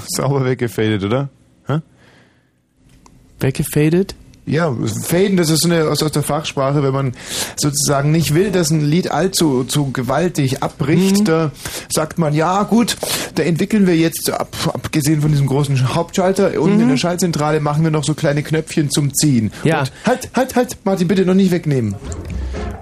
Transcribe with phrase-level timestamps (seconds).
[0.08, 1.28] Sauber weggefadet, oder?
[1.66, 1.80] Hä?
[3.40, 4.14] Weggefadet?
[4.44, 7.12] Ja, faden, das ist so eine aus, aus der Fachsprache, wenn man
[7.56, 11.24] sozusagen nicht will, dass ein Lied allzu zu gewaltig abbricht, Mhm.
[11.24, 11.50] da
[11.88, 12.96] sagt man, ja gut,
[13.36, 17.84] da entwickeln wir jetzt, ab, abgesehen von diesem großen Hauptschalter, unten in der Schaltzentrale machen
[17.84, 19.52] wir noch so kleine Knöpfchen zum Ziehen.
[19.62, 19.68] Mhm.
[19.68, 19.80] Ja.
[19.82, 21.94] Und halt, halt, halt, Martin, bitte noch nicht wegnehmen.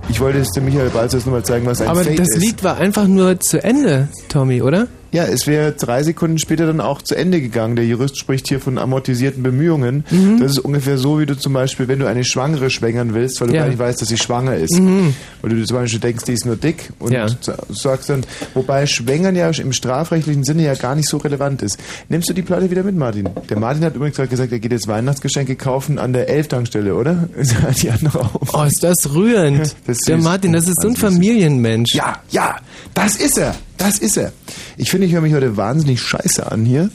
[0.08, 2.38] Ich wollte jetzt dem Michael Balzers nur mal zeigen, was ein Aber Fade das ist.
[2.40, 4.88] Lied war einfach nur zu Ende, Tommy, oder?
[5.12, 7.74] Ja, es wäre drei Sekunden später dann auch zu Ende gegangen.
[7.76, 10.04] Der Jurist spricht hier von amortisierten Bemühungen.
[10.10, 10.38] Mhm.
[10.40, 13.48] Das ist ungefähr so, wie du zum Beispiel, wenn du eine Schwangere schwängern willst, weil
[13.48, 13.62] du Ja.
[13.62, 14.78] gar nicht weißt, dass sie schwanger ist.
[14.78, 15.14] Mhm.
[15.42, 17.26] Weil du zum Beispiel denkst, die ist nur dick und Ja.
[17.28, 18.22] sa- sagst dann,
[18.54, 21.78] wobei Schwängern ja im strafrechtlichen Sinne ja gar nicht so relevant ist.
[22.08, 23.28] Nimmst du die Platte wieder mit, Martin?
[23.48, 27.28] Der Martin hat übrigens gerade gesagt, er geht jetzt Weihnachtsgeschenke kaufen an der Elftankstelle, oder?
[27.82, 28.54] die andere auf.
[28.54, 29.74] Oh, ist das rührend.
[29.86, 30.18] Das ist der.
[30.18, 30.94] Martin, das ist so ein.
[30.96, 31.94] Familienmensch.
[31.94, 32.56] Ja, ja,
[32.94, 33.54] das ist er.
[33.80, 34.32] Das ist er.
[34.76, 36.90] Ich finde, ich höre mich heute wahnsinnig scheiße an hier.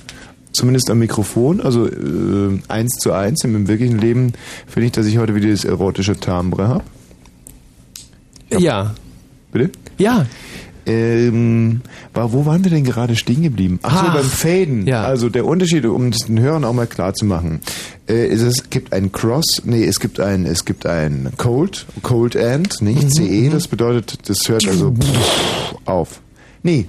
[0.53, 3.43] Zumindest am Mikrofon, also äh, eins zu eins.
[3.43, 4.33] Im wirklichen Leben
[4.67, 6.83] finde ich, dass ich heute wieder das erotische Timbre habe.
[8.57, 8.93] Ja.
[9.51, 9.71] Bitte?
[9.97, 10.27] Ja.
[10.85, 11.81] Ähm,
[12.13, 13.79] war, wo waren wir denn gerade stehen geblieben?
[13.81, 14.85] Ach so, beim Faden.
[14.85, 15.03] ja.
[15.03, 17.61] Also der Unterschied, um es den Hörern auch mal klar zu machen,
[18.07, 22.35] äh, ist es gibt ein Cross, nee, es gibt ein, es gibt ein Cold, Cold
[22.35, 24.93] End, nicht Mhm, CE, das bedeutet, das hört also
[25.85, 26.21] auf.
[26.65, 26.87] Nee,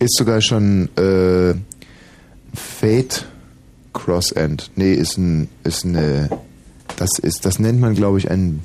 [0.00, 1.54] ist sogar schon äh,
[2.54, 3.24] Fade
[3.92, 4.68] Cross End.
[4.74, 6.28] Nee, ist ein, ist eine,
[6.96, 8.62] das ist, das nennt man, glaube ich, ein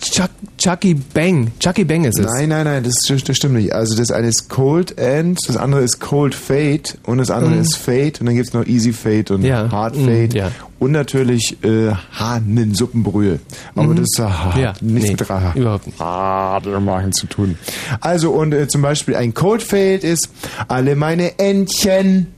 [0.00, 1.52] Chuck, Chucky Bang.
[1.60, 2.26] Chucky Bang ist es.
[2.26, 3.72] Nein, nein, nein, das, das stimmt nicht.
[3.72, 7.60] Also das eine ist Cold End, das andere ist Cold Fade und das andere Mhm.
[7.60, 10.50] ist Fade und dann gibt's noch Easy Fade und Ja, Hard mhm, Fade ja.
[10.78, 13.40] und natürlich äh, Hahnensuppenbrühe.
[13.74, 13.96] Aber Mhm.
[13.96, 15.52] das ist ah, Ja, nichts nee, mit Raha.
[15.54, 16.00] überhaupt nicht.
[16.00, 17.56] Ah, machen zu tun.
[18.00, 20.28] Also und äh, zum Beispiel ein Cold Fade ist
[20.68, 22.28] alle meine Entchen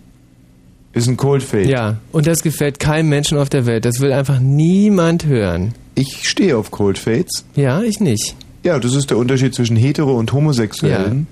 [0.93, 1.69] ist ein Cold Fade.
[1.71, 3.85] Ja, und das gefällt keinem Menschen auf der Welt.
[3.85, 5.75] Das will einfach niemand hören.
[5.95, 7.45] Ich stehe auf Cold Fades.
[7.55, 8.35] Ja, ich nicht.
[8.65, 11.27] Ja, das ist der Unterschied zwischen hetero und homosexuellen.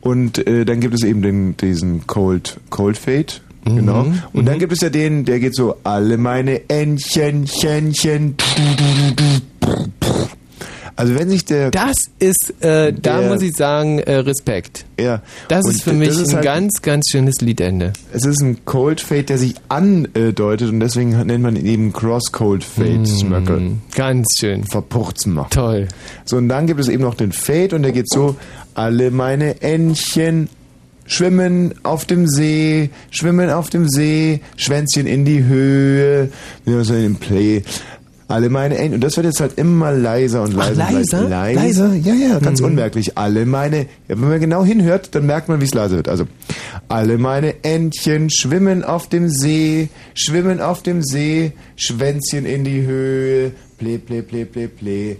[0.00, 3.26] Und äh, dann gibt es eben den, diesen Cold, Cold Fade.
[3.64, 4.06] Mhm, Genau.
[4.34, 8.34] Und dann gibt es ja den, der geht so, alle meine Entchen, Chenchen.
[10.96, 11.70] Also wenn sich der...
[11.72, 14.84] Das ist, äh, da muss ich sagen, äh, Respekt.
[14.98, 15.22] Ja.
[15.48, 17.92] Das Und ist für mich ist ein halt- ganz, ganz schönes Liedende.
[18.12, 22.30] Es ist ein Cold Fade, der sich andeutet und deswegen nennt man ihn eben Cross
[22.30, 22.98] Cold Fade.
[23.00, 24.64] Mm, ganz schön.
[24.64, 25.54] Verpuchzen macht.
[25.54, 25.88] Toll.
[26.24, 28.36] So, und dann gibt es eben noch den Fade und der geht so,
[28.74, 30.48] alle meine Entchen
[31.06, 36.30] schwimmen auf dem See, schwimmen auf dem See, Schwänzchen in die Höhe,
[36.64, 37.62] ja, so in Play.
[38.26, 40.86] Alle meine Entchen, und das wird jetzt halt immer leiser und Ach, leiser.
[40.88, 41.28] und leiser?
[41.28, 41.88] leiser.
[41.88, 41.94] Leiser?
[41.94, 42.66] Ja, ja, ganz Mhm.
[42.68, 43.18] unmerklich.
[43.18, 46.08] Alle meine, ja, wenn man genau hinhört, dann merkt man, wie es leiser wird.
[46.08, 46.24] Also,
[46.88, 53.52] alle meine Entchen schwimmen auf dem See, schwimmen auf dem See, Schwänzchen in die Höhe,
[53.78, 55.16] ple, ple, ple, ple, ple.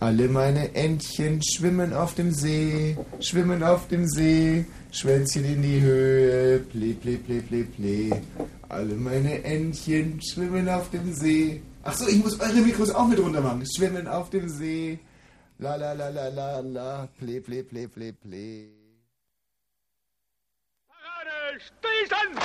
[0.00, 6.58] Alle meine Entchen schwimmen auf dem See, schwimmen auf dem See, Schwänzchen in die Höhe,
[6.60, 8.16] ple, ple, ple, ple, ple.
[8.68, 11.60] Alle meine Entchen schwimmen auf dem See.
[11.90, 13.64] Ach so, ich muss eure Mikros auch mit runter machen.
[13.64, 14.98] Schwimmen auf dem See.
[15.58, 18.68] La la la la la la, ple, ple, ple, ple, ple.
[21.58, 22.38] Stillstand!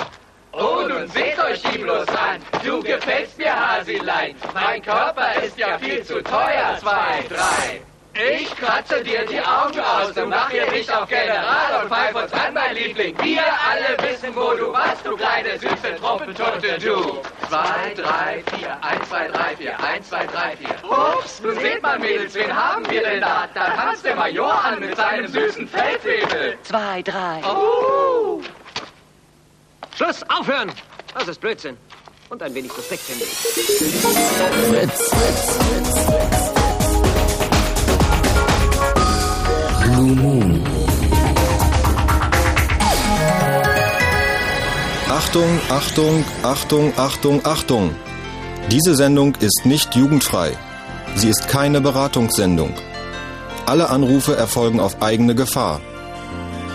[0.54, 2.42] Oh, nun seht euch die bloß an.
[2.64, 4.36] Du gefällst mir, Hasilein.
[4.54, 6.78] Mein Körper ist ja viel zu teuer.
[6.80, 7.82] Zwei, drei.
[8.16, 12.32] Ich kratze dir die Augen aus und mach hier nicht auf General und pfeif uns
[12.32, 13.18] an, mein Liebling.
[13.24, 17.22] Wir alle wissen, wo du warst, du kleine süße Trompetunte, du.
[17.50, 20.76] Zwei, drei, vier, eins, zwei, drei, vier, eins, zwei, drei, vier.
[20.88, 23.50] Ups, nun seht mal, Mädels, wen haben wir denn da?
[23.52, 26.56] Da tanzt der Major an mit seinem süßen Feldwebel.
[26.62, 27.42] Zwei, drei.
[27.44, 28.42] Oh!
[29.96, 30.72] Schluss, aufhören!
[31.16, 31.78] Das ist Blödsinn.
[32.30, 33.32] Und ein wenig Respekt, finde ich.
[34.70, 36.53] Fritz.
[40.04, 40.62] Blue Moon.
[45.10, 47.96] Achtung, Achtung, Achtung, Achtung, Achtung.
[48.70, 50.58] Diese Sendung ist nicht jugendfrei.
[51.16, 52.74] Sie ist keine Beratungssendung.
[53.66, 55.80] Alle Anrufe erfolgen auf eigene Gefahr.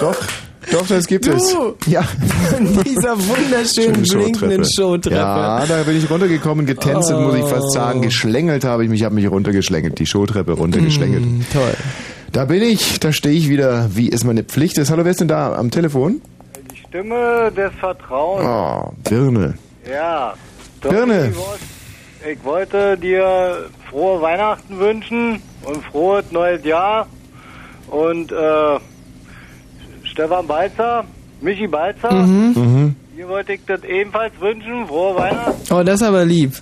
[0.00, 0.16] Doch.
[0.70, 1.52] Doch, das gibt es.
[1.52, 1.74] Du!
[1.86, 2.02] Ja.
[2.02, 5.16] Von dieser wunderschönen blinkenden Showtreppe.
[5.16, 8.02] Ja, da bin ich runtergekommen, getänzelt, muss ich fast sagen.
[8.02, 11.24] Geschlängelt habe ich mich, habe mich runtergeschlängelt, die Showtreppe runtergeschlängelt.
[11.24, 11.74] Mm, toll.
[12.32, 14.90] Da bin ich, da stehe ich wieder, wie es meine Pflicht ist.
[14.90, 16.20] Hallo, wer ist denn da am Telefon?
[16.70, 18.46] Die Stimme des Vertrauens.
[18.46, 19.54] Oh, Birne.
[19.90, 20.34] Ja.
[20.80, 21.32] Birne.
[22.30, 27.08] Ich wollte dir frohe Weihnachten wünschen und frohes neues Jahr.
[27.88, 28.78] Und äh,
[30.10, 31.04] Stefan Balzer,
[31.40, 32.94] Michi Balzer, Mhm.
[33.14, 34.86] hier wollte ich das ebenfalls wünschen.
[34.86, 35.72] Frohe Weihnachten.
[35.72, 36.52] Oh, das ist aber lieb.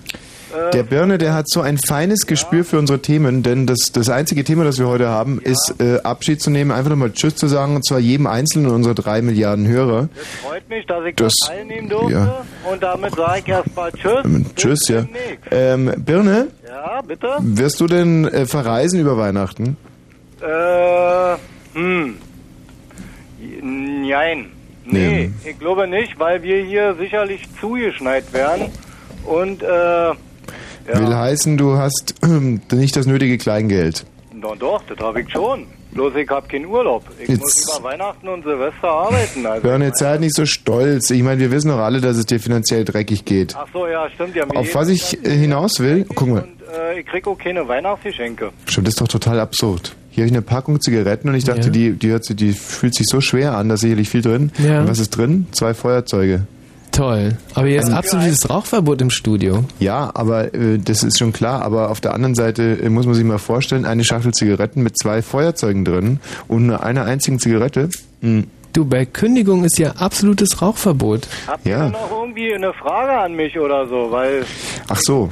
[0.73, 4.43] Der Birne, der hat so ein feines Gespür für unsere Themen, denn das, das einzige
[4.43, 7.75] Thema, das wir heute haben, ist äh, Abschied zu nehmen, einfach nochmal Tschüss zu sagen,
[7.75, 10.09] und zwar jedem einzelnen unserer drei Milliarden Hörer.
[10.15, 12.13] Das freut mich, dass ich Das- teilnehmen durfte.
[12.13, 12.41] ja.
[12.71, 14.25] Und damit sage ich erstmal Tschüss.
[14.25, 15.05] Ähm, Tschüss, ja.
[15.51, 17.27] Ähm, Birne, Ja, bitte?
[17.41, 19.77] wirst du denn äh, verreisen über Weihnachten?
[20.41, 21.35] Äh,
[21.77, 22.15] hm.
[23.61, 24.51] Nein.
[24.85, 28.67] Nee, ich glaube nicht, weil wir hier sicherlich zugeschneit werden.
[29.25, 32.15] Und, äh, Will heißen, du hast
[32.71, 34.05] nicht das nötige Kleingeld.
[34.33, 35.67] na doch, das habe ich schon.
[35.91, 37.03] Bloß ich habe keinen Urlaub.
[37.21, 39.45] Ich Jetzt- muss über Weihnachten und Silvester arbeiten.
[39.45, 41.09] Also Birne, jetzt sei halt nicht so stolz.
[41.09, 43.55] Ich meine, wir wissen doch alle, dass es dir finanziell dreckig geht.
[43.57, 44.45] Ach so, ja, stimmt ja.
[44.47, 48.51] Auf was ich äh, hinaus will, guck mal, Und äh, ich krieg auch keine Weihnachtsgeschenke.
[48.67, 49.95] Stimmt, das ist doch total absurd.
[50.19, 51.69] Hier habe ich eine Packung Zigaretten und ich dachte, Ja.
[51.69, 54.51] die, die, hört sich, die fühlt sich so schwer an, da ist sicherlich viel drin.
[54.57, 54.81] Ja.
[54.81, 55.47] Und was ist drin?
[55.53, 56.41] Zwei Feuerzeuge.
[56.91, 57.37] Toll.
[57.53, 59.63] Aber jetzt absolutes Rauchverbot im Studio.
[59.79, 61.61] Ja, aber äh, das ist schon klar.
[61.61, 64.97] Aber auf der anderen Seite äh, muss man sich mal vorstellen, eine Schachtel Zigaretten mit
[65.01, 66.19] zwei Feuerzeugen drin
[66.49, 67.87] und nur einer einzigen Zigarette.
[68.19, 68.47] Hm.
[68.73, 71.29] Du, bei Kündigung ist ja absolutes Rauchverbot.
[71.47, 71.77] Habt Ja.
[71.77, 74.09] ihr denn noch irgendwie eine Frage an mich oder so?
[74.11, 74.43] Weil,
[74.89, 75.29] Ach so.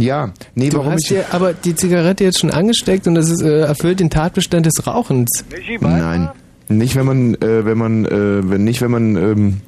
[0.00, 1.08] Ja, nee, Du warum hast ich...
[1.08, 4.86] dir aber die Zigarette jetzt schon angesteckt und das ist, äh, erfüllt den Tatbestand des
[4.86, 5.44] Rauchens.
[5.80, 6.30] Nein,
[6.68, 8.10] nicht wenn man, äh, wenn man, äh,
[8.50, 9.60] wenn nicht, wenn man, ähm,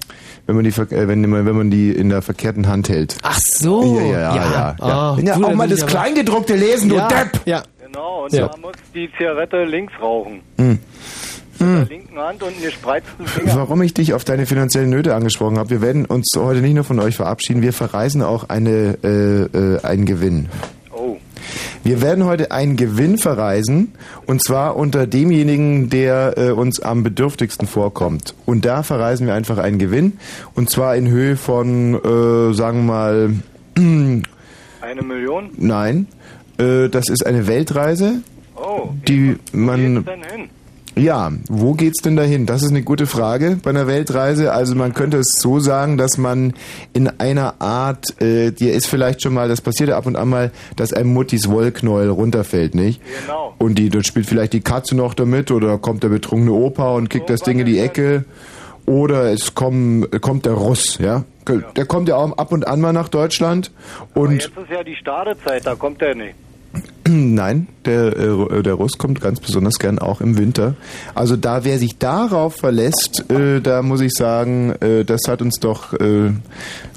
[0.47, 3.17] wenn man die, äh, wenn, man- wenn man die in der verkehrten Hand hält.
[3.23, 3.99] Ach so.
[3.99, 5.15] Ja, ja, ja, ja.
[5.17, 7.41] Oh, ja du, auch mal das Kleingedruckte lesen, du ja, Depp!
[7.45, 7.63] Ja.
[7.85, 8.49] Genau, und Ja.
[8.49, 10.41] man muss die Zigarette links rauchen.
[10.59, 10.79] Hm.
[11.59, 13.57] Mit der linken Hand und einen gespreizten Finger.
[13.57, 16.85] Warum ich dich auf deine finanziellen Nöte angesprochen habe, wir werden uns heute nicht nur
[16.85, 19.43] von euch verabschieden, wir verreisen auch eine, äh,
[19.77, 20.49] äh, einen Gewinn.
[20.93, 21.17] Oh.
[21.85, 23.93] Wir werden heute einen Gewinn verreisen
[24.27, 28.35] und zwar unter demjenigen, der äh, uns am bedürftigsten vorkommt.
[28.45, 30.15] Und da verreisen wir einfach einen Gewinn
[30.55, 33.31] und zwar in Höhe von, äh, sagen wir mal,
[34.81, 35.51] Eine Million?
[35.57, 36.07] nein,
[36.59, 38.23] äh, das ist eine Weltreise,
[38.57, 38.89] Oh.
[39.07, 40.49] die Wo man geht's denn hin?
[40.99, 42.47] Ja, wo geht's denn dahin?
[42.47, 44.53] Das ist eine gute Frage bei einer Weltreise.
[44.53, 46.55] Also man könnte es so sagen, dass man
[46.95, 50.29] in einer Art, äh, dir ist vielleicht schon mal, das passiert ja ab und an
[50.31, 53.03] mal, dass ein Muttis Wollknäuel runterfällt, nicht?
[53.21, 53.55] Genau.
[53.59, 57.11] Und die, dann spielt vielleicht die Katze noch damit oder kommt der betrunkene Opa und
[57.11, 58.25] kickt das Ding in die Ecke.
[58.87, 61.25] Oder es kommen, kommt der Russ, ja?
[61.77, 63.71] Der kommt ja auch ab und an mal nach Deutschland
[64.13, 66.35] Aber und jetzt ist ja die Stadezeit, da kommt er nicht.
[67.09, 70.75] Nein, der, äh, der Russ kommt ganz besonders gern auch im Winter.
[71.15, 75.61] Also da, wer sich darauf verlässt, äh, da muss ich sagen, äh, das hat uns
[75.61, 76.31] doch, äh,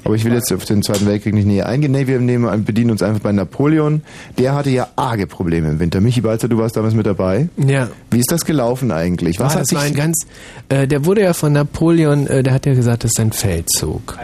[0.04, 1.92] aber ich will jetzt auf den Zweiten Weltkrieg nicht näher eingehen.
[1.92, 4.02] Nee, wir nehmen, bedienen uns einfach bei Napoleon.
[4.38, 6.00] Der hatte ja arge Probleme im Winter.
[6.00, 7.48] Michi Balzer, du warst damals mit dabei.
[7.56, 7.88] Ja.
[8.10, 9.38] Wie ist das gelaufen eigentlich?
[9.38, 10.26] Was Ah, hat das sich war ein ganz,
[10.70, 14.18] äh, der wurde ja von Napoleon, äh, der hat ja gesagt, das ist ein Feldzug.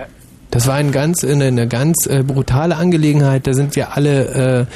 [0.56, 3.46] Das war ein ganz, eine, eine ganz äh, brutale Angelegenheit.
[3.46, 4.66] Da sind wir alle,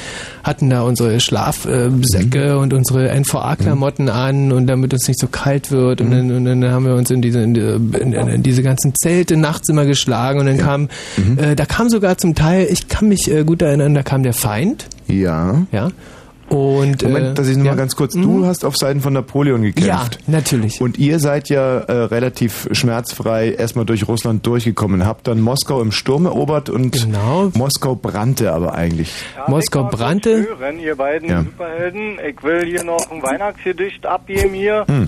[0.43, 5.71] äh, hatten da unsere Schlafsäcke und unsere NVA-Klamotten an und damit es nicht so kalt
[5.71, 6.01] wird.
[6.01, 9.37] Und, dann, und dann haben wir uns in diese, in, in, in diese ganzen Zelte
[9.37, 10.87] nachts immer geschlagen und dann kam,
[11.37, 14.33] äh, da kam sogar zum Teil, ich kann mich äh, gut erinnern, da kam der
[14.33, 14.85] Feind.
[15.07, 15.65] Ja.
[15.71, 15.89] Ja.
[16.51, 17.71] Und, Moment, äh, dass ich nur ja.
[17.71, 18.13] mal ganz kurz.
[18.13, 19.87] Du hast auf Seiten von Napoleon gekämpft.
[19.87, 20.81] Ja, natürlich.
[20.81, 25.05] Und ihr seid ja äh, relativ schmerzfrei erstmal durch Russland durchgekommen.
[25.05, 27.51] Habt dann Moskau im Sturm erobert und Genau.
[27.53, 29.13] Moskau brannte aber eigentlich.
[29.37, 30.45] Ja, Moskau brannte.
[30.59, 31.41] hören, ihr beiden Ja.
[31.43, 32.17] Superhelden.
[32.29, 34.83] Ich will hier noch ein Weihnachtsgedicht abgeben hier.
[34.89, 35.07] Hm.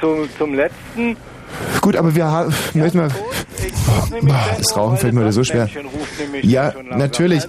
[0.00, 1.16] Zum, zum letzten.
[1.80, 2.54] Gut, aber wir haben.
[2.74, 5.68] Möchten wir, dann das Rauchen fällt mir das so schwer.
[6.42, 7.44] Ja, natürlich.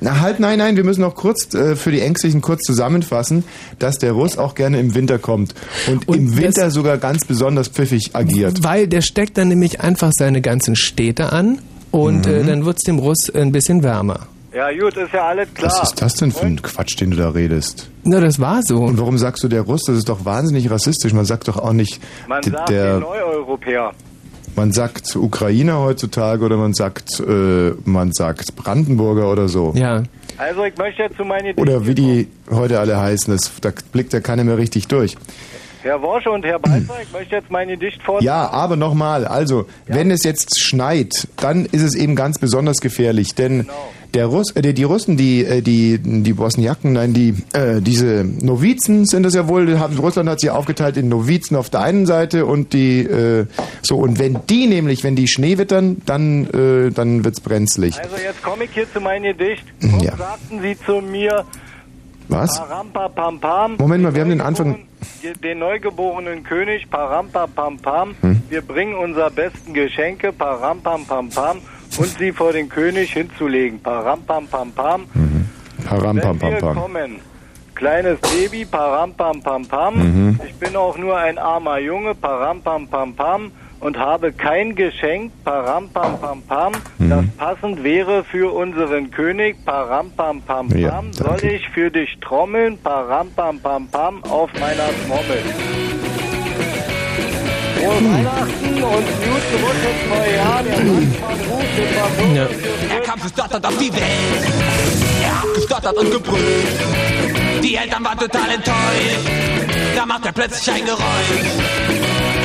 [0.00, 3.44] Na halt, nein, nein, wir müssen noch kurz äh, für die Ängstlichen kurz zusammenfassen,
[3.78, 5.54] dass der Russ auch gerne im Winter kommt
[5.86, 8.62] und, Und im das- Winter sogar ganz besonders pfiffig agiert.
[8.62, 11.58] Weil der steckt dann nämlich einfach seine ganzen Städte an
[11.90, 12.32] und Mhm.
[12.34, 14.26] äh, dann wird's dem Russ ein bisschen wärmer.
[14.58, 15.70] Ja gut, ist ja alles klar.
[15.70, 17.88] Was ist das denn für ein Quatsch, den du da redest?
[18.02, 18.78] Na, das war so.
[18.82, 19.82] Und warum sagst du der Russ?
[19.86, 21.12] Das ist doch wahnsinnig rassistisch.
[21.12, 22.98] Man sagt doch auch nicht Man d- sagt der.
[22.98, 23.92] Neueuropäer.
[24.56, 29.72] Man sagt Ukrainer heutzutage oder man sagt äh, man sagt Brandenburger oder so.
[29.76, 30.02] Ja.
[30.38, 34.12] Also ich möchte jetzt zu meinen Oder wie die heute alle heißen, das, da blickt
[34.12, 35.16] ja keiner mehr richtig durch.
[35.82, 38.26] Herr Worsch und Herr Balzer, ich möchte jetzt mein Gedicht vortragen.
[38.26, 43.34] Ja, aber nochmal, also, wenn es jetzt schneit, dann ist es eben ganz besonders gefährlich,
[43.36, 43.72] denn Genau.
[44.14, 48.24] der Russ, äh, die, die Russen, die, äh, die, die Bosniaken, nein, die, äh, diese
[48.24, 52.06] Novizen sind es ja wohl, haben, Russland hat sie aufgeteilt in Novizen auf der einen
[52.06, 53.46] Seite und die, äh,
[53.82, 57.98] so, und wenn die nämlich, wenn die Schnee wittern, dann, äh, dann wird's brenzlig.
[58.00, 59.62] Also jetzt komme ich hier zu meinem Gedicht.
[59.80, 60.16] Komm, Ja.
[60.16, 61.44] sagten Sie zu mir,
[62.28, 62.58] was?
[62.58, 63.76] Parampa, pam, pam.
[63.78, 64.80] Moment mal, wir haben den Anfang.
[65.42, 67.78] Den neugeborenen König, Parampa pam
[68.20, 68.42] Hm?
[68.48, 71.60] Wir bringen unser besten Geschenke, pam,
[71.96, 76.52] Und sie vor den König hinzulegen, Param, pam, pam, Parampapam.
[76.52, 76.58] Mhm.
[76.60, 76.74] pam.
[76.74, 77.20] kommen.
[77.74, 79.94] Kleines Baby, Parampapam.
[79.94, 80.40] Mhm.
[80.46, 83.52] Ich bin auch nur ein armer Junge, Parampa pam pam.
[83.80, 87.10] Und habe kein Geschenk, Parampam Pam Pam, Mhm.
[87.10, 90.78] das passend wäre für unseren König, Parampam Pam Pam.
[90.78, 95.42] Ja, Soll ich für dich trommeln, Parampam Pam Pam, auf meiner Trommel.
[97.76, 100.62] Frohe Weihnachten und guten Rutsch ins neue Jahr.
[100.64, 102.46] Der Mann von Ruf, den war Ja.
[102.96, 104.44] Er kam gestottert auf die Welt.
[105.22, 106.66] Er hat gestottert und gebrüllt.
[107.62, 109.20] Die Eltern waren total enttäuscht.
[109.94, 111.30] Da macht er plötzlich ein Geräusch.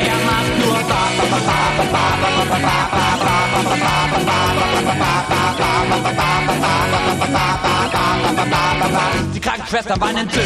[0.05, 0.52] Er macht
[9.33, 10.45] die Krankenschwestern waren entzückt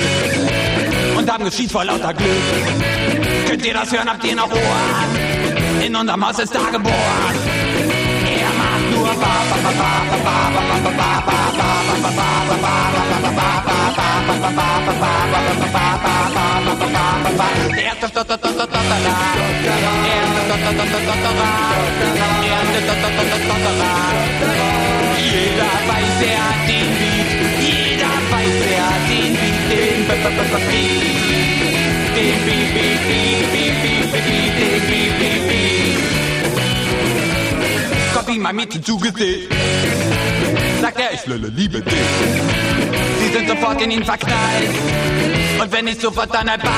[1.18, 2.30] und haben geschieht vor lauter Glück.
[3.48, 4.10] Könnt ihr das hören?
[4.10, 5.84] Habt ihr noch Ohren?
[5.86, 7.67] In unserem Haus ist da geboren.
[25.32, 27.30] Jeder weiß, er den Beat.
[27.62, 29.58] Jeder weiß, er hat den Beat.
[29.72, 30.88] Den Beat.
[32.16, 35.27] Den Beat, Beat, Beat, Beat, Beat, den Beat, Beat, Beat.
[38.28, 39.48] Kommt ihm mein Mädchen zugesehen.
[40.82, 41.94] Sagt er, ich Lille, liebe dich.
[43.22, 44.70] Sie sind sofort in ihn verknallt.
[45.62, 46.76] Und wenn nicht sofort, dann halt bald.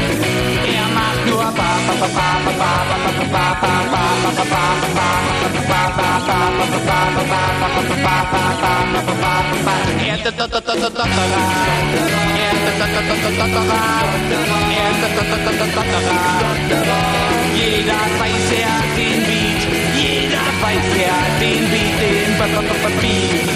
[17.54, 19.62] Jeder weiß ja den Beat,
[19.96, 22.28] jeder weiß ja den Beat, den
[23.00, 23.55] Beat.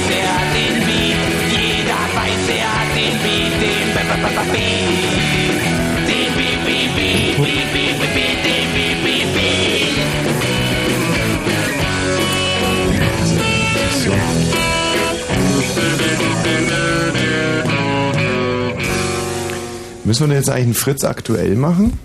[20.11, 21.97] Müssen wir denn jetzt eigentlich einen Fritz aktuell machen?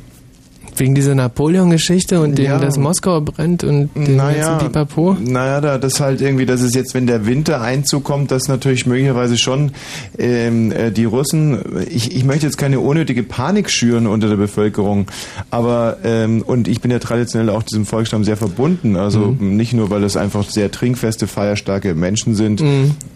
[0.76, 2.58] Wegen dieser Napoleon-Geschichte und dem, Ja.
[2.58, 5.16] dass Moskau brennt und dem Naja, ganzen Pipapo.
[5.20, 9.38] naja, da, das halt irgendwie, dass es jetzt, wenn der Winter einzukommt, dass natürlich möglicherweise
[9.38, 9.72] schon
[10.18, 11.58] ähm, äh, die Russen,
[11.90, 15.06] ich, ich möchte jetzt keine unnötige Panik schüren unter der Bevölkerung,
[15.50, 19.90] aber ähm, und ich bin ja traditionell auch diesem Volksstamm sehr verbunden, also nicht nur,
[19.90, 22.62] weil es einfach sehr trinkfeste, feierstarke Menschen sind,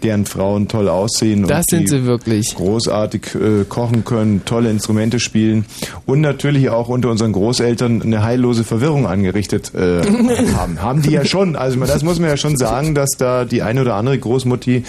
[0.03, 2.55] deren Frauen toll aussehen Das und sind sie wirklich.
[2.55, 5.65] großartig äh, kochen können, tolle Instrumente spielen
[6.05, 10.01] und natürlich auch unter unseren Großeltern eine heillose Verwirrung angerichtet äh,
[10.55, 10.81] haben.
[10.81, 11.57] Haben die ja schon.
[11.57, 14.83] Also das muss man ja schon sagen, dass da die eine oder andere Großmutti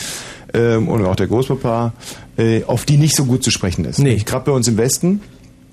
[0.55, 1.93] ähm, und auch der Großpapa
[2.37, 3.99] äh, auf die nicht so gut zu sprechen ist.
[3.99, 4.23] Nee.
[4.25, 5.23] Gerade bei uns im Westen.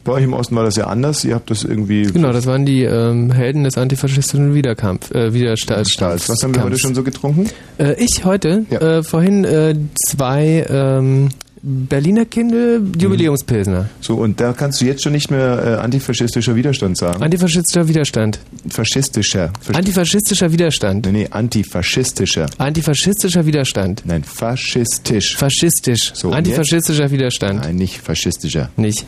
[0.03, 1.23] Bei euch im Osten war das ja anders.
[1.25, 2.03] Ihr habt das irgendwie.
[2.03, 5.95] Genau, das waren die ähm, Helden des antifaschistischen Widerkampf, äh, Widerstands.
[6.01, 7.47] Was haben wir heute schon so getrunken?
[7.77, 8.79] Äh, ich heute, Ja.
[8.79, 9.75] äh, vorhin äh,
[10.07, 11.29] zwei ähm,
[11.61, 13.89] Berliner Kindle Jubiläumspilsner.
[13.99, 17.21] So, und da kannst du jetzt schon nicht mehr äh, antifaschistischer Widerstand sagen.
[17.21, 18.39] Antifaschistischer Widerstand.
[18.69, 19.51] Faschistischer.
[19.67, 21.05] Fasch- Antifaschistischer Widerstand.
[21.07, 22.45] nee, nee, antifaschistischer.
[22.57, 24.03] Antifaschistischer Widerstand.
[24.05, 25.35] Nein, faschistisch.
[25.35, 26.11] Faschistisch.
[26.13, 27.61] So, Antifaschistischer Widerstand.
[27.63, 28.69] Nein, nicht faschistischer.
[28.77, 29.05] Nicht.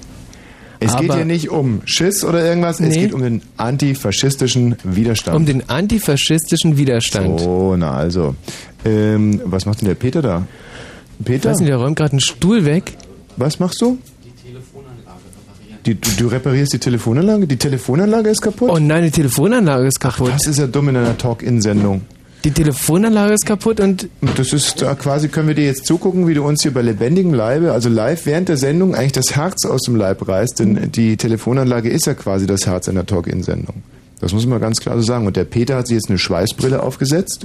[0.84, 3.02] Es geht Aber- hier nicht um Schiss oder irgendwas, es Nee.
[3.04, 5.38] geht um den antifaschistischen Widerstand.
[5.38, 7.40] Um den antifaschistischen Widerstand.
[7.42, 8.36] Oh, na also.
[8.84, 10.48] Ähm, was macht denn der Peter da?
[11.22, 11.50] Ich Peter?
[11.52, 12.98] weiß nicht, der räumt gerade einen Stuhl weg.
[13.38, 13.98] Was machst du?
[15.86, 17.48] Die, du, du reparierst die Telefonanlage?
[17.48, 18.70] Die Telefonanlage ist kaputt?
[18.72, 20.32] Oh nein, die Telefonanlage ist kaputt.
[20.34, 22.02] das ist ja dumm in einer Talk-In-Sendung.
[22.44, 26.34] Die Telefonanlage ist kaputt und das ist da quasi, können wir dir jetzt zugucken, wie
[26.34, 29.82] du uns hier bei lebendigem Leibe, also live während der Sendung, eigentlich das Herz aus
[29.82, 33.84] dem Leib reißt, denn die Telefonanlage ist ja quasi das Herz einer Talk-In-Sendung.
[34.22, 35.26] Das muss man ganz klar so sagen.
[35.28, 37.44] Und der Peter hat sich jetzt eine Schweißbrille aufgesetzt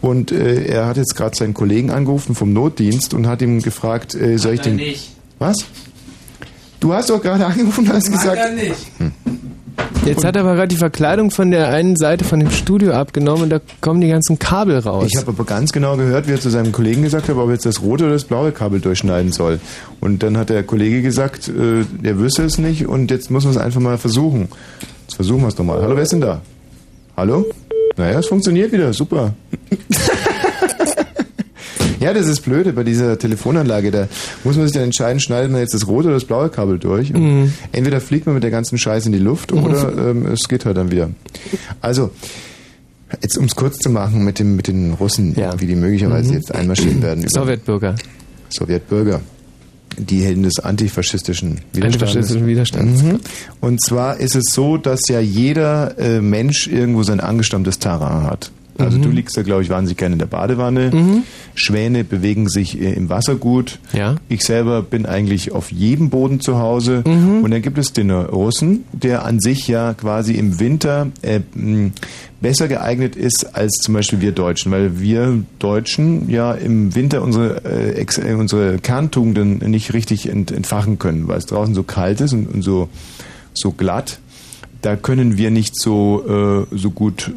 [0.00, 4.14] und äh, er hat jetzt gerade seinen Kollegen angerufen vom Notdienst und hat ihm gefragt,
[4.14, 4.80] äh, soll ich den...
[5.38, 5.56] Was?
[6.80, 8.40] Du hast doch gerade angerufen und hast gesagt...
[10.06, 13.44] jetzt hat er aber gerade die Verkleidung von der einen Seite von dem Studio abgenommen
[13.44, 15.08] und da kommen die ganzen Kabel raus.
[15.12, 17.52] Ich habe aber ganz genau gehört, wie er zu seinem Kollegen gesagt hat, ob er
[17.52, 19.60] jetzt das rote oder das blaue Kabel durchschneiden soll.
[20.00, 23.52] Und dann hat der Kollege gesagt, äh, der wüsste es nicht und jetzt muss man
[23.52, 24.48] es einfach mal versuchen.
[25.10, 25.82] Jetzt versuchen wir es doch mal.
[25.82, 26.40] Hallo, wer ist denn da?
[27.16, 27.44] Hallo?
[27.96, 29.34] Naja, es funktioniert wieder, super.
[31.98, 33.90] ja, das ist blöde bei dieser Telefonanlage.
[33.90, 34.06] Da
[34.44, 37.12] muss man sich dann entscheiden, schneidet man jetzt das rote oder das blaue Kabel durch.
[37.12, 37.52] Mhm.
[37.72, 40.76] Entweder fliegt man mit der ganzen Scheiße in die Luft oder ähm, es geht halt
[40.76, 41.10] dann wieder.
[41.80, 42.12] Also,
[43.20, 46.54] Jetzt um es kurz zu machen mit dem mit den Russen, wie die möglicherweise jetzt
[46.54, 47.28] einmarschieren werden.
[47.28, 47.96] Sowjetbürger.
[48.48, 49.20] Sowjetbürger.
[50.06, 51.84] Die Helden des antifaschistischen Widerstandes.
[51.84, 53.02] Antifaschistischen Widerstands.
[53.02, 53.20] Mhm.
[53.60, 58.50] Und zwar ist es so, dass ja jeder äh, Mensch irgendwo sein angestammtes Terrain hat.
[58.80, 59.02] Also Mhm.
[59.02, 60.90] du liegst da, glaube ich, wahnsinnig gerne in der Badewanne.
[60.92, 61.22] Mhm.
[61.54, 63.78] Schwäne bewegen sich äh, im Wasser gut.
[63.92, 64.16] Ja.
[64.28, 67.02] Ich selber bin eigentlich auf jedem Boden zu Hause.
[67.06, 67.42] Mhm.
[67.42, 71.40] Und dann gibt es den Russen, der an sich ja quasi im Winter äh,
[72.40, 77.64] besser geeignet ist als zum Beispiel wir Deutschen, weil wir Deutschen ja im Winter unsere,
[77.64, 82.32] äh, äh, unsere Kerntugenden nicht richtig ent, entfachen können, weil es draußen so kalt ist
[82.32, 82.88] und, und so,
[83.52, 84.20] so glatt.
[84.80, 87.30] Da können wir nicht so, äh, so gut,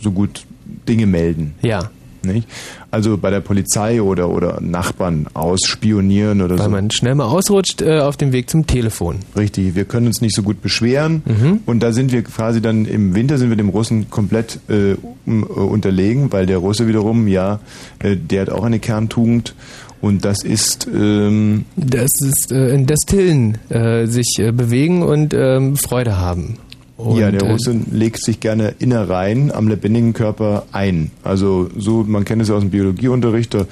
[0.00, 0.44] so gut
[0.88, 1.54] Dinge melden.
[1.62, 1.90] Ja.
[2.22, 2.48] Nicht?
[2.90, 6.70] Also bei der Polizei oder, oder Nachbarn ausspionieren oder Weil so.
[6.70, 9.20] man schnell mal ausrutscht äh, auf dem Weg zum Telefon.
[9.36, 11.22] Richtig, wir können uns nicht so gut beschweren
[11.64, 14.96] und da sind wir quasi dann im Winter sind wir dem Russen komplett äh, äh,
[15.26, 17.60] unterlegen, weil der Russe wiederum, ja,
[18.00, 19.54] äh, der hat auch eine Kerntugend
[20.00, 26.18] und das ist ähm, Das ist äh, in Destillen äh, sich bewegen und ähm, Freude
[26.18, 26.56] haben.
[26.98, 31.12] Und, ja, der äh, Russe legt sich gerne Innereien am lebendigen Körper ein.
[31.22, 33.66] Also so, man kennt es ja aus dem Biologieunterricht, da,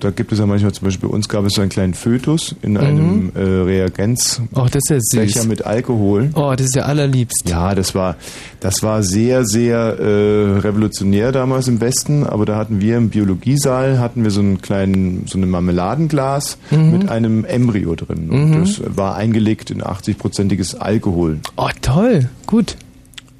[0.00, 2.56] da gibt es ja manchmal, zum Beispiel bei uns gab es so einen kleinen Fötus
[2.62, 4.40] in einem äh, Reagenz.
[4.54, 5.34] Oh, das ist ja süß.
[5.34, 6.30] Becher mit Alkohol.
[6.34, 7.48] Oh, das ist ja allerliebst.
[7.48, 8.16] Ja, das war,
[8.60, 13.98] das war sehr, sehr äh, revolutionär damals im Westen, aber da hatten wir im Biologiesaal
[14.00, 16.90] hatten wir so einen kleinen, so ein Marmeladenglas Mhm.
[16.90, 18.30] mit einem Embryo drin.
[18.30, 18.60] Und Mhm.
[18.60, 21.38] das war eingelegt in 80-prozentiges Alkohol.
[21.56, 22.28] Oh, toll.
[22.46, 22.76] Gut.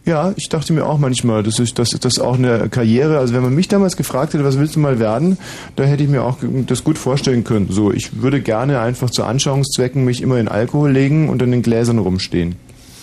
[0.07, 3.19] Ja, ich dachte mir auch manchmal, das ist, das, das ist auch eine Karriere.
[3.19, 5.37] Also wenn man mich damals gefragt hätte, was willst du mal werden,
[5.75, 7.67] da hätte ich mir auch das gut vorstellen können.
[7.71, 11.63] So, ich würde gerne einfach zu Anschauungszwecken mich immer in Alkohol legen und in den
[11.63, 12.55] Gläsern rumstehen.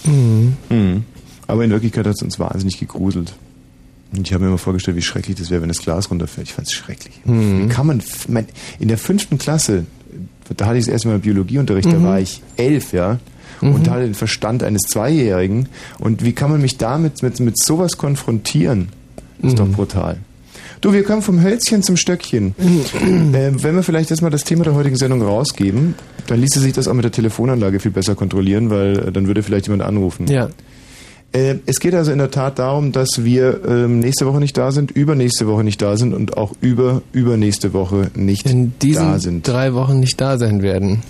[0.06, 0.54] Mhm.
[0.70, 1.04] Mhm.
[1.46, 3.34] Aber in Wirklichkeit hat es uns wahnsinnig gegruselt.
[4.16, 6.48] Und ich habe mir immer vorgestellt, wie schrecklich das wäre, wenn das Glas runterfällt.
[6.48, 7.20] Ich fand es schrecklich.
[7.26, 7.64] Mhm.
[7.64, 8.46] Wie kann man, mein,
[8.80, 9.86] in der fünften Klasse,
[10.56, 12.04] da hatte ich das erste Mal Biologieunterricht, da Mhm.
[12.04, 13.20] war ich elf, ja.
[13.70, 13.76] Mhm.
[13.76, 15.68] Und hatte den Verstand eines Zweijährigen.
[16.00, 18.90] Und wie kann man mich damit mit, mit sowas konfrontieren?
[19.42, 19.74] Das ist doch Mhm.
[19.74, 20.18] brutal.
[20.82, 22.56] Du, wir kommen vom Hölzchen zum Stöckchen.
[22.60, 25.96] äh, wenn wir vielleicht erstmal das Thema der heutigen Sendung rausgeben,
[26.28, 29.44] dann ließe sich das auch mit der Telefonanlage viel besser kontrollieren, weil äh, dann würde
[29.44, 30.28] vielleicht jemand anrufen.
[30.28, 30.50] Ja.
[31.32, 34.72] Äh, es geht also in der Tat darum, dass wir ähm, nächste Woche nicht da
[34.72, 39.20] sind, übernächste Woche nicht da sind und auch über übernächste Woche nicht In diesen da
[39.20, 39.48] sind.
[39.48, 41.02] drei Wochen nicht da sein werden.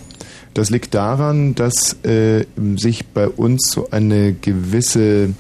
[0.53, 5.33] Das liegt daran, dass äh, sich bei uns so eine gewisse,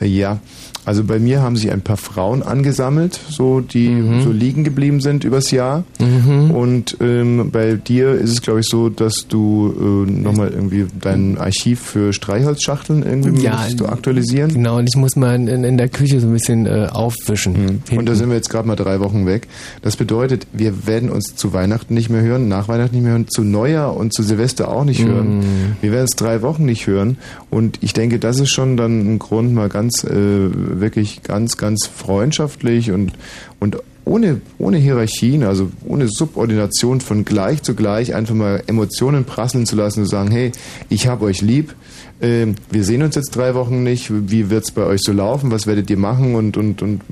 [0.00, 0.40] äh, ja,
[0.84, 5.24] also bei mir haben sich ein paar Frauen angesammelt, so die so liegen geblieben sind
[5.24, 5.84] übers Jahr.
[5.98, 6.50] Mhm.
[6.50, 11.38] Und ähm, bei dir ist es, glaube ich, so, dass du äh, nochmal irgendwie dein
[11.38, 14.52] Archiv für Streichholzschachteln irgendwie Ja, musst du aktualisieren.
[14.52, 17.82] Genau, und ich muss mal in, in der Küche so ein bisschen äh, aufwischen.
[17.94, 19.48] Und da sind wir jetzt gerade mal drei Wochen weg.
[19.82, 23.28] Das bedeutet, wir werden uns zu Weihnachten nicht mehr hören, nach Weihnachten nicht mehr hören,
[23.28, 25.40] zu Neujahr und zu Silvester auch nicht hören.
[25.40, 25.42] Mm.
[25.80, 27.18] Wir werden es drei Wochen nicht hören.
[27.50, 31.86] Und ich denke, das ist schon dann ein Grund, mal ganz, äh, wirklich ganz, ganz
[31.86, 33.12] freundschaftlich und,
[33.58, 39.66] und ohne, ohne Hierarchien, also ohne Subordination von gleich zu gleich einfach mal Emotionen prasseln
[39.66, 40.52] zu lassen und zu sagen, hey,
[40.88, 41.74] ich habe euch lieb,
[42.20, 45.66] ähm, wir sehen uns jetzt drei Wochen nicht, wie wird's bei euch so laufen, was
[45.66, 47.02] werdet ihr machen und, und, und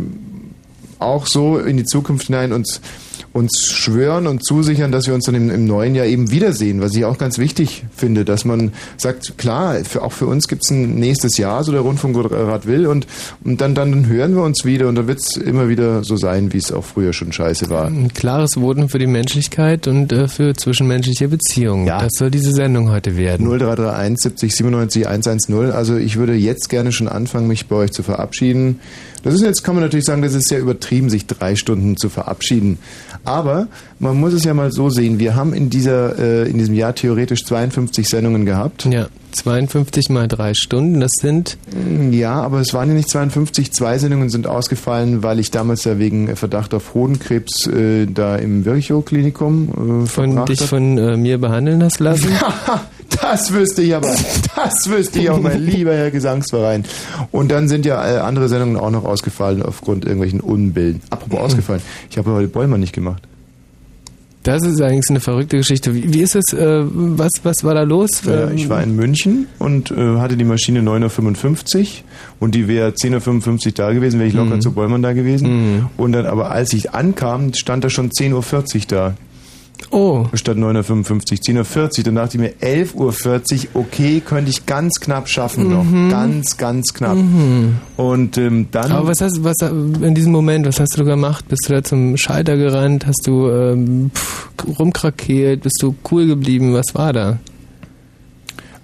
[0.98, 2.80] auch so in die Zukunft hinein uns,
[3.38, 6.94] uns schwören und zusichern, dass wir uns dann im, im neuen Jahr eben wiedersehen, was
[6.94, 10.96] ich auch ganz wichtig finde, dass man sagt, klar, für, auch für uns gibt's ein
[10.96, 13.06] nächstes Jahr, so der Rundfunkrat will und,
[13.44, 16.58] und dann, dann hören wir uns wieder und dann wird's immer wieder so sein, wie
[16.58, 17.86] es auch früher schon scheiße war.
[17.86, 21.86] Ein klares Voten für die Menschlichkeit und äh, für zwischenmenschliche Beziehungen.
[21.86, 22.02] Ja.
[22.02, 23.46] Das soll diese Sendung heute werden.
[23.46, 25.72] 0331 70 97 110.
[25.72, 28.80] Also ich würde jetzt gerne schon anfangen, mich bei euch zu verabschieden.
[29.22, 32.08] Das ist jetzt, kann man natürlich sagen, das ist sehr übertrieben, sich drei Stunden zu
[32.08, 32.78] verabschieden.
[33.24, 35.18] Aber man muss es ja mal so sehen.
[35.18, 38.86] Wir haben in dieser, äh, in diesem Jahr theoretisch 52 Sendungen gehabt.
[38.86, 41.58] Ja, 52 mal drei Stunden, das sind
[42.10, 43.72] Ja, aber es waren ja nicht 52.
[43.72, 48.64] Zwei Sendungen sind ausgefallen, weil ich damals ja wegen Verdacht auf Hodenkrebs äh, da im
[48.64, 50.68] Virchow-Klinikum äh, von dich hab.
[50.68, 52.28] von äh, mir behandeln hast lassen.
[53.22, 54.08] Das wüsste ich aber.
[54.54, 56.84] Das wüsste ich auch, mein lieber Herr Gesangsverein.
[57.30, 61.00] Und dann sind ja äh, andere Sendungen auch noch ausgefallen aufgrund irgendwelchen Unbilden.
[61.10, 61.82] Apropos ausgefallen.
[62.10, 63.22] Ich habe heute Bollmann nicht gemacht.
[64.44, 65.94] Das ist eigentlich eine verrückte Geschichte.
[65.94, 66.52] Wie, wie ist es?
[66.54, 68.08] Äh, was, was war da los?
[68.26, 71.86] Äh, ich war in München und äh, hatte die Maschine 9.55 Uhr
[72.40, 74.60] und die wäre 10.55 Uhr da gewesen, wäre ich locker Mhm.
[74.60, 75.88] zu Bollmann da gewesen.
[75.96, 79.14] Und dann aber als ich ankam, stand da schon 10.40 Uhr da.
[79.90, 80.26] Oh.
[80.34, 82.04] Statt 9.55 Uhr, 10.40 Uhr.
[82.04, 82.94] Dann dachte ich mir, 11.40
[83.74, 85.84] Uhr, okay, könnte ich ganz knapp schaffen noch.
[85.84, 86.10] Mhm.
[86.10, 87.16] Ganz, ganz knapp.
[87.16, 87.76] Mhm.
[87.96, 88.92] Und ähm, dann...
[88.92, 91.48] Aber was hast was in diesem Moment, was hast du gemacht?
[91.48, 93.06] Bist du da zum Schalter gerannt?
[93.06, 95.62] Hast du ähm, pff, rumkrakeelt?
[95.62, 96.74] Bist du cool geblieben?
[96.74, 97.38] Was war da?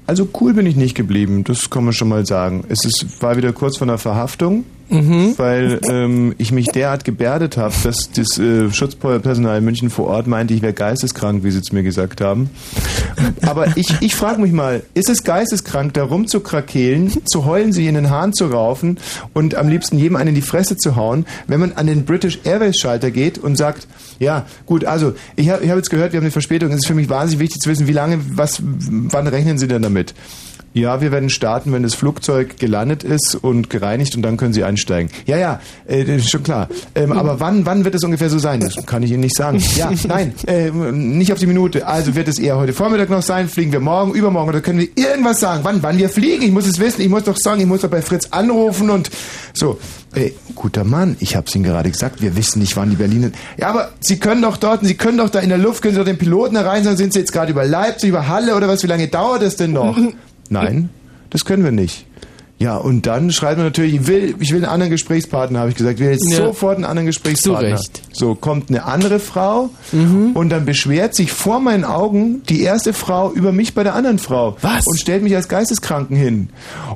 [0.07, 2.65] Also cool bin ich nicht geblieben, das kann man schon mal sagen.
[2.69, 5.35] Es ist, war wieder kurz vor einer Verhaftung, Mhm.
[5.39, 10.27] weil ähm, ich mich derart gebärdet habe, dass das äh, Schutzpersonal in München vor Ort
[10.27, 12.51] meinte, ich wäre geisteskrank, wie sie es mir gesagt haben.
[13.43, 17.95] Aber ich, ich frage mich mal, ist es geisteskrank, da rumzukrakehlen, zu heulen, sie in
[17.95, 18.99] den Haaren zu raufen
[19.33, 22.41] und am liebsten jedem einen in die Fresse zu hauen, wenn man an den British
[22.45, 26.19] Airways Schalter geht und sagt, ja, gut, also ich habe ich hab jetzt gehört, wir
[26.19, 29.27] haben eine Verspätung, es ist für mich wahnsinnig wichtig zu wissen, wie lange, was, wann
[29.27, 30.15] rechnen Sie denn damit?
[30.77, 34.65] Ja, wir werden starten, wenn das Flugzeug gelandet ist und gereinigt und dann können Sie
[34.65, 35.09] einsteigen.
[35.25, 36.69] Ja, ja, äh, schon klar.
[36.97, 38.59] Ähm, aber wann, wann wird es ungefähr so sein?
[38.59, 39.63] Das kann ich Ihnen nicht sagen.
[39.77, 41.87] Ja, nein, äh, nicht auf die Minute.
[41.87, 44.89] Also wird es eher heute Vormittag noch sein, fliegen wir morgen, übermorgen oder können wir
[44.97, 45.61] irgendwas sagen?
[45.63, 46.43] Wann, wann wir fliegen?
[46.43, 49.11] Ich muss es wissen, ich muss doch sagen, ich muss doch bei Fritz anrufen und
[49.53, 49.79] so.
[50.13, 53.31] Ey, guter Mann, ich hab's Ihnen gerade gesagt, wir wissen nicht, wann die Berliner...
[53.59, 56.01] Ja, aber Sie können doch dort, Sie können doch da in der Luft, können Sie
[56.01, 58.83] doch den Piloten herein sagen, sind Sie jetzt gerade über Leipzig, über Halle oder was,
[58.83, 59.97] wie lange dauert das denn noch?
[60.51, 60.89] Nein,
[61.31, 62.07] das können wir nicht.
[62.61, 65.77] Ja, und dann schreibt man natürlich, ich will, ich will einen anderen Gesprächspartner, habe ich
[65.77, 65.97] gesagt.
[65.99, 66.37] Ich will jetzt Ja.
[66.47, 67.77] sofort einen anderen Gesprächspartner.
[67.77, 68.03] Zu Recht.
[68.13, 73.33] So, kommt eine andere Frau und dann beschwert sich vor meinen Augen die erste Frau
[73.33, 74.57] über mich bei der anderen Frau.
[74.63, 74.87] Was?
[74.87, 76.49] Und stellt mich als Geisteskranken hin.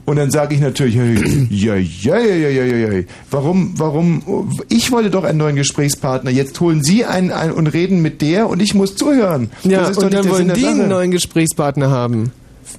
[0.05, 3.03] Und dann sage ich natürlich, ja, ja, ja, ja, ja, ja, ja.
[3.31, 4.23] Warum, warum,
[4.69, 6.31] ich wollte doch einen neuen Gesprächspartner.
[6.31, 9.51] Jetzt holen Sie einen, einen und reden mit der und ich muss zuhören.
[9.65, 12.31] Ja, und dann wollen die einen neuen Gesprächspartner haben.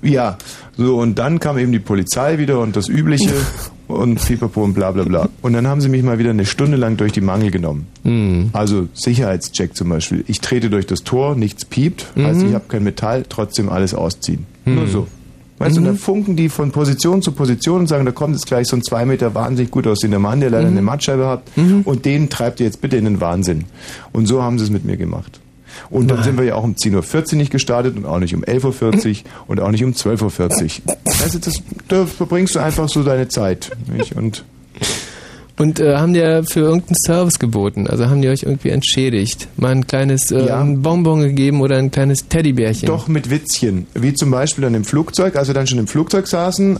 [0.01, 0.37] Ja,
[0.77, 3.33] so und dann kam eben die Polizei wieder und das Übliche
[3.87, 5.29] und Pipapo und bla bla bla.
[5.41, 7.87] Und dann haben sie mich mal wieder eine Stunde lang durch die Mangel genommen.
[8.03, 8.49] Mhm.
[8.53, 10.23] Also Sicherheitscheck zum Beispiel.
[10.27, 14.45] Ich trete durch das Tor, nichts piept, heißt ich habe kein Metall, trotzdem alles ausziehen.
[14.65, 15.07] Nur so.
[15.59, 18.67] Weißt du, dann funken die von Position zu Position und sagen, da kommt jetzt gleich
[18.67, 21.43] so ein zwei Meter wahnsinnig gut aussehender Mann, der leider eine Mattscheibe hat
[21.83, 23.65] und den treibt ihr jetzt bitte in den Wahnsinn.
[24.13, 25.41] Und so haben sie es mit mir gemacht.
[25.89, 26.23] Und dann Nein.
[26.25, 29.15] sind wir ja auch um 10.40 Uhr nicht gestartet und auch nicht um 11.40 Uhr
[29.47, 30.95] und auch nicht um 12.40 Uhr.
[31.31, 31.53] Du, das,
[31.87, 33.71] da verbringst du einfach so deine Zeit.
[33.91, 34.15] Nicht?
[34.15, 34.43] Und
[35.57, 37.87] Und äh, haben die ja für irgendeinen Service geboten?
[37.87, 39.49] Also haben die euch irgendwie entschädigt?
[39.57, 40.61] Mal ein kleines äh, Ja.
[40.61, 42.87] ein Bonbon gegeben oder ein kleines Teddybärchen?
[42.87, 46.27] Doch mit Witzchen, wie zum Beispiel dann im Flugzeug, als wir dann schon im Flugzeug
[46.27, 46.79] saßen.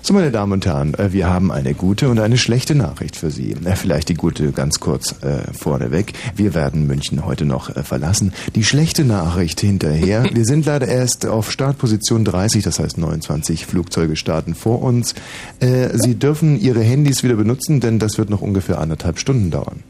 [0.00, 3.30] So, meine Damen und Herren, äh, wir haben eine gute und eine schlechte Nachricht für
[3.30, 3.52] Sie.
[3.64, 6.12] Äh, Vielleicht die gute ganz kurz äh, vorneweg.
[6.36, 8.32] Wir werden München heute noch äh, verlassen.
[8.54, 10.24] Die schlechte Nachricht hinterher.
[10.32, 15.14] Wir sind leider erst auf Startposition 30, das heißt 29 Flugzeuge starten vor uns.
[15.60, 19.82] Äh, Sie dürfen Ihre Handys wieder benutzen, denn das wird noch ungefähr anderthalb Stunden dauern.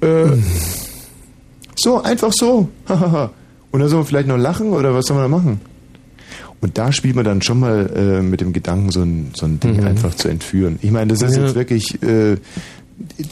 [0.00, 0.36] Äh,
[1.76, 2.68] so, einfach so.
[3.70, 5.60] Und dann sollen wir vielleicht noch lachen oder was sollen wir da machen?
[6.60, 9.60] Und da spielt man dann schon mal äh, mit dem Gedanken, so ein, so ein
[9.60, 9.86] Ding Mhm.
[9.86, 10.78] einfach zu entführen.
[10.82, 11.44] Ich meine, das ist Ja.
[11.44, 12.36] jetzt wirklich, äh,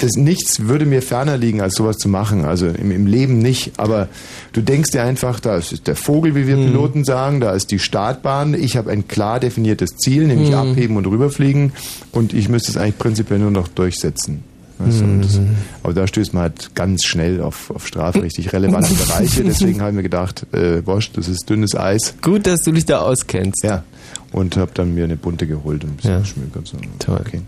[0.01, 2.45] das nichts würde mir ferner liegen, als sowas zu machen.
[2.45, 3.81] Also im, im Leben nicht.
[3.81, 4.09] Aber
[4.53, 6.67] du denkst dir einfach, da ist der Vogel, wie wir Mhm.
[6.67, 8.55] Piloten sagen, da ist die Startbahn.
[8.55, 10.55] Ich habe ein klar definiertes Ziel, nämlich Mhm.
[10.55, 11.73] abheben und rüberfliegen.
[12.13, 14.45] Und ich müsste es eigentlich prinzipiell nur noch durchsetzen.
[14.79, 15.57] Weißt du, und das, Mhm.
[15.83, 19.43] aber da stößt man halt ganz schnell auf, auf strafrechtlich relevante Bereiche.
[19.43, 22.15] Deswegen habe ich mir gedacht, äh, Bosch, das ist dünnes Eis.
[22.21, 23.65] Gut, dass du dich da auskennst.
[23.65, 23.85] Ja.
[24.33, 26.19] Und habe dann mir eine bunte geholt und ein bisschen Ja.
[26.21, 26.77] geschmückt und so.
[26.99, 27.21] Toll.
[27.27, 27.41] Okay.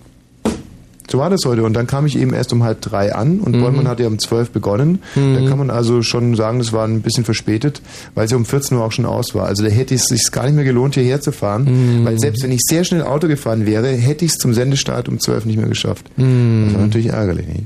[1.10, 1.62] So war das heute.
[1.64, 3.60] Und dann kam ich eben erst um halb drei an und Mhm.
[3.62, 5.00] Bollmann hat ja um zwölf begonnen.
[5.14, 7.80] Da kann man also schon sagen, das war ein bisschen verspätet,
[8.14, 9.46] weil es ja um 14 Uhr auch schon aus war.
[9.46, 11.64] Also da hätte es sich gar nicht mehr gelohnt, hierher zu fahren,
[12.00, 12.04] Mhm.
[12.04, 15.18] weil selbst wenn ich sehr schnell Auto gefahren wäre, hätte ich es zum Sendestart um
[15.18, 16.04] zwölf nicht mehr geschafft.
[16.18, 16.64] Mhm.
[16.66, 17.46] Das war natürlich ärgerlich.
[17.48, 17.64] Nicht?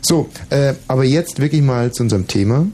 [0.00, 2.66] So, äh, aber jetzt wirklich mal zu unserem Thema.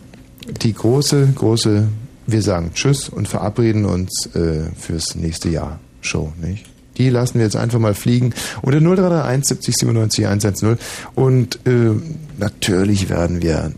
[0.62, 1.88] Die große, große,
[2.26, 6.66] wir sagen Tschüss und verabreden uns äh, fürs nächste Jahr Show, nicht?
[6.96, 8.32] Die lassen wir jetzt einfach mal fliegen.
[8.62, 10.78] Unter 0331 70 97 110.
[11.14, 11.90] Und äh,
[12.38, 13.72] natürlich werden wir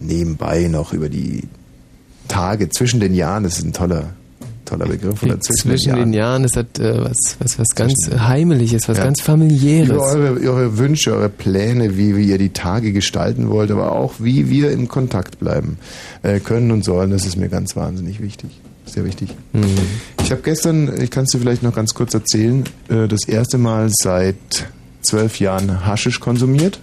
[0.00, 1.44] nebenbei noch über die
[2.28, 4.10] Tage zwischen den Jahren, das ist ein toller,
[4.64, 8.98] toller Begriff, oder Zwischen, den Jahren, das hat äh, was, was, was ganz Heimeliges, was
[8.98, 9.04] Ja.
[9.04, 9.88] ganz Familiäres.
[9.90, 14.14] über eure, eure Wünsche, eure Pläne, wie, wie ihr die Tage gestalten wollt, aber auch
[14.18, 15.78] wie wir im Kontakt bleiben
[16.22, 17.10] äh, können und sollen.
[17.10, 18.50] Das ist mir ganz wahnsinnig wichtig.
[18.88, 19.30] Sehr wichtig.
[19.52, 19.66] Mhm.
[20.22, 23.58] Ich habe gestern, ich kann es dir vielleicht noch ganz kurz erzählen, äh, das erste
[23.58, 24.36] Mal seit
[25.02, 26.80] zwölf Jahren Haschisch konsumiert.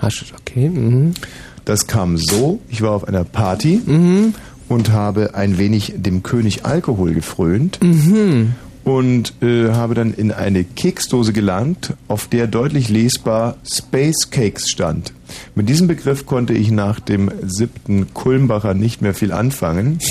[0.00, 0.68] Haschisch, okay.
[0.68, 1.14] Mhm.
[1.64, 3.80] Das kam so, ich war auf einer Party
[4.68, 7.78] und habe ein wenig dem König Alkohol gefrönt
[8.84, 15.12] und äh, habe dann in eine Keksdose gelangt, auf der deutlich lesbar Space Cakes stand.
[15.54, 19.98] Mit diesem Begriff konnte ich nach dem siebten Kulmbacher nicht mehr viel anfangen.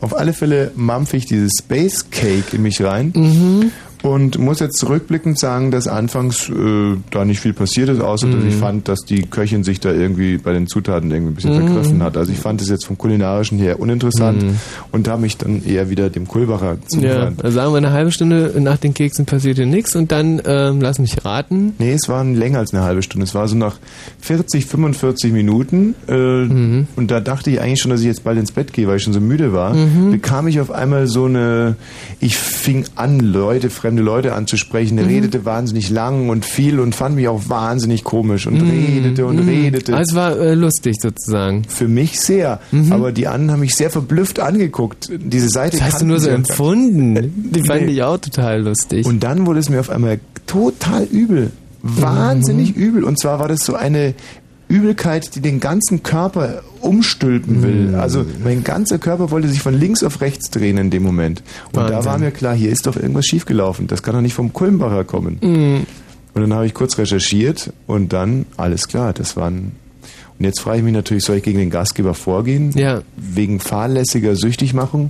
[0.00, 3.72] Auf alle Fälle mampfe ich dieses Space Cake in mich rein
[4.06, 8.44] und muss jetzt zurückblickend sagen, dass anfangs äh, da nicht viel passiert ist, außer dass
[8.44, 12.02] ich fand, dass die Köchin sich da irgendwie bei den Zutaten irgendwie ein bisschen vergriffen
[12.02, 12.16] hat.
[12.16, 14.44] Also ich fand es jetzt vom kulinarischen her uninteressant
[14.92, 17.44] und habe mich dann eher wieder dem Kulbacher Ja, zugewandt.
[17.44, 20.98] also sagen wir eine halbe Stunde nach den Keksen passierte nichts und dann ähm, lass
[20.98, 21.74] mich raten.
[21.78, 23.24] Nee, es waren länger als eine halbe Stunde.
[23.24, 23.76] Es war so nach
[24.20, 25.94] 40, 45 Minuten.
[26.08, 28.96] Äh, Und da dachte ich eigentlich schon, dass ich jetzt bald ins Bett gehe, weil
[28.96, 29.74] ich schon so müde war.
[30.10, 31.76] Bekam ich auf einmal so eine.
[32.20, 34.98] Ich fing an, Leute, fremde Leute anzusprechen.
[34.98, 39.38] Er redete wahnsinnig lang und viel und fand mich auch wahnsinnig komisch und redete und
[39.38, 39.94] redete.
[39.96, 41.64] Also es war äh, lustig sozusagen.
[41.68, 42.60] Für mich sehr.
[42.90, 45.10] Aber die anderen haben mich sehr verblüfft angeguckt.
[45.18, 47.50] Diese Seite Das hast du nur so empfunden.
[47.52, 47.92] Die fand Nee.
[47.92, 49.06] ich auch total lustig.
[49.06, 51.50] Und dann wurde es mir auf einmal total übel.
[51.82, 53.04] Wahnsinnig übel.
[53.04, 54.14] Und zwar war das so eine
[54.68, 57.94] Übelkeit, die den ganzen Körper umstülpen will.
[57.94, 61.42] Also mein ganzer Körper wollte sich von links auf rechts drehen in dem Moment.
[61.66, 62.04] Und da Wahnsinn.
[62.04, 63.86] war mir klar, hier ist doch irgendwas schiefgelaufen.
[63.86, 65.38] Das kann doch nicht vom Kulmbacher kommen.
[65.40, 69.72] Und dann habe ich kurz recherchiert und dann, alles klar, das waren...
[70.38, 72.72] Und jetzt frage ich mich natürlich, soll ich gegen den Gastgeber vorgehen?
[72.72, 73.00] Ja.
[73.16, 75.08] Wegen fahrlässiger Süchtigmachung?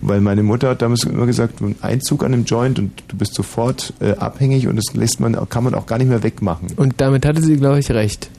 [0.00, 3.34] Weil meine Mutter hat damals immer gesagt, ein Einzug an einem Joint und du bist
[3.34, 6.68] sofort äh, abhängig und das lässt man, kann man auch gar nicht mehr wegmachen.
[6.76, 8.30] Und damit hatte sie, glaube ich, recht.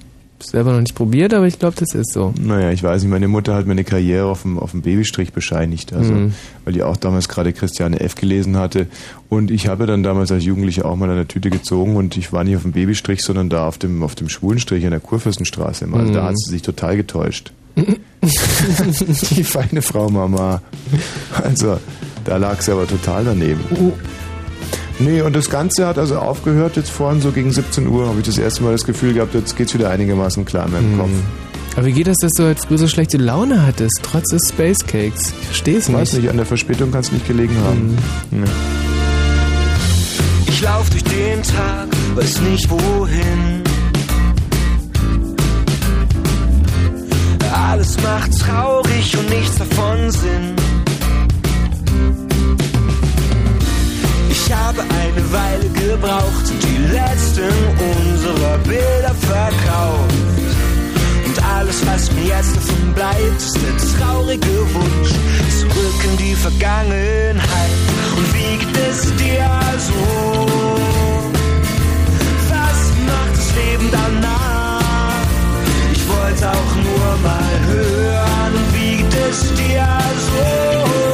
[0.42, 2.34] Selber noch nicht probiert, aber ich glaube, das ist so.
[2.38, 5.32] Naja, ich weiß nicht, meine Mutter hat mir eine Karriere auf dem, auf dem Babystrich
[5.32, 6.34] bescheinigt, also, Mhm.
[6.66, 8.16] weil die auch damals gerade Christiane F.
[8.16, 8.88] gelesen hatte.
[9.30, 12.44] Und ich habe dann damals als Jugendlicher auch mal eine Tüte gezogen und ich war
[12.44, 15.86] nicht auf dem Babystrich, sondern da auf dem, auf dem Schwulenstrich an der Kurfürstenstraße.
[15.86, 16.14] Also Mhm.
[16.14, 17.54] da hat sie sich total getäuscht.
[19.32, 20.62] die feine Frau Mama.
[21.42, 21.80] Also,
[22.26, 23.60] da lag sie aber total daneben.
[25.00, 28.26] Nee, und das Ganze hat also aufgehört, jetzt vorhin so gegen 17 Uhr habe ich
[28.26, 31.10] das erste Mal das Gefühl gehabt, jetzt geht's wieder einigermaßen klar in meinem Kopf.
[31.76, 35.34] Aber wie geht das, dass du früher so schlechte Laune hattest, trotz des Space Cakes?
[35.42, 36.22] Ich verstehe es Ich weiß nicht.
[36.22, 37.98] nicht, an der Verspätung kann es nicht gelegen haben.
[38.30, 38.46] Nee.
[40.46, 43.64] Ich lauf durch den Tag, weiß nicht wohin.
[47.52, 50.56] Alles macht traurig und nichts davon Sinn.
[54.54, 60.14] Habe eine Weile gebraucht, die letzten unserer Bilder verkauft.
[61.26, 65.14] Und alles, was mir jetzt davon bleibt, ist der traurige Wunsch
[65.60, 67.72] zurück in die Vergangenheit.
[68.18, 70.48] Und wie geht es dir so?
[72.50, 75.26] Was macht das Leben danach?
[75.94, 79.88] Ich wollte auch nur mal hören, wie geht es dir
[80.28, 81.13] so?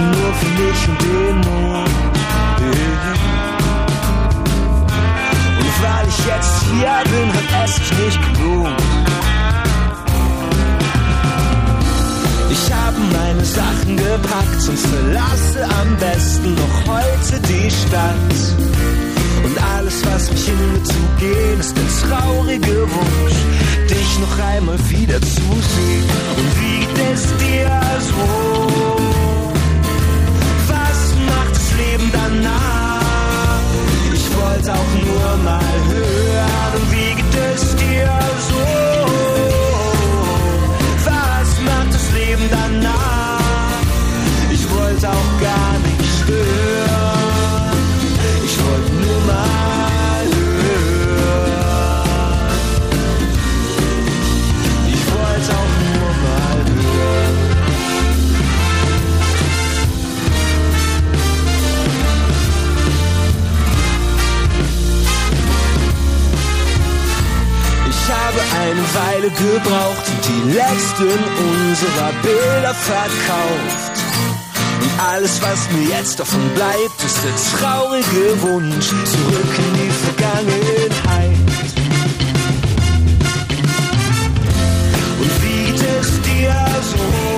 [0.00, 1.88] Nur für mich und den Mond.
[5.60, 8.82] Und weil ich jetzt hier bin, hat es sich nicht gelohnt.
[12.50, 18.66] Ich habe meine Sachen gepackt und verlasse am besten noch heute die Stadt.
[19.44, 23.36] Und alles, was mich hindert zu gehen, ist der traurige Wunsch,
[23.88, 26.04] dich noch einmal wieder zu sehen.
[26.36, 28.95] Und wie es dir so?
[31.76, 33.60] Leben danach?
[34.12, 38.10] Ich wollte auch nur mal hören, wie geht es dir
[38.50, 38.66] so?
[41.04, 43.05] Was macht das Leben danach?
[68.96, 73.94] Weile gebraucht und die letzten unserer Bilder verkauft.
[74.80, 81.36] Und alles, was mir jetzt davon bleibt, ist der traurige Wunsch zurück in die Vergangenheit.
[85.20, 86.54] Und wie geht es dir
[86.90, 87.35] so?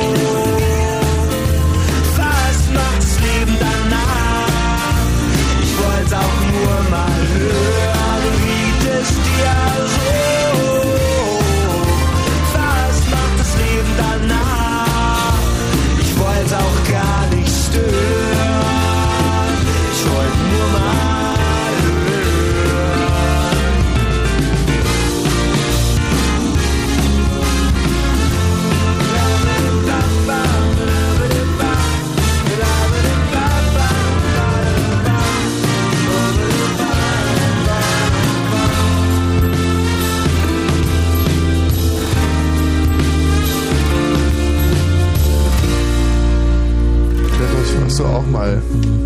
[47.98, 48.62] Du auch mal.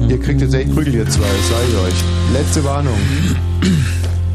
[0.07, 2.05] Ihr kriegt jetzt echt Prügel, ihr zwei, das sage ich euch.
[2.35, 2.99] Letzte Warnung.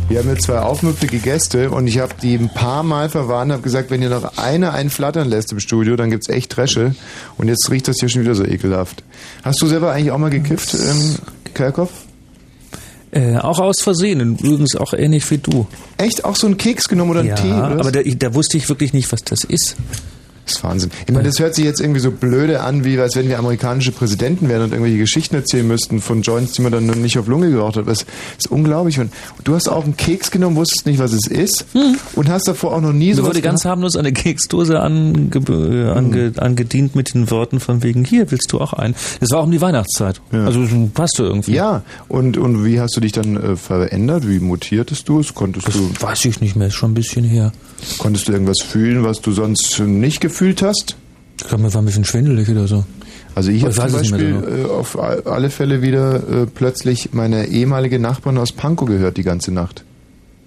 [0.09, 3.61] Wir haben jetzt zwei aufmüpfige Gäste und ich habe die ein paar Mal verwarnt, habe
[3.61, 6.95] gesagt, wenn ihr noch eine einflattern lässt im Studio, dann gibt's echt Dresche.
[7.37, 9.03] Und jetzt riecht das hier schon wieder so ekelhaft.
[9.43, 11.17] Hast du selber eigentlich auch mal gekifft, ähm,
[11.53, 11.91] Kerkhoff?
[13.11, 15.67] Äh, auch aus Versehen, übrigens auch ähnlich wie du.
[15.97, 16.25] Echt?
[16.25, 17.53] Auch so einen Keks genommen oder einen ja, Tee?
[17.53, 17.79] Oder was?
[17.81, 19.75] aber da, da wusste ich wirklich nicht, was das ist.
[20.47, 20.91] Das ist Wahnsinn.
[21.05, 23.91] Ich meine, das hört sich jetzt irgendwie so blöde an, wie als wenn wir amerikanische
[23.91, 27.49] Präsidenten wären und irgendwelche Geschichten erzählen müssten von Joints, die man dann nicht auf Lunge
[27.51, 27.87] geraucht hat.
[27.87, 28.05] Das
[28.37, 28.99] ist unglaublich.
[28.99, 29.11] Und
[29.43, 31.65] du hast auch einen Keks genommen, wusstest nicht, was es ist
[32.13, 35.89] und hast davor auch noch nie so Mir wurde ganz harmlos eine Keksdose ange, äh,
[35.91, 38.95] ange, angedient mit den Worten von wegen, hier willst du auch ein.
[39.19, 40.21] Das war auch um die Weihnachtszeit.
[40.31, 41.53] Also passte irgendwie.
[41.53, 44.27] Ja, und, und wie hast du dich dann äh, verändert?
[44.27, 45.33] Wie mutiertest du es?
[45.33, 47.51] Konntest du, Weiß ich nicht mehr, ist schon ein bisschen her.
[47.97, 50.95] Konntest du irgendwas fühlen, was du sonst nicht gefühlt hast?
[51.39, 52.83] Ich glaube, mir war ein bisschen schwindelig oder so.
[53.35, 54.47] Also ich habe zum Beispiel genau.
[54.47, 59.51] äh, auf alle Fälle wieder äh, plötzlich meine ehemalige Nachbarin aus Pankow gehört die ganze
[59.51, 59.83] Nacht.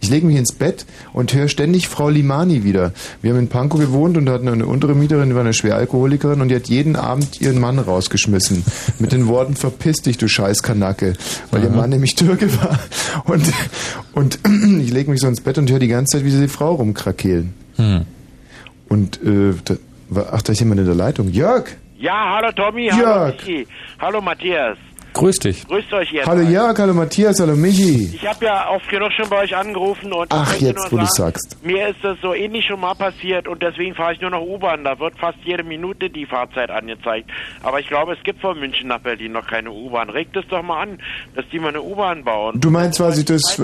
[0.03, 2.93] Ich lege mich ins Bett und höre ständig Frau Limani wieder.
[3.21, 6.49] Wir haben in Pankow gewohnt und hatten eine untere Mieterin, die war eine Schweralkoholikerin und
[6.49, 8.65] die hat jeden Abend ihren Mann rausgeschmissen.
[8.99, 11.15] Mit den Worten, verpiss dich, du Scheißkanacke.
[11.51, 12.79] Weil ihr Mann nämlich Türke war.
[13.25, 13.45] Und,
[14.15, 14.39] und
[14.81, 16.75] ich lege mich so ins Bett und höre die ganze Zeit, wie sie die Frau
[16.75, 17.53] rumkrakeelen.
[17.77, 18.07] Hm.
[18.89, 19.75] Und, äh, da,
[20.33, 21.29] ach, da ist jemand in der Leitung.
[21.29, 21.67] Jörg!
[21.99, 23.47] Ja, hallo Tommy, hallo Jörg.
[23.47, 23.67] Michi,
[23.99, 24.79] hallo Matthias.
[25.12, 25.66] Grüß dich.
[25.66, 26.27] Grüßt euch jetzt.
[26.27, 28.11] Hallo Jörg, hallo Matthias, hallo Michi.
[28.14, 31.07] Ich habe ja oft genug schon bei euch angerufen und Ach, jetzt, nur wo du
[31.07, 31.57] sagen, sagst.
[31.64, 34.85] mir ist das so ähnlich schon mal passiert und deswegen fahre ich nur noch U-Bahn.
[34.85, 37.29] Da wird fast jede Minute die Fahrzeit angezeigt.
[37.62, 40.11] Aber ich glaube, es gibt von München nach Berlin noch keine U-Bahn.
[40.11, 40.99] Regt es doch mal an,
[41.35, 42.61] dass die mal eine U-Bahn bauen.
[42.61, 43.61] Du meinst, weil sich das,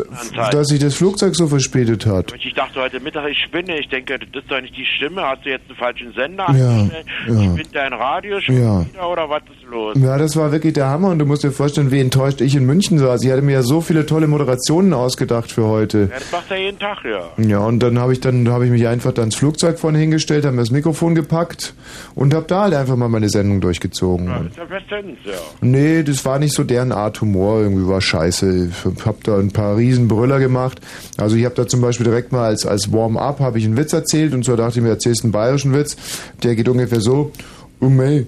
[0.50, 2.35] dass sich das Flugzeug so verspätet hat?
[2.44, 3.78] Ich dachte heute Mittag, ich spinne.
[3.78, 5.22] Ich denke, das ist doch nicht die Stimme.
[5.22, 7.06] Hast du jetzt einen falschen Sender Ja, eingestellt?
[7.28, 7.42] ja.
[7.52, 8.85] Spinnt dein Radio schon Ja.
[8.87, 9.96] wieder oder was ist los?
[9.98, 12.66] Ja, das war wirklich der Hammer und du musst dir vorstellen, wie enttäuscht ich in
[12.66, 13.22] München saß.
[13.22, 16.09] Ich hatte mir ja so viele tolle Moderationen ausgedacht für heute.
[16.11, 17.44] Ja, das macht er jeden Tag, ja.
[17.44, 20.44] Ja, und dann habe ich dann habe ich mich einfach da ins Flugzeug vorne hingestellt,
[20.44, 21.74] habe mir das Mikrofon gepackt
[22.14, 24.26] und habe da halt einfach mal meine Sendung durchgezogen.
[24.26, 25.33] Ja, das ist ja bestens, ja.
[25.61, 28.70] Nee, das war nicht so deren Art Humor, irgendwie war scheiße.
[28.70, 30.81] Ich hab da ein paar Riesenbrüller gemacht.
[31.16, 33.92] Also ich habe da zum Beispiel direkt mal als, als Warm-up habe ich einen Witz
[33.92, 35.96] erzählt und so dachte ich mir, erzählst einen bayerischen Witz.
[36.42, 37.33] Der geht ungefähr so,
[37.81, 38.26] oh mei,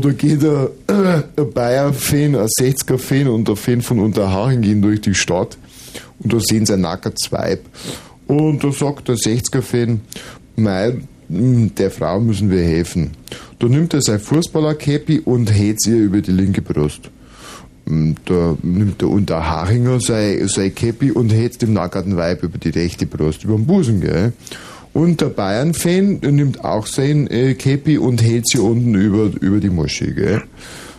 [0.00, 5.00] da geht ein, äh, ein Bayer-Fan, ein 60er-Fan und ein Fan von Unterhaching gehen durch
[5.00, 5.58] die Stadt
[6.20, 7.60] und da sehen sie ein nacktes Weib.
[8.26, 10.00] Und da sagt der 60er-Fan,
[10.56, 10.94] mei,
[11.28, 13.10] mh, der Frau müssen wir helfen.
[13.58, 17.10] Da nimmt er sein Fußballer-Cappy und hält ihr über die linke Brust.
[17.86, 22.70] Mm, Da nimmt der Unterharinger sein, sein Cappy und hält dem nackerten Weib über die
[22.70, 24.32] rechte Brust, über den Busen, gell?
[24.96, 29.68] Und der Bayern-Fan nimmt auch sein äh, Cappy und hält sie unten über, über die
[29.68, 30.42] Muschi, gell?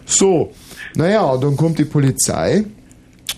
[0.05, 0.51] So,
[0.93, 2.63] naja, dann kommt die Polizei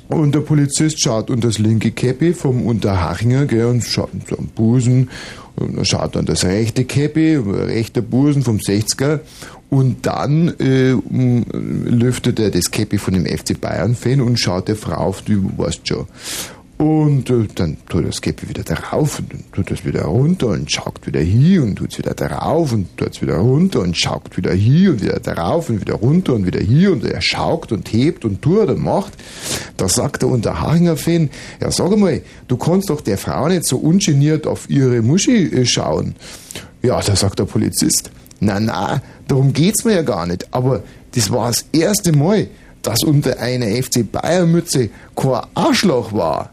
[0.09, 4.47] Und der Polizist schaut unter das linke Käppi vom Unterhachinger, gell, und schaut so am
[4.47, 5.09] Busen.
[5.55, 9.21] Und dann schaut dann das rechte Käppi, rechter Busen vom 60er.
[9.69, 10.93] Und dann äh,
[11.53, 15.87] lüftet er das Käppi von dem FC Bayern-Fan und schaut der Frau auf die, weißt
[15.87, 16.05] schon.
[16.79, 20.71] Und äh, dann tut das Käppi wieder darauf und dann tut das wieder runter und
[20.71, 24.37] schaukt wieder hier und tut es wieder darauf und tut es wieder runter und schaukt
[24.37, 27.91] wieder hier und wieder darauf und wieder runter und wieder hier und er schaukt und
[27.91, 29.11] hebt und tut und macht.
[29.75, 33.75] Da sagt der Unterhachinger Fan, ja sag mal, du kannst doch der Frau nicht so
[33.75, 36.15] ungeniert auf ihre Muschi äh, schauen.
[36.81, 38.09] Ja, da sagt der Polizist,
[38.39, 40.47] na na, darum geht's mir ja gar nicht.
[40.53, 42.47] Aber das war das erste Mal,
[42.83, 46.51] dass unter einer FC Bayern Mütze kein Arschloch war.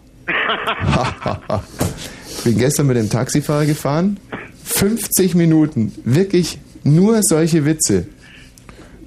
[2.29, 4.19] Ich bin gestern mit dem Taxifahrer gefahren.
[4.65, 5.93] 50 Minuten.
[6.05, 8.07] Wirklich nur solche Witze.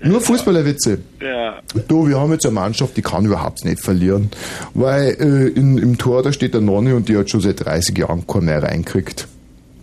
[0.02, 1.00] Nur Fußballerwitze.
[1.22, 1.60] Ja.
[1.88, 4.30] Du, wir haben jetzt eine Mannschaft, die kann überhaupt nicht verlieren.
[4.74, 7.98] Weil äh, in, im Tor, da steht der Nonne und die hat schon seit 30
[7.98, 9.28] Jahren keinen mehr reinkriegt.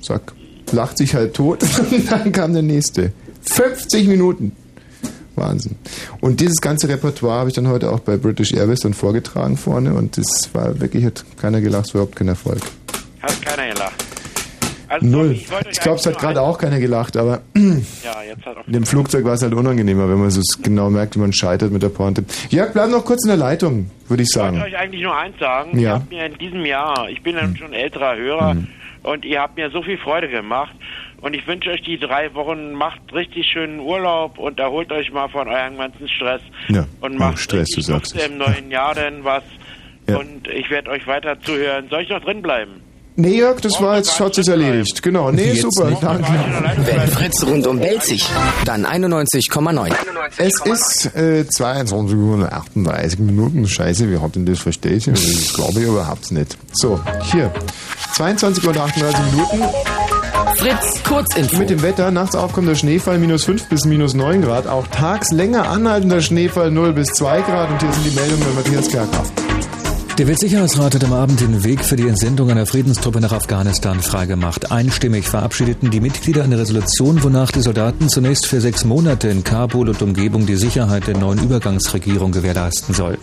[0.00, 0.32] Sag,
[0.72, 3.12] lacht sich halt tot und dann kam der nächste.
[3.42, 4.52] 50 Minuten.
[5.36, 5.76] Wahnsinn.
[6.20, 9.94] Und dieses ganze Repertoire habe ich dann heute auch bei British Airways dann vorgetragen vorne
[9.94, 12.60] und das war wirklich, hat keiner gelacht, es war überhaupt kein Erfolg.
[13.22, 14.04] Hat keiner gelacht.
[14.88, 15.32] Also, Null.
[15.32, 18.66] Ich, Ich glaube, es hat gerade auch keiner gelacht, aber ein- Ja, jetzt hat auch.
[18.68, 21.72] in dem Flugzeug war es halt unangenehmer, wenn man so genau merkt, wie man scheitert
[21.72, 22.24] mit der Pointe.
[22.50, 24.62] Jörg, bleib noch kurz in der Leitung, würde ich Ich wollte sagen.
[24.62, 25.76] euch eigentlich nur eins sagen.
[25.76, 25.80] Ja.
[25.80, 28.56] Ihr habt mir in diesem Jahr, ich bin ja schon älterer Hörer,
[29.02, 30.74] und ihr habt mir so viel Freude gemacht.
[31.22, 35.28] Und ich wünsche euch die drei Wochen, macht richtig schönen Urlaub und erholt euch mal
[35.28, 36.42] von eurem ganzen Stress.
[36.68, 36.86] Ja.
[37.00, 38.26] Und Oh, macht Stress, du sagst es.
[38.26, 39.42] im neuen Jahr denn was.
[40.08, 40.18] Ja.
[40.18, 41.86] Und ich werde euch weiter zuhören.
[41.90, 42.82] Soll ich noch drin bleiben?
[43.18, 45.02] Nee, Jörg, das war jetzt, hat sich erledigt.
[45.02, 46.02] Genau, nee, Jetzt super, nicht.
[46.02, 46.30] danke.
[46.84, 48.22] Wenn Fritz rundum Belzig,
[48.66, 49.90] dann 91,9.
[50.36, 53.66] Es ist äh, 22 Uhr und 38 Minuten.
[53.66, 55.06] Scheiße, wie hat denn das versteht?
[55.06, 56.58] Das glaube ich überhaupt nicht.
[56.74, 57.00] So,
[57.32, 57.50] hier.
[58.14, 59.62] 22 Uhr und 38 Minuten.
[60.56, 61.58] Fritz, Kurzinfo.
[61.58, 64.66] Mit dem Wetter, nachts aufkommender Schneefall minus 5 bis minus 9 Grad.
[64.66, 67.70] Auch tags länger anhaltender Schneefall 0 bis 2 Grad.
[67.70, 69.32] Und hier sind die Meldungen von Matthias Kerkhoff.
[70.18, 74.72] Der Weltsicherheitsrat hat am Abend den Weg für die Entsendung einer Friedenstruppe nach Afghanistan freigemacht.
[74.72, 79.90] Einstimmig verabschiedeten die Mitglieder eine Resolution, wonach die Soldaten zunächst für sechs Monate in Kabul
[79.90, 83.18] und Umgebung die Sicherheit der neuen Übergangsregierung gewährleisten soll.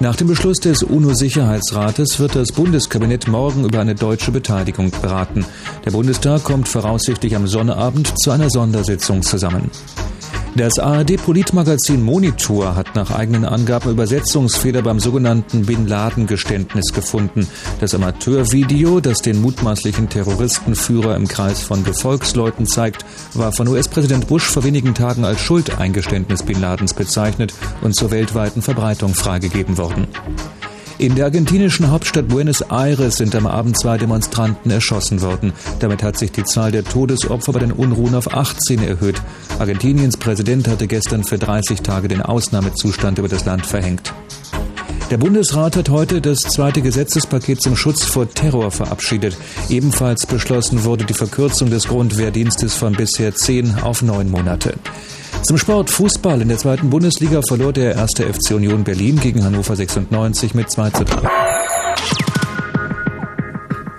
[0.00, 5.46] Nach dem Beschluss des UNO-Sicherheitsrates wird das Bundeskabinett morgen über eine deutsche Beteiligung beraten.
[5.84, 9.70] Der Bundestag kommt voraussichtlich am Sonnabend zu einer Sondersitzung zusammen.
[10.56, 17.48] Das ARD-Politmagazin Monitor hat nach eigenen Angaben Übersetzungsfehler beim sogenannten Bin Laden-Geständnis gefunden.
[17.80, 24.44] Das Amateurvideo, das den mutmaßlichen Terroristenführer im Kreis von Gefolgsleuten zeigt, war von US-Präsident Bush
[24.44, 27.52] vor wenigen Tagen als Schuldeingeständnis Bin Ladens bezeichnet
[27.82, 30.06] und zur weltweiten Verbreitung freigegeben worden.
[30.96, 35.52] In der argentinischen Hauptstadt Buenos Aires sind am Abend zwei Demonstranten erschossen worden.
[35.80, 39.20] Damit hat sich die Zahl der Todesopfer bei den Unruhen auf 18 erhöht.
[39.58, 44.14] Argentiniens Präsident hatte gestern für 30 Tage den Ausnahmezustand über das Land verhängt.
[45.10, 49.36] Der Bundesrat hat heute das zweite Gesetzespaket zum Schutz vor Terror verabschiedet.
[49.68, 54.74] Ebenfalls beschlossen wurde die Verkürzung des Grundwehrdienstes von bisher zehn auf neun Monate.
[55.42, 56.40] Zum Sport Fußball.
[56.40, 60.90] In der zweiten Bundesliga verlor der erste FC Union Berlin gegen Hannover 96 mit 2
[60.90, 61.73] zu 3.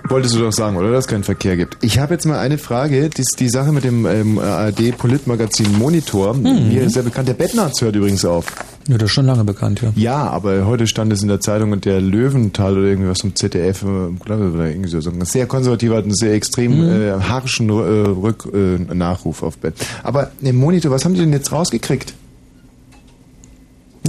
[0.08, 0.90] Wolltest du doch sagen, oder?
[0.92, 1.76] Dass es keinen Verkehr gibt.
[1.82, 3.10] Ich habe jetzt mal eine Frage.
[3.10, 6.34] Die, die Sache mit dem ähm, ARD-Politmagazin Monitor.
[6.34, 6.68] Mhm.
[6.68, 7.28] Mir ist sehr bekannt.
[7.28, 8.46] Der Bettnarz hört übrigens auf.
[8.88, 9.92] Ja, das ist schon lange bekannt, ja.
[9.96, 13.82] Ja, aber heute stand es in der Zeitung und der Löwenthal oder irgendwas vom ZDF,
[13.82, 13.86] äh,
[14.24, 17.02] glaube ich, oder irgendwie so, ein sehr konservativer, einen sehr extrem Mhm.
[17.02, 19.74] äh, harschen äh, Rück, äh, Nachruf auf Bett.
[20.04, 22.14] Aber im Monitor, was haben die denn jetzt rausgekriegt?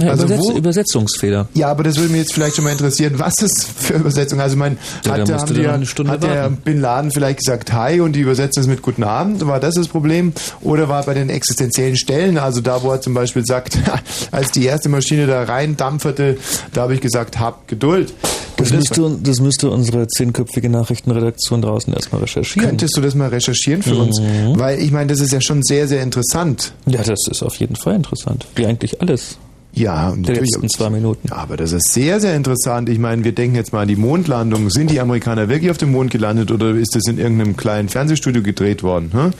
[0.02, 1.48] Ja Also Übersetz wo- Übersetzungsfehler.
[1.54, 3.14] Ja, aber das würde mich jetzt vielleicht schon mal interessieren.
[3.18, 4.40] Was ist für Übersetzung?
[4.40, 6.50] Also, mein, Ja, hat, der- haben die, hat der.
[6.50, 9.46] Bin Laden vielleicht gesagt Hi und die übersetzen es mit Guten Abend?
[9.46, 10.32] War das das Problem?
[10.60, 13.78] Oder war bei den existenziellen Stellen, also da, wo er zum Beispiel sagt,
[14.30, 16.36] als die erste Maschine da rein dampferte,
[16.72, 18.12] da habe ich gesagt, habt Geduld.
[18.56, 22.68] Das müsste, das müsste unsere zehnköpfige Nachrichtenredaktion draußen erstmal recherchieren.
[22.70, 24.18] Könntest du das mal recherchieren für uns?
[24.20, 24.58] Mhm.
[24.58, 26.72] Weil ich meine, das ist ja schon sehr, sehr interessant.
[26.86, 28.46] Ja, das ist auf jeden Fall interessant.
[28.56, 29.36] Wie eigentlich alles.
[29.72, 31.30] Ja, Der natürlich- letzten zwei Minuten.
[31.30, 32.88] Aber das ist sehr, sehr interessant.
[32.88, 34.70] Ich meine, wir denken jetzt mal an die Mondlandung.
[34.70, 38.42] Sind die Amerikaner wirklich auf dem Mond gelandet oder ist das in irgendeinem kleinen Fernsehstudio
[38.42, 39.10] gedreht worden?
[39.12, 39.30] Hm?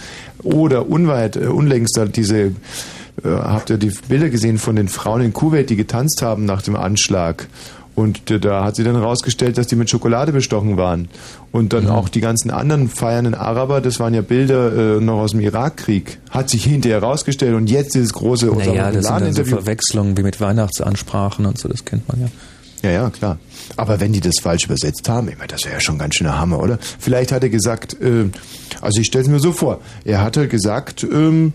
[0.44, 2.50] Oder unweit, äh, unlängst da diese, äh,
[3.24, 6.76] habt ihr die Bilder gesehen von den Frauen in Kuwait, die getanzt haben nach dem
[6.76, 7.48] Anschlag?
[7.99, 11.09] Und da hat sie dann herausgestellt, dass die mit Schokolade bestochen waren.
[11.51, 15.32] Und dann auch die ganzen anderen feiernden Araber, das waren ja Bilder äh, noch aus
[15.32, 16.20] dem Irakkrieg.
[16.30, 19.44] Hat sich hinterher herausgestellt und jetzt dieses große Osama Naja, Bin das sind Laden dann
[19.44, 19.51] so.
[19.51, 22.28] Verwechslungen wie mit Weihnachtsansprachen und so, das kennt man ja.
[22.84, 23.38] Ja, ja, klar.
[23.76, 26.38] Aber wenn die das falsch übersetzt haben, ich meine, das wäre ja schon ganz schöner
[26.38, 26.78] Hammer, oder?
[27.01, 28.26] Vielleicht hat er gesagt, äh,
[28.80, 31.53] also ich stelle es mir so vor, er hatte gesagt, ähm,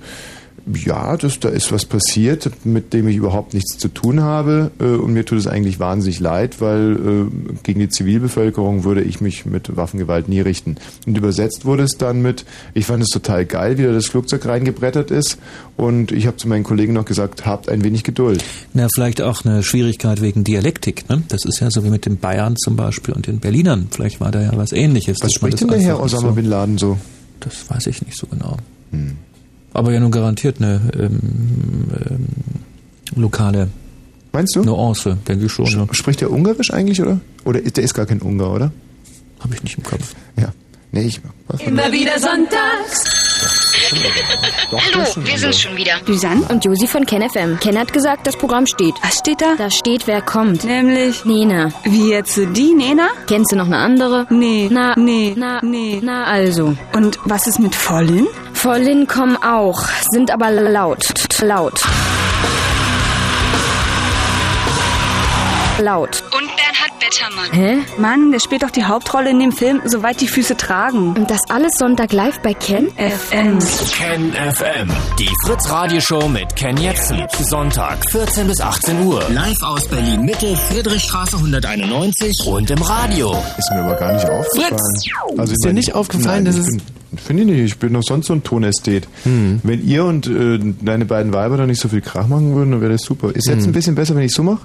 [0.71, 4.85] ja, das, da ist was passiert, mit dem ich überhaupt nichts zu tun habe äh,
[4.85, 9.45] und mir tut es eigentlich wahnsinnig leid, weil äh, gegen die Zivilbevölkerung würde ich mich
[9.45, 10.77] mit Waffengewalt nie richten.
[11.05, 14.45] Und übersetzt wurde es dann mit, ich fand es total geil, wie da das Flugzeug
[14.45, 15.37] reingebrettert ist
[15.75, 18.43] und ich habe zu meinen Kollegen noch gesagt, habt ein wenig Geduld.
[18.73, 21.09] Na, vielleicht auch eine Schwierigkeit wegen Dialektik.
[21.09, 21.23] Ne?
[21.27, 23.87] Das ist ja so wie mit den Bayern zum Beispiel und den Berlinern.
[23.91, 25.15] Vielleicht war da ja was Ähnliches.
[25.17, 26.97] Was dass spricht denn der Herr Osama so- Bin Laden so?
[27.41, 28.55] Das weiß ich nicht so genau.
[28.91, 29.17] Hm.
[29.73, 31.19] Aber ja nun garantiert eine ähm,
[32.09, 32.27] ähm,
[33.15, 33.69] lokale
[34.31, 34.63] Meinst du?
[34.63, 35.65] Nuance, denke ich schon.
[35.65, 35.87] Ne?
[35.91, 37.19] Spricht der Ungarisch eigentlich, oder?
[37.45, 38.71] Oder ist, der ist gar kein Ungar, oder?
[39.39, 40.15] Habe ich nicht im Kopf.
[40.39, 40.49] Ja.
[40.91, 41.21] Nee, ich.
[41.47, 41.61] Was?
[41.61, 43.03] Immer wieder sonntags.
[44.71, 45.93] Hallo, wir sind schon wieder.
[46.07, 47.59] Susanne und Josi von KenFM.
[47.59, 48.95] Ken hat gesagt, das Programm steht.
[49.03, 49.55] Was steht da?
[49.57, 50.63] Da steht, wer kommt.
[50.63, 51.25] Nämlich.
[51.25, 51.69] Nena.
[51.83, 53.07] Wie jetzt die Nena?
[53.27, 54.25] Kennst du noch eine andere?
[54.31, 54.69] Nee.
[54.71, 55.33] Na, Nee.
[55.37, 55.99] na, Nee.
[56.01, 56.75] na also.
[56.95, 58.25] Und was ist mit Vollin?
[58.67, 61.03] Vollin kommen auch, sind aber laut.
[61.41, 61.81] Laut.
[65.79, 66.23] Laut.
[66.33, 67.51] Und Bernhard Bettermann.
[67.51, 67.77] Hä?
[67.99, 71.09] Mann, der spielt doch die Hauptrolle in dem Film Soweit die Füße tragen.
[71.17, 72.87] Und das alles Sonntag live bei Ken?
[72.91, 73.59] FM.
[73.91, 74.89] Ken FM.
[75.19, 77.21] Die Fritz Radioshow mit Ken Jepsen.
[77.41, 79.23] Sonntag 14 bis 18 Uhr.
[79.31, 83.35] Live aus Berlin Mitte, Friedrichstraße 191 und im Radio.
[83.57, 84.77] Ist mir aber gar nicht aufgefallen.
[85.37, 86.77] Also, Ist dir nicht aufgefallen, dass es-
[87.17, 89.07] Finde ich nicht, ich bin doch sonst so ein Tonästhet.
[89.23, 89.59] Hm.
[89.63, 92.81] Wenn ihr und äh, deine beiden Weiber da nicht so viel Krach machen würden, dann
[92.81, 93.31] wäre das super.
[93.35, 93.69] Ist jetzt Hm.
[93.69, 94.61] ein bisschen besser, wenn ich so mache?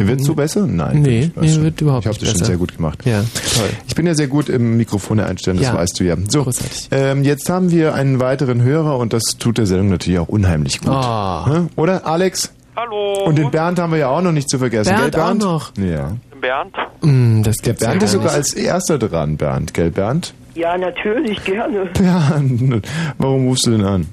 [0.00, 0.64] Wird so besser?
[0.64, 1.02] Nein.
[1.02, 1.62] Nee, ich nee, schon.
[1.64, 3.00] wird überhaupt Ich habe nicht das schon sehr gut gemacht.
[3.04, 3.20] Ja,
[3.56, 3.68] toll.
[3.88, 5.74] Ich bin ja sehr gut im Mikrofone einstellen, das Ja.
[5.74, 6.14] weißt du ja.
[6.28, 6.88] So, Großartig.
[6.92, 10.80] ähm, jetzt haben wir einen weiteren Hörer und das tut der Sendung natürlich auch unheimlich
[10.80, 10.90] gut.
[10.90, 11.46] Ah.
[11.50, 11.60] Hä?
[11.74, 12.52] Oder, Alex?
[12.76, 13.24] Hallo.
[13.24, 14.90] Und den Bernd haben wir ja auch noch nicht zu vergessen.
[14.90, 15.44] Bernd gell, Bernd?
[15.44, 15.84] auch noch.
[15.84, 16.12] Ja.
[16.40, 16.74] Bernd?
[17.00, 18.34] Mm, das Der Bernd ja ist gar sogar nicht.
[18.36, 19.74] als erster dran, Bernd.
[19.74, 20.32] Gell, Bernd?
[20.58, 21.84] Ja, natürlich, gerne.
[21.94, 22.84] Bernd,
[23.16, 24.06] warum rufst du denn an?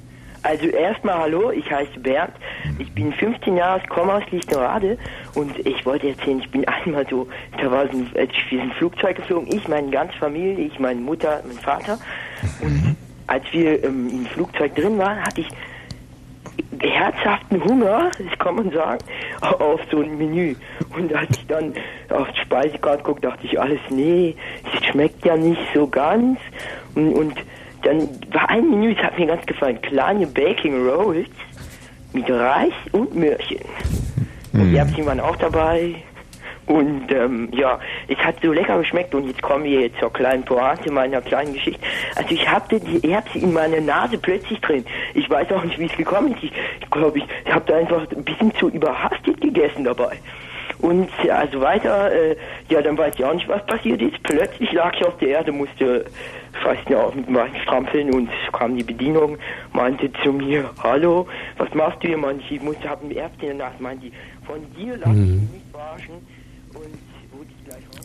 [0.44, 2.34] Also erstmal hallo, ich heiße Bernd.
[2.78, 4.96] Ich bin 15 Jahre, komme aus Lichtenrade
[5.34, 7.26] und ich wollte erzählen, ich bin einmal so,
[7.60, 11.42] da war so ein, wir sind Flugzeug geflogen, ich, meine ganze Familie, ich, meine Mutter,
[11.48, 11.98] mein Vater.
[12.60, 12.94] Und
[13.26, 15.48] als wir ähm, im Flugzeug drin waren, hatte ich
[16.80, 19.04] herzhaften Hunger, das kann man sagen,
[19.40, 20.54] auf so ein Menü.
[20.96, 21.72] Und als ich dann
[22.10, 24.34] auf die Speisekarte guckte, dachte ich alles, nee,
[24.64, 26.38] es schmeckt ja nicht so ganz.
[26.94, 27.34] Und, und
[27.82, 31.28] dann war ein Menü, das hat mir ganz gefallen, kleine Baking Rolls
[32.12, 33.60] mit Reis und Möhrchen.
[34.52, 35.94] Und die Erbsen waren auch dabei.
[36.66, 40.44] Und ähm, ja, es hat so lecker geschmeckt und jetzt kommen wir jetzt zur kleinen
[40.44, 41.80] Pointe meiner kleinen Geschichte.
[42.16, 44.84] Also ich hatte die Erbse in meiner Nase plötzlich drin.
[45.14, 46.42] Ich weiß auch nicht, wie es gekommen ist.
[46.42, 50.18] Ich glaube, ich, ich habe da einfach ein bisschen zu überhastet gegessen dabei.
[50.80, 52.36] Und also weiter, äh,
[52.68, 54.22] ja, dann weiß ich auch nicht, was passiert ist.
[54.24, 56.04] Plötzlich lag ich auf der Erde, musste
[56.62, 59.38] fast ja, mit meinen strampeln und es kam die Bedienung,
[59.72, 62.40] meinte zu mir, hallo, was machst du hier, Mann?
[62.50, 64.12] Ich musste, hab ein Erbsen in der Nase, meinte die,
[64.44, 66.35] von dir lass ich mich nicht verarschen.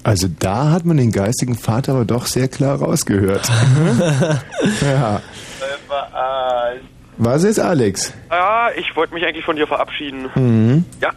[0.03, 3.47] Also da hat man den geistigen Vater aber doch sehr klar rausgehört.
[4.81, 5.21] ja.
[7.17, 8.13] Was ist Alex?
[8.31, 10.29] Ja, ich wollte mich eigentlich von dir verabschieden.
[10.33, 10.85] Mhm.
[11.01, 11.11] Ja.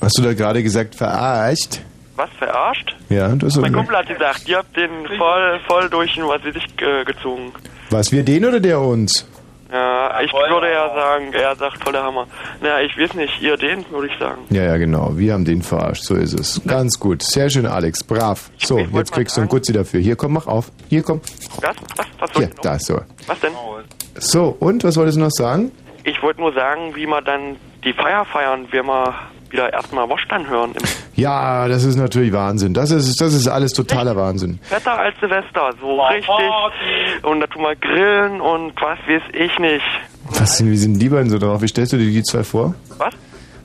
[0.00, 1.80] Hast du da gerade gesagt, verarscht?
[2.16, 2.96] Was, verarscht?
[3.08, 6.24] Ja, du hast so Mein Kumpel hat gesagt, ihr habt den voll, voll durch den
[6.24, 7.52] was weiß ich äh, gezogen.
[7.90, 9.26] Was, wir den oder der uns?
[9.74, 12.28] Ja, ich würde ja sagen, er sagt voller Hammer.
[12.60, 14.42] Na, ich weiß nicht, ihr den, würde ich sagen.
[14.50, 15.10] Ja, ja, genau.
[15.16, 16.04] Wir haben den verarscht.
[16.04, 16.62] So ist es.
[16.64, 17.24] Ganz gut.
[17.24, 18.04] Sehr schön, Alex.
[18.04, 18.52] Brav.
[18.58, 19.98] So, jetzt kriegst du einen Gutzi dafür.
[19.98, 20.70] Hier, komm, mach auf.
[20.88, 21.20] Hier, komm.
[21.60, 21.74] Was?
[21.96, 22.06] Was?
[22.20, 23.00] Was Hier, da, so.
[23.26, 23.50] Was denn?
[24.14, 25.72] So, und, was wolltest du noch sagen?
[26.04, 29.12] Ich wollte nur sagen, wie wir dann die Feier feiern, wenn wir
[29.54, 30.72] wieder erstmal Washtan hören.
[30.74, 30.82] Im
[31.14, 32.74] Ja, das ist natürlich Wahnsinn.
[32.74, 34.58] Das ist, das ist alles totaler Wahnsinn.
[34.68, 36.28] Wetter als Silvester, so richtig.
[37.22, 39.84] Und da tun wir grillen und was weiß ich nicht.
[40.30, 41.62] Was sind, wie sind die beiden so drauf?
[41.62, 42.74] Wie stellst du dir die zwei vor?
[42.98, 43.14] Was?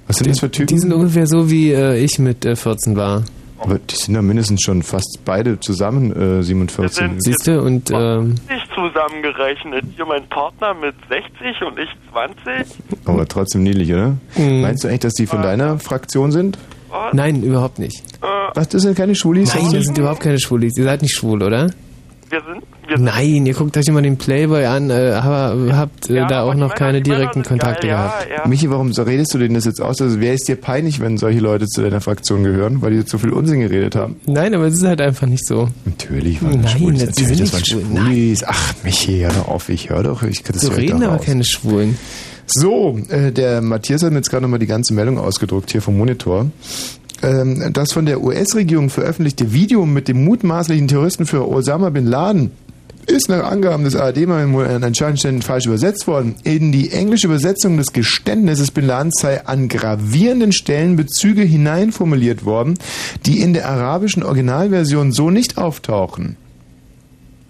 [0.08, 0.68] Was sind das für Typen?
[0.68, 3.24] Die sind ungefähr so, wie äh, ich mit äh, 14 war.
[3.60, 7.12] Aber die sind ja mindestens schon fast beide zusammen, äh, 47.
[7.20, 7.62] Siehst du?
[7.62, 9.84] Und ähm, Ich zusammengerechnet.
[9.96, 13.06] Hier mein Partner mit 60 und ich 20.
[13.06, 14.16] Aber trotzdem niedlich, oder?
[14.38, 16.58] Meinst du eigentlich, dass die von deiner Fraktion sind?
[17.14, 18.02] nein, überhaupt nicht.
[18.56, 19.54] Was, das sind keine Schwulis?
[19.54, 20.76] Nein, das sind überhaupt keine Schwulis.
[20.78, 21.70] Ihr seid nicht schwul, oder?
[22.30, 26.10] Wir sind, wir sind Nein, ihr guckt euch immer den Playboy an, äh, aber habt
[26.12, 28.28] äh, da auch noch keine direkten Kontakte gehabt.
[28.48, 30.00] Michi, warum so redest du denn das jetzt aus?
[30.02, 33.18] Also wäre es dir peinlich, wenn solche Leute zu deiner Fraktion gehören, weil die zu
[33.18, 34.18] viel Unsinn geredet haben?
[34.28, 35.70] Nein, aber es ist halt einfach nicht so.
[35.86, 37.06] Natürlich waren Nein, das Schwulis.
[37.06, 38.06] das- die Natürlich, sind das waren.
[38.06, 38.44] Schwulis.
[38.46, 39.70] Ach, Michi, hör doch auf.
[39.70, 40.22] Ich höre doch.
[40.24, 41.26] Ich, das So reden aber auf.
[41.26, 41.98] keine Schwulen.
[42.46, 45.98] So, äh, der Matthias hat mir jetzt gerade nochmal die ganze Meldung ausgedruckt hier vom
[45.98, 46.48] Monitor.
[47.24, 52.52] Ähm, das von der US-Regierung veröffentlichte Video mit dem mutmaßlichen Terroristen für Osama Bin Laden
[53.10, 56.36] ist nach Angaben des ARD mal an entscheidenden Stellen falsch übersetzt worden.
[56.44, 62.78] In die englische Übersetzung des Geständnisses Bin Ladens sei an gravierenden Stellen Bezüge hineinformuliert worden,
[63.26, 66.38] die in der arabischen Originalversion so nicht auftauchen.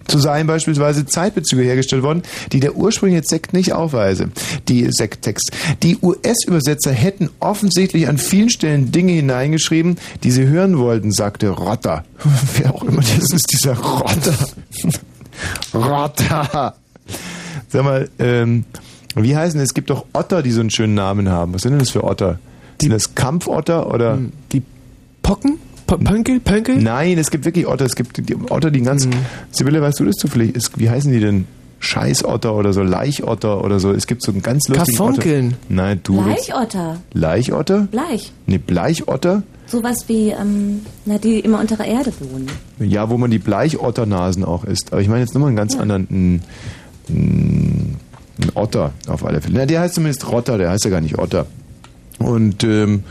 [0.09, 4.29] So seien beispielsweise Zeitbezüge hergestellt worden, die der ursprüngliche Sekt nicht aufweise.
[4.67, 5.51] Die Sekttext.
[5.83, 12.03] Die US-Übersetzer hätten offensichtlich an vielen Stellen Dinge hineingeschrieben, die sie hören wollten, sagte Rotter.
[12.57, 14.33] Wer auch immer das ist, dieser Rotter.
[15.73, 16.75] Rotter.
[17.69, 18.65] Sag mal, ähm,
[19.15, 19.73] wie heißen es?
[19.73, 21.53] gibt doch Otter, die so einen schönen Namen haben.
[21.53, 22.39] Was sind denn das für Otter?
[22.81, 24.17] Sind das Kampfotter oder?
[24.51, 24.63] Die
[25.21, 25.59] Pocken?
[25.97, 26.39] Pönkel?
[26.39, 26.77] Pönkel?
[26.77, 27.85] Nein, es gibt wirklich Otter.
[27.85, 29.07] Es gibt die Otter, die ganz.
[29.51, 30.55] Sibylle, weißt du das zufällig?
[30.55, 31.45] Ist, wie heißen die denn?
[31.81, 33.93] Scheißotter oder so, Laichotter oder so.
[33.93, 35.47] Es gibt so einen ganz lustigen Karfunkeln.
[35.47, 35.57] Otter.
[35.69, 36.21] Nein, du.
[36.21, 36.97] Bleichotter.
[37.13, 37.87] Laichotter?
[37.89, 38.33] Bleich.
[38.47, 39.43] Nee, Bleichotter?
[39.65, 42.47] Sowas wie, ähm, na, die immer unter der Erde wohnen.
[42.79, 44.91] Ja, wo man die Bleichotternasen auch isst.
[44.91, 46.07] Aber ich meine jetzt nochmal einen ganz anderen.
[46.09, 46.41] Ein,
[47.07, 47.97] ein,
[48.41, 49.59] ein Otter auf alle Fälle.
[49.59, 51.45] Na, der heißt zumindest Rotter, der heißt ja gar nicht Otter.
[52.19, 53.03] Und ähm,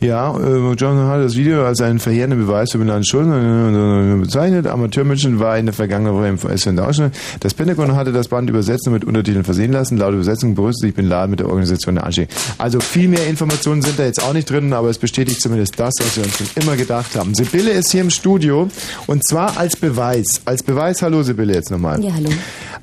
[0.00, 4.66] ja, äh, John hat das Video als einen verheerenden Beweis für Milan Schulden äh, bezeichnet.
[4.66, 7.12] Amateurmenschen war in der vergangenen Woche im SN Ausschnitt.
[7.40, 9.98] Das Pentagon hatte das Band übersetzt und mit Untertiteln versehen lassen.
[9.98, 12.32] Laut Übersetzung berüstet sich Bin Laden mit der Organisation der Anschläge.
[12.56, 15.92] Also viel mehr Informationen sind da jetzt auch nicht drin, aber es bestätigt zumindest das,
[15.98, 17.34] was wir uns schon immer gedacht haben.
[17.34, 18.68] Sibylle ist hier im Studio
[19.06, 20.40] und zwar als Beweis.
[20.46, 22.02] Als Beweis, hallo Sibylle jetzt nochmal.
[22.02, 22.30] Ja, hallo.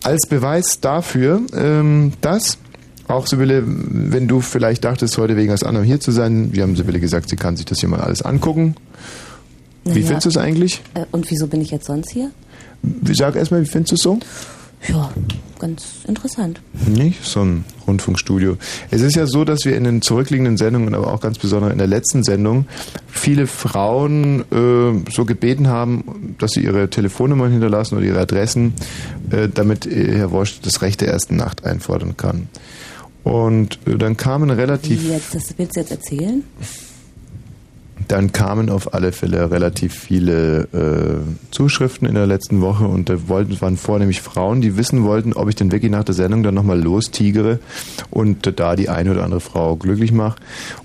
[0.03, 2.59] Als Beweis dafür, ähm, dass
[3.07, 6.75] auch Sibylle, wenn du vielleicht dachtest, heute wegen was anderem hier zu sein, wir haben
[6.75, 8.75] Sibylle gesagt, sie kann sich das hier mal alles angucken.
[9.83, 10.81] Wie Naja, findest du es eigentlich?
[10.93, 12.31] Äh, und wieso bin ich jetzt sonst hier?
[13.13, 14.19] Sag erstmal, wie findest du es so?
[14.87, 15.11] Ja,
[15.59, 16.61] ganz interessant.
[16.85, 17.23] Nicht?
[17.25, 18.57] So ein Rundfunkstudio.
[18.91, 21.79] Es ist ja so, dass wir in den zurückliegenden Sendungen, aber auch ganz besonders in
[21.79, 22.67] der letzten Sendung,
[23.07, 28.73] viele Frauen äh, so gebeten haben, dass sie ihre Telefonnummern hinterlassen oder ihre Adressen,
[29.31, 32.47] äh, damit äh, Herr Wosch das Recht der ersten Nacht einfordern kann.
[33.27, 36.43] Und äh, dann kamen relativ jetzt, das willst du jetzt erzählen?
[38.07, 43.27] Dann kamen auf alle Fälle relativ viele äh, Zuschriften in der letzten Woche und da
[43.27, 46.41] wollten, es waren vornehmlich Frauen, die wissen wollten, ob ich denn wirklich nach der Sendung
[46.41, 47.59] dann nochmal lostigere
[48.11, 50.37] und da die eine oder andere Frau glücklich mache.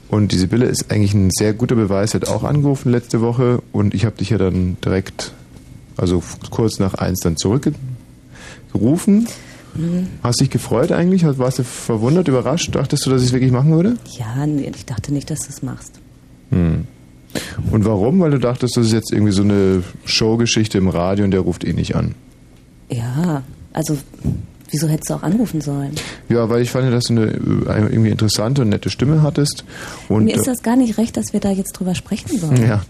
[0.08, 3.62] Und die Sibylle ist eigentlich ein sehr guter Beweis, sie hat auch angerufen letzte Woche
[3.70, 5.32] und ich habe dich ja dann direkt,
[5.96, 6.20] also
[6.50, 9.28] kurz nach eins dann zurückgerufen.
[9.74, 10.06] Mhm.
[10.22, 11.24] Hast dich gefreut eigentlich?
[11.24, 12.74] Warst du verwundert, überrascht?
[12.74, 13.96] Dachtest du, dass ich es wirklich machen würde?
[14.18, 15.92] Ja, nee, ich dachte nicht, dass du es machst.
[16.50, 16.86] Hm.
[17.70, 18.20] Und warum?
[18.20, 21.64] Weil du dachtest, das ist jetzt irgendwie so eine Showgeschichte im Radio und der ruft
[21.64, 22.14] eh nicht an.
[22.90, 23.42] Ja,
[23.72, 23.96] also,
[24.70, 25.92] wieso hättest du auch anrufen sollen?
[26.28, 29.64] Ja, weil ich fand, dass du eine äh, irgendwie interessante und nette Stimme hattest.
[30.10, 32.62] Und, Mir ist das gar nicht recht, dass wir da jetzt drüber sprechen sollen.
[32.62, 32.82] Ja.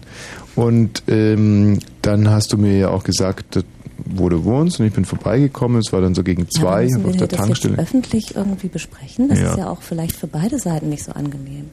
[0.55, 3.63] Und ähm, dann hast du mir ja auch gesagt,
[3.97, 5.79] wo du wohnst und ich bin vorbeigekommen.
[5.79, 7.75] Es war dann so gegen zwei ja, auf der das Tankstelle.
[7.75, 9.29] jetzt öffentlich irgendwie besprechen?
[9.29, 9.51] Das Ja.
[9.51, 11.65] ist ja auch vielleicht für beide Seiten nicht so angenehm.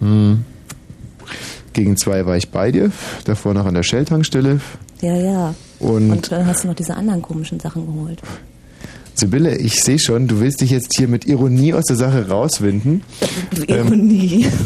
[0.00, 0.44] Hm.
[1.72, 2.90] Gegen zwei war ich bei dir,
[3.24, 4.60] davor noch an der Shell-Tankstelle.
[5.00, 5.54] Ja, ja.
[5.78, 8.20] Und, Und dann hast du noch diese anderen komischen Sachen geholt.
[9.14, 13.02] Sibylle, ich sehe schon, du willst dich jetzt hier mit Ironie aus der Sache rauswinden.
[13.68, 14.46] Ähm, Ironie.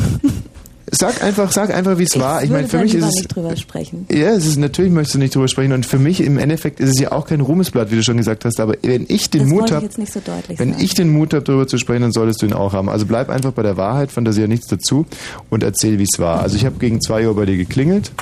[0.91, 2.45] Sag einfach, sag einfach, wie es war.
[2.45, 4.07] Ich meine, für da mich ist es nicht drüber sprechen.
[4.11, 6.91] Ja, es ist natürlich möchtest du nicht drüber sprechen und für mich im Endeffekt ist
[6.91, 9.51] es ja auch kein Ruhmesblatt, wie du schon gesagt hast, aber wenn ich den das
[9.51, 10.21] Mut habe, so
[10.59, 10.75] wenn sagen.
[10.79, 12.89] ich den Mut habe, darüber zu sprechen, dann solltest du ihn auch haben.
[12.89, 15.07] Also bleib einfach bei der Wahrheit, fantasiere nichts dazu
[15.51, 16.41] und erzähl, wie es war.
[16.41, 18.13] Also ich habe gegen zwei Uhr bei dir geklingelt.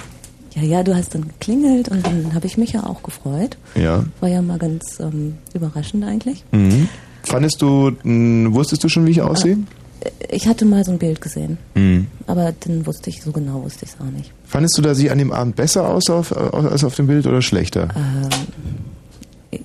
[0.54, 3.58] Ja, ja, du hast dann geklingelt und dann habe ich mich ja auch gefreut.
[3.74, 4.04] Ja.
[4.20, 6.44] War ja mal ganz ähm, überraschend eigentlich.
[6.52, 6.88] Mhm.
[7.24, 9.58] Fandest du, mh, wusstest du schon, wie ich aussehe?
[10.30, 12.06] Ich hatte mal so ein Bild gesehen, Mhm.
[12.26, 14.32] aber dann wusste ich, so genau wusste ich es auch nicht.
[14.46, 17.40] Fandest du, dass sie an dem Abend besser aus auf, als auf dem Bild oder
[17.42, 17.88] schlechter?
[17.96, 19.60] Ähm,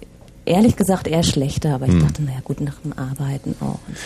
[0.46, 2.02] ehrlich gesagt eher schlechter, aber ich Hm.
[2.02, 3.80] dachte, naja gut, nach dem Arbeiten auch.
[3.88, 4.04] Und so.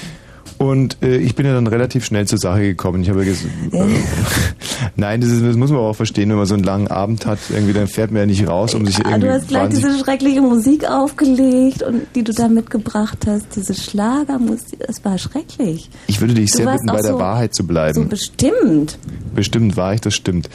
[0.57, 3.01] Und äh, ich bin ja dann relativ schnell zur Sache gekommen.
[3.01, 3.35] Ich habe ja äh,
[4.95, 7.25] Nein, das, ist, das muss man aber auch verstehen, wenn man so einen langen Abend
[7.25, 9.97] hat, irgendwie dann fährt man ja nicht raus, um sich irgendwie du hast gleich diese
[9.99, 15.89] schreckliche Musik aufgelegt und die du da mitgebracht hast, diese Schlagermusik, es war schrecklich.
[16.07, 17.93] Ich würde dich sehr bitten, bei der so- Wahrheit zu bleiben.
[17.95, 18.97] So bestimmt.
[19.35, 20.49] Bestimmt war ich, das stimmt.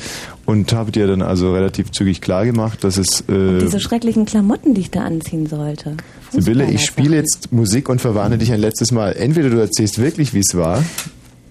[0.44, 4.74] Und habe dir dann also relativ zügig klar gemacht, dass es äh, Diese schrecklichen Klamotten,
[4.74, 5.96] die ich da anziehen sollte.
[6.33, 9.12] Sibylle, ich spiele jetzt Musik und verwarne dich ein letztes Mal.
[9.16, 10.83] Entweder du erzählst wirklich, wie es war.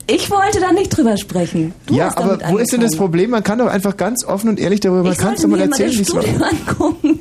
[0.10, 1.74] Ich wollte da nicht drüber sprechen.
[1.86, 2.98] Du ja, hast aber wo ist denn das angefangen.
[2.98, 3.30] Problem?
[3.32, 5.60] Man kann doch einfach ganz offen und ehrlich darüber, man Ich kann es doch mal
[5.60, 6.24] erzählen, wie es war.
[6.24, 7.20] Angucken.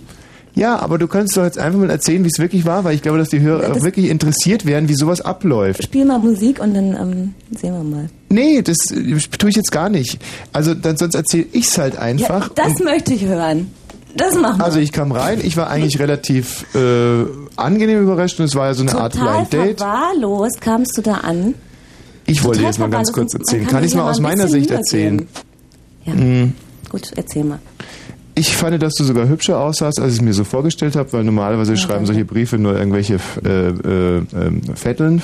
[0.55, 3.03] Ja, aber du kannst doch jetzt einfach mal erzählen, wie es wirklich war, weil ich
[3.03, 5.83] glaube, dass die Hörer Das- auch wirklich interessiert wären, wie sowas abläuft.
[5.83, 8.09] Spiel mal Musik und dann ähm, sehen wir mal.
[8.31, 10.19] Nee, das äh, tue ich jetzt gar nicht.
[10.53, 12.51] Also dann, sonst erzähle ich's halt einfach.
[12.57, 13.71] Ja, das möchte ich hören.
[14.17, 14.65] Das machen wir.
[14.65, 17.25] Also ich kam rein, ich war eigentlich relativ äh,
[17.57, 19.79] angenehm überrascht und es war ja so eine Art Total Blind Date.
[19.81, 21.55] verwahrlost kamst du da an.
[22.27, 23.63] Ich wollte total jetzt mal ganz kurz erzählen.
[23.63, 25.29] kann Kann ich es ja mal aus ein meiner Sicht erzählen?
[26.05, 26.15] Ja.
[26.15, 26.55] Mm.
[26.91, 27.59] Gut, erzähl mal.
[28.39, 31.25] Ich fand, dass du sogar hübscher aussahst, als ich es mir so vorgestellt habe, weil
[31.25, 35.23] normalerweise schreiben solche Briefe nur irgendwelche äh, äh, ähm, Vetteln.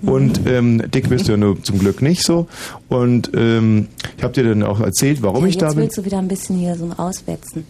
[0.00, 2.46] Und ähm, dick bist du ja nur zum Glück nicht so.
[2.88, 5.82] Und ähm, ich habe dir dann auch erzählt, warum ja, ich da jetzt bin.
[5.84, 7.66] willst du wieder ein bisschen hier so auswetzen.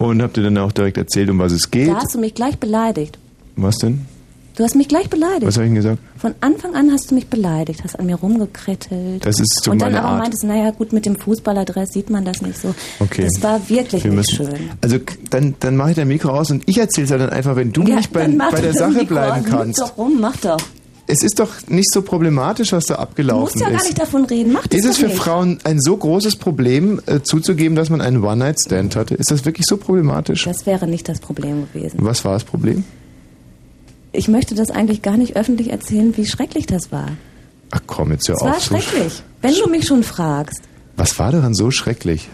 [0.00, 1.88] Und habe dir dann auch direkt erzählt, um was es geht.
[1.88, 3.18] Da hast du mich gleich beleidigt.
[3.56, 4.06] Was denn?
[4.56, 5.46] Du hast mich gleich beleidigt.
[5.46, 5.98] Was habe ich denn gesagt?
[6.18, 9.24] Von Anfang an hast du mich beleidigt, hast an mir rumgekrittelt.
[9.24, 10.18] Das ist so Und dann aber Art.
[10.18, 12.74] meintest, naja gut, mit dem Fußballadress sieht man das nicht so.
[12.98, 13.26] Okay.
[13.30, 14.70] Das war wirklich Wir nicht müssen, schön.
[14.80, 14.98] Also
[15.30, 17.82] dann, dann mache ich dein Mikro aus und ich erzähle es dann einfach, wenn du
[17.84, 19.80] Ja, nicht bei, mach bei der Sache Mikro bleiben aus, kannst.
[19.80, 20.58] doch rum, mach doch.
[21.10, 23.84] Es ist doch nicht so problematisch, was da Du abgelaufen musst ja gar ist.
[23.86, 24.52] nicht davon reden.
[24.52, 25.16] Mach das Ist es für nicht.
[25.18, 29.14] Frauen ein so großes Problem, äh, zuzugeben, dass man einen One-Night-Stand hatte?
[29.14, 30.44] Ist das wirklich so problematisch?
[30.44, 31.98] Das wäre nicht das Problem gewesen.
[32.02, 32.84] Was war das Problem?
[34.12, 37.08] Ich möchte das eigentlich gar nicht öffentlich erzählen, wie schrecklich das war.
[37.70, 39.22] Ach komm, jetzt hör Es war schrecklich.
[39.42, 40.60] Wenn du mich schon fragst.
[40.96, 42.28] was war daran so schrecklich?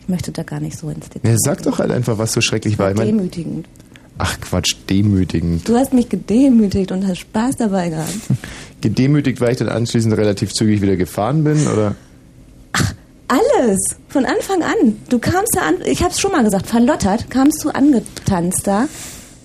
[0.00, 1.30] Ich möchte da gar nicht so ins Detail.
[1.30, 2.90] Ja, sag doch halt einfach, was so schrecklich war.
[2.90, 3.66] Ich mein, Demütigend.
[4.20, 5.68] Ach Quatsch, demütigend.
[5.68, 8.14] Du hast mich gedemütigt und hast Spaß dabei gehabt.
[8.80, 11.94] Gedemütigt, weil ich dann anschließend relativ zügig wieder gefahren bin, oder?
[13.28, 13.78] Alles.
[14.08, 14.96] Von Anfang an.
[15.08, 18.88] Du kamst da an, ich hab's schon mal gesagt, verlottert, kamst du angetanzt da.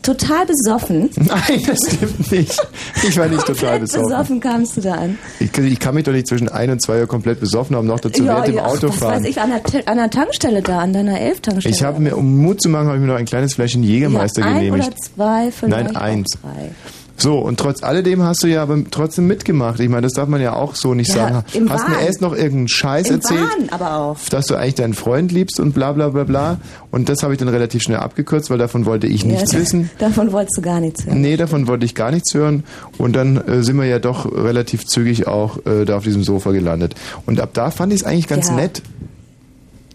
[0.06, 1.10] Total besoffen.
[1.16, 2.68] Nein, das stimmt nicht.
[3.08, 4.04] Ich war nicht total besoffen.
[4.04, 5.18] besoffen kamst du da an.
[5.40, 8.00] Ich, ich kann mich doch nicht zwischen ein und zwei Uhr komplett besoffen haben, noch
[8.00, 9.24] dazu während dem ach, was Autofahren.
[9.24, 11.74] weiß ich, an der, an der Tankstelle da, an deiner Elftankstelle.
[11.74, 14.42] Ich habe mir, um Mut zu machen, habe ich mir noch ein kleines Fläschchen Jägermeister
[14.42, 14.88] ja, ein genehmigt.
[14.88, 16.38] oder zwei, vielleicht Nein, eins.
[16.42, 16.72] drei.
[17.18, 19.80] So, und trotz alledem hast du ja aber trotzdem mitgemacht.
[19.80, 21.44] Ich meine, das darf man ja auch so nicht Ja, sagen.
[21.54, 22.06] im Hast mir Wahn.
[22.06, 24.18] erst noch irgendeinen Scheiß Im erzählt, Wahn aber auch.
[24.30, 26.58] dass du eigentlich deinen Freund liebst und bla bla bla bla.
[26.92, 29.90] Und das habe ich dann relativ schnell abgekürzt, weil davon wollte ich nichts Ja, wissen.
[29.98, 31.22] Davon wolltest du gar nichts hören.
[31.22, 32.64] Nee, davon wollte ich gar nichts hören.
[32.98, 36.52] Und dann äh, sind wir ja doch relativ zügig auch äh, da auf diesem Sofa
[36.52, 36.96] gelandet.
[37.26, 38.56] Und ab da fand ich es eigentlich ganz Ja.
[38.56, 38.82] nett.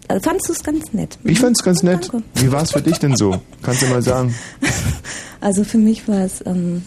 [0.07, 1.17] Also fandst du es ganz nett?
[1.23, 2.09] Ich fand es ganz nett.
[2.11, 2.25] Danke.
[2.35, 3.39] Wie war es für dich denn so?
[3.61, 4.33] Kannst du mal sagen?
[5.43, 6.83] Also für mich war es ähm,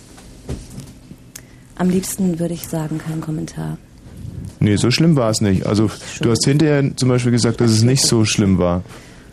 [1.77, 3.79] am liebsten, würde ich sagen, kein Kommentar.
[4.61, 5.66] Nee, so schlimm war es nicht.
[5.66, 8.83] Also du hast hinterher zum Beispiel gesagt, dass es nicht so schlimm war.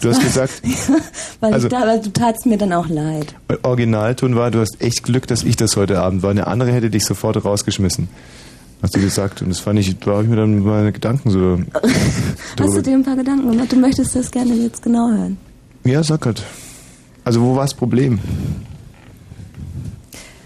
[0.02, 0.62] Du hast gesagt,
[1.40, 3.36] Weil Also- ich da, weil du tatst mir dann auch leid.
[3.64, 6.32] Originalton war, du hast echt Glück, dass ich das heute Abend war.
[6.32, 8.08] Eine andere hätte dich sofort rausgeschmissen.
[8.82, 9.44] Hast du gesagt.
[9.44, 11.60] Und das fand ich, da habe ich mir dann meine Gedanken so.
[12.60, 13.72] Hast du dir ein paar Gedanken gemacht?
[13.72, 15.38] Du möchtest das gerne jetzt genau hören.
[15.84, 16.42] Ja, sag halt.
[17.24, 18.20] Also wo war das Problem?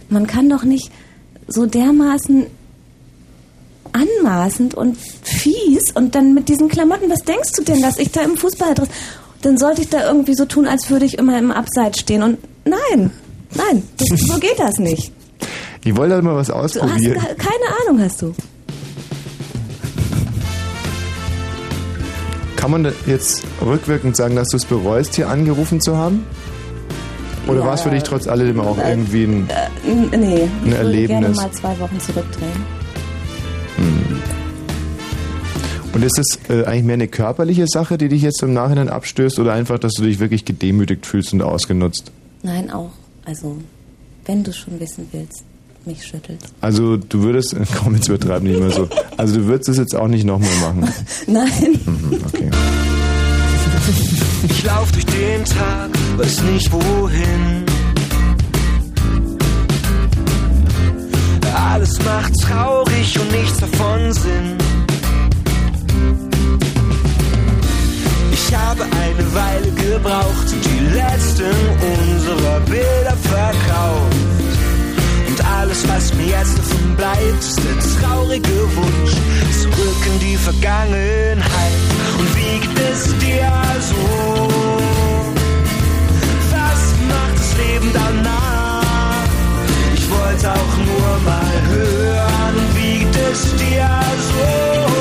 [0.09, 0.91] Man kann doch nicht
[1.47, 2.45] so dermaßen
[3.93, 8.21] anmaßend und fies und dann mit diesen Klamotten, was denkst du denn, dass ich da
[8.21, 8.89] im Fußballadress,
[9.41, 12.37] dann sollte ich da irgendwie so tun, als würde ich immer im Abseits stehen und
[12.65, 13.11] nein,
[13.53, 15.11] nein, das, so geht das nicht.
[15.83, 17.13] Ich wollte halt mal was Du hast ausprobieren.
[17.13, 18.33] ke- keine Ahnung, hast du.
[22.55, 26.25] Kann man jetzt rückwirkend sagen, dass du es bereust, hier angerufen zu haben?
[27.47, 29.47] Oder Ja, war es für dich trotz alledem auch äh, irgendwie ein...
[29.49, 31.07] Äh, n- nee, ich würde Erlebnis.
[31.07, 32.51] gerne mal zwei Wochen zurückdrehen.
[33.77, 34.19] Hm.
[35.93, 39.39] Und ist es äh, eigentlich mehr eine körperliche Sache, die dich jetzt im Nachhinein abstößt
[39.39, 42.11] oder einfach, dass du dich wirklich gedemütigt fühlst und ausgenutzt?
[42.43, 42.91] Nein, auch.
[43.25, 43.57] Also,
[44.25, 45.43] wenn du schon wissen willst,
[45.85, 46.47] mich schüttelst.
[46.61, 50.07] Also du würdest, komm jetzt übertreib nicht mehr so, also du würdest es jetzt auch
[50.07, 50.91] nicht nochmal machen.
[51.27, 51.79] Nein.
[51.85, 52.49] Mhm, okay.
[54.43, 57.65] Ich lauf durch den Tag, weiß nicht wohin.
[61.55, 64.57] Alles macht traurig und nichts davon Sinn.
[68.31, 74.44] Ich habe eine Weile gebraucht, die letzten unserer Bilder verkauft.
[75.37, 79.11] Und alles, was mir jetzt davon bleibt, ist der traurige Wunsch
[79.61, 81.73] zurück in die Vergangenheit.
[82.17, 84.47] Und wie geht es dir so?
[86.51, 89.25] Was macht das Leben danach?
[89.93, 93.89] Ich wollte auch nur mal hören, wie geht es dir
[94.31, 94.94] so?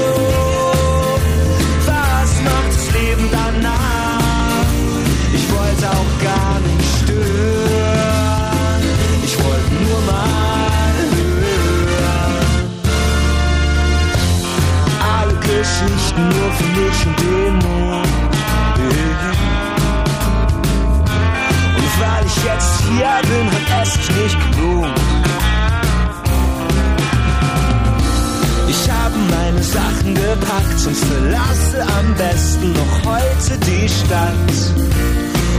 [30.54, 34.58] nachts und verlasse am besten noch heute die Stadt.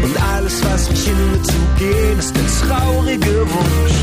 [0.03, 3.97] Und alles, was mich hindert zu gehen, ist der traurige Wunsch,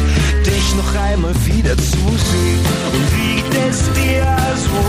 [0.46, 2.62] dich noch einmal wieder zu sehen.
[2.96, 4.26] Und wie geht es dir
[4.66, 4.84] so?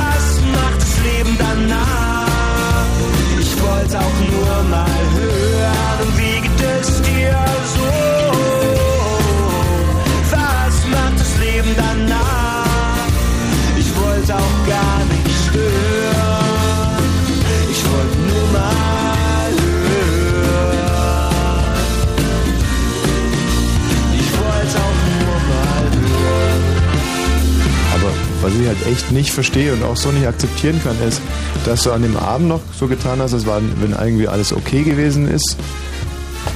[0.00, 2.86] Was macht das Leben danach?
[3.40, 5.11] Ich wollte auch nur mal
[28.52, 31.20] was ich halt echt nicht verstehe und auch so nicht akzeptieren kann, ist,
[31.64, 34.82] dass du an dem Abend noch so getan hast, als war, wenn irgendwie alles okay
[34.82, 35.56] gewesen ist.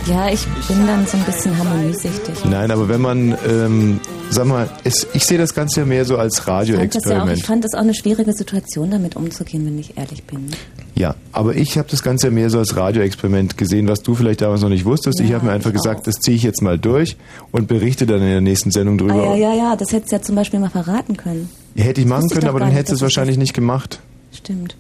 [0.07, 2.45] Ja, ich bin dann so ein bisschen harmoniesüchtig.
[2.49, 6.17] Nein, aber wenn man, ähm, sag mal, es, ich sehe das Ganze ja mehr so
[6.17, 7.39] als das ja auch, Radioexperiment.
[7.39, 10.47] ich fand das auch eine schwierige Situation, damit umzugehen, wenn ich ehrlich bin.
[10.95, 14.43] Ja, aber ich habe das Ganze ja mehr so als Radioexperiment gesehen, was du vielleicht
[14.43, 15.21] damals noch nicht wusstest.
[15.21, 17.17] ich habe mir einfach gesagt, das ziehe ich jetzt mal durch
[17.53, 19.31] und berichte dann in der nächsten Sendung drüber.
[19.31, 21.49] Ah, ja, ja, ja, das hättest du ja zum Beispiel mal verraten können.
[21.77, 24.01] Hätte ich machen können, aber dann hättest du es wahrscheinlich nicht gemacht.
[24.33, 24.77] Stimmt.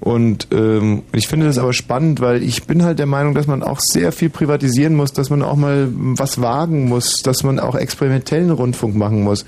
[0.00, 3.62] Und ähm, ich finde das aber spannend, weil ich bin halt der Meinung, dass man
[3.62, 7.74] auch sehr viel privatisieren muss, dass man auch mal was wagen muss, dass man auch
[7.74, 9.44] experimentellen Rundfunk machen muss.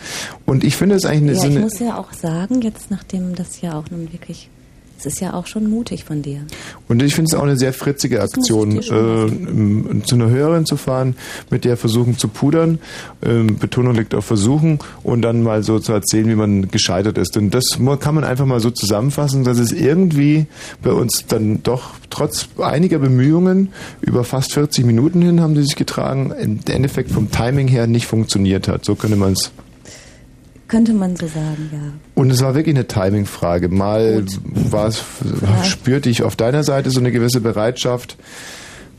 [0.47, 3.61] Und ich finde es eigentlich eine, Ja, ich muss ja auch sagen, jetzt nachdem das
[3.61, 4.51] ja auch nun wirklich,
[5.01, 6.41] es ist ja auch schon mutig von dir.
[6.89, 11.17] Und ich finde es auch eine sehr fritzige Aktion, äh, zu einer Hörerin zu fahren,
[11.51, 12.79] mit der versuchen zu pudern.
[13.23, 17.37] Ähm, Betonung liegt auf versuchen und dann mal so zu erzählen, wie man gescheitert ist.
[17.37, 20.47] Und das kann man einfach mal so zusammenfassen, dass es irgendwie
[20.83, 23.71] bei uns dann doch trotz einiger Bemühungen
[24.03, 28.07] über fast 40 Minuten hin haben sie sich getragen, im Endeffekt vom Timing her nicht
[28.07, 28.85] funktioniert hat.
[28.85, 29.51] So könnte man es
[30.71, 31.93] Könnte man so sagen, ja.
[32.15, 33.69] und es war wirklich eine Timing-Frage.
[33.69, 34.25] Mal
[34.71, 35.03] war es,
[35.65, 38.17] spürte ich auf deiner Seite so eine gewisse Bereitschaft,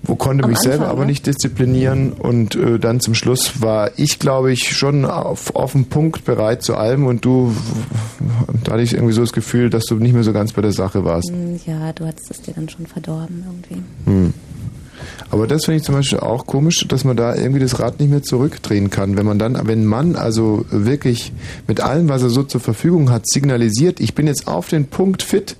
[0.03, 1.11] wo konnte Am mich selber Anfang, aber ne?
[1.11, 5.85] nicht disziplinieren und äh, dann zum Schluss war ich, glaube ich, schon auf, auf den
[5.85, 7.55] Punkt bereit zu allem und du,
[8.65, 10.73] da hatte ich irgendwie so das Gefühl, dass du nicht mehr so ganz bei der
[10.73, 11.29] Sache warst.
[11.29, 13.83] Hm, Ja, du hattest es dir dann schon verdorben irgendwie.
[14.05, 14.33] Hm.
[15.29, 18.09] Aber das finde ich zum Beispiel auch komisch, dass man da irgendwie das Rad nicht
[18.09, 19.17] mehr zurückdrehen kann.
[19.17, 21.31] Wenn man dann, wenn ein Mann also wirklich
[21.67, 25.23] mit allem, was er so zur Verfügung hat, signalisiert, ich bin jetzt auf den Punkt
[25.23, 25.55] fit,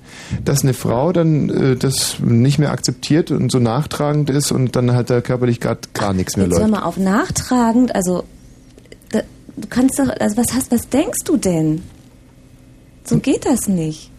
[0.46, 4.94] dass eine Frau dann äh, das nicht mehr akzeptiert und so nachtragend ist und dann
[4.94, 6.72] halt da körperlich gerade gar nichts mehr Jetzt hör läuft.
[6.82, 8.24] mal auf, nachtragend, also
[9.12, 9.22] da,
[9.58, 11.82] du kannst doch, also was hast, was denkst du denn?
[13.04, 14.12] So geht das nicht.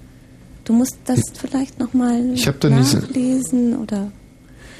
[0.64, 4.12] Du musst das vielleicht nochmal da nicht nachlesen oder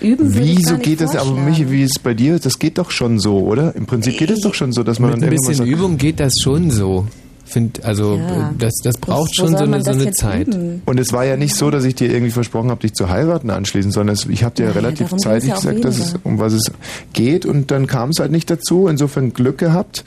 [0.03, 0.35] üben.
[0.35, 1.33] würde ich Wieso gar nicht geht das, aber.
[1.33, 2.39] Michi, wie ist es bei dir?
[2.39, 3.75] Das geht doch schon so, oder?
[3.77, 5.97] Im Prinzip geht es doch schon so, dass man Mit dann ein bisschen sagt, Übung
[5.97, 7.07] geht das schon so.
[7.45, 8.51] Find, also Ja.
[8.51, 10.49] äh, das, das braucht wo schon so eine, so eine Zeit.
[10.49, 10.81] üben?
[10.87, 13.51] Und es war ja nicht so, dass ich dir irgendwie versprochen habe, dich zu heiraten
[13.51, 16.39] anschließend, sondern es, ich habe dir ja Naja, relativ zeitig ja gesagt, dass es, um
[16.39, 16.71] was es
[17.13, 18.89] geht und dann kam es halt nicht dazu.
[18.89, 20.05] Insofern Glück gehabt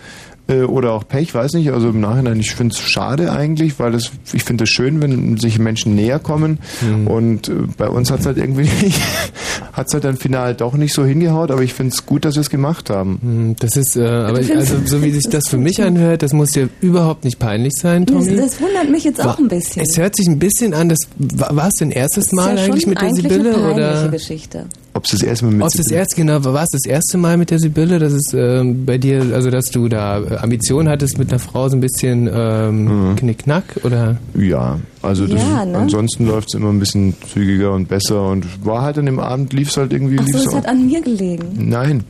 [0.47, 1.71] äh, oder auch Pech, weiß nicht.
[1.71, 5.37] Also im Nachhinein, ich finde es schade eigentlich, weil es, ich finde es schön, wenn
[5.37, 7.07] sich Menschen näher kommen Mhm.
[7.07, 8.67] und äh, bei uns hat es halt irgendwie
[9.73, 12.35] hat es halt dann final doch nicht so hingehaut, aber ich finde es gut, dass
[12.35, 13.19] wir es gemacht haben.
[13.21, 16.33] Hm, Das ist, äh, aber ich, also so wie sich das für mich anhört, das
[16.33, 18.35] muss dir überhaupt nicht peinlich sein, Das, Tommy.
[18.37, 19.81] das wundert mich jetzt auch ein bisschen.
[19.81, 22.87] Es hört sich ein bisschen an, das war es dein erstes Das Mal ja eigentlich
[22.87, 24.07] mit der Sibylle eine peinliche oder?
[24.09, 24.65] Geschichte.
[24.95, 27.35] Ob es das erste Mal mit Ob das erste, genau, war es das erste Mal
[27.37, 31.17] mit der Sibylle, dass es ähm, bei dir, also dass du da äh, Ambitionen hattest
[31.19, 33.15] mit einer Frau so ein bisschen ähm, Mhm.
[33.17, 34.15] knickknack oder?
[34.39, 35.77] Ja, also das, Ja, ne?
[35.79, 39.51] ansonsten läuft es immer ein bisschen zügiger und besser und war halt an dem Abend,
[39.51, 41.49] lief es halt irgendwie, Ach so, lief's es hat an mir gelegen.
[41.57, 42.03] Nein.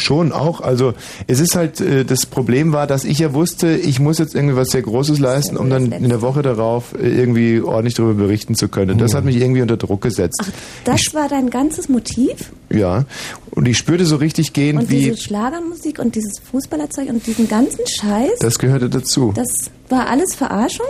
[0.00, 0.60] Schon auch.
[0.60, 0.94] Also
[1.26, 4.56] es ist halt, äh, das Problem war, dass ich ja wusste, ich muss jetzt irgendwie
[4.56, 8.54] was sehr Großes leisten, um dann in der Woche darauf äh, irgendwie ordentlich darüber berichten
[8.54, 8.92] zu können.
[8.92, 10.42] Und das hat mich irgendwie unter Druck gesetzt.
[10.84, 12.52] Das war dein ganzes Motiv?
[12.70, 13.04] Ja.
[13.50, 17.48] Und ich spürte so richtig gehend, Und wie diese Schlagermusik und dieses Fußballerzeug und diesen
[17.48, 18.38] ganzen Scheiß?
[18.40, 19.32] das gehörte dazu.
[19.34, 19.48] Das
[19.88, 20.86] war alles Verarschung?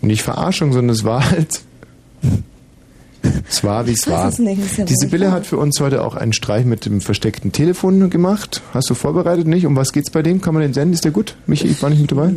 [0.00, 1.60] Nicht Verarschung, sondern es war halt.
[3.48, 4.28] Es war, wie es war.
[4.28, 8.62] ist Die Sibylle hat für uns heute auch einen Streich mit dem versteckten Telefon gemacht.
[8.72, 9.66] Hast du vorbereitet, nicht?
[9.66, 10.40] Um was geht's bei dem?
[10.40, 10.94] Kann man den senden?
[10.94, 11.36] Ist der gut?
[11.46, 12.32] Michi, ich war nicht mit dabei?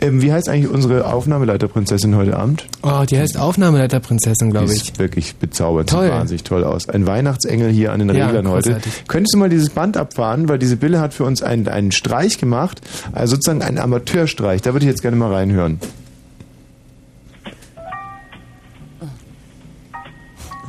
[0.00, 2.66] Ähm, wie heißt eigentlich unsere Aufnahmeleiterprinzessin heute Abend?
[2.82, 4.84] Oh, die heißt Aufnahmeleiterprinzessin, glaube Die ich.
[4.84, 6.04] sieht wirklich bezaubernd, Toll.
[6.04, 6.88] sieht wahnsinnig toll aus.
[6.88, 8.68] Ein Weihnachtsengel hier an den Ja, Reglern heute.
[8.74, 8.92] großartig.
[9.08, 12.38] Könntest du mal dieses Band abfahren, weil diese Bille hat für uns einen, einen Streich
[12.38, 12.80] gemacht,
[13.12, 14.62] also sozusagen einen Amateurstreich.
[14.62, 15.80] Da würde ich jetzt gerne mal reinhören.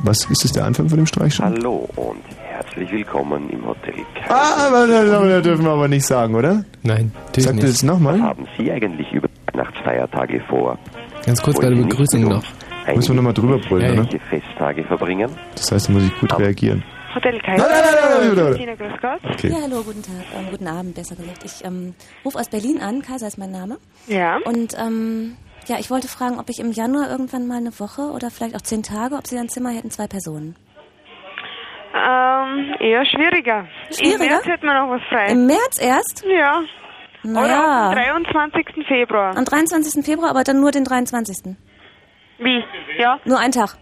[0.02, 1.44] Was ist das der Anfang von dem Streich schon?
[1.44, 4.34] Hallo und herzlich willkommen im Hotel Kaiser.
[4.34, 6.64] Ah, aber das, dürfen wir aber nicht sagen, oder?
[6.82, 8.14] Nein, Sag dir das nochmal.
[8.14, 10.78] Was haben Sie eigentlich über Weihnachtsfeiertage vor?
[11.26, 12.42] Ganz kurz bei der nicht Begrüßung noch.
[12.94, 14.02] Müssen wir nochmal drüber brüllen, oder?
[14.04, 15.30] Welche Festtage verbringen?
[15.54, 16.82] Das heißt, da muss ich gut reagieren.
[17.14, 18.54] Hotel Nein, nein, nein,
[19.02, 19.18] nein.
[19.32, 19.48] Okay.
[19.48, 21.44] Ja, hallo, guten Tag, ähm, guten Abend, besser gesagt.
[21.44, 21.94] Ich ähm,
[22.24, 23.78] rufe aus Berlin an, Kaiser ist mein Name.
[24.06, 24.38] Ja.
[24.44, 25.36] Und ähm,
[25.70, 28.60] ja, ich wollte fragen, ob ich im Januar irgendwann mal eine Woche oder vielleicht auch
[28.60, 30.56] zehn Tage, ob Sie ein Zimmer hätten, zwei Personen.
[31.94, 33.68] Ähm, eher schwieriger.
[33.88, 34.34] Im Schwieriger?
[34.34, 35.26] März hätten wir noch was frei.
[35.26, 36.24] Im März erst?
[36.26, 36.60] Ja.
[37.22, 37.88] Oder Naja.
[37.88, 38.86] am 23.
[38.88, 39.36] Februar.
[39.36, 40.04] Am 23.
[40.04, 41.56] Februar, aber dann nur den 23.
[42.38, 42.64] Wie?
[42.98, 43.20] Ja?
[43.24, 43.76] Nur ein Tag?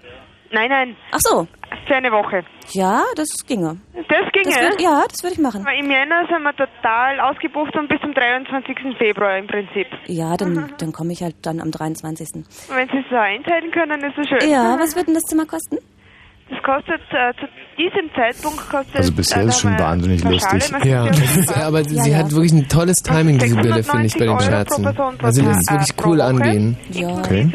[0.50, 0.96] Nein, nein.
[1.12, 1.46] Ach so.
[1.88, 2.44] Für eine Woche.
[2.72, 3.78] Ja, das ginge.
[3.94, 4.44] Das ginge?
[4.44, 5.62] Das würd, ja, das würde ich machen.
[5.62, 8.76] Aber im Jänner sind wir total ausgebucht und bis zum 23.
[8.98, 9.86] Februar im Prinzip.
[10.06, 12.28] Ja, dann, dann komme ich halt dann am 23.
[12.34, 14.50] Und wenn Sie es so einteilen können, ist es schön.
[14.50, 15.78] Ja, was wird denn das Zimmer kosten?
[16.50, 17.46] Das kostet äh, zu
[17.76, 20.72] diesem Zeitpunkt kostet Also bisher äh, ist schon haben wir wahnsinnig lustig.
[20.84, 21.04] Ja,
[21.66, 22.18] aber sie ja.
[22.18, 24.86] hat wirklich ein tolles Timing, diese Bille, finde ich, bei den 690 Euro Scherzen.
[25.22, 26.76] Also das ist Tag, wirklich cool angehen.
[26.90, 27.08] Ja.
[27.08, 27.50] Okay.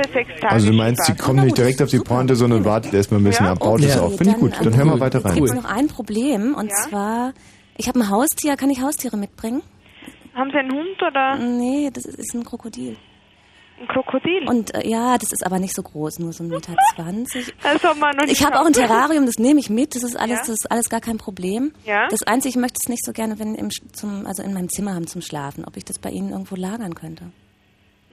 [0.48, 3.48] Also du meinst, sie kommen nicht direkt auf die Pointe, sondern wartet erstmal ein bisschen
[3.48, 4.16] ab, baut es auf.
[4.18, 4.54] Finde ich gut.
[4.62, 5.36] Dann hören wir weiter Jetzt rein.
[5.36, 7.34] gibt es noch ein Problem und zwar,
[7.78, 9.64] ich habe ein Haustier, kann ich Haustiere mitbringen?
[10.36, 11.38] Haben Sie einen Hund oder?
[11.38, 12.98] Nee, das ist ein Krokodil.
[13.84, 14.48] Ein Krokodil?
[14.48, 16.74] Und äh, ja, das ist aber nicht so groß, nur so 1,20 Meter.
[17.64, 18.72] Das haben wir noch nicht Ich habe auch ein.
[18.74, 20.46] Terrarium, das nehme ich mit, das ist alles, Ja.
[20.46, 21.74] das ist alles gar kein Problem.
[21.86, 22.08] Ja.
[22.08, 24.96] Das Einzige, ich möchte es nicht so gerne, wenn im, zum, also in meinem Zimmer
[24.96, 27.26] haben zum Schlafen, ob ich das bei Ihnen irgendwo lagern könnte.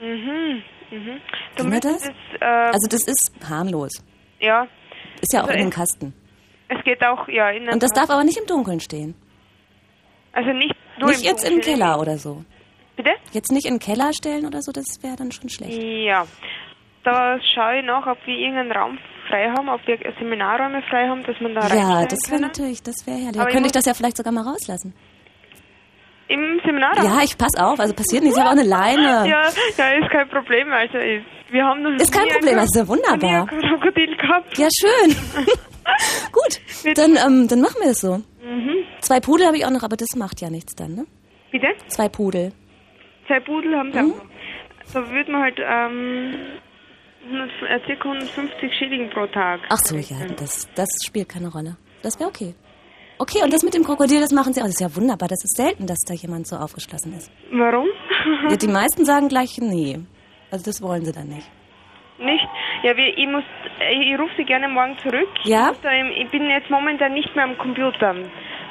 [0.01, 1.21] Mhm, mhm.
[1.57, 2.03] Du das?
[2.03, 2.09] es,
[2.41, 3.93] äh, Also das ist harmlos.
[4.41, 4.67] ja.
[5.23, 6.15] Ist ja auch Also in den Kasten.
[6.69, 9.15] Es geht auch, ja, in Und das darf aber nicht im Dunkeln stehen.
[10.33, 11.75] Also nicht nur Nicht im jetzt im Dunkeln.
[11.79, 12.45] Keller oder so.
[13.03, 13.17] Bitte?
[13.33, 15.83] Jetzt nicht in den Keller stellen oder so, das wäre dann schon schlecht.
[15.83, 16.27] Ja.
[17.03, 21.23] Da schaue ich nach, ob wir irgendeinen Raum frei haben, ob wir Seminarräume frei haben,
[21.23, 23.41] dass man da Ja, reinstellen das wäre natürlich, das wäre herrlich.
[23.41, 24.93] Aber ich könnte ich das ja vielleicht sogar mal rauslassen.
[26.29, 27.05] Im Seminarraum?
[27.07, 29.01] Ja, ich pass auf, also passiert nichts, ich habe auch eine Leine.
[29.27, 29.49] Ja,
[29.79, 30.71] ja, ist kein Problem.
[30.71, 33.47] Also ist, wir haben noch Ist kein Problem, das ist ja wunderbar.
[33.47, 34.59] Krokodil gehabt.
[34.59, 35.17] Ja, schön.
[36.33, 38.19] Gut, dann, ähm, dann machen wir das so.
[38.45, 38.75] Mhm.
[39.01, 41.07] Zwei Pudel habe ich auch noch, aber das macht ja nichts dann, ne?
[41.51, 41.69] Bitte?
[41.89, 42.53] Zwei Pudel.
[43.31, 44.13] Zwei Pudel haben sie Mhm.
[44.15, 44.93] auch.
[44.93, 46.35] Da würde man halt ähm,
[47.29, 49.61] 100, äh, circa 150 Schilling pro Tag.
[49.69, 51.77] Ach so, ja, das, das spielt keine Rolle.
[52.03, 52.55] Das wäre okay.
[53.19, 54.65] Okay, und das mit dem Krokodil, das machen sie auch.
[54.65, 55.29] Das ist ja wunderbar.
[55.29, 57.31] Das ist selten, dass da jemand so aufgeschlossen ist.
[57.53, 57.87] Warum?
[58.51, 60.01] Ja, die meisten sagen gleich nee.
[60.51, 61.49] Also das wollen sie dann nicht.
[62.19, 62.47] Nicht?
[62.83, 63.45] Ja, wir, ich muss,
[63.93, 65.29] ich, rufe Sie gerne morgen zurück.
[65.45, 65.71] Ja?
[65.73, 68.15] Ich, ich bin jetzt momentan nicht mehr am Computer.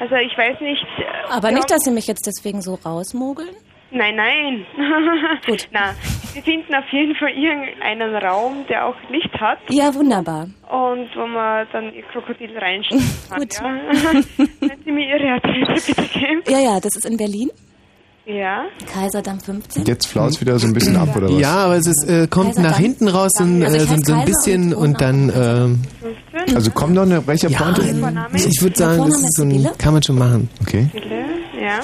[0.01, 0.83] Also ich weiß nicht.
[0.97, 3.55] äh, Aber nicht, dass sie mich jetzt deswegen so rausmogeln.
[3.91, 4.65] Nein, nein.
[5.47, 5.67] Gut.
[5.71, 5.95] Na,
[6.33, 10.43] Sie finden auf jeden Fall irgendeinen Raum, der auch Licht hat Ja, wunderbar.
[10.69, 13.39] und wo man dann Ihr Krokodil reinstellen kann.
[13.39, 13.53] Gut.
[13.55, 14.11] Ja?
[14.67, 16.43] Können Sie mir Ihre Adresse bitte geben?
[16.47, 17.49] Ja, ja, das ist in Berlin.
[18.27, 18.65] Ja.
[18.93, 19.85] Kaiserdamm 15.
[19.85, 21.39] Jetzt flaut wieder so ein bisschen ab, oder was?
[21.41, 23.95] Ja, aber es ist, äh, kommt Kaiser nach hinten raus so ein, Also äh, so,
[24.03, 25.81] so ein bisschen und und dann, ähm,
[26.53, 27.81] Also kommt noch eine welche Pointe?
[28.35, 30.47] ich würde sagen, das ist so ein, kann man schon machen.
[30.61, 30.89] Okay.
[31.59, 31.79] Ja.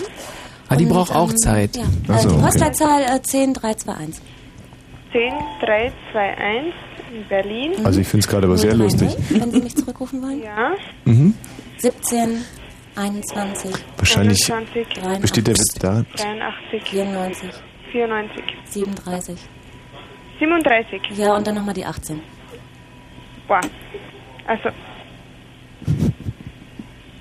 [0.68, 1.76] Aber die braucht auch Zeit.
[1.78, 1.84] Ja.
[2.08, 2.46] Ach so, äh, die okay.
[2.46, 4.24] Postleitzahl äh, 10321.
[5.14, 6.74] 10321
[7.16, 7.74] in Berlin.
[7.86, 9.18] Also ich finde es gerade aber sehr 030, lustig.
[9.30, 10.44] Wenn Sie mich zurückrufen wollen.
[10.44, 10.74] Ja.
[11.06, 11.34] Mhm.
[11.78, 12.44] 17,
[12.96, 16.04] 21, Wahrscheinlich 21, besteht der Witz da.
[16.16, 17.50] 83, 94,
[17.92, 19.36] 94, 37.
[20.40, 21.02] 37.
[21.18, 22.22] Ja, und dann nochmal die 18.
[23.48, 23.62] Boah.
[24.48, 24.70] Also.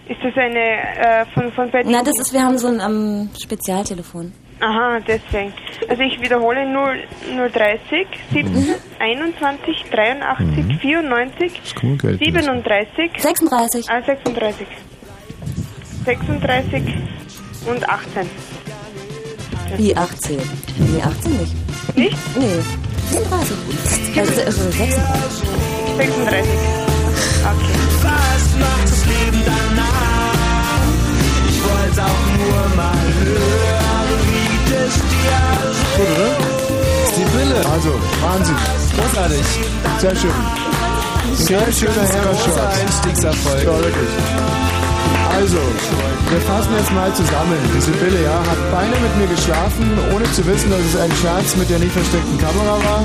[0.08, 1.92] Ist das eine äh, von, von Berlin?
[1.92, 4.32] Na, das ist, wir haben so ein ähm, Spezialtelefon.
[4.60, 5.52] Aha, deswegen.
[5.88, 6.96] Also ich wiederhole 0,
[7.52, 12.18] 030, 17, 21, 83, 94, Guck mal, Geld.
[12.24, 13.90] 37, 36.
[13.90, 14.66] ah, 36.
[16.04, 16.82] 36
[17.66, 18.30] und 18.
[19.76, 20.36] Wie 18?
[20.78, 21.96] Nee, 18 nicht.
[21.96, 22.36] Nicht?
[22.36, 22.62] Nee,
[23.10, 24.18] 34.
[24.18, 25.48] Also, also 36.
[25.96, 26.93] 36.
[27.44, 27.78] Okay.
[28.02, 30.34] Was macht das Leben danach?
[31.48, 36.30] Ich wollte auch nur mal hören, wie es dir so Gut, oder?
[37.04, 37.58] Ist die Brille.
[37.70, 37.90] Also,
[38.22, 38.56] Wahnsinn.
[38.96, 39.46] Großartig.
[39.98, 40.30] Sehr schön.
[41.34, 42.70] Sehr schöner Herrscher.
[42.80, 43.64] Einstiegserfolg.
[43.64, 44.10] Ja, wirklich.
[45.34, 45.58] Also,
[46.30, 47.58] wir fassen jetzt mal zusammen.
[47.74, 51.56] Die Sibylle, ja, hat beinahe mit mir geschlafen, ohne zu wissen, dass es ein Scherz
[51.56, 53.04] mit der nicht versteckten Kamera war.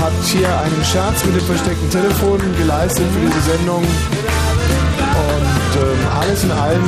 [0.00, 3.82] Hat hier einen Scherz mit dem versteckten Telefon geleistet für diese Sendung.
[3.82, 6.82] Und ähm, alles in allem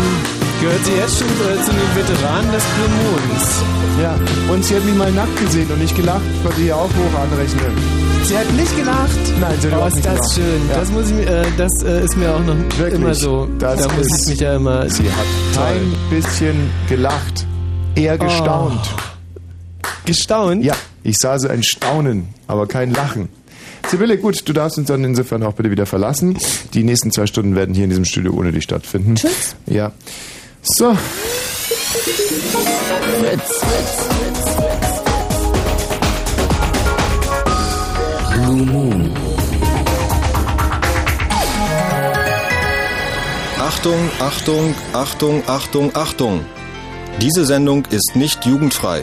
[0.61, 3.63] Gehört sie jetzt schon äh, zu den Veteranen des Blue Moons?
[4.03, 4.15] Ja,
[4.53, 7.21] und sie hat mich mal nackt gesehen und nicht gelacht, was ich ja auch hoch
[7.21, 7.61] anrechne.
[8.25, 9.11] Sie hat nicht gelacht?
[9.39, 10.35] Nein, sie hat Oh, überhaupt ist nicht das gelacht.
[10.35, 10.69] schön.
[10.71, 10.77] Ja.
[10.79, 13.47] Das muss ich, äh, das äh, ist mir auch noch Wirklich, immer so.
[13.59, 14.89] das da muss ist- ich mich ja immer.
[14.89, 17.47] Sie hat kein bisschen gelacht,
[17.95, 18.81] eher gestaunt.
[20.07, 20.65] Gestaunt?
[20.65, 20.75] Ja,
[21.07, 23.29] ich sah so ein Staunen, aber kein Lachen.
[23.89, 26.37] Sibylle, gut, du darfst uns dann insofern auch bitte wieder verlassen.
[26.75, 29.15] Die nächsten zwei Stunden werden hier in diesem Studio ohne dich stattfinden.
[29.15, 29.55] Tschüss.
[29.67, 29.93] Ja.
[30.63, 30.97] So.
[33.21, 33.61] Fritz.
[38.35, 39.11] Blue Moon.
[43.61, 46.45] Achtung, Achtung, Achtung, Achtung, Achtung.
[47.21, 49.03] Diese Sendung ist nicht jugendfrei.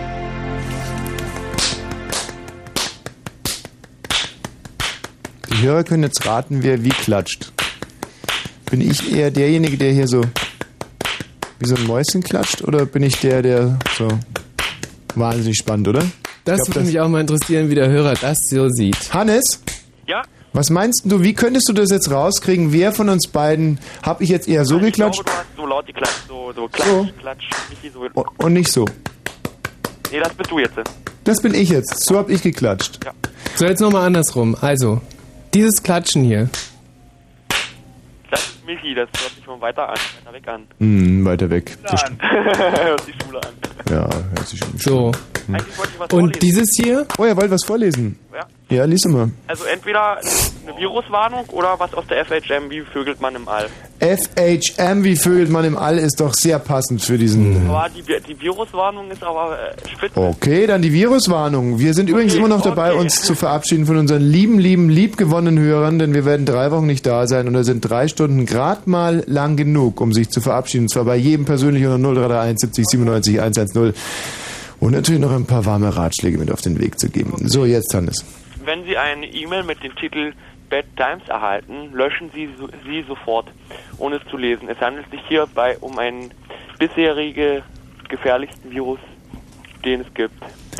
[5.61, 7.51] Die Hörer können jetzt raten, wer wie klatscht.
[8.71, 10.23] Bin ich eher derjenige, der hier so
[11.59, 14.07] wie so ein Mäuschen klatscht oder bin ich der, der so
[15.13, 16.03] wahnsinnig spannend, oder?
[16.45, 19.13] Das glaub, würde mich auch mal interessieren, wie der Hörer das so sieht.
[19.13, 19.61] Hannes?
[20.07, 20.23] Ja?
[20.51, 22.73] Was meinst du, wie könntest du das jetzt rauskriegen?
[22.73, 25.65] Wer von uns beiden hab ich jetzt eher so geklatscht Ich glaube, du hast so
[25.67, 27.07] laut geklatscht, so, so klatsch, So.
[27.19, 27.49] klatsch,
[27.83, 28.23] nicht so.
[28.43, 28.85] und nicht so?
[30.11, 30.73] Nee, das bist du jetzt.
[31.23, 32.03] Das bin ich jetzt.
[32.07, 32.99] So hab ich geklatscht.
[33.53, 34.57] So, jetzt nochmal andersrum.
[34.59, 34.99] Also,
[35.53, 36.49] dieses Klatschen hier.
[38.29, 40.67] Das ist Michi, das hört sich von weiter an, weiter weg an.
[40.79, 41.77] Hm, weiter weg.
[41.83, 43.53] Das- hört die Schule an.
[43.89, 44.77] Ja, hört sich schon.
[44.77, 45.11] So.
[45.11, 46.39] Was Und vorlesen.
[46.39, 47.05] dieses hier?
[47.17, 48.17] Oh, ihr wollt was vorlesen?
[48.33, 48.45] Ja.
[48.71, 49.29] Ja, lies mal.
[49.47, 50.17] Also entweder
[50.65, 53.67] eine Viruswarnung oder was aus der FHM, wie vögelt man im All.
[53.99, 57.69] FHM, wie vögelt man im All, ist doch sehr passend für diesen.
[57.69, 60.17] Aber die, die Viruswarnung ist aber äh, spitze.
[60.17, 61.79] Okay, dann die Viruswarnung.
[61.79, 65.99] Wir sind übrigens immer noch dabei, uns zu verabschieden von unseren lieben, lieben, liebgewonnenen Hörern,
[65.99, 69.25] denn wir werden drei Wochen nicht da sein und da sind drei Stunden grad mal
[69.27, 70.85] lang genug, um sich zu verabschieden.
[70.85, 73.93] Und zwar bei jedem persönlich unter 0331 70 97 110
[74.81, 77.33] und natürlich noch ein paar warme Ratschläge mit auf den Weg zu geben.
[77.47, 78.25] So, jetzt Hannes.
[78.65, 80.33] Wenn Sie eine E-Mail mit dem Titel
[80.69, 82.49] Bad Times erhalten, löschen Sie
[82.83, 83.47] sie sofort,
[83.99, 84.67] ohne es zu lesen.
[84.69, 86.31] Es handelt sich hierbei um einen
[86.79, 87.61] bisherige
[88.09, 88.99] gefährlichsten Virus,
[89.85, 90.35] den es gibt.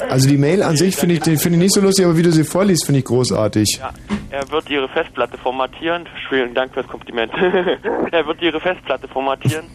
[0.09, 2.23] Also die Mail an sich finde ich, die finde ich nicht so lustig, aber wie
[2.23, 3.79] du sie vorliest, finde ich großartig.
[3.79, 3.91] Ja,
[4.31, 6.07] er wird Ihre Festplatte formatieren.
[6.29, 7.31] Vielen Dank fürs Kompliment.
[8.11, 9.65] er wird Ihre Festplatte formatieren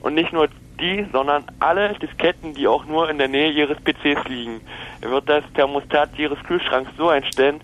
[0.00, 0.48] und nicht nur
[0.80, 4.60] die, sondern alle Disketten, die auch nur in der Nähe Ihres PCs liegen.
[5.00, 7.60] Er wird das Thermostat Ihres Kühlschranks so einstellen,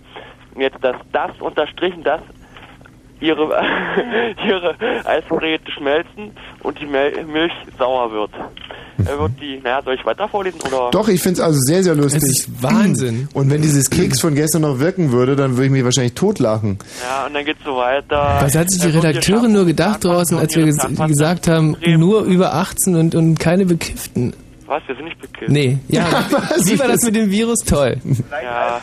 [0.57, 2.21] jetzt dass das unterstrichen, dass
[3.23, 3.45] Ihre,
[4.47, 8.31] ihre Eisvorräte schmelzen und die Milch sauer wird.
[9.07, 10.91] Er wird die, naja, soll ich weiter vorlesen oder?
[10.91, 12.23] Doch, ich finde es also sehr, sehr lustig.
[12.23, 13.29] Es ist Wahnsinn.
[13.35, 16.79] Und wenn dieses Keks von gestern noch wirken würde, dann würde ich mich wahrscheinlich totlachen.
[17.03, 18.39] Ja, und dann geht's so weiter.
[18.41, 22.55] Was hat sich die Redakteurin nur gedacht draußen, als wir ges gesagt haben, nur über
[22.55, 24.35] 18 und, und keine Bekifften?
[24.67, 25.51] Was, wir sind nicht bekifft.
[25.51, 26.05] Nee, ja.
[26.65, 27.59] Wie war das mit dem Virus?
[27.61, 27.97] Toll.
[28.45, 28.81] Ja.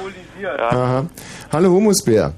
[0.70, 1.06] Aha.
[1.52, 2.34] Hallo Humusbär.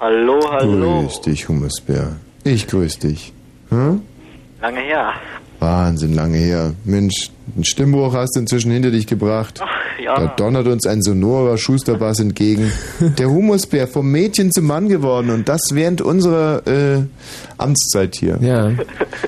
[0.00, 1.02] Hallo, hallo.
[1.02, 2.16] Grüß dich, Humusbär.
[2.44, 3.32] Ich grüß dich.
[3.70, 4.02] Hm?
[4.60, 5.12] Lange her.
[5.58, 6.74] Wahnsinn, lange her.
[6.84, 9.60] Mensch, ein Stimmbuch hast du inzwischen hinter dich gebracht.
[10.04, 10.14] ja.
[10.20, 12.70] Da donnert uns ein sonorer Schusterbass entgegen.
[13.18, 17.02] Der Humusbär vom Mädchen zum Mann geworden und das während unserer äh,
[17.56, 18.38] Amtszeit hier.
[18.42, 18.72] Ja.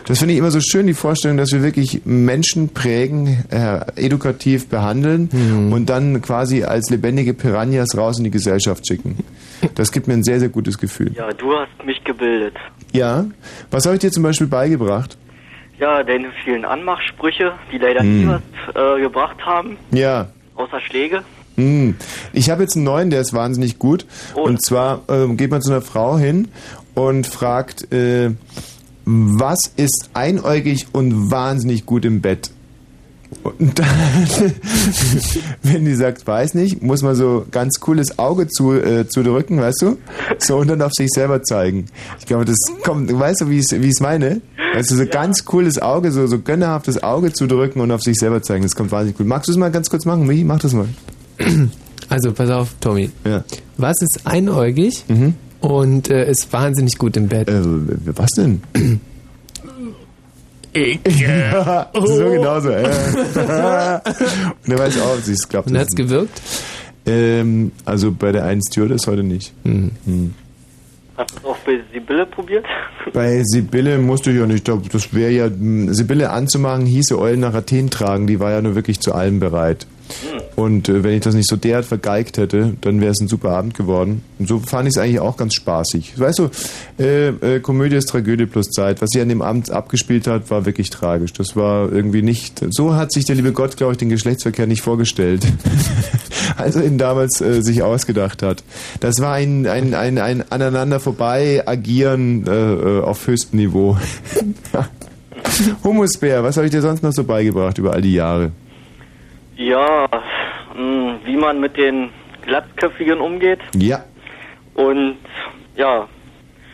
[0.06, 4.68] Das finde ich immer so schön, die Vorstellung, dass wir wirklich Menschen prägen, äh, edukativ
[4.68, 5.72] behandeln Mhm.
[5.72, 9.16] und dann quasi als lebendige Piranhas raus in die Gesellschaft schicken.
[9.74, 11.12] Das gibt mir ein sehr, sehr gutes Gefühl.
[11.14, 12.54] Ja, du hast mich gebildet.
[12.92, 13.26] Ja?
[13.70, 15.16] Was habe ich dir zum Beispiel beigebracht?
[15.78, 18.40] Ja, deine vielen Anmachsprüche, die leider nie Hm.
[18.74, 20.28] was äh, gebracht haben, Ja.
[20.56, 21.22] außer Schläge.
[21.56, 21.94] Hm.
[22.32, 24.06] Ich habe jetzt einen neuen, der ist wahnsinnig gut.
[24.34, 26.48] Und zwar ähm, geht man zu einer Frau hin
[26.94, 28.30] und fragt, äh,
[29.04, 32.50] was ist einäugig und wahnsinnig gut im Bett?
[33.42, 33.86] Und dann,
[35.62, 39.82] wenn die sagt, weiß nicht, muss man so ganz cooles Auge zu, äh, zudrücken, weißt
[39.82, 39.98] du?
[40.38, 41.86] So und dann auf sich selber zeigen.
[42.18, 44.40] Ich glaube, das kommt, weißt du, wie ich es meine?
[44.74, 48.42] Weißt du, so ganz cooles Auge, so, so gönnerhaftes Auge zudrücken und auf sich selber
[48.42, 48.62] zeigen.
[48.62, 49.26] Das kommt wahnsinnig gut.
[49.26, 50.44] Magst du es mal ganz kurz machen, Michi?
[50.44, 50.88] Mach das mal.
[52.10, 53.10] Also, pass auf, Tommy.
[53.26, 53.44] Ja.
[53.76, 55.04] Was ist einäugig
[55.60, 57.50] und äh, ist wahnsinnig gut im Bett?
[57.50, 57.60] Äh,
[58.16, 58.62] was denn?
[60.78, 61.00] Ich.
[61.18, 62.70] Ja, so genauso.
[62.70, 62.84] Äh.
[62.84, 65.70] und er weiß auch, ob es klappt.
[65.70, 66.40] Und hat's gewirkt?
[67.06, 69.52] Ähm, also bei der einen Stewardess heute nicht.
[69.64, 69.90] Hm.
[71.16, 72.64] Hast du es auch bei Sibylle probiert?
[73.12, 74.68] Bei Sibylle musste ich ja nicht.
[74.68, 78.26] Das wäre ja, Sibylle anzumachen, hieße Eulen nach Athen tragen.
[78.26, 79.86] Die war ja nur wirklich zu allem bereit.
[80.56, 83.50] Und äh, wenn ich das nicht so derart vergeigt hätte, dann wäre es ein super
[83.50, 84.22] Abend geworden.
[84.38, 86.18] Und so fand ich es eigentlich auch ganz spaßig.
[86.18, 86.50] Weißt du,
[86.98, 89.00] äh, äh, Komödie ist Tragödie plus Zeit.
[89.02, 91.32] Was sie an dem Abend abgespielt hat, war wirklich tragisch.
[91.32, 92.64] Das war irgendwie nicht.
[92.70, 95.46] So hat sich der liebe Gott, glaube ich, den Geschlechtsverkehr nicht vorgestellt.
[96.56, 98.62] als er ihn damals äh, sich ausgedacht hat.
[99.00, 103.96] Das war ein, ein, ein, ein aneinander vorbei agieren äh, äh, auf höchstem Niveau.
[105.84, 108.52] Humusbär, was habe ich dir sonst noch so beigebracht über all die Jahre?
[109.58, 110.06] Ja,
[110.76, 112.10] mh, wie man mit den
[112.42, 113.58] Glattköpfigen umgeht.
[113.74, 114.04] Ja.
[114.74, 115.16] Und
[115.76, 116.06] ja,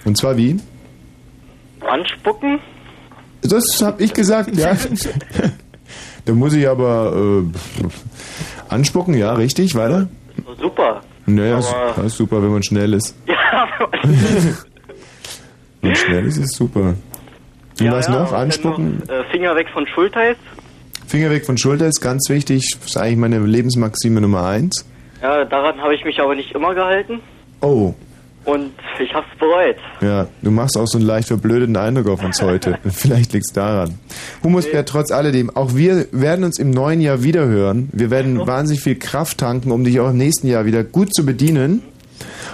[0.04, 0.60] Und zwar wie?
[1.80, 2.60] anspucken.
[3.42, 4.74] Das habe ich gesagt, ja.
[6.26, 7.42] da muss ich aber äh,
[8.72, 10.08] anspucken, ja, richtig, weiter?
[10.60, 11.00] Super.
[11.26, 13.16] Naja, Aber- ist, super, wenn man schnell ist.
[13.26, 13.68] Ja,
[15.80, 16.94] Wenn man schnell ist, ist super.
[17.80, 18.32] Und was noch?
[18.32, 19.02] Anspucken?
[19.08, 20.36] äh, Finger weg von Schultheiß.
[21.14, 22.68] Finger weg von Schulter ist ganz wichtig.
[22.80, 24.84] Das ist eigentlich meine Lebensmaxime Nummer eins.
[25.22, 27.20] Ja, daran habe ich mich aber nicht immer gehalten.
[27.60, 27.94] Oh,
[28.44, 29.76] Und ich habe es bereut.
[30.00, 32.80] ja, du machst auch so einen leicht verblödeten Eindruck auf uns heute.
[32.90, 33.96] Vielleicht liegt's daran.
[34.42, 37.90] Humusbär, trotz alledem, auch wir werden uns im neuen Jahr wiederhören.
[37.92, 41.24] Wir werden wahnsinnig viel Kraft tanken, um dich auch im nächsten Jahr wieder gut zu
[41.24, 41.82] bedienen.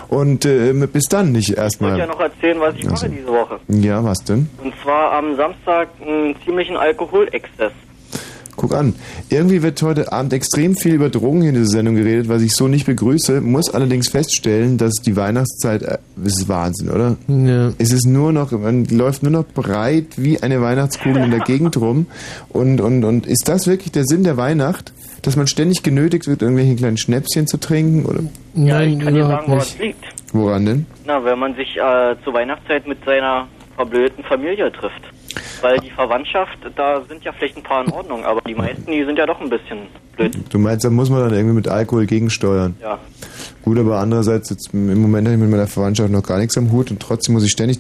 [0.09, 1.99] Und äh, bis dann nicht Ich wollte erstmal.
[1.99, 3.07] ja noch erzählen, was ich Also.
[3.07, 3.59] mache diese Woche.
[3.69, 4.51] Ja, was denn?
[4.63, 7.73] Und zwar am Samstag einen ziemlichen Alkoholexzess.
[8.61, 8.95] Guck an.
[9.31, 12.53] Irgendwie wird heute Abend extrem viel über Drogen hier in dieser Sendung geredet, was ich
[12.55, 13.41] so nicht begrüße.
[13.41, 17.17] Muss allerdings feststellen, dass die Weihnachtszeit, äh, das ist Wahnsinn, oder?
[17.29, 17.73] Ja.
[17.79, 21.79] Es ist nur noch, man läuft nur noch breit wie eine Weihnachtskugel in der Gegend
[21.79, 22.07] rum.
[22.51, 24.93] Und, und, und ist das wirklich der Sinn der Weihnacht?
[25.23, 28.05] Dass man ständig genötigt wird, irgendwelche kleinen Schnäpschen zu trinken?
[28.05, 28.21] Oder
[28.55, 29.81] Ja, ich Nein, kann dir sagen, woran es nicht.
[29.81, 30.05] liegt.
[30.35, 30.87] woran denn?
[31.07, 33.47] Na, wenn man sich äh, zur Weihnachtszeit mit seiner
[33.77, 35.01] verblödeten Familie trifft.
[35.61, 39.05] Weil die Verwandtschaft, da sind ja vielleicht ein paar in Ordnung, aber die meisten, die
[39.05, 39.79] sind ja doch ein bisschen
[40.17, 40.37] blöd.
[40.51, 42.77] Du meinst, da muss man dann irgendwie mit Alkohol gegensteuern.
[42.81, 42.99] Ja.
[43.63, 46.73] Gut, aber andererseits, jetzt, im Moment habe ich mit meiner Verwandtschaft noch gar nichts am
[46.73, 47.79] Hut und trotzdem muss ich ständig.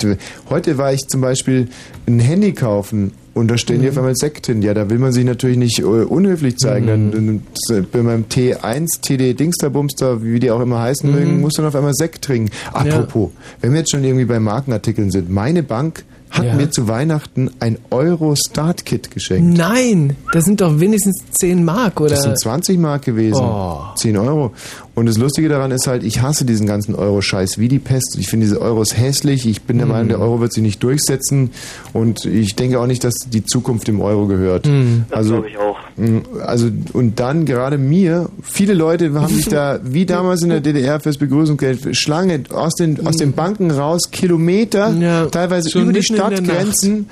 [0.50, 1.68] Heute war ich zum Beispiel
[2.06, 4.60] ein Handy kaufen und da stellen die auf einmal Sekt hin.
[4.60, 6.86] Ja, da will man sich natürlich nicht äh, unhöflich zeigen.
[6.86, 11.64] Dann, dann, bei meinem T1, TD Dingsterbumster, wie die auch immer heißen mögen, muss dann
[11.64, 12.50] auf einmal Sekt trinken.
[12.72, 16.54] Apropos, wenn wir jetzt schon irgendwie bei Markenartikeln sind, meine Bank hat Ja.
[16.54, 19.56] mir zu Weihnachten ein Euro Start Kit geschenkt.
[19.58, 22.10] Nein, das sind doch wenigstens 10 Mark, oder?
[22.10, 23.40] Das sind 20 Mark gewesen.
[23.42, 23.80] Oh.
[23.96, 24.52] 10 Euro.
[25.00, 28.16] Und das Lustige daran ist halt, ich hasse diesen ganzen Euro-Scheiß wie die Pest.
[28.18, 29.46] Ich finde diese Euros hässlich.
[29.46, 29.92] Ich bin der Mhm.
[29.92, 31.50] Meinung, der Euro wird sich nicht durchsetzen.
[31.94, 34.66] Und ich denke auch nicht, dass die Zukunft dem Euro gehört.
[34.66, 35.06] Mhm.
[35.08, 35.78] Das Also, glaube ich auch.
[35.96, 40.60] mh, also, und dann gerade mir, viele Leute haben sich da, wie damals in der
[40.60, 44.94] DDR fürs Begrüßungsgeld, Schlange aus den, aus den Banken raus, Kilometer,
[45.30, 47.08] teilweise schon über die Stadtgrenzen,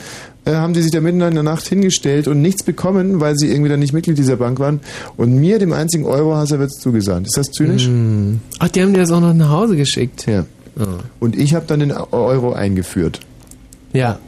[0.49, 3.51] äh, haben die sich da mitten in der Nacht hingestellt und nichts bekommen, weil sie
[3.51, 4.81] irgendwie dann nicht Mitglied dieser Bank waren.
[5.17, 7.27] Und mir, dem einzigen Eurohasser, wird es zugesandt.
[7.27, 7.87] Ist das zynisch?
[7.87, 8.41] Hm.
[8.59, 10.27] Ach, die haben dir das auch noch nach Hause geschickt.
[10.27, 10.45] Ja.
[11.19, 13.21] Und ich habe dann den Euro eingeführt.
[13.93, 14.19] Ja.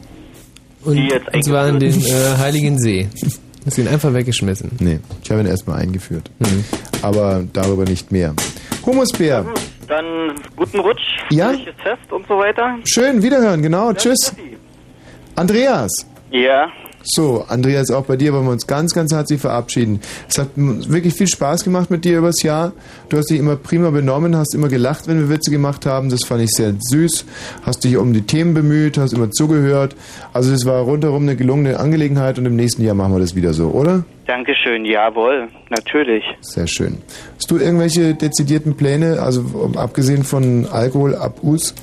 [0.83, 3.07] Und, Die jetzt und zwar in den äh, Heiligen See.
[3.65, 4.71] Hast ihn einfach weggeschmissen.
[4.79, 6.29] Nee, ich habe ihn erstmal eingeführt.
[6.39, 6.63] Mhm.
[7.01, 8.33] Aber darüber nicht mehr.
[8.85, 9.45] Humusbär.
[9.87, 11.51] Dann guten Rutsch, Ja?
[11.83, 12.77] Fest und so weiter.
[12.85, 13.93] Schön, wiederhören, genau.
[13.93, 14.33] Tschüss.
[15.35, 15.91] Andreas.
[16.31, 16.71] Ja.
[17.03, 20.01] So, Andreas, auch bei dir wollen wir uns ganz, ganz herzlich verabschieden.
[20.29, 22.73] Es hat wirklich viel Spaß gemacht mit dir übers Jahr.
[23.09, 26.09] Du hast dich immer prima benommen, hast immer gelacht, wenn wir Witze gemacht haben.
[26.09, 27.25] Das fand ich sehr süß.
[27.63, 29.95] Hast dich um die Themen bemüht, hast immer zugehört.
[30.31, 33.53] Also es war rundherum eine gelungene Angelegenheit und im nächsten Jahr machen wir das wieder
[33.53, 34.03] so, oder?
[34.27, 36.23] Dankeschön, jawohl, natürlich.
[36.41, 36.99] Sehr schön.
[37.35, 41.73] Hast du irgendwelche dezidierten Pläne, also abgesehen von Alkohol, Abus?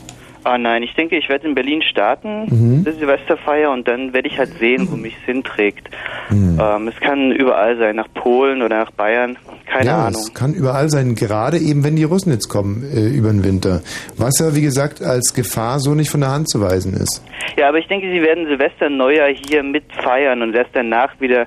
[0.44, 2.84] Ah nein, ich denke, ich werde in Berlin starten, Mhm.
[2.84, 5.88] die Silvesterfeier, und dann werde ich halt sehen, wo mich es hinträgt.
[6.30, 6.58] Mhm.
[6.60, 9.36] Ähm, es kann überall sein, nach Polen oder nach Bayern,
[9.66, 10.20] keine ja, Ahnung.
[10.20, 13.82] es kann überall sein, gerade eben, wenn die Russen jetzt kommen äh, über den Winter.
[14.16, 17.22] Was ja, wie gesagt, als Gefahr so nicht von der Hand zu weisen ist.
[17.56, 21.46] Ja, aber ich denke, sie werden Silvester, Neujahr hier mit feiern und erst danach wieder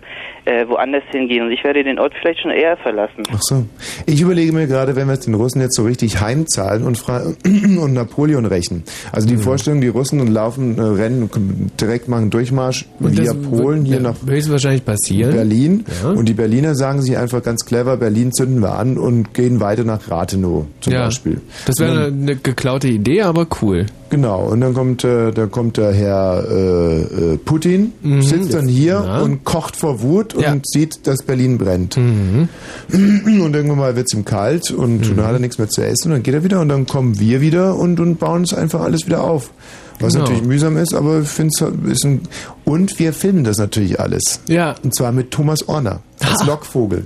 [0.52, 1.46] äh, woanders hingehen.
[1.46, 3.24] Und ich werde den Ort vielleicht schon eher verlassen.
[3.32, 3.66] Ach so.
[4.06, 7.22] Ich überlege mir gerade, wenn wir es den Russen jetzt so richtig heimzahlen und, Fra
[7.46, 8.84] und Napoleon rächen.
[9.12, 9.32] Also Mhm.
[9.32, 13.42] die Vorstellung, die Russen und laufen, äh, rennen, und direkt machen Durchmarsch Und via das
[13.42, 15.32] Polen wird hier ja nach höchstwahrscheinlich passieren.
[15.34, 15.86] Berlin.
[16.04, 16.10] Ja.
[16.12, 19.84] Und die Berliner sagen sich einfach ganz clever, Berlin zünden wir an und gehen weiter
[19.84, 21.06] nach Rathenow zum Ja.
[21.06, 21.42] Beispiel.
[21.66, 23.86] Das wäre eine, dann- eine geklaute Idee, aber cool.
[24.10, 28.22] Genau, und dann kommt, äh, da kommt der Herr äh, äh, Putin, Mhm.
[28.22, 29.22] sitzt dann hier Ja.
[29.22, 30.62] und kocht vor Wut und Ja.
[30.64, 31.98] sieht, dass Berlin brennt.
[31.98, 32.50] Mhm.
[32.92, 36.12] Und irgendwann mal wird's ihm kalt und dann hat er nichts mehr zu essen und
[36.14, 39.06] dann geht er wieder und dann kommen wir wieder und, und bauen es einfach alles
[39.06, 39.52] wieder auf.
[40.00, 40.26] Was Genau.
[40.26, 41.54] natürlich mühsam ist, aber ich finde
[41.92, 42.22] es ein.
[42.66, 44.40] Und wir filmen das natürlich alles.
[44.48, 44.76] Ja.
[44.84, 47.06] Und zwar mit Thomas Orner als Lockvogel.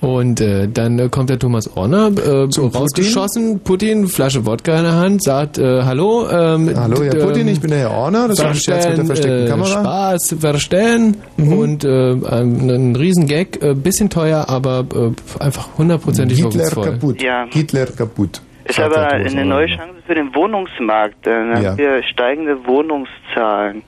[0.00, 4.84] Und äh, dann äh, kommt der Thomas Orner, äh, Zum rausgeschossen, Putin, Flasche Wodka in
[4.84, 6.28] der Hand, sagt, äh, hallo.
[6.30, 8.98] Ähm, Hallo, Herr Putin, ähm, ich bin der Herr Orner, das war ein Scherz mit
[8.98, 9.78] der versteckten äh, Kamera.
[9.80, 9.84] Mhm.
[9.84, 16.52] Spaß, verstehen und äh, ein, ein Riesengag, äh, bisschen teuer, aber äh, einfach hundertprozentig Hitler
[16.54, 16.84] wirkungsvoll.
[16.84, 17.22] kaputt.
[17.22, 17.46] Ja.
[17.50, 18.40] Hitler kaputt.
[18.66, 21.14] Ist aber eine neue Chance für den Wohnungsmarkt.
[21.26, 21.76] Dann haben Ja.
[21.76, 23.82] wir steigende Wohnungszahlen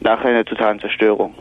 [0.00, 1.32] nach einer totalen Zerstörung.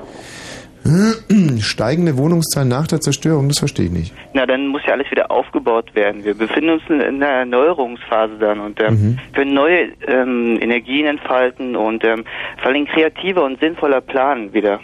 [1.62, 4.14] Steigende Wohnungszahlen nach der Zerstörung, das verstehe ich nicht.
[4.34, 6.24] Na, dann muss ja alles wieder aufgebaut werden.
[6.24, 9.20] Wir befinden uns in einer Erneuerungsphase dann und ähm, Mhm.
[9.34, 12.24] können neue ähm, Energien entfalten und ähm,
[12.62, 14.80] vor allem kreativer und sinnvoller planen wieder.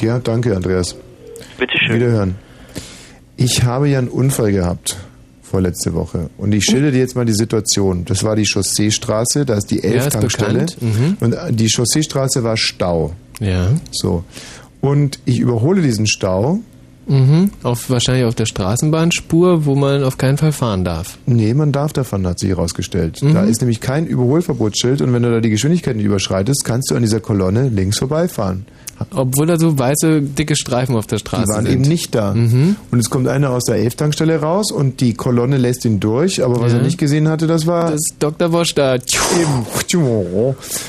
[0.00, 0.96] Ja, danke, Andreas.
[1.58, 1.96] Bitteschön.
[1.96, 2.34] Wiederhören.
[3.36, 4.96] Ich habe ja einen Unfall gehabt
[5.42, 8.04] vorletzte Woche und ich schilder dir jetzt mal die Situation.
[8.04, 10.76] Das war die Chausseestraße, da ist die Ja, ist Elf-Tankstelle bekannt.
[10.82, 11.16] Mhm.
[11.20, 13.14] und die Chausseestraße war Stau.
[13.40, 13.68] Ja.
[13.92, 14.24] So.
[14.80, 16.60] Und ich überhole diesen Stau.
[17.06, 17.52] Mhm.
[17.62, 21.18] Auf, wahrscheinlich auf der Straßenbahnspur, wo man auf keinen Fall fahren darf.
[21.24, 23.22] Nee, man darf davon, hat sich herausgestellt.
[23.22, 23.32] Mhm.
[23.32, 26.96] Da ist nämlich kein Überholverbotsschild und wenn du da die Geschwindigkeit nicht überschreitest, kannst du
[26.96, 28.66] an dieser Kolonne links vorbeifahren.
[29.14, 31.72] Obwohl da so weiße, dicke Streifen auf der Straße Die waren sind.
[31.74, 32.34] eben nicht da.
[32.34, 32.76] Mhm.
[32.90, 36.60] Und es kommt einer aus der Elftankstelle raus und die Kolonne lässt ihn durch, aber
[36.60, 36.78] was Ja.
[36.78, 38.52] er nicht gesehen hatte, das war Das ist Dr.
[38.52, 38.96] Wosch da.
[38.96, 39.66] eben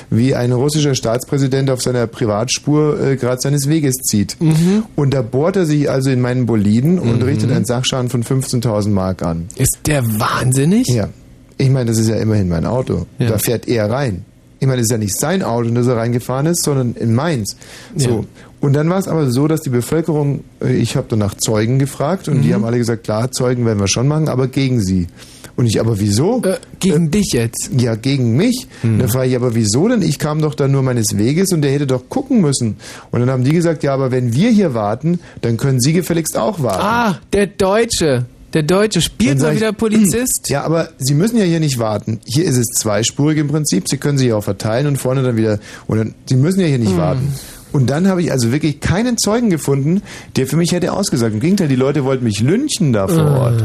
[0.10, 4.36] wie ein russischer Staatspräsident auf seiner Privatspur äh, gerade seines Weges zieht.
[4.40, 4.84] Mhm.
[4.96, 7.24] Und da bohrt er sich also in meinen Boliden und Mhm.
[7.24, 9.48] richtet einen Sachschaden von 15.000 Mark an.
[9.56, 10.88] Ist der wahnsinnig?
[10.88, 11.10] Ja.
[11.58, 13.06] Ich meine, das ist ja immerhin mein Auto.
[13.18, 13.30] Ja.
[13.30, 14.24] Da fährt er rein.
[14.60, 17.14] Ich meine, das ist ja nicht sein Auto, in das er reingefahren ist, sondern in
[17.16, 17.56] meins.
[17.96, 18.10] So.
[18.10, 18.24] Ja.
[18.62, 21.80] Und dann war es aber so, dass die Bevölkerung, äh, ich habe dann nach Zeugen
[21.80, 22.54] gefragt und die Mhm.
[22.56, 25.08] haben alle gesagt, klar, Zeugen werden wir schon machen, aber gegen sie.
[25.56, 26.42] Und ich, aber wieso?
[26.44, 27.70] Äh, gegen dich jetzt?
[27.78, 28.68] Ja, gegen mich.
[28.84, 29.00] Mhm.
[29.00, 30.02] Da frage ich, aber wieso denn?
[30.02, 32.78] Ich kam doch da nur meines Weges und der hätte doch gucken müssen.
[33.12, 36.38] Und dann haben die gesagt, ja, aber wenn wir hier warten, dann können sie gefälligst
[36.38, 36.82] auch warten.
[36.82, 38.26] Ah, der Deutsche.
[38.54, 40.50] Der Deutsche spielt mal ich, wieder Polizist.
[40.50, 42.20] Ja, aber Sie müssen ja hier nicht warten.
[42.26, 43.88] Hier ist es zweispurig im Prinzip.
[43.88, 45.60] Sie können sich ja auch verteilen und vorne dann wieder.
[45.88, 46.98] Und dann, Sie müssen ja hier nicht Hm.
[46.98, 47.34] warten.
[47.72, 50.02] Und dann habe ich also wirklich keinen Zeugen gefunden,
[50.38, 51.36] der für mich hätte ausgesagt.
[51.36, 53.64] Im Gegenteil, die Leute wollten mich lynchen da vor Ort.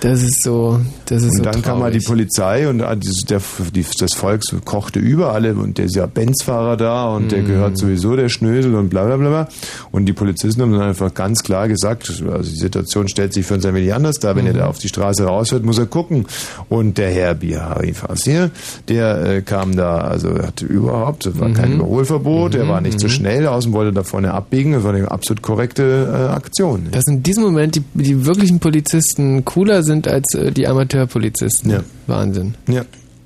[0.00, 2.06] Das ist so, das ist Und so dann kam mal die traurig.
[2.08, 3.40] Polizei und ah, der,
[3.74, 7.46] die, das Volk kochte über alle und der ist ja Benzfahrer da und der Mhm.
[7.48, 9.48] gehört sowieso der Schnösel und bla bla bla.
[9.92, 13.54] Und die Polizisten haben dann einfach ganz klar gesagt, also die Situation stellt sich für
[13.54, 14.36] uns ein wenig anders dar.
[14.36, 14.58] Wenn er Mhm.
[14.58, 16.24] da auf die Straße rausfährt, muss er gucken.
[16.70, 18.50] Und der Herr Bihari Fasir,
[18.88, 21.80] der äh, kam da, also hatte überhaupt, es war kein Mhm.
[21.80, 23.10] Überholverbot, er war nicht zu Mhm.
[23.10, 26.88] schnell, außen wollte da vorne abbiegen, das war eine absolut korrekte äh, Aktion.
[26.90, 31.70] Dass in diesem Moment die, die wirklichen Polizisten cooler sind als äh, die Amateurpolizisten.
[31.70, 31.80] Ja.
[32.06, 32.54] Wahnsinn.
[32.68, 32.82] Ja,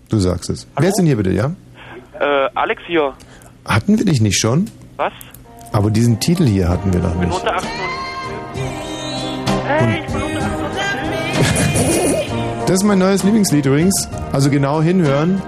[0.09, 0.67] du sagst es.
[0.79, 1.53] Wer ist denn hier bitte, ja?
[2.21, 3.13] Äh, Alex hier.
[3.65, 4.71] Hatten wir dich nicht schon?
[4.97, 5.13] Was?
[5.73, 7.39] Aber diesen Titel hier hatten wir noch Ich bin nicht.
[7.41, 7.69] unter 18
[9.67, 10.51] Hey, ich bin unter 18
[12.67, 14.09] Das ist mein neues Lieblingslied übrigens.
[14.33, 15.43] Also genau hinhören.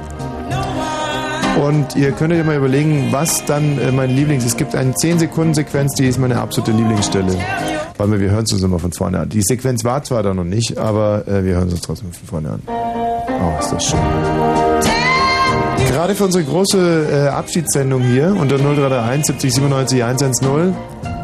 [1.64, 4.44] Und ihr könnt euch mal überlegen, was dann äh, mein Lieblings...
[4.44, 7.34] Es gibt eine 10-Sekunden-Sequenz, die ist meine absolute Lieblingsstelle.
[7.98, 9.28] Weil wir, wir hören es uns immer von vorne an.
[9.28, 12.28] Die Sequenz war zwar da noch nicht, aber äh, wir hören es uns trotzdem von
[12.28, 12.62] vorne an.
[12.68, 14.00] Oh, ist das schön.
[15.88, 20.74] Gerade für unsere große äh, Abschiedssendung hier unter 0331 70 97 110.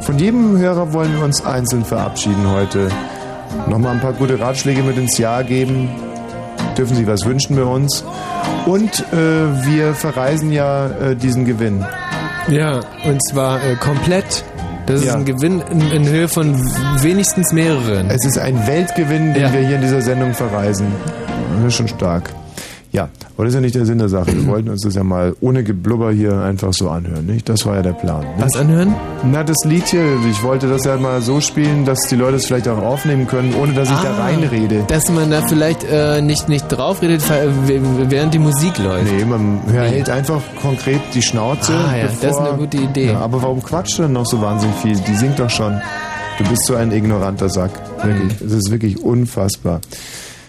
[0.01, 2.89] Von jedem Hörer wollen wir uns einzeln verabschieden heute.
[3.69, 5.91] Nochmal ein paar gute Ratschläge mit ins Jahr geben.
[6.77, 8.03] Dürfen Sie was wünschen bei uns.
[8.67, 11.85] Und äh, wir verreisen ja äh, diesen Gewinn.
[12.49, 14.45] Ja, und zwar äh, komplett.
[14.87, 15.15] Das ist Ja.
[15.15, 16.55] ein Gewinn in, in Höhe von
[17.03, 18.11] wenigstens mehreren.
[18.11, 19.53] Es ist ein Weltgewinn, den Ja.
[19.53, 20.87] wir hier in dieser Sendung verreisen.
[21.59, 22.31] Das ist schon stark.
[22.93, 24.27] Ja, aber das ist ja nicht der Sinn der Sache.
[24.37, 27.49] Wir wollten uns das ja mal ohne Geblubber hier einfach so anhören, nicht?
[27.49, 28.21] Das war ja der Plan.
[28.21, 28.43] Nicht?
[28.45, 28.95] Was anhören?
[29.25, 32.45] Na, das Lied hier, ich wollte das ja mal so spielen, dass die Leute es
[32.45, 34.85] vielleicht auch aufnehmen können, ohne dass ich da Ah, reinrede.
[34.89, 37.23] Dass man da vielleicht äh, nicht, nicht draufredet,
[38.11, 39.11] während die Musik läuft.
[39.11, 41.73] Nee, man hält einfach konkret die Schnauze.
[41.73, 43.07] Ah, ja, das ist eine gute Idee.
[43.13, 44.97] Ja, aber warum quatscht du denn noch so wahnsinnig viel?
[44.97, 45.81] Die singt doch schon.
[46.37, 47.71] Du bist so ein ignoranter Sack.
[48.03, 48.39] Wirklich.
[48.39, 48.47] Mhm.
[48.47, 49.81] Es ist wirklich unfassbar.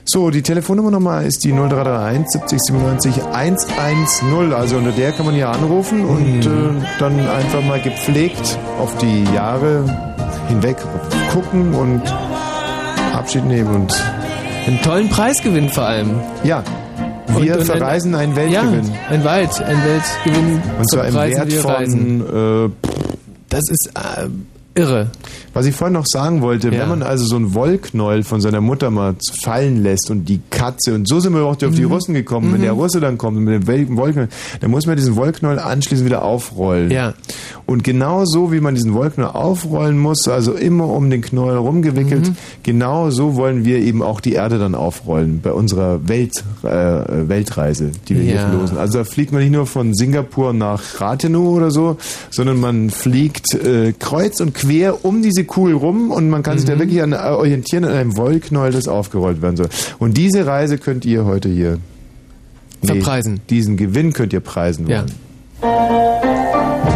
[0.05, 4.53] So, die Telefonnummer nochmal ist die 0331 70 97 110.
[4.53, 6.77] Also unter der kann man hier anrufen und Mhm.
[6.81, 9.85] äh, dann einfach mal gepflegt auf die Jahre
[10.49, 10.75] hinweg
[11.31, 12.01] gucken und
[13.13, 14.03] Abschied nehmen und
[14.67, 16.19] einen tollen Preisgewinn vor allem.
[16.43, 16.63] Ja,
[17.37, 18.85] wir verreisen einen Weltgewinn.
[18.85, 20.61] Ja, ein Wald, ein Weltgewinn.
[20.79, 22.69] Und zwar im Preisen Wert von äh,
[23.49, 24.27] Das ist äh,
[24.75, 25.11] Irre.
[25.53, 28.89] Was ich vorhin noch sagen wollte, wenn man also so einen Wollknäuel von seiner Mutter
[28.89, 29.13] mal
[29.43, 31.91] fallen lässt und die Katze, und so sind wir auch auf die Mhm.
[31.91, 32.63] Russen gekommen, wenn Mhm.
[32.63, 34.29] der Russe dann kommt mit dem Wollknäuel,
[34.61, 36.89] dann muss man diesen Wollknäuel anschließend wieder aufrollen.
[36.89, 37.13] Ja.
[37.67, 42.29] Und genau so, wie man diesen Wollknäuel aufrollen muss, also immer um den Knäuel rumgewickelt,
[42.29, 42.35] Mhm.
[42.63, 46.69] genau so wollen wir eben auch die Erde dann aufrollen bei unserer Welt, äh,
[47.29, 48.49] Weltreise, die wir hier Ja.
[48.49, 48.79] verlosen.
[48.79, 51.97] Also da fliegt man nicht nur von Singapur nach Rathenow oder so,
[52.31, 54.62] sondern man fliegt äh, kreuz und quer
[55.01, 58.17] um diese Kugel rum und man kann sich da wirklich an, äh, orientieren an einem
[58.17, 59.69] Wollknäuel, das aufgerollt werden soll.
[59.99, 61.79] Und diese Reise könnt ihr heute hier
[62.83, 63.41] Verpreisen.
[63.49, 65.07] Diesen Gewinn könnt ihr preisen wollen.
[65.61, 66.92] Ja.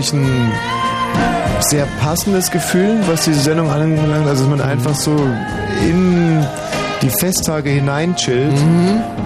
[0.00, 0.52] Ich ein
[1.60, 5.14] sehr passendes Gefühl, was diese Sendung anbelangt, also dass man einfach so
[5.88, 6.44] in
[7.02, 8.58] die Festtage hineinchillt.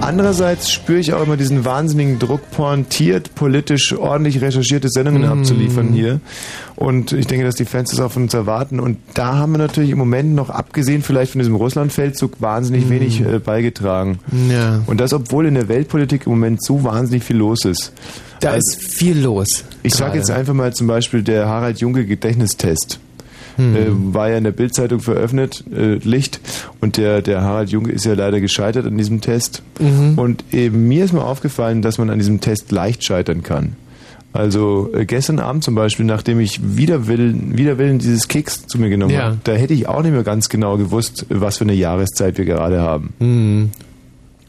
[0.00, 6.20] Andererseits spüre ich auch immer diesen wahnsinnigen Druck, pointiert, politisch, ordentlich recherchierte Sendungen abzuliefern hier.
[6.76, 8.78] Und ich denke, dass die Fans das auch von uns erwarten.
[8.80, 13.20] Und da haben wir natürlich im Moment noch, abgesehen vielleicht von diesem Russland-Feldzug, wahnsinnig wenig
[13.20, 14.18] äh, beigetragen.
[14.50, 14.82] Ja.
[14.86, 17.92] Und das, obwohl in der Weltpolitik im Moment so wahnsinnig viel los ist.
[18.40, 19.64] Da ist viel los.
[19.84, 22.98] Ich sage jetzt einfach mal zum Beispiel der Harald Junke Gedächtnistest.
[23.56, 23.76] Hm.
[23.76, 26.40] Äh, war ja in der Bildzeitung veröffentlicht, äh, Licht,
[26.80, 29.62] und der, der Harald Junke ist ja leider gescheitert an diesem Test.
[29.78, 30.18] Mhm.
[30.18, 33.76] Und eben mir ist mal aufgefallen, dass man an diesem Test leicht scheitern kann.
[34.32, 38.80] Also äh, gestern Abend zum Beispiel, nachdem ich wider Willen, wider Willen dieses Keks zu
[38.80, 39.26] mir genommen Ja.
[39.26, 42.44] habe, da hätte ich auch nicht mehr ganz genau gewusst, was für eine Jahreszeit wir
[42.44, 43.12] gerade haben.
[43.20, 43.70] Mhm.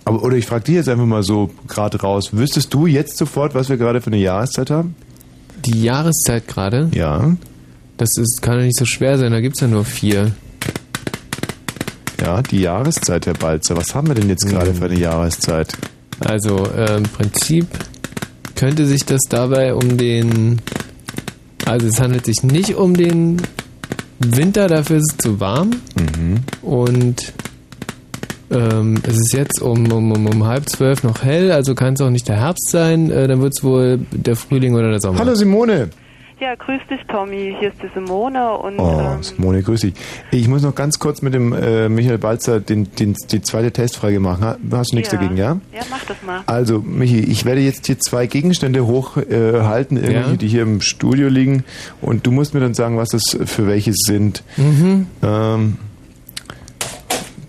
[0.06, 3.54] Aber, oder ich frage dich jetzt einfach mal so gerade raus, wüsstest du jetzt sofort,
[3.54, 4.96] was wir gerade für eine Jahreszeit haben?
[5.66, 6.90] Die Jahreszeit gerade?
[6.94, 7.36] Ja.
[7.98, 10.32] Das ist, kann ja nicht so schwer sein, da gibt es ja nur vier.
[12.22, 13.78] Ja, die Jahreszeit, Herr Balzer.
[13.78, 15.78] Was haben wir denn jetzt gerade für eine Jahreszeit?
[16.20, 17.68] Also äh, im Prinzip
[18.56, 20.62] könnte sich das dabei um den...
[21.66, 23.42] Also es handelt sich nicht um den
[24.20, 25.72] Winter, dafür ist es zu warm.
[25.96, 26.38] Mhm.
[26.62, 27.34] Und
[28.56, 32.02] ähm, es ist jetzt um, um, um, um halb zwölf noch hell, also kann es
[32.02, 35.20] auch nicht der Herbst sein, äh, dann wird es wohl der Frühling oder der Sommer.
[35.20, 35.90] Hallo Simone.
[36.38, 37.56] Ja, grüß dich, Tommy.
[37.62, 39.94] Hier ist die Simone und Oh, ähm, Simone, grüß dich.
[40.32, 44.20] Ich muss noch ganz kurz mit dem äh, Michael Balzer den, den, die zweite Testfrage
[44.20, 44.44] machen.
[44.44, 45.18] Ha- Hast du nichts ja.
[45.18, 45.58] dagegen, ja?
[45.74, 46.42] Ja, mach das mal.
[46.46, 50.36] Also, Michi, ich werde jetzt hier zwei Gegenstände hochhalten, äh, Ja.
[50.36, 51.64] die hier im Studio liegen.
[52.02, 54.44] Und du musst mir dann sagen, was das für welche sind.
[54.58, 55.08] Mhm.
[55.24, 55.78] Ähm,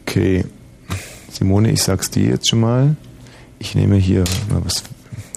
[0.06, 0.44] okay.
[1.38, 2.96] Simone, ich sag's dir jetzt schon mal.
[3.58, 4.82] Ich nehme hier, was,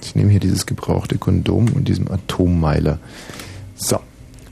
[0.04, 3.00] ich nehme hier dieses gebrauchte Kondom und diesen Atommeiler.
[3.76, 4.00] So.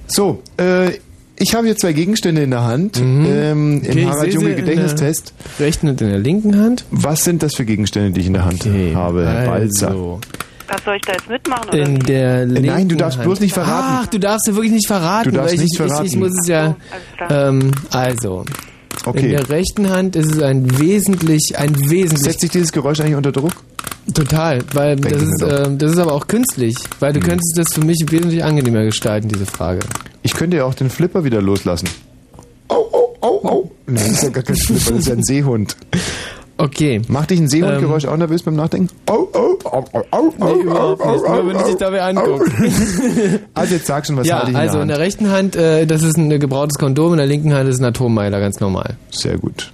[0.07, 0.91] So, äh,
[1.40, 2.98] ich habe hier zwei Gegenstände in der Hand.
[2.98, 3.78] Ähm, Mhm.
[3.84, 5.34] Okay, Im ich Harald Junge Gedächtnistest.
[5.60, 6.86] der Rechten und in der linken Hand.
[6.91, 9.88] Was sind das für Gegenstände, die ich in der Hand habe, Herr Balzer?
[9.90, 10.19] Also,
[10.68, 11.69] Was soll ich da jetzt mitmachen?
[11.69, 11.78] Oder?
[11.80, 13.26] in der linken Äh, Nein, du darfst Hand.
[13.26, 13.98] bloß nicht verraten.
[14.02, 15.30] Ach, du darfst ja wirklich nicht verraten.
[15.32, 16.06] Du darfst weil ich, nicht verraten.
[16.06, 16.76] Ich, ich muss es ja.
[17.30, 18.44] Ähm, also.
[19.10, 19.26] Okay.
[19.26, 22.24] In der rechten Hand ist es ein wesentlich, ein wesentlich.
[22.24, 23.52] Setzt sich dieses Geräusch eigentlich unter Druck?
[24.14, 27.28] Total, weil das Denke ist, ähm, das ist aber auch künstlich, weil du Hm.
[27.28, 29.80] könntest das für mich wesentlich angenehmer gestalten, diese Frage.
[30.24, 31.90] Ich könnte ja auch den Flipper wieder loslassen.
[32.70, 33.72] Au, au, au, au.
[33.86, 35.76] Nein, das ist ja gar kein Flipper, das ist ja ein Seehund.
[36.60, 37.02] Okay.
[37.08, 38.90] Macht dich ein Seehundgeräusch auch nervös beim Nachdenken?
[39.06, 42.02] Au, au, au, au, au, Nee, überhaupt au, nicht, au, nur wenn ich dich dabei
[42.02, 42.52] angucke.
[43.54, 45.56] Also jetzt sag schon, was ja, halte ich in also der in der rechten Hand,
[45.56, 48.98] äh, das ist ein gebrautes Kondom, in der linken Hand ist ein Atommeiler, ganz normal.
[49.12, 49.72] Sehr gut.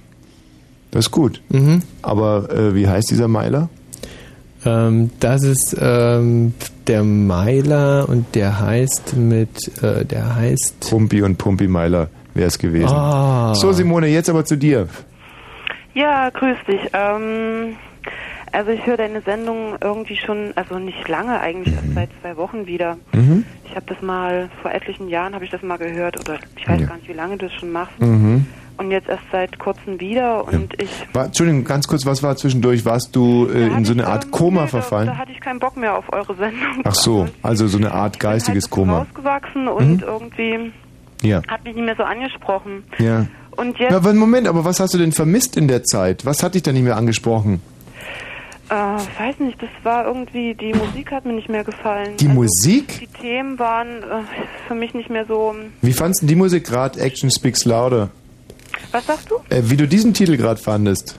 [0.90, 1.40] Das ist gut.
[1.48, 1.82] Mhm.
[2.02, 3.68] Aber äh, wie heißt dieser Meiler?
[4.66, 6.54] Ähm, das ist ähm,
[6.86, 10.90] der Meiler und der heißt mit, äh, der heißt...
[10.90, 12.92] Pumpi und Pumpi Meiler wäre es gewesen.
[12.92, 13.54] Ah.
[13.54, 14.88] So, Simone, jetzt aber zu dir.
[15.94, 16.80] Ja, grüß dich.
[16.92, 17.76] Ähm,
[18.52, 22.66] also ich höre deine Sendung irgendwie schon, also nicht lange eigentlich, erst seit zwei Wochen
[22.66, 22.96] wieder.
[23.12, 23.44] Mhm.
[23.64, 26.80] Ich habe das mal, vor etlichen Jahren habe ich das mal gehört oder ich weiß
[26.80, 26.86] Ja.
[26.86, 27.98] gar nicht, wie lange du es schon machst.
[28.00, 28.46] Mhm.
[28.76, 32.84] Und jetzt erst seit kurzem wieder und ich War, Entschuldigung, ganz kurz, was war zwischendurch?
[32.84, 35.16] Warst du äh, in so eine Art Koma da verfallen?
[35.16, 36.82] hatte ich keinen Bock mehr auf eure Sendung.
[36.82, 38.98] Ach so, also so eine Art geistiges Koma.
[38.98, 40.02] Rausgewachsen und Mhm.
[40.04, 40.72] irgendwie
[41.22, 41.40] Ja.
[41.46, 42.82] hat mich nicht mehr so angesprochen.
[42.98, 43.26] Ja.
[43.56, 46.24] Und jetzt, Na, Moment, aber was hast du denn vermisst in der Zeit?
[46.26, 47.60] Was hat dich denn nicht mehr angesprochen?
[48.70, 52.16] äh, weiß nicht, das war irgendwie, die Musik hat mir nicht mehr gefallen.
[52.16, 52.98] Die Musik?
[53.00, 54.22] Die Themen waren äh,
[54.66, 55.54] für mich nicht mehr so.
[55.82, 58.10] Wie fandst du die Musik gerade, Action Speaks Louder?
[58.92, 59.36] Was sagst du?
[59.50, 61.18] Äh, wie du diesen Titel gerade fandest?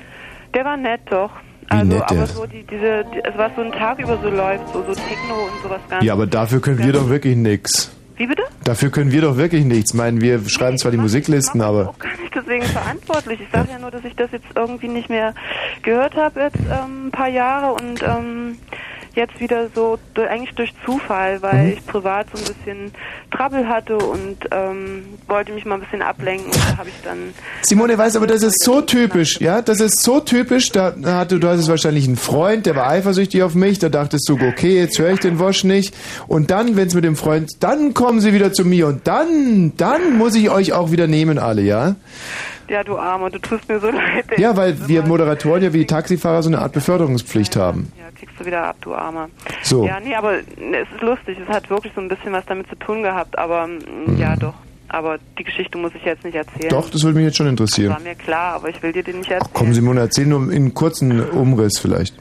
[0.54, 1.32] Der war nett doch.
[1.62, 2.28] Wie Also, nett aber der?
[2.28, 5.36] so die, diese, die, also was so ein Tag über so läuft, so, so Techno
[5.46, 6.04] und sowas ganz.
[6.04, 7.92] Ja, aber dafür können wir doch wirklich nichts.
[8.18, 8.44] Wie bitte?
[8.64, 9.92] Dafür können wir doch wirklich nichts.
[9.92, 11.94] Ich meine, wir schreiben zwar die Musiklisten, aber...
[12.00, 13.42] Gar nicht deswegen verantwortlich.
[13.42, 15.34] Ich sage ja nur, dass ich das jetzt irgendwie nicht mehr
[15.82, 18.58] gehört habe jetzt ähm, ein paar Jahre und ähm,
[19.16, 21.74] jetzt wieder so eigentlich durch Zufall, weil Mhm.
[21.74, 22.92] ich privat so ein bisschen
[23.32, 27.18] Trouble hatte und ähm, wollte mich mal ein bisschen ablenken und da habe ich dann
[27.62, 29.62] Simone, weißt aber, das ist so typisch, ja?
[29.62, 30.72] Das ist so typisch.
[30.72, 33.80] Da hatte, du hattest wahrscheinlich einen Freund, der war eifersüchtig auf mich.
[33.80, 35.96] Da dachtest du, okay, jetzt höre ich den Wosch nicht.
[36.28, 38.88] Und dann, wenn es mit dem Freund, dann kommen sie wieder zu mir.
[38.88, 41.96] Und dann, dann muss ich euch auch wieder nehmen, alle, ja?
[42.70, 44.26] Ja du Arme, du tust mir so leid.
[44.30, 44.42] ey.
[44.42, 47.92] Ja, weil wir Moderatoren ja wie Taxifahrer so eine Art Beförderungspflicht haben.
[47.98, 49.30] Ja, kriegst du wieder ab, du Armer.
[49.64, 49.86] So.
[49.86, 50.44] Ja, nee, aber es
[50.94, 51.38] ist lustig.
[51.42, 53.80] Es hat wirklich so ein bisschen was damit zu tun gehabt, aber mm,
[54.14, 54.18] Mhm.
[54.18, 54.54] ja, doch.
[54.88, 56.70] Aber die Geschichte muss ich jetzt nicht erzählen.
[56.70, 57.92] Doch, das würde mich jetzt schon interessieren.
[57.92, 59.52] War mir klar, aber ich will dir den nicht erzählen.
[59.54, 62.16] Komm, Simone, erzähl nur in kurzen Umriss vielleicht.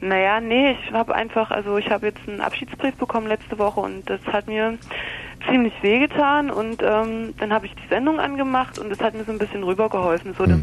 [0.00, 4.08] Naja, nee, ich habe einfach, also ich habe jetzt einen Abschiedsbrief bekommen letzte Woche und
[4.08, 4.78] das hat mir
[5.50, 9.32] ziemlich wehgetan und ähm, dann habe ich die Sendung angemacht und das hat mir so
[9.32, 10.60] ein bisschen rübergeholfen, so dass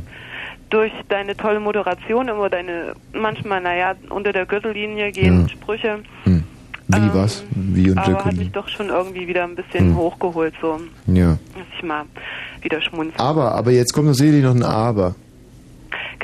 [0.69, 5.99] durch deine tolle Moderation immer deine manchmal, naja, unter der Gürtellinie gehenden Sprüche,
[6.87, 7.43] Wie was?
[7.51, 9.95] Wie und Ähm, aber hat mich doch schon irgendwie wieder ein bisschen Hm.
[9.97, 11.37] hochgeholt, so, Ja.
[11.53, 12.03] dass ich mal
[12.61, 13.19] wieder schmunzeln.
[13.19, 15.15] Aber, aber jetzt kommt sicherlich noch ein Aber.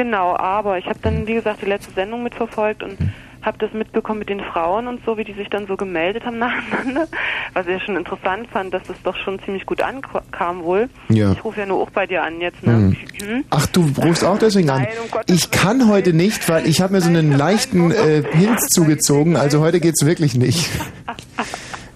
[0.02, 2.98] Genau, aber ich habe dann, wie gesagt, die letzte Sendung mitverfolgt und
[3.44, 6.40] habe das mitbekommen mit den Frauen und so, wie die sich dann so gemeldet haben
[6.40, 7.08] nacheinander.
[7.54, 10.90] Was ich ja schon interessant fand, dass das doch schon ziemlich gut ankam wohl.
[11.10, 11.34] Ja.
[11.34, 12.74] Ich rufe ja nur auch bei dir an jetzt, ne?
[12.74, 12.98] Mhm.
[13.22, 13.46] Mhm.
[13.52, 14.88] Ach, du rufst auch deswegen an.
[15.28, 19.36] Ich kann heute nicht, weil ich habe mir so einen leichten äh, Hinz zugezogen.
[19.36, 20.68] Also heute geht's wirklich nicht.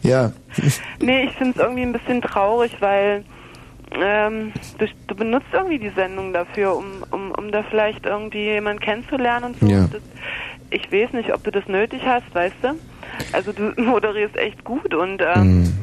[0.04, 0.34] Ja.
[1.00, 3.24] Nee, ich finde es irgendwie ein bisschen traurig, weil
[3.92, 8.82] ähm, du, du benutzt irgendwie die Sendung dafür, um, um, um da vielleicht irgendwie jemanden
[8.82, 9.68] kennenzulernen und so.
[9.68, 9.88] Ja.
[9.92, 10.02] Das,
[10.72, 12.70] ich weiß nicht, ob du das nötig hast, weißt du?
[13.32, 15.74] Also du moderierst echt gut und ähm, Mhm.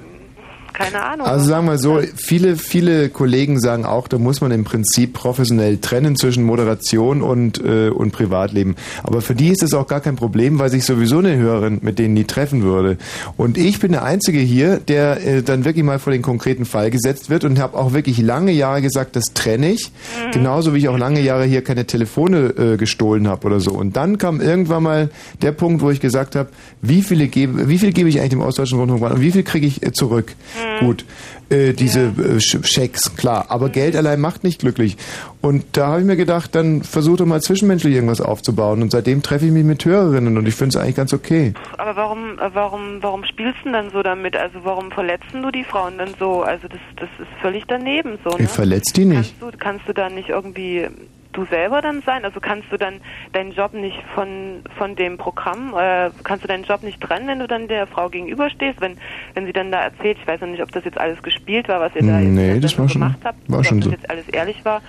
[0.83, 1.27] Keine Ahnung.
[1.27, 5.79] Also sagen wir so, viele, viele Kollegen sagen auch, da muss man im Prinzip professionell
[5.79, 8.77] trennen zwischen Moderation und, äh, und Privatleben.
[9.03, 11.99] Aber für die ist es auch gar kein Problem, weil sich sowieso eine Hörerin mit
[11.99, 12.99] denen nie treffen würde.
[13.37, 16.91] Und ich bin der Einzige hier, der äh, dann wirklich mal vor den konkreten Fall
[16.91, 19.93] gesetzt wird und habe auch wirklich lange Jahre gesagt, das trenne ich.
[20.33, 23.73] Genauso wie ich auch lange Jahre hier keine Telefone äh, gestohlen habe oder so.
[23.73, 25.11] Und dann kam irgendwann mal
[25.41, 26.49] der Punkt, wo ich gesagt habe,
[26.81, 29.67] wie viele gebe, wie viel gebe ich eigentlich dem Ostdeutschen Rundfunk und wie viel kriege
[29.67, 30.35] ich äh, zurück?
[30.81, 31.05] Gut,
[31.51, 34.97] äh, diese äh, Sch- Schecks, klar, aber Geld allein macht nicht glücklich.
[35.41, 38.83] Und da habe ich mir gedacht, dann versuch doch mal zwischenmenschlich irgendwas aufzubauen.
[38.83, 41.55] Und seitdem treffe ich mich mit Hörerinnen und ich finde es eigentlich ganz okay.
[41.79, 44.37] Aber warum, äh, warum, warum spielst du denn dann so damit?
[44.37, 46.43] Also warum verletzen du die Frauen dann so?
[46.43, 48.31] Also das, das ist völlig daneben so.
[48.31, 48.45] Ne?
[48.45, 49.35] Ich verletze die nicht.
[49.41, 50.87] Kannst du, kannst du dann nicht irgendwie
[51.33, 52.25] du selber dann sein?
[52.25, 53.01] Also kannst du dann
[53.33, 57.39] deinen Job nicht von von dem Programm, äh, kannst du deinen Job nicht trennen, wenn
[57.39, 58.99] du dann der Frau gegenüberstehst, wenn
[59.35, 61.81] wenn sie dann da erzählt, ich weiß noch nicht, ob das jetzt alles gespielt war,
[61.81, 63.91] was ihr da jetzt Nee, der das war schon, gemacht habt, war schon ob so.
[63.91, 64.83] das jetzt alles ehrlich war,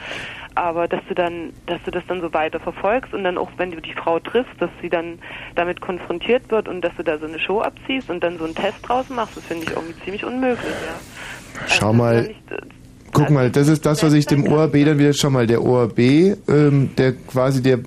[0.55, 3.71] aber dass du dann, dass du das dann so weiter verfolgst und dann auch, wenn
[3.71, 5.19] du die Frau triffst, dass sie dann
[5.55, 8.55] damit konfrontiert wird und dass du da so eine Show abziehst und dann so einen
[8.55, 11.63] Test draus machst, das finde ich irgendwie ziemlich unmöglich, ja.
[11.67, 12.29] Schau mal,
[13.13, 15.99] guck mal, das ist das, was ich dem ORB dann wieder, schau mal, der ORB,
[15.99, 17.79] ähm, der quasi, der,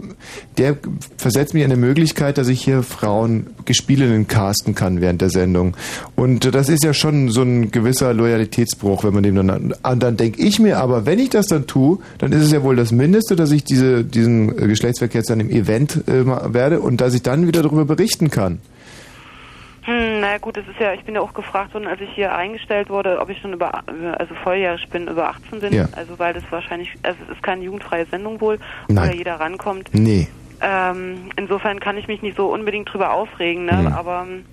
[0.57, 0.77] der
[1.17, 5.77] versetzt mich in eine Möglichkeit, dass ich hier Frauen Gespielinnen casten kann während der Sendung.
[6.15, 10.17] Und das ist ja schon so ein gewisser Loyalitätsbruch, wenn man dem dann, an, dann
[10.17, 12.93] denke ich mir aber, wenn ich das dann tue, dann ist es ja wohl das
[12.93, 16.25] Mindeste, dass ich diese, diesen Geschlechtsverkehr jetzt dann im Event äh,
[16.55, 18.59] werde und dass ich dann wieder darüber berichten kann.
[19.87, 22.35] Hm, na gut, das ist ja, ich bin ja auch gefragt worden, als ich hier
[22.35, 23.85] eingestellt wurde, ob ich schon über,
[24.19, 25.73] also volljährig bin, über 18 bin.
[25.73, 25.89] Ja.
[25.93, 28.59] Also weil das wahrscheinlich, also es ist keine jugendfreie Sendung wohl,
[28.89, 29.91] wo ja jeder rankommt.
[29.93, 30.27] Nee.
[30.61, 33.79] Ähm, insofern kann ich mich nicht so unbedingt drüber aufregen, ne?
[33.79, 33.87] Hm.
[33.93, 34.45] Aber ähm,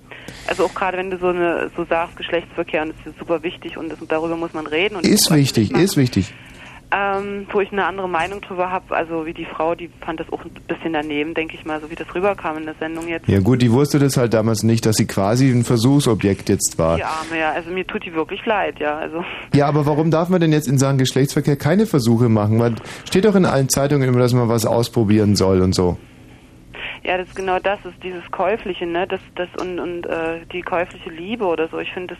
[0.46, 3.76] also auch gerade wenn du so eine so sagst, Geschlechtsverkehr und das ist super wichtig
[3.76, 6.32] und das, darüber muss man reden und Ist wichtig, ist wichtig.
[6.94, 10.32] Ähm, wo ich eine andere Meinung drüber habe, also wie die Frau, die fand das
[10.32, 13.28] auch ein bisschen daneben, denke ich mal, so wie das rüberkam in der Sendung jetzt.
[13.28, 16.96] Ja gut, die wusste das halt damals nicht, dass sie quasi ein Versuchsobjekt jetzt war.
[16.96, 20.28] Die Arme, ja, also mir tut die wirklich leid, ja, also Ja, aber warum darf
[20.28, 22.60] man denn jetzt in Sachen Geschlechtsverkehr keine Versuche machen?
[22.60, 25.96] Weil steht doch in allen Zeitungen immer, dass man was ausprobieren soll und so.
[27.02, 30.62] ja, das ist genau das, ist dieses käufliche, ne, das das und und äh, die
[30.62, 31.78] käufliche Liebe oder so.
[31.78, 32.18] Ich finde das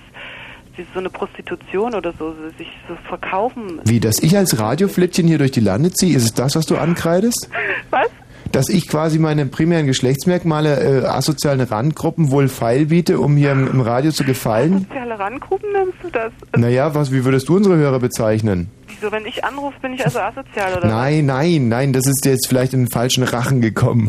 [0.93, 3.81] so eine Prostitution oder so, so sich so verkaufen.
[3.85, 6.77] Wie, dass ich als Radioflittchen hier durch die Lande ziehe, ist es das, was du
[6.77, 7.49] ankreidest?
[7.91, 8.09] Was?
[8.53, 13.67] Dass ich quasi meine primären Geschlechtsmerkmale äh, asozialen Randgruppen wohl feil biete, um hier im,
[13.67, 14.87] im Radio zu gefallen?
[14.89, 16.33] Soziale Randgruppen nennst du das?
[16.57, 18.71] Naja, was, wie würdest du unsere Hörer bezeichnen?
[18.87, 22.33] Wieso, wenn ich anrufe, bin ich also asozial oder Nein, nein, nein, das ist dir
[22.33, 24.09] jetzt vielleicht in den falschen Rachen gekommen.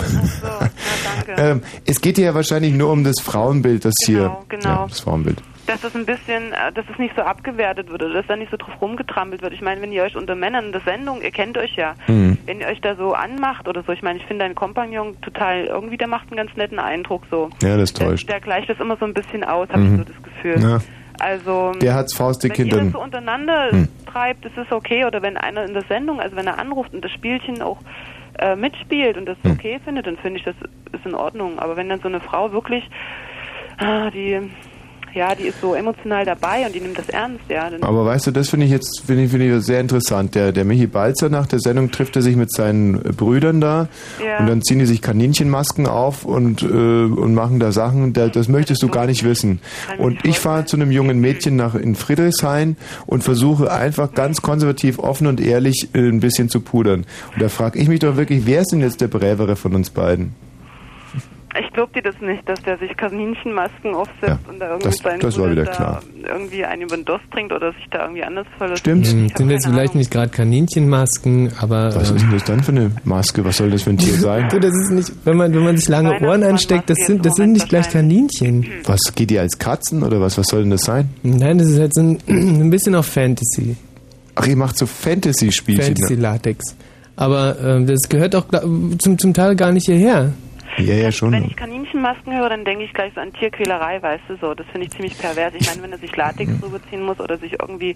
[1.38, 4.38] ähm, es geht dir ja wahrscheinlich nur um das Frauenbild, das hier.
[4.48, 4.64] genau.
[4.64, 5.42] Ja, das Frauenbild.
[5.68, 8.52] Dass das ein bisschen, äh, dass es nicht so abgewertet wird oder dass da nicht
[8.52, 9.54] so drauf rumgetrampelt wird.
[9.54, 12.38] Ich meine, wenn ihr euch unter Männern in der Sendung, ihr kennt euch ja, Mhm.
[12.46, 15.66] wenn ihr euch da so anmacht oder so, ich meine, ich finde deinen Kompagnon total,
[15.66, 17.50] irgendwie, der macht einen ganz netten Eindruck so.
[17.62, 18.30] Ja, das täuscht.
[18.30, 20.02] Der gleicht das immer so ein bisschen aus, habe Mhm.
[20.02, 20.60] ich so das Gefühl.
[20.62, 20.80] Ja.
[21.20, 23.88] Also, Der hat's faustdick wenn ihr das so untereinander Hm.
[24.06, 25.06] treibt, ist es okay.
[25.06, 27.78] Oder wenn einer in der Sendung, also wenn er anruft und das Spielchen auch
[28.38, 29.52] äh, mitspielt und das Hm.
[29.52, 30.56] okay findet, dann finde ich, das
[30.92, 31.58] ist in Ordnung.
[31.58, 32.84] Aber wenn dann so eine Frau wirklich,
[33.78, 34.42] ah, die,
[35.16, 38.28] ja, die ist so emotional dabei und die nimmt das ernst, ja, dann Aber weißt
[38.28, 40.36] du, das finde ich jetzt finde ich, finde ich sehr interessant.
[40.36, 43.88] Der, der Michi Balzer nach der Sendung trifft er sich mit seinen äh, Brüdern da
[44.24, 44.40] Ja.
[44.40, 48.48] und dann ziehen die sich Kaninchenmasken auf und, äh, und machen da Sachen, da, das
[48.50, 49.60] möchtest du gar nicht wissen.
[49.98, 52.76] Und ich fahre zu einem jungen Mädchen nach in Friedrichshain
[53.06, 57.06] und versuche einfach ganz konservativ, offen und ehrlich äh, ein bisschen zu pudern.
[57.34, 59.90] Und da frage ich mich doch wirklich, wer ist denn jetzt der Brävere von uns
[59.90, 60.34] beiden?
[61.60, 65.20] Ich glaube dir das nicht, dass der sich Kaninchenmasken aufsetzt und da irgendwie das- seinen
[65.20, 66.02] das war wieder da klar.
[66.28, 68.86] irgendwie einen über den Durst trinkt oder sich da irgendwie anders verlässt.
[68.86, 71.96] Hm, sind jetzt vielleicht nicht gerade Kaninchenmasken, aber.
[71.96, 73.46] Was ist denn das dann für eine Maske?
[73.46, 74.48] Was soll das für ein Tier sein?
[74.52, 77.34] Du, das ist nicht, wenn man, wenn man sich lange Ohren ansteckt, das sind, das
[77.36, 78.66] sind nicht gleich Kaninchen.
[78.86, 80.38] Was geht ihr als Katzen oder was?
[80.38, 81.10] Was soll denn das sein?
[81.24, 83.76] Nein, das ist halt so ein, ein bisschen auf Fantasy.
[84.36, 85.96] Ach, ihr macht so Fantasy-Spielchen.
[85.96, 86.76] Fantasy-Latex.
[87.16, 88.46] Aber ähm, das gehört auch
[89.00, 90.32] zum, zum Teil gar nicht hierher.
[90.78, 91.32] Ja, ja, schon.
[91.32, 94.54] Wenn ich Kaninchenmasken höre, dann denke ich gleich so an Tierquälerei, weißt du, so.
[94.54, 95.54] Das finde ich ziemlich pervers.
[95.58, 97.96] Ich meine, wenn er sich Latex rüberziehen muss oder sich irgendwie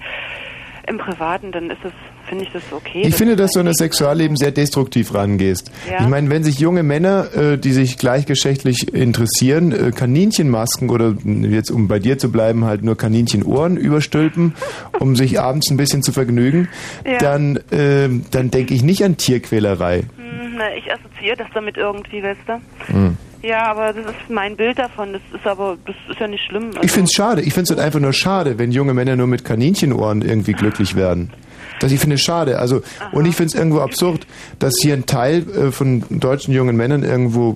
[0.90, 1.92] im Privaten, dann ist das,
[2.28, 3.02] finde ich das okay.
[3.04, 5.72] Ich Das finde, dass du an das Sexualleben sehr destruktiv rangehst.
[5.90, 6.02] Ja.
[6.02, 11.48] Ich meine, wenn sich junge Männer, äh, die sich gleichgeschlechtlich interessieren, äh, Kaninchenmasken oder mh,
[11.48, 14.56] jetzt um bei dir zu bleiben, halt nur Kaninchenohren überstülpen,
[15.00, 16.68] um sich abends ein bisschen zu vergnügen,
[17.06, 17.18] Ja.
[17.20, 20.04] dann, ähm, dann denke ich nicht an Tierquälerei.
[20.18, 22.94] Hm, na, ich assoziiere das damit irgendwie, weißt du?
[22.94, 23.18] Hm.
[23.42, 25.14] Ja, aber das ist mein Bild davon.
[25.14, 26.72] Das ist aber, das ist ja nicht schlimm.
[26.82, 27.42] Ich finde es schade.
[27.42, 30.96] Ich finde es halt einfach nur schade, wenn junge Männer nur mit Kaninchenohren irgendwie glücklich
[30.96, 31.32] werden.
[31.80, 32.60] Das ich finde es schade.
[32.60, 34.28] Also und ich finde es irgendwo absurd,
[34.60, 37.56] dass hier ein Teil äh, von deutschen jungen Männern irgendwo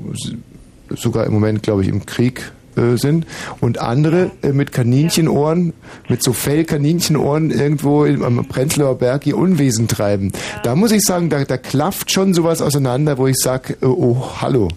[0.89, 3.27] sogar im Moment, glaube ich, im Krieg äh, sind
[3.59, 5.73] und andere äh, mit Kaninchenohren,
[6.07, 10.31] mit so Fellkaninchenohren irgendwo im, am Prenzlauer Berg ihr Unwesen treiben.
[10.63, 14.41] Da muss ich sagen, da, da klafft schon sowas auseinander, wo ich sage, äh, oh,
[14.41, 14.69] hallo.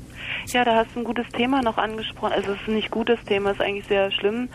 [0.52, 2.32] Ja, da hast du ein gutes Thema noch angesprochen.
[2.32, 4.48] Also es ist ein nicht gutes Thema, es ist eigentlich sehr schlimm.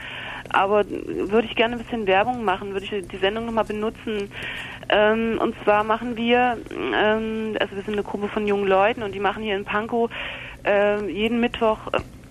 [0.49, 4.31] Aber würde ich gerne ein bisschen Werbung machen, würde ich die Sendung nochmal benutzen.
[4.89, 9.13] Ähm, und zwar machen wir, ähm, also wir sind eine Gruppe von jungen Leuten und
[9.13, 10.09] die machen hier in Pankow
[10.63, 11.79] ähm, jeden Mittwoch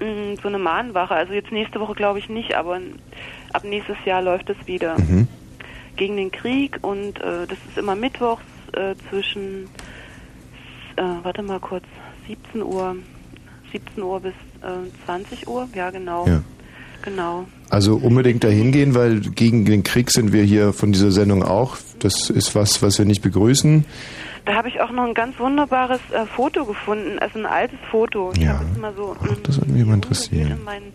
[0.01, 1.15] ähm, so eine Mahnwache.
[1.15, 2.81] Also jetzt nächste Woche glaube ich nicht, aber
[3.53, 4.97] ab nächstes Jahr läuft es wieder.
[5.97, 8.43] Gegen den Krieg und äh, das ist immer mittwochs
[8.73, 9.69] äh, zwischen,
[10.97, 11.85] äh, warte mal kurz,
[12.27, 12.97] 17 Uhr,
[13.73, 14.33] 17 Uhr bis
[14.63, 16.27] äh, 20 Uhr, ja genau.
[16.27, 16.43] Ja.
[17.03, 17.47] Genau.
[17.71, 21.79] Also unbedingt dahin gehen, weil gegen den Krieg sind wir hier von dieser Sendung auch.
[22.01, 23.85] Das ist was, was wir nicht begrüßen.
[24.45, 28.33] Da habe ich auch noch ein ganz wunderbares äh, Foto gefunden, also ein altes Foto.
[28.37, 28.61] Ich Ja.
[28.97, 30.51] so ähm, Das würde mich mal interessieren.
[30.53, 30.93] in meinen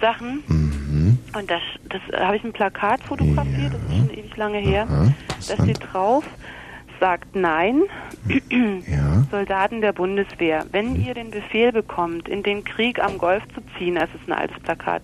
[0.00, 1.18] Sachen Mhm.
[1.38, 4.86] und das, das habe ich ein Plakat fotografiert, das ist schon ewig lange her.
[4.90, 5.12] Aha,
[5.48, 6.24] Da steht drauf,
[7.00, 7.82] sagt nein,
[8.50, 9.24] Ja.
[9.30, 13.94] Soldaten der Bundeswehr, wenn ihr den Befehl bekommt, in den Krieg am Golf zu ziehen,
[13.96, 15.02] das ist ein altes Plakat,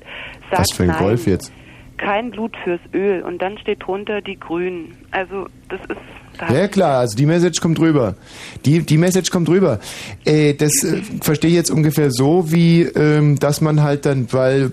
[0.50, 0.98] sagt Was für ein nein.
[0.98, 1.52] Golf jetzt?
[1.98, 4.96] Kein Blut fürs Öl und dann steht drunter die Grünen.
[5.12, 8.16] Also das ist Ja klar, also die Message kommt rüber.
[8.64, 9.78] Die, die Message kommt rüber.
[10.24, 14.72] Äh, das äh, verstehe ich jetzt ungefähr so, wie ähm, dass man halt dann, weil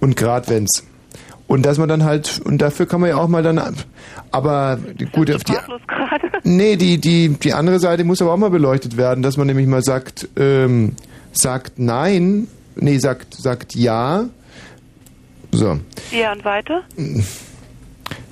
[0.00, 0.84] und grad wenn's.
[1.46, 3.60] Und dass man dann halt, und dafür kann man ja auch mal dann,
[4.30, 4.78] aber
[5.12, 5.52] gut, auf die.
[6.44, 9.66] Nee, die, die, die andere Seite muss aber auch mal beleuchtet werden, dass man nämlich
[9.66, 10.92] mal sagt, ähm,
[11.32, 12.46] sagt nein,
[12.76, 14.26] nee, sagt, sagt ja.
[15.50, 15.78] So.
[16.10, 16.82] Ja, und weiter?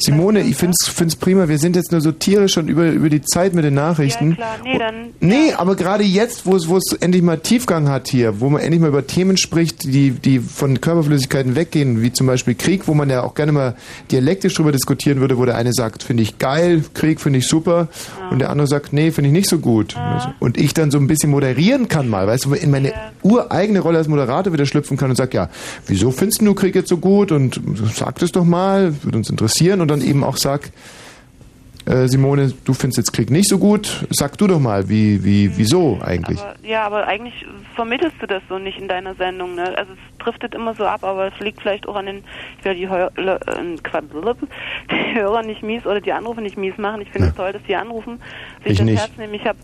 [0.05, 1.49] Simone, ich find's, find's prima.
[1.49, 4.31] Wir sind jetzt nur so tierisch schon über, über die Zeit mit den Nachrichten.
[4.31, 4.57] Ja, klar.
[4.65, 8.41] Nee, dann Nee, aber gerade jetzt, wo es, wo es endlich mal Tiefgang hat hier,
[8.41, 12.57] wo man endlich mal über Themen spricht, die, die von Körperflüssigkeiten weggehen, wie zum Beispiel
[12.57, 13.77] Krieg, wo man ja auch gerne mal
[14.11, 17.87] dialektisch drüber diskutieren würde, wo der eine sagt, finde ich geil, Krieg finde ich super,
[18.33, 19.95] und der andere sagt, nee, finde ich nicht so gut.
[20.41, 22.93] Und ich dann so ein bisschen moderieren kann mal, weißt du, in meine
[23.23, 25.51] ureigene Rolle als Moderator wieder schlüpfen kann und sag, ja,
[25.87, 27.31] wieso findest du Krieg jetzt so gut?
[27.31, 27.61] Und
[27.95, 29.81] sag das doch mal, würde uns interessieren.
[29.81, 30.71] Und dann eben auch sag,
[31.87, 34.07] äh, Simone, du findest jetzt Krieg nicht so gut.
[34.11, 36.41] Sag du doch mal, wie, wie, wieso eigentlich?
[36.41, 37.45] Aber, ja, aber eigentlich
[37.75, 39.57] vermittelst du das so nicht in deiner Sendung.
[39.57, 39.77] Ne?
[39.77, 42.25] Also es driftet immer so ab, aber es liegt vielleicht auch an den,
[42.59, 43.77] ich will die, Heu äh,
[44.91, 47.01] die Hörer nicht mies oder die Anrufe nicht mies machen.
[47.01, 48.21] Ich finde es toll, dass die anrufen,
[48.63, 49.01] sich Ich das nicht.
[49.01, 49.35] Herz nehmen.
[49.35, 49.59] Ich habe,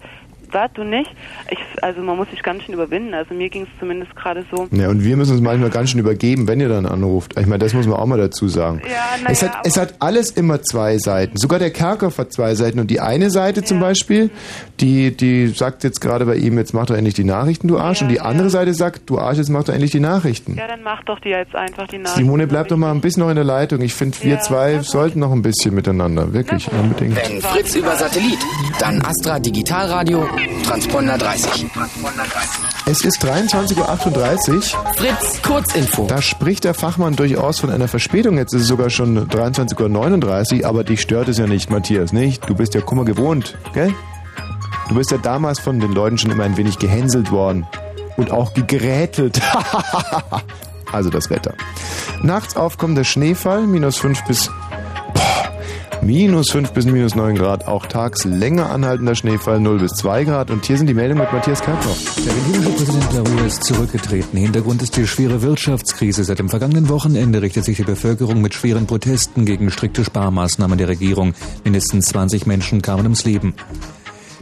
[0.52, 1.10] was, du nicht?
[1.50, 3.14] Ich, also man muss sich ganz schön überwinden.
[3.14, 4.68] Also mir ging es zumindest gerade so.
[4.70, 7.38] Ja, und wir müssen uns manchmal ganz schön übergeben, wenn ihr dann anruft.
[7.38, 8.80] Ich meine, das muss man auch mal dazu sagen.
[8.84, 11.36] Ja, na es, ja, hat, es hat alles immer zwei Seiten.
[11.36, 12.78] Sogar der Kerkhoff hat zwei Seiten.
[12.78, 14.30] Und die eine Seite zum Beispiel,
[14.80, 18.02] die, die sagt jetzt gerade bei ihm, jetzt mach doch endlich die Nachrichten, du Arsch.
[18.02, 20.56] und die andere Seite sagt, du Arsch, jetzt mach doch endlich die Nachrichten.
[20.56, 22.16] Ja, dann mach doch die jetzt einfach die Nachricht.
[22.16, 23.80] Simone, bleib doch mal ein bisschen noch in der Leitung.
[23.80, 26.32] Ich finde, wir zwei sollten noch ein bisschen miteinander.
[26.32, 27.16] Wirklich, unbedingt.
[27.16, 28.38] Wenn Fritz über Satellit,
[28.78, 30.26] dann Astra Digitalradio,
[30.64, 31.66] Transponder 30.
[32.86, 34.62] Es ist 23.38 Uhr.
[34.94, 36.06] Fritz, Kurzinfo.
[36.06, 38.36] Da spricht der Fachmann durchaus von einer Verspätung.
[38.38, 42.48] Jetzt ist es sogar schon 23.39 Uhr, aber dich stört es ja nicht, Matthias, nicht?
[42.48, 43.94] Du bist ja Kummer gewohnt, gell?
[44.88, 47.66] Du bist ja damals von den Leuten schon immer ein wenig gehänselt worden.
[48.16, 49.40] Und auch gegrätelt.
[50.92, 51.54] also das Wetter.
[52.22, 54.50] Nachts aufkommender Schneefall, minus 5 bis
[56.02, 60.50] Minus 5 bis minus 9 Grad, auch tags länger anhaltender Schneefall 0 bis 2 Grad.
[60.50, 62.16] Und hier sind die Meldungen mit Matthias Kerkhoff.
[62.24, 64.38] Der argentinische Präsident Larue ist zurückgetreten.
[64.38, 66.24] Hintergrund ist die schwere Wirtschaftskrise.
[66.24, 70.88] Seit dem vergangenen Wochenende richtet sich die Bevölkerung mit schweren Protesten gegen strikte Sparmaßnahmen der
[70.88, 71.34] Regierung.
[71.64, 73.54] Mindestens 20 Menschen kamen ums Leben.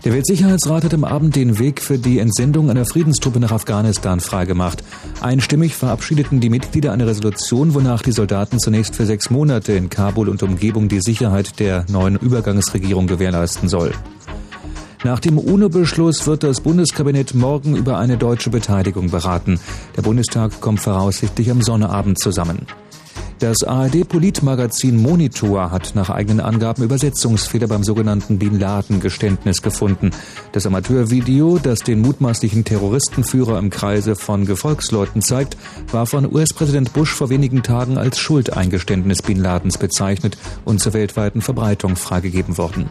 [0.07, 4.85] Der Weltsicherheitsrat hat am Abend den Weg für die Entsendung einer Friedenstruppe nach Afghanistan freigemacht.
[5.21, 10.29] Einstimmig verabschiedeten die Mitglieder eine Resolution, wonach die Soldaten zunächst für sechs Monate in Kabul
[10.29, 13.91] und Umgebung die Sicherheit der neuen Übergangsregierung gewährleisten soll.
[15.03, 19.59] Nach dem UNO-Beschluss wird das Bundeskabinett morgen über eine deutsche Beteiligung beraten.
[19.97, 22.61] Der Bundestag kommt voraussichtlich am Sonnabend zusammen.
[23.39, 30.11] Das ARD-Politmagazin Monitor hat nach eigenen Angaben Übersetzungsfehler beim sogenannten Bin Laden-Geständnis gefunden.
[30.53, 35.59] Das Amateurvideo, das den mutmaßlichen Terroristenführer im Kreise von Gefolgsleuten zeigt,
[35.93, 41.43] war von US-Präsident Bush vor wenigen Tagen als Schuldeingeständnis Bin Ladens bezeichnet und zur weltweiten
[41.43, 42.89] Verbreitung freigegeben worden.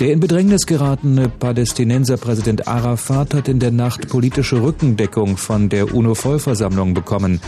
[0.00, 5.94] Der in Bedrängnis geratene Palästinenser Präsident Arafat hat in der Nacht politische Rückendeckung von der
[5.94, 7.40] UNO-Vollversammlung bekommen.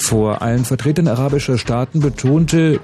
[0.00, 2.80] Vor allen Vertretern arabischer Staaten betonte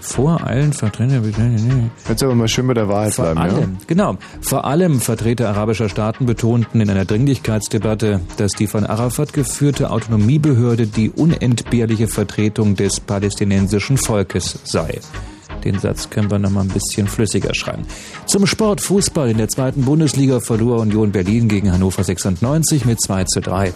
[0.00, 1.90] vor allen Vertretern.
[2.08, 4.18] Jetzt aber mal schön bei der Wahrheit Vor bleiben, allem, genau.
[4.40, 10.86] Vor allem Vertreter arabischer Staaten betonten in einer Dringlichkeitsdebatte, dass die von Arafat geführte Autonomiebehörde
[10.86, 15.00] die unentbehrliche Vertretung des palästinensischen Volkes sei.
[15.64, 17.82] Den Satz können wir noch mal ein bisschen flüssiger schreiben.
[18.26, 23.24] Zum Sport Fußball in der zweiten Bundesliga verlor Union Berlin gegen Hannover 96 mit 2
[23.24, 23.72] zu 3.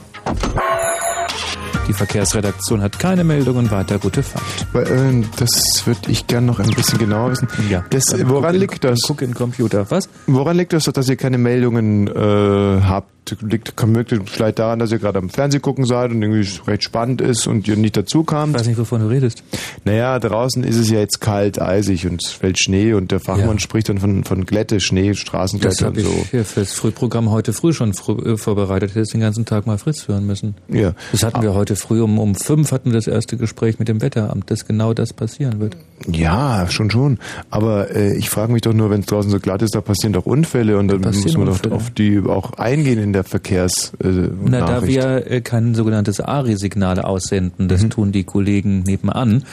[1.86, 3.98] Die Verkehrsredaktion hat keine Meldungen weiter.
[3.98, 4.44] Gute Fahrt.
[4.88, 7.48] Äh, das würde ich gern noch ein bisschen genauer wissen.
[7.68, 7.84] Ja.
[7.90, 9.00] Das, woran in- liegt das?
[9.06, 9.86] Guck in Computer.
[9.90, 10.08] Was?
[10.26, 13.10] Woran liegt das, dass ihr keine Meldungen äh, habt?
[13.40, 17.20] Liegt möglich vielleicht daran, dass ihr gerade am Fernsehen gucken seid und irgendwie recht spannend
[17.22, 18.54] ist und ihr nicht dazu kamt?
[18.54, 19.42] Ich weiß nicht, wovon du redest.
[19.84, 23.56] Naja, draußen ist es ja jetzt kalt, eisig und es fällt Schnee und der Fachmann
[23.56, 23.58] Ja.
[23.60, 26.26] spricht dann von, von Glätte, Schnee, Das Straßenglätte habe und ich so.
[26.30, 28.90] hier fürs Frühprogramm heute früh schon früh, äh, vorbereitet.
[28.90, 30.54] Ich hätte den ganzen Tag mal Fritz hören müssen.
[30.68, 30.92] Ja.
[31.12, 34.02] Das hatten wir heute früh um, um fünf hatten wir das erste Gespräch mit dem
[34.02, 35.76] Wetteramt, dass genau das passieren wird.
[36.06, 37.18] Ja, schon schon.
[37.48, 40.12] Aber äh, ich frage mich doch nur, wenn es draußen so glatt ist, da passieren
[40.12, 41.70] doch Unfälle und dann muss man Unfälle.
[41.70, 43.92] doch auf die auch eingehen in der Verkehrs.
[44.02, 44.08] Äh,
[44.44, 49.44] Na, da wir äh, kein sogenanntes ARI-Signal aussenden, das tun die Kollegen nebenan.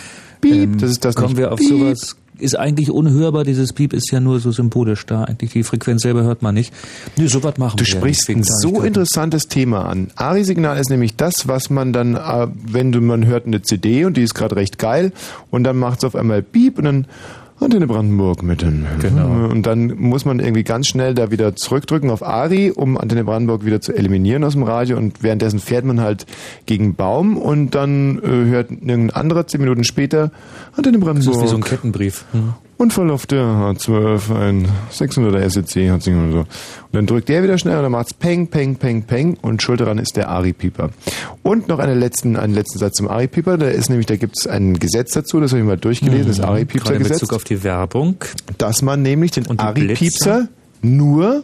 [0.42, 1.38] Piep, das ist das Kommen nicht.
[1.38, 1.70] wir auf Piep.
[1.70, 2.16] sowas.
[2.40, 5.26] Ist eigentlich unhörbar, dieses Piep ist ja nur so symbolisch da.
[5.26, 6.74] Eigentlich die Frequenz selber hört man nicht.
[7.16, 7.92] Nee, sowas machen Du wir.
[7.92, 10.10] sprichst ja ein so interessantes Thema an.
[10.16, 14.18] ARI-Signal ist nämlich das, was man dann, äh, wenn du, man hört eine CD und
[14.18, 15.12] die ist gerade recht geil
[15.52, 17.06] und dann macht es auf einmal Piep und dann
[17.62, 18.86] Antenne Brandenburg mit den.
[19.00, 19.48] Genau.
[19.50, 23.66] Und dann muss man irgendwie ganz schnell da wieder zurückdrücken auf ARI, um Antenne Brandenburg
[23.66, 26.26] wieder zu eliminieren aus dem Radio und währenddessen fährt man halt
[26.66, 30.32] gegen Baum und dann äh, hört irgendein anderer zehn Minuten später
[30.76, 31.36] Antenne Das Brandenburg.
[31.36, 32.26] ist wie so ein Kettenbrief.
[32.32, 32.54] Hm.
[32.82, 36.40] Unfall auf der H12, ein 600er SEC hat sich und so.
[36.40, 36.48] Und
[36.92, 40.00] dann drückt der wieder schnell und dann macht's Peng, Peng, Peng, Peng und schuld daran
[40.00, 40.90] ist der Ari-Pieper.
[41.44, 43.60] Und noch einen letzten, einen letzten Satz zum Ari-Pieper.
[43.60, 46.42] Da ist nämlich, da gibt's ein Gesetz dazu, das habe ich mal durchgelesen, das Mhm.
[46.42, 47.20] Gerade in Ari-Piepser-Gesetz.
[47.20, 48.16] Bezug auf die Werbung.
[48.58, 50.48] Dass man nämlich den Und Ari-Piepser
[50.82, 51.44] nur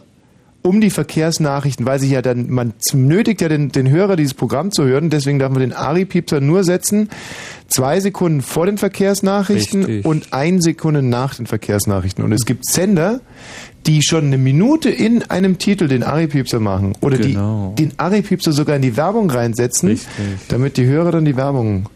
[0.68, 4.70] um die Verkehrsnachrichten, weil sich ja dann, man nötigt ja den, den Hörer dieses Programm
[4.70, 7.08] zu hören, deswegen darf man den Ari-Piepser nur setzen,
[7.68, 10.04] zwei Sekunden vor den Verkehrsnachrichten Richtig.
[10.04, 12.22] und ein Sekunde nach den Verkehrsnachrichten.
[12.22, 13.20] Und es gibt Sender,
[13.86, 17.72] die schon eine Minute in einem Titel den Ari-Piepser machen oder Genau.
[17.78, 20.06] die den Ari-Piepser sogar in die Werbung reinsetzen, Richtig.
[20.48, 21.88] damit die Hörer dann die Werbung.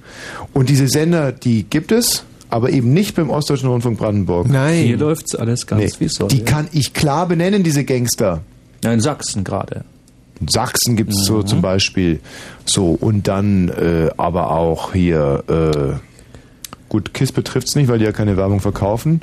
[0.54, 4.48] Und diese Sender, die gibt es, aber eben nicht beim Ostdeutschen Rundfunk Brandenburg.
[4.48, 4.84] Nein.
[4.84, 6.28] Hier läuft's alles ganz Nee, wie soll.
[6.28, 8.42] die kann ich klar benennen, diese Gangster.
[8.84, 9.84] Ja, in Sachsen gerade.
[10.40, 11.24] In Sachsen gibt es Mhm.
[11.24, 12.20] so zum Beispiel.
[12.64, 15.92] So, und dann äh, aber auch hier, äh,
[16.88, 19.22] gut, KISS betrifft es nicht, weil die ja keine Werbung verkaufen.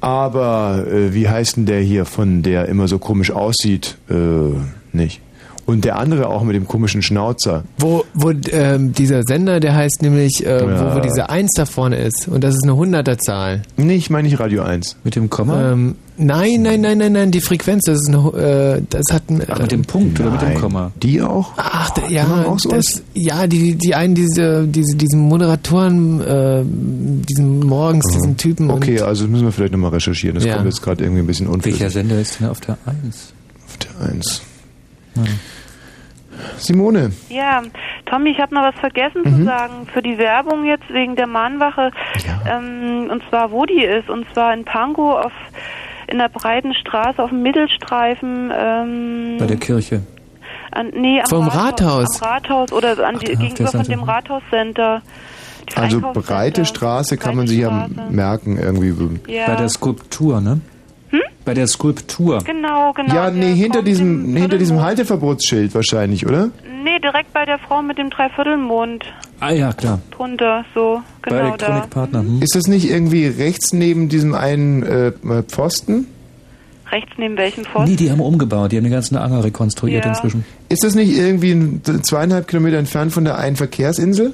[0.00, 3.98] Aber äh, wie heißt denn der hier von der immer so komisch aussieht?
[4.08, 4.14] Äh,
[4.92, 5.20] nicht.
[5.66, 7.64] Und der andere auch mit dem komischen Schnauzer.
[7.78, 10.92] Wo, wo ähm, dieser Sender, der heißt nämlich, äh, Ja.
[10.92, 12.28] wo, wo diese Eins da vorne ist.
[12.28, 13.62] Und das ist eine Hunderterzahl.
[13.76, 14.96] Nee, ich meine nicht Radio 1.
[15.04, 15.72] Mit dem Komma?
[15.72, 18.18] Ähm, nein, nein, nein, nein, nein, die Frequenz, das ist eine,
[18.78, 20.60] äh, das hat ein, Ach, mit dem Punkt oder mit dem Nein.
[20.60, 20.92] Komma?
[21.02, 21.52] Die auch?
[21.56, 22.84] Ach, da, ja, auch sowas?
[22.86, 28.70] das, ja, die, die einen, diese, diese, diesen Moderatoren, äh, diesen morgens, diesen Typen.
[28.70, 30.34] Okay, also das müssen wir vielleicht nochmal recherchieren.
[30.34, 30.56] Das Ja.
[30.56, 31.80] kommt jetzt gerade irgendwie ein bisschen unflüssig.
[31.80, 33.32] Welcher Sender ist denn auf der 1?
[33.66, 34.42] Auf der 1.
[36.58, 37.12] Simone.
[37.28, 37.62] Ja,
[38.06, 39.36] Tommy, ich habe noch was vergessen Mhm.
[39.38, 41.90] zu sagen für die Werbung jetzt wegen der Mahnwache.
[42.48, 44.10] Ähm, und zwar, wo die ist.
[44.10, 45.32] Und zwar in Pankow auf
[46.06, 48.52] in der breiten Straße auf dem Mittelstreifen.
[48.54, 50.02] Ähm, Bei der Kirche.
[50.72, 52.20] an, nee, am Vom Rathaus.
[52.20, 55.02] Am Rathaus oder an die, Ach, auf gegenüber von dem Rathauscenter.
[55.76, 59.20] Also breite Straße kann man sich ja merken irgendwie.
[59.32, 59.46] Ja.
[59.46, 60.60] Bei der Skulptur, ne?
[61.44, 62.38] Bei der Skulptur.
[62.44, 63.14] Genau, genau.
[63.14, 66.50] Ja, nee, hinter diesem, hinter diesem Halteverbotsschild wahrscheinlich, oder?
[66.82, 69.04] Nee, direkt bei der Frau mit dem Dreiviertelmond
[69.40, 70.00] Ah ja, klar.
[70.10, 71.66] drunter, so, Bei genau da.
[71.66, 72.20] Elektronikpartner.
[72.20, 72.40] Hm.
[72.42, 75.12] Ist das nicht irgendwie rechts neben diesem einen äh,
[75.48, 76.06] Pfosten?
[76.90, 77.90] Rechts neben welchem Pfosten?
[77.90, 78.72] Nee, die haben umgebaut.
[78.72, 80.10] Die haben den ganzen Anger rekonstruiert Ja.
[80.12, 80.44] inzwischen.
[80.68, 84.32] Ist das nicht irgendwie ein- zweieinhalb Kilometer entfernt von der einen Verkehrsinsel?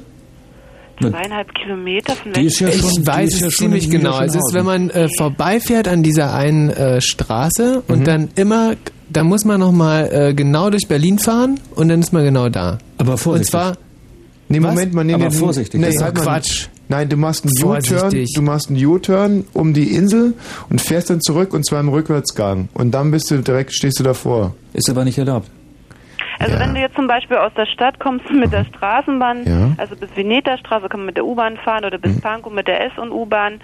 [1.00, 4.20] Zweieinhalb Kilometer von Die ist ja schon- Ich weiß ja es schon ziemlich genau.
[4.20, 7.94] Es ist, wenn man äh, vorbeifährt an dieser einen äh, Straße Mhm.
[7.94, 8.74] und dann immer,
[9.08, 12.78] da muss man nochmal äh, genau durch Berlin fahren und dann ist man genau da.
[12.98, 13.50] Aber Und vorsichtig.
[13.50, 13.76] zwar,
[14.48, 14.58] Nee?
[14.58, 16.14] Moment mal, nee, Aber nee, vorsichtig, Nee, das ist halt.
[16.16, 16.66] Quatsch.
[16.88, 18.32] Nein, du machst einen U-Turn, Vorsichtig.
[18.34, 20.34] du machst einen U-Turn um die Insel
[20.68, 22.68] und fährst dann zurück und zwar im Rückwärtsgang.
[22.74, 24.56] Und dann bist du direkt, stehst du davor.
[24.72, 25.48] Ist aber nicht erlaubt.
[26.40, 29.54] Also wenn du jetzt zum Beispiel aus der Stadt kommst mit der Straßenbahn, Ja.
[29.54, 29.74] Mhm.
[29.78, 32.98] also bis Veneta-Straße kann man mit der U-Bahn fahren oder bis Pankow mit der S-
[32.98, 33.60] und U-Bahn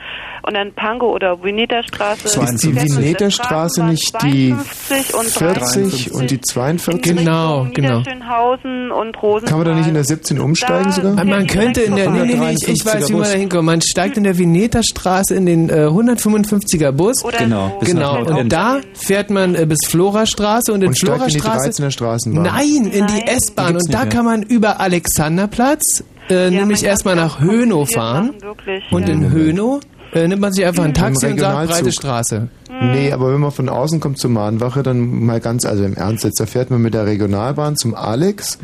[0.46, 2.26] und dann Pankow oder Veneta-Straße.
[2.40, 7.02] Ist die Veneterstraße nicht die 40 und die 42?
[7.16, 8.02] Genau, genau.
[8.04, 9.46] Schönhausen und Rosen.
[9.48, 11.24] Kann man da nicht in der 17 umsteigen sogar?
[11.24, 13.64] Man könnte in der, nee, nee, nee, ich, ich weiß, wie man da hinkommt.
[13.66, 17.24] Man steigt in der Veneterstraße in den äh, 155er Bus.
[17.24, 21.22] Oder Genau, bis Genau, und da fährt man äh, bis Florastraße und in Und steigt
[21.22, 22.42] in die Florastraße 13er Straßenbahn.
[22.44, 23.76] Nein, in die S-Bahn.
[23.76, 24.08] Und da mehr.
[24.08, 28.34] kann man über Alexanderplatz äh, nämlich erstmal nach Hönow fahren.
[28.40, 28.84] Wirklich.
[28.90, 29.80] Und in Hönow
[30.12, 32.48] äh, nimmt man sich einfach ein Taxi und sagt breite Straße.
[32.80, 36.24] Nee, aber wenn man von außen kommt zur Mahnwache, dann mal ganz, also im Ernst
[36.24, 38.58] jetzt, da fährt man mit der Regionalbahn zum Alex,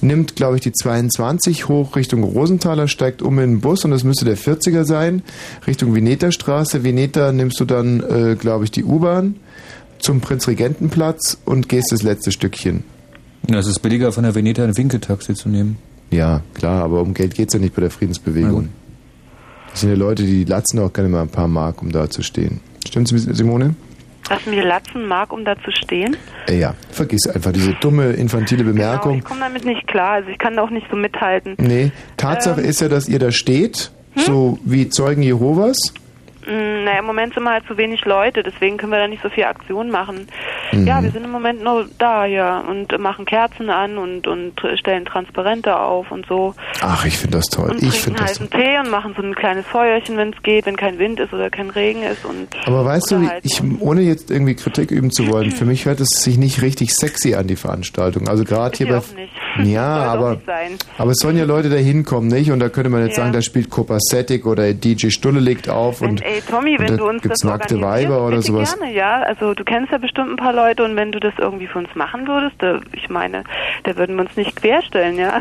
[0.00, 4.04] nimmt, glaube ich, die 22 hoch Richtung Rosenthaler, steigt um in den Bus und das
[4.04, 5.22] müsste der 40er sein,
[5.66, 6.84] Richtung Veneterstraße.
[6.84, 9.36] Veneta nimmst du dann, äh, glaube ich, die U-Bahn
[9.98, 12.84] zum Prinzregentenplatz und gehst das letzte Stückchen.
[13.48, 15.78] Ja, es ist billiger von der Veneta ein Winkeltaxi zu nehmen.
[16.10, 18.68] Ja, klar, aber um Geld geht's ja nicht bei der Friedensbewegung.
[19.70, 22.22] Das sind ja Leute, die latzen auch gerne mal ein paar Mark, um da zu
[22.22, 22.60] stehen.
[22.86, 23.74] Stimmt's, Simone?
[24.28, 26.16] Dass mir Latzen mag, um da zu stehen.
[26.48, 29.18] Äh, ja, vergiss einfach diese dumme, infantile Bemerkung.
[29.18, 31.54] Ich komme damit nicht klar, also ich kann da auch nicht so mithalten.
[31.58, 32.68] Nee, Tatsache Ähm.
[32.68, 34.22] ist ja, dass ihr da steht, Hm?
[34.24, 35.76] so wie Zeugen Jehovas.
[36.46, 39.22] Mm, Naja, im Moment sind wir halt zu wenig Leute, deswegen können wir da nicht
[39.22, 40.28] so viel Aktion machen.
[40.72, 40.86] Mhm.
[40.86, 45.04] Ja, wir sind im Moment nur da, ja, und machen Kerzen an und, und stellen
[45.04, 46.54] Transparente auf und so.
[46.80, 47.70] Ach, ich finde das toll.
[47.70, 50.42] Und Ich trinken finde das heißen Tee und machen so ein kleines Feuerchen, wenn es
[50.42, 52.24] geht, wenn kein Wind ist oder kein Regen ist.
[52.24, 55.84] Und Aber weißt du, unterhalten ich, ohne jetzt irgendwie Kritik üben zu wollen, für mich
[55.86, 58.28] hört es sich nicht richtig sexy an, die Veranstaltung.
[58.28, 59.02] Also gerade hier bei.
[59.64, 60.38] Ja, aber,
[60.98, 62.50] aber es sollen ja Leute da hinkommen, nicht?
[62.50, 63.22] Und da könnte man jetzt Ja.
[63.24, 66.96] sagen, da spielt Copacetic oder DJ Stulle legt auf und, Ey, Tommy, und wenn da
[66.96, 68.76] du uns gibt's das nackte Weiber oder sowas.
[68.78, 69.22] gerne, ja.
[69.22, 71.88] Also du kennst ja bestimmt ein paar Leute und wenn du das irgendwie für uns
[71.94, 73.44] machen würdest, da, ich meine,
[73.84, 75.40] da würden wir uns nicht querstellen, ja.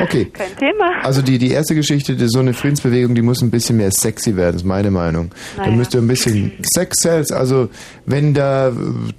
[0.00, 0.26] Okay.
[0.32, 0.92] Kein Thema.
[1.02, 4.36] Also die, die erste Geschichte, die, so eine Friedensbewegung, die muss ein bisschen mehr sexy
[4.36, 5.30] werden, ist meine Meinung.
[5.56, 5.76] Da Naja.
[5.76, 7.68] müsste ein bisschen Sex Sales, also
[8.06, 8.72] wenn da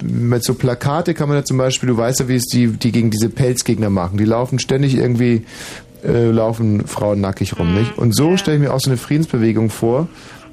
[0.03, 2.91] mit so Plakate kann man da zum Beispiel, du weißt ja, wie es die, die
[2.91, 4.17] gegen diese Pelzgegner machen.
[4.17, 5.45] Die laufen ständig irgendwie,
[6.03, 7.97] äh, laufen Frauen nackig rum, nicht?
[7.97, 10.07] Und so stelle ich mir auch so eine Friedensbewegung vor,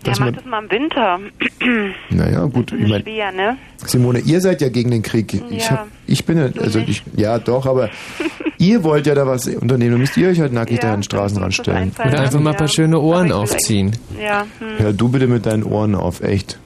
[0.04, 1.18] Ja, dass mach man, das mal im Winter.
[2.10, 3.56] naja, gut, ich meine, Schwer, ne?
[3.84, 5.34] Simone, ihr seid ja gegen den Krieg.
[5.50, 5.70] Ich, Ja.
[5.70, 7.90] hab, ich bin ja, also ich, ja doch, aber
[8.59, 9.92] ihr wollt ja da was unternehmen.
[9.92, 11.92] Dann müsst ihr euch halt nackig da an den Straßenrand stellen.
[12.02, 13.92] Oder einfach mal ein paar schöne Ohren aufziehen.
[14.22, 14.68] Ja, hm.
[14.78, 16.59] Hör du bitte mit deinen Ohren auf, echt.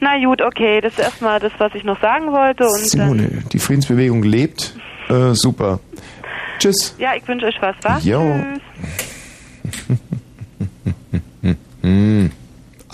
[0.00, 3.58] Na gut, okay, das ist erstmal das, was ich noch sagen wollte und Simone, die
[3.58, 4.76] Friedensbewegung lebt.
[5.08, 5.80] Äh, super.
[6.58, 6.94] Tschüss.
[6.98, 8.04] ja, ich wünsche euch was, was?
[8.04, 8.20] Jo.
[8.22, 8.62] Tschüss.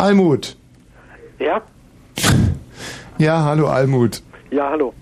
[0.04, 0.56] Almut.
[1.38, 1.62] Ja?
[3.18, 4.22] Ja, hallo Almut.
[4.50, 4.92] Ja, hallo.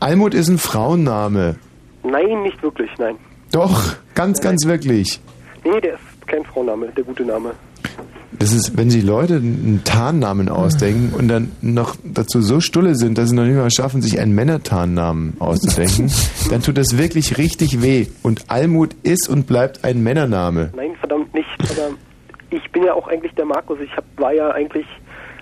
[0.00, 1.56] Almut ist ein Frauenname.
[2.02, 3.16] Nein, nicht wirklich, nein.
[3.52, 5.20] Doch, ganz, ganz wirklich.
[5.64, 7.52] Nee, der ist kein Frauenname, der gute Name.
[8.38, 13.18] Das ist, wenn sich Leute einen Tarnnamen ausdenken und dann noch dazu so stulle sind,
[13.18, 16.10] dass sie noch nicht mal schaffen, sich einen Männertarnnamen auszudenken,
[16.50, 18.06] dann tut das wirklich richtig weh.
[18.22, 20.72] Und Almut ist und bleibt ein Männername.
[20.76, 21.48] Nein, verdammt nicht.
[21.60, 21.96] Aber
[22.50, 23.78] ich bin ja auch eigentlich der Markus.
[23.80, 24.86] Ich hab, war ja eigentlich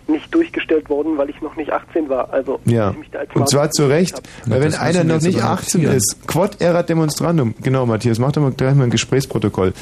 [0.07, 2.33] nicht durchgestellt worden, weil ich noch nicht 18 war.
[2.33, 4.23] Also Ja, ich mich da als und zwar zu Recht, hab.
[4.47, 8.53] weil wenn einer noch nicht 18 ist, quod erat demonstrandum, genau Matthias, mach doch mal
[8.53, 9.73] gleich mal ein Gesprächsprotokoll,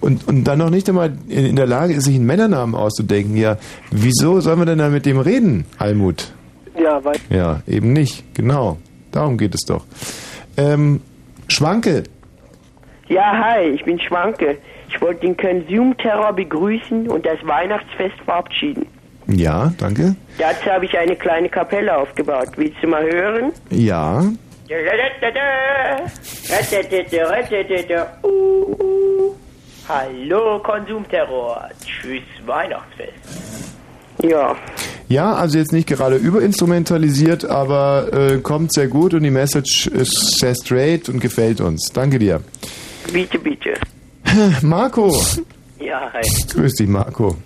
[0.00, 3.36] und, und dann noch nicht einmal in, in der Lage ist, sich einen Männernamen auszudenken,
[3.36, 3.56] ja,
[3.90, 6.32] wieso sollen wir denn da mit dem reden, Almut?
[6.80, 8.78] Ja, weil Ja, eben nicht, genau,
[9.12, 9.84] darum geht es doch.
[10.56, 11.00] Ähm,
[11.48, 12.02] Schwanke,
[13.08, 14.58] Ja, hi, ich bin Schwanke.
[14.90, 18.86] Ich wollte den Konsumterror begrüßen und das Weihnachtsfest verabschieden.
[19.28, 22.48] Ja, danke, Dazu habe ich eine kleine Kapelle aufgebaut.
[22.56, 23.52] Willst du mal hören?
[23.70, 24.24] ja.
[29.88, 31.68] Hallo Konsumterror.
[31.84, 33.14] Tschüss Weihnachtsfest.
[34.22, 34.56] Ja.
[35.08, 40.38] ja, also jetzt nicht gerade überinstrumentalisiert, aber äh, kommt sehr gut und die Message ist
[40.40, 41.90] sehr straight und gefällt uns.
[41.92, 42.40] Danke dir.
[43.12, 43.74] Bitte, bitte.
[44.62, 45.16] Marco,
[45.80, 46.20] Ja, hi.
[46.52, 47.36] grüß dich Marco.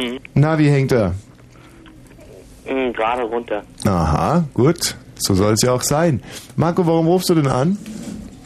[0.00, 0.18] Hm.
[0.34, 1.14] Na, wie hängt er?
[2.64, 3.62] Hm, Gerade runter.
[3.84, 4.96] Aha, gut.
[5.16, 6.22] So soll es ja auch sein.
[6.56, 7.76] Marco, warum rufst du denn an?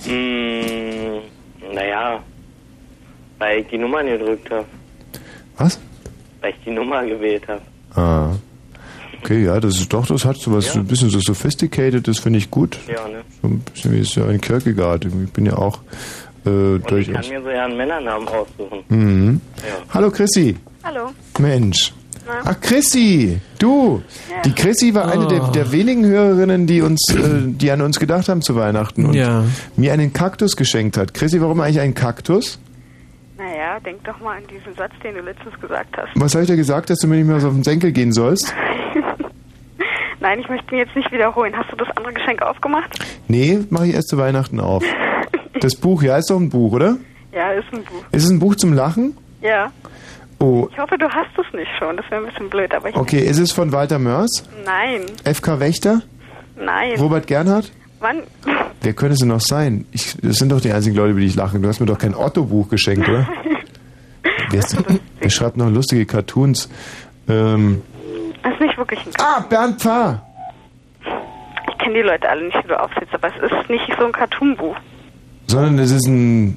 [0.04, 1.20] Hm,
[1.72, 2.20] naja,
[3.38, 4.64] weil ich die Nummer gedrückt habe.
[5.58, 5.78] Was?
[6.40, 7.60] Weil ich die Nummer gewählt habe.
[7.94, 8.34] Ah.
[9.22, 12.38] Okay, ja, das ist doch, das hat so was ein bisschen so sophisticated, das finde
[12.40, 12.78] ich gut.
[12.88, 13.22] Ja, ne?
[13.40, 15.06] So ein bisschen wie es ja in Kierkegaard.
[15.06, 15.78] Ich bin ja auch
[16.44, 17.14] äh, Und ich durchaus.
[17.14, 18.80] kann mir so ja einen Männernamen aussuchen.
[18.88, 19.40] Mhm.
[19.66, 19.76] Ja.
[19.94, 20.56] Hallo Chrissy.
[20.84, 21.10] Hallo.
[21.38, 21.92] Mensch.
[22.44, 24.02] Ach, Chrissy, du.
[24.44, 25.50] Die Chrissy war eine der, Oh.
[25.52, 29.44] der wenigen Hörerinnen, die uns, äh, die an uns gedacht haben zu Weihnachten und Ja.
[29.76, 31.12] mir einen Kaktus geschenkt hat.
[31.12, 32.58] Chrissy, warum eigentlich einen Kaktus?
[33.36, 36.08] Naja, denk doch mal an diesen Satz, den du letztens gesagt hast.
[36.14, 38.12] Was habe ich dir gesagt, dass du mir nicht mehr so auf den Senkel gehen
[38.12, 38.54] sollst?
[40.20, 41.52] Nein, ich möchte ihn jetzt nicht wiederholen.
[41.54, 42.90] Hast du das andere Geschenk aufgemacht?
[43.28, 44.84] Nee, mache ich erst zu Weihnachten auf.
[45.60, 46.96] Das Buch, ja, ist doch ein Buch, oder?
[47.32, 48.04] Ja, ist ein Buch.
[48.12, 49.16] Ist es ein Buch zum Lachen?
[49.40, 49.70] Ja.
[50.40, 51.96] Oh, Ich hoffe, du hast es nicht schon.
[51.96, 52.96] Das wäre ein bisschen blöd, aber ich.
[52.96, 53.20] okay.
[53.20, 54.44] Ist es von Walter Mörs?
[54.64, 56.02] Nein, FK Wächter?
[56.56, 56.98] nein.
[56.98, 57.70] Robert Gernhardt?
[58.00, 58.22] Wann?
[58.82, 59.86] Wer könnte es denn noch sein?
[59.92, 61.58] Ich, das sind doch die einzigen Leute, über die ich lache.
[61.58, 63.26] Du hast mir doch kein Otto-Buch geschenkt, oder?
[64.50, 64.76] Wer, ist
[65.20, 66.68] wer schreibt noch lustige Cartoons?
[67.28, 67.82] Ähm,
[68.42, 69.12] Das ist nicht wirklich ein.
[69.18, 70.22] Ah, Bernd Pfarr!
[71.70, 74.12] Ich kenne die Leute alle nicht, die du aufzählst, aber es ist nicht so ein
[74.12, 74.76] Cartoonbuch.
[75.46, 76.56] sondern es ist ein...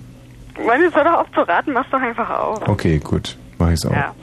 [0.57, 2.67] Wenn es so doch aufzuraten, mach's doch einfach auf.
[2.67, 3.37] Okay, gut.
[3.57, 3.91] Mach ich's auch.
[3.91, 4.15] Ja.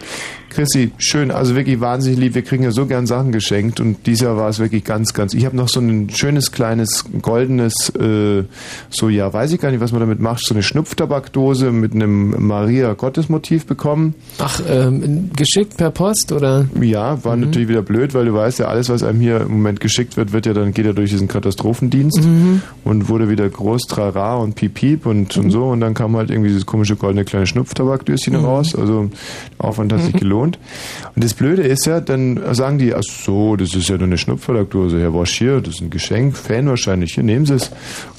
[0.55, 2.35] Chrissy, schön, also wirklich wahnsinnig lieb.
[2.35, 5.35] Wir kriegen ja so gern Sachen geschenkt und dieses Jahr war es wirklich ganz, ganz.
[5.35, 8.45] Ich habe noch so ein schönes kleines goldenes, äh,
[8.91, 12.35] so ja, weiß ich gar nicht, was man damit macht, so eine Schnupftabakdose mit einem
[12.47, 14.15] Maria-Gottes-Motiv bekommen.
[14.39, 16.67] Ach, ähm, geschickt per Post oder?
[16.81, 19.81] Ja, war natürlich wieder blöd, weil du weißt ja, alles, was einem hier im Moment
[19.81, 22.63] geschickt wird, wird ja dann geht ja durch diesen Katastrophendienst Mhm.
[22.85, 26.31] und wurde wieder groß Trara und Piep Piep und, und so und dann kam halt
[26.31, 28.45] irgendwie dieses komische goldene kleine Schnupftabakdöschen Mhm.
[28.45, 28.75] raus.
[28.75, 29.11] Also
[29.59, 30.44] der Aufwand hat sich gelohnt.
[30.45, 34.19] Und das Blöde ist ja, dann sagen die, ach so, das ist ja nur eine
[34.19, 37.71] Schnupftabakdose, Herr Wosch, hier, das ist ein Geschenk, Fan wahrscheinlich, hier, nehmen Sie es.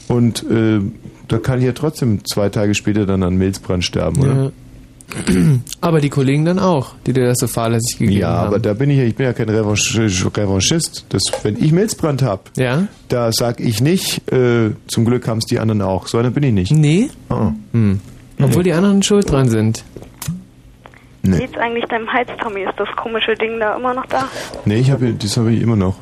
[0.08, 0.80] Und äh,
[1.28, 4.44] da kann ich ja trotzdem zwei Tage später dann an Milzbrand sterben, oder?
[4.46, 4.52] Ja.
[5.82, 8.48] Aber die Kollegen dann auch, die dir das so fahrlässig gegeben Ja, haben.
[8.48, 11.06] aber da bin ich ja, ich bin ja kein Revanchist.
[11.10, 12.88] Das, wenn ich Milzbrand hab, ja?
[13.08, 16.08] da sag ich nicht, äh, zum Glück haben es die anderen auch.
[16.08, 16.72] So einer bin ich nicht.
[16.72, 17.10] Nee?
[17.30, 17.52] Oh.
[17.74, 18.00] Hm.
[18.42, 19.84] Obwohl die anderen schuld dran sind.
[21.28, 21.40] Nee.
[21.40, 22.62] Geht's eigentlich deinem Hals, Tommy?
[22.62, 24.28] Ist das komische Ding da immer noch da?
[24.66, 25.96] Nee, ich hab, das habe ich immer noch.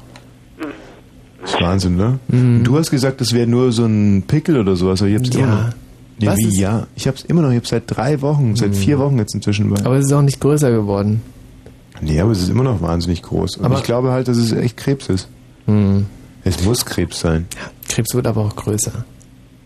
[1.41, 2.19] Das ist Wahnsinn, ne?
[2.31, 5.29] Und Du hast gesagt, das wäre nur so ein Pickel oder sowas, aber ich hab's
[5.33, 5.39] Ja.
[5.43, 5.69] immer noch.
[6.19, 6.87] Nee, Was wie ist- ja?
[6.95, 9.83] Ich hab's immer noch, ich hab's seit drei Wochen, seit vier Wochen jetzt inzwischen bei.
[9.83, 11.21] Aber es ist auch nicht größer geworden.
[12.01, 13.57] Nee, aber es ist immer noch wahnsinnig groß.
[13.57, 15.27] Und Aber- ich glaube halt, dass es echt Krebs ist.
[15.65, 16.05] Hm.
[16.43, 17.47] Es muss Krebs sein.
[17.89, 19.05] Krebs wird aber auch größer.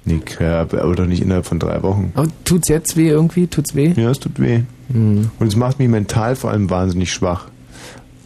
[0.05, 2.11] Nee, aber doch nicht innerhalb von drei Wochen.
[2.15, 3.47] Aber tut's jetzt weh irgendwie?
[3.47, 3.93] Tut's weh?
[3.97, 4.61] Ja, es tut weh.
[4.91, 5.30] Hm.
[5.39, 7.45] Und es macht mich mental vor allem wahnsinnig schwach.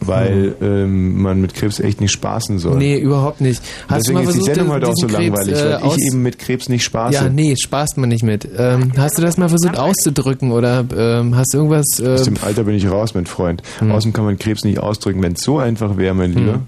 [0.04, 2.76] Weil ähm, man mit Krebs echt nicht spaßen soll.
[2.76, 3.62] Nee, überhaupt nicht.
[3.86, 5.74] Hast Deswegen du mal ist die versucht, Sendung heute auch so Krebs, langweilig, äh, weil
[5.76, 7.14] aus- ich eben mit Krebs nicht spaße.
[7.14, 8.48] Ja, nee, spaßt man nicht mit.
[8.58, 12.00] Ähm, hast du das mal versucht auszudrücken oder ähm, hast du irgendwas...
[12.00, 13.62] Äh, Aus dem Alter bin ich raus, mein Freund.
[13.80, 15.22] Außerdem kann man Krebs nicht ausdrücken.
[15.22, 16.62] Wenn es so einfach wäre, mein Lieber,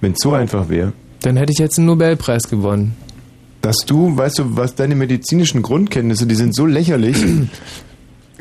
[0.00, 2.96] wenn es so einfach wäre, dann hätte ich jetzt einen Nobelpreis gewonnen.
[3.60, 7.18] dass du, weißt du, was deine medizinischen Grundkenntnisse, die sind so lächerlich.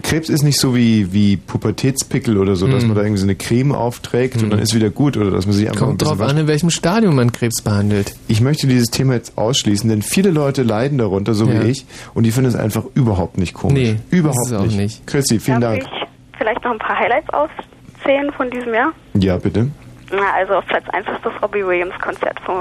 [0.01, 2.89] Krebs ist nicht so wie, wie Pubertätspickel oder so, dass Mhm.
[2.89, 5.53] man da irgendwie so eine Creme aufträgt und dann ist wieder gut oder dass man
[5.53, 8.15] sich einfach ein Kommt bisschen drauf an, in welchem Stadium man Krebs behandelt.
[8.27, 11.63] Ich möchte dieses Thema jetzt ausschließen, denn viele Leute leiden darunter, so Ja.
[11.63, 13.73] wie ich, und die finden es einfach überhaupt nicht komisch.
[13.79, 14.77] Nee, überhaupt ist es auch nicht.
[14.77, 15.07] nicht.
[15.07, 15.83] Chrissy, vielen Darf Dank.
[15.91, 18.91] ich vielleicht noch ein paar Highlights aufzählen von diesem Jahr?
[19.15, 19.69] Ja, bitte.
[20.11, 22.55] Na, also auf Platz 1 ist das Robbie Williams Konzert von,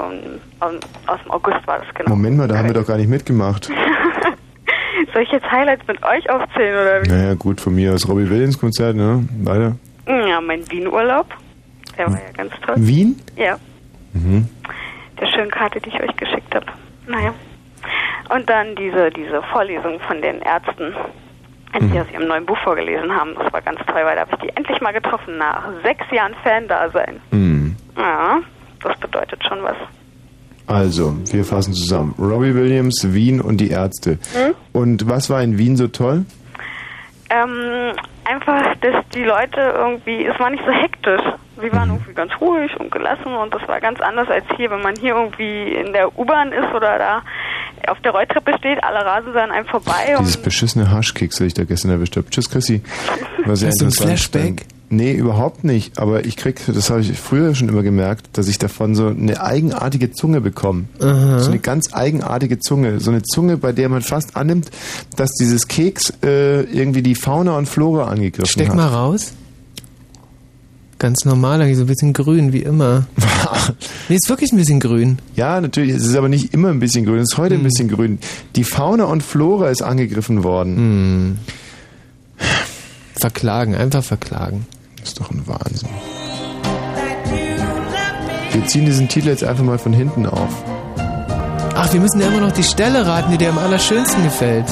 [0.59, 0.73] aus,
[1.07, 2.09] aus dem August war das genau.
[2.11, 3.69] Moment mal, da haben wir doch gar nicht mitgemacht.
[5.13, 7.09] Soll ich jetzt Highlights mit euch aufzählen oder wie?
[7.09, 9.27] Naja, gut, von mir aus Robbie Williams Konzert, ne?
[9.43, 9.75] Weiter.
[10.07, 11.27] Ja, mein Wien-Urlaub.
[11.97, 12.75] Der war ja ganz toll.
[12.77, 13.19] Wien?
[13.35, 13.57] Ja,
[14.13, 14.47] Mhm.
[15.19, 16.65] der schönen Karte, die ich euch geschickt habe.
[17.07, 17.33] Naja.
[18.29, 20.93] Und dann diese, diese Vorlesung von den Ärzten,
[21.79, 23.35] die aus ihrem neuen Buch vorgelesen haben.
[23.35, 26.33] Das war ganz toll, weil da habe ich die endlich mal getroffen nach sechs Jahren
[26.43, 27.19] Fan-Dasein.
[27.31, 27.75] Mhm.
[27.97, 28.39] Ja,
[28.81, 29.75] das bedeutet schon was.
[30.69, 32.13] Also, wir fassen zusammen.
[32.19, 34.19] Robbie Williams, Wien und die Ärzte.
[34.33, 34.53] Hm?
[34.71, 36.25] Und was war in Wien so toll?
[37.31, 37.93] Ähm,
[38.23, 41.21] einfach, dass die Leute irgendwie, es war nicht so hektisch.
[41.59, 44.81] Sie waren irgendwie ganz ruhig und gelassen und das war ganz anders als hier, wenn
[44.81, 47.21] man hier irgendwie in der U-Bahn ist oder da
[47.87, 51.53] auf der Rolltreppe steht, alle rasen an einem vorbei Dieses und beschissene Haschkeks, das ich
[51.55, 52.29] da gestern erwischt habe.
[52.29, 52.81] Tschüss, Chrissy.
[53.45, 53.91] War sehr Hast du ein.
[53.91, 54.65] Flashback?
[54.91, 55.99] Nee, überhaupt nicht.
[55.99, 59.39] Aber ich krieg, das habe ich früher schon immer gemerkt, dass ich davon so eine
[59.39, 60.85] eigenartige Zunge bekomme.
[60.99, 61.39] Aha.
[61.39, 62.99] So eine ganz eigenartige Zunge.
[62.99, 64.71] So eine Zunge, bei der man fast annimmt,
[65.15, 68.75] dass dieses Keks äh, irgendwie die Fauna und Flora angegriffen Steck hat.
[68.75, 69.33] mal raus.
[70.97, 73.05] Ganz normal, eigentlich so ein bisschen grün, wie immer.
[74.09, 75.19] nee, ist wirklich ein bisschen grün.
[75.35, 75.95] Ja, natürlich.
[75.95, 77.19] Es ist aber nicht immer ein bisschen grün.
[77.19, 77.61] Es ist heute Hm.
[77.61, 78.19] ein bisschen grün.
[78.55, 80.75] Die Fauna und Flora ist angegriffen worden.
[80.75, 81.37] Hm.
[83.19, 84.65] Verklagen, einfach verklagen.
[85.09, 85.89] Das ist doch ein Wahnsinn.
[88.51, 90.63] Wir ziehen diesen Titel jetzt einfach mal von hinten auf.
[91.75, 94.67] Ach, wir müssen ja immer noch die Stelle raten, die dir am allerschönsten gefällt.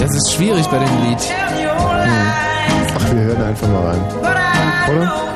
[0.00, 1.18] Das ist schwierig bei dem Lied.
[2.98, 4.00] Ach, wir hören einfach mal rein.
[4.90, 5.33] Oder?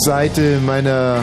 [0.00, 1.22] Seite meiner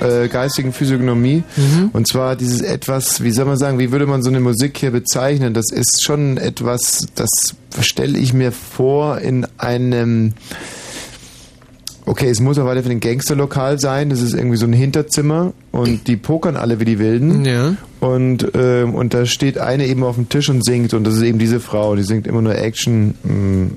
[0.00, 1.44] äh, geistigen Physiognomie.
[1.92, 4.90] Und zwar dieses etwas, wie soll man sagen, wie würde man so eine Musik hier
[4.90, 5.54] bezeichnen?
[5.54, 7.28] Das ist schon etwas, das
[7.80, 10.32] stelle ich mir vor in einem.
[12.04, 14.10] Okay, es muss auf alle Fälle ein Gangsterlokal sein.
[14.10, 17.44] Das ist irgendwie so ein Hinterzimmer und die pokern alle wie die Wilden.
[17.44, 17.76] Ja.
[18.00, 21.22] Und, ähm, und da steht eine eben auf dem Tisch und singt und das ist
[21.22, 21.94] eben diese Frau.
[21.94, 23.14] Die singt immer nur Action.
[23.22, 23.70] Mh,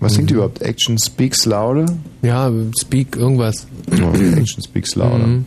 [0.00, 0.62] was singt die überhaupt?
[0.62, 1.86] Action Speaks Louder?
[2.22, 2.50] Ja,
[2.80, 3.66] Speak irgendwas.
[3.92, 5.26] Oh, Action Speaks Louder.
[5.26, 5.44] Mhm.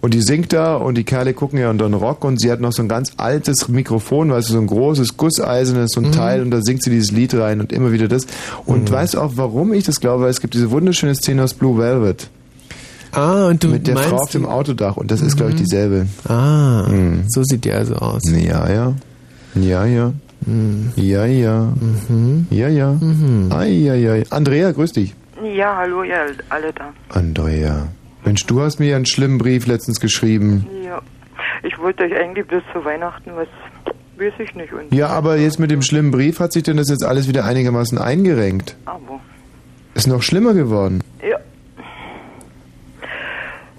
[0.00, 2.60] Und die singt da und die Kerle gucken ja unter den Rock und sie hat
[2.60, 6.12] noch so ein ganz altes Mikrofon, weißt du, so ein großes, gusseisernes, so ein Mhm.
[6.12, 8.26] Teil und da singt sie dieses Lied rein und immer wieder das.
[8.64, 10.22] Und weißt du auch, warum ich das glaube?
[10.24, 12.30] Weil es gibt diese wunderschöne Szene aus Blue Velvet.
[13.14, 15.62] Ah, und du Mit der Frau auf dem Autodach und das ist, glaube ich, Mhm.
[15.64, 16.06] dieselbe.
[16.26, 17.24] Ah, Mhm.
[17.28, 18.22] so sieht die also aus.
[18.30, 18.94] Ja, ja.
[19.54, 20.12] Ja, ja.
[20.96, 21.72] Ja, ja.
[22.50, 22.96] Ja, ja.
[23.50, 24.22] Ai, ai, ai.
[24.30, 25.14] Andrea, grüß dich.
[25.42, 26.16] Ja, hallo, ihr
[26.48, 26.92] alle da.
[27.10, 27.88] Andrea.
[28.24, 30.66] Mensch, du hast mir einen schlimmen Brief letztens geschrieben.
[30.84, 31.00] Ja,
[31.62, 33.48] ich wollte euch eigentlich bis zu Weihnachten was,
[34.18, 34.72] weiß ich nicht.
[34.72, 37.44] Und Ja, aber jetzt mit dem schlimmen Brief hat sich denn das jetzt alles wieder
[37.44, 38.76] einigermaßen eingerenkt?
[38.84, 39.20] Aber,
[39.94, 41.02] Ist noch schlimmer geworden.
[41.28, 41.38] ja.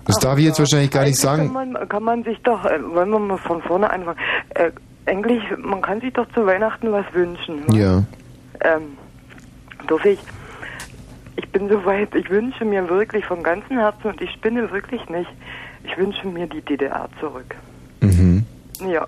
[0.06, 1.53] Das darf ich jetzt wahrscheinlich gar nicht Kann sagen.
[1.53, 4.18] man, kann man sich doch, äh, wollen wir mal von vorne anfangen,
[4.49, 4.69] äh,
[5.05, 7.67] eigentlich, man kann sich doch zu Weihnachten was wünschen.
[7.67, 7.73] wa?
[7.75, 8.03] Ja.
[8.61, 8.97] Ähm,
[9.88, 10.19] darf ich,
[11.35, 15.30] ich bin soweit, ich wünsche mir wirklich von ganzem Herzen und ich spinne wirklich nicht,
[15.84, 17.55] ich wünsche mir die DDR zurück.
[18.01, 18.45] Mhm.
[18.88, 19.07] Ja.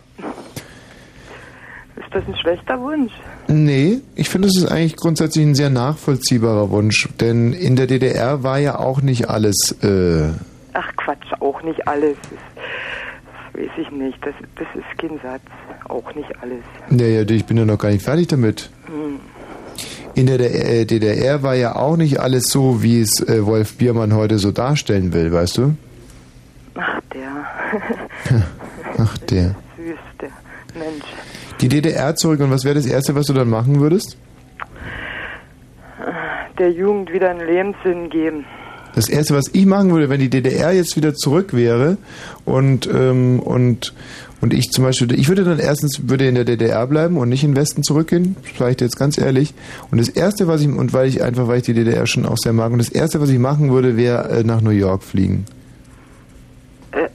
[1.96, 3.14] Ist das ein schlechter Wunsch?
[3.48, 7.08] Nee, ich finde, das ist eigentlich grundsätzlich ein sehr nachvollziehbarer Wunsch.
[7.22, 9.72] Denn in der DDR war ja auch nicht alles.
[9.82, 10.34] Äh,
[10.74, 12.18] Ach Quatsch, auch nicht alles.
[13.56, 14.18] Weiß ich nicht.
[14.26, 15.42] Das, das ist kein Satz.
[15.88, 16.64] Auch nicht alles.
[16.90, 18.70] naja, ich bin ja noch gar nicht fertig damit.
[18.88, 19.20] Hm.
[20.14, 24.14] In der äh, DDR war ja auch nicht alles so, wie es äh, Wolf Biermann
[24.14, 25.76] heute so darstellen will, weißt du?
[26.76, 27.46] Ach, der.
[28.98, 29.56] Ach, der.
[29.78, 30.30] Süß, der
[30.78, 31.06] Mensch.
[31.62, 34.18] Die DDR zurück und was wäre das Erste, was du dann machen würdest?
[36.58, 38.46] Der Jugend wieder einen Lebenssinn geben.
[38.96, 41.98] Das Erste, was ich machen würde, wenn die DDR jetzt wieder zurück wäre
[42.46, 43.94] und, ähm, und,
[44.40, 47.44] und ich zum Beispiel, ich würde dann erstens würde in der DDR bleiben und nicht
[47.44, 49.54] in den Westen zurückgehen, das sage ich dir jetzt ganz ehrlich.
[49.92, 52.38] Und das Erste, was ich, und weil ich einfach, weil ich die DDR schon auch
[52.38, 55.46] sehr mag, und das Erste, was ich machen würde, wäre äh, nach New York fliegen.
[56.92, 57.10] Äh,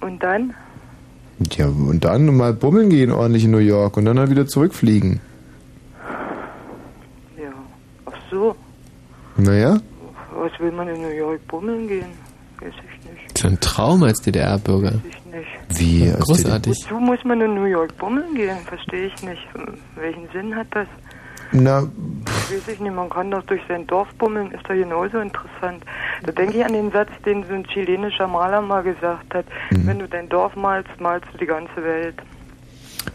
[0.04, 0.52] und dann?
[1.52, 5.20] Ja, und dann mal bummeln gehen ordentlich in New York und dann halt wieder zurückfliegen.
[7.40, 7.52] Ja.
[8.04, 8.56] Ach so.
[9.36, 9.78] Naja,
[10.50, 12.06] Was will man in New York bummeln gehen?
[12.60, 13.38] Weiß ich nicht.
[13.38, 14.94] So ein Traum als DDR-Bürger.
[15.08, 15.78] Ich nicht.
[15.78, 16.10] Wie?
[16.10, 16.84] Großartig.
[16.84, 18.56] Wozu muss man in New York bummeln gehen?
[18.66, 19.42] Verstehe ich nicht.
[19.96, 20.86] Welchen Sinn hat das?
[21.52, 25.82] Na, Weiß ich nicht, man kann doch durch sein Dorf bummeln, ist doch genauso interessant.
[26.24, 29.46] Da denke ich an den Satz, den so ein chilenischer Maler mal gesagt hat.
[29.70, 29.86] Mhm.
[29.86, 32.16] Wenn du dein Dorf malst, malst du die ganze Welt.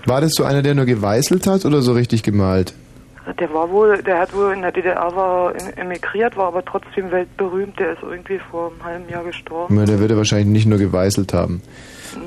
[0.06, 2.74] war das so einer, der nur geweißelt hat oder so richtig gemalt?
[3.40, 7.12] Der war wohl, der hat wohl in der DDR war em- emigriert, war aber trotzdem
[7.12, 7.80] weltberühmt.
[7.80, 9.86] Der ist irgendwie vor einem halben Jahr gestorben.
[9.86, 11.62] Der wird er wahrscheinlich nicht nur geweißelt haben.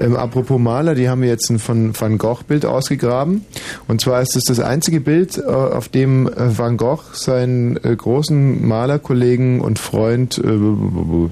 [0.00, 3.44] Ähm, apropos Maler, die haben jetzt ein von Van Gogh Bild ausgegraben.
[3.86, 7.94] Und zwar ist es das einzige Bild, äh, auf dem äh, Van Gogh seinen äh,
[7.94, 10.42] großen Malerkollegen und Freund äh,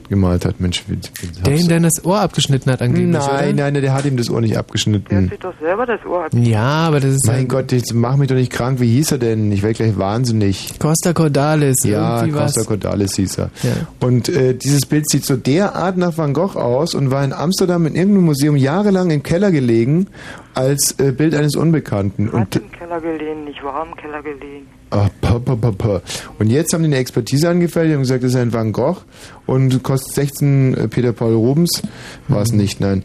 [0.09, 0.61] gemalt hat.
[0.61, 3.71] Mensch, wie, wie Der ihm dann das Ohr abgeschnitten hat angeblich, Nein, oder?
[3.71, 5.31] nein, der hat ihm das Ohr nicht abgeschnitten.
[5.31, 6.31] Sich doch selber das Ohr ab.
[6.35, 8.79] Ja, aber das ist Mein ein Gott, jetzt mach mich doch nicht krank.
[8.79, 9.51] Wie hieß er denn?
[9.55, 10.79] Ich werde gleich wahnsinnig.
[10.79, 11.85] Costa Cordalis.
[11.85, 12.67] Ja, irgendwie Costa was.
[12.67, 13.51] Cordalis hieß er.
[13.63, 13.71] Ja.
[14.01, 17.87] Und äh, dieses Bild sieht so derart nach Van Gogh aus und war in Amsterdam
[17.87, 20.09] in irgendeinem Museum jahrelang im Keller gelegen
[20.55, 22.29] als äh, Bild eines Unbekannten.
[22.29, 22.63] Und, Im
[23.01, 23.87] Keller gelegen, nicht wahr?
[23.89, 24.67] Im Keller gelegen.
[24.91, 26.03] ah, pa, pa, pa, pa.
[26.39, 28.99] und jetzt haben die eine Expertise angefertigt und gesagt, das ist ein Van Gogh
[29.47, 31.83] und kostet 16 äh, Peter Paul Rubens.
[32.29, 33.03] War es nicht, nein.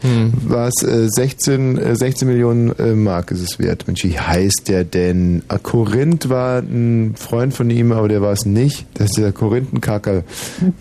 [0.47, 3.87] War es äh, 16, äh, 16 Millionen äh, Mark ist es wert.
[3.87, 5.41] Mensch, wie heißt der denn?
[5.47, 8.85] Ah, Korinth war ein Freund von ihm, aber der war es nicht.
[8.93, 10.23] Das ist der Korinthenkacker.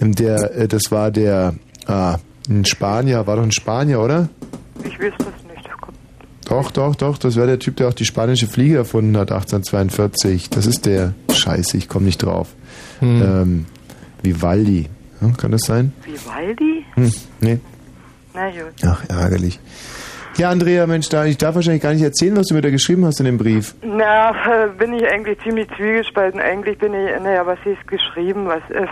[0.00, 1.54] Ähm, Der, äh, das war der,
[1.86, 2.16] ah,
[2.50, 4.28] ein Spanier, war doch ein Spanier, oder?
[4.84, 5.37] Ich das nicht.
[6.48, 10.48] Doch, doch, doch, das war der Typ, der auch die spanische Fliege erfunden hat, 1842.
[10.48, 11.12] Das ist der.
[11.30, 12.48] Scheiße, ich komme nicht drauf.
[13.00, 13.22] Hm.
[13.22, 13.66] Ähm,
[14.22, 14.88] Vivaldi.
[15.20, 15.92] Hm, kann das sein?
[16.04, 16.84] Vivaldi?
[16.94, 17.58] Hm, nee.
[18.34, 18.72] Na gut.
[18.84, 19.60] Ach, ärgerlich.
[20.38, 23.04] Ja, Andrea, Mensch, da, ich darf wahrscheinlich gar nicht erzählen, was du mir da geschrieben
[23.04, 23.74] hast in dem Brief.
[23.82, 26.40] Na, äh, bin ich eigentlich ziemlich zwiegespalten.
[26.40, 28.88] Eigentlich bin ich, naja, was ist geschrieben, was ist.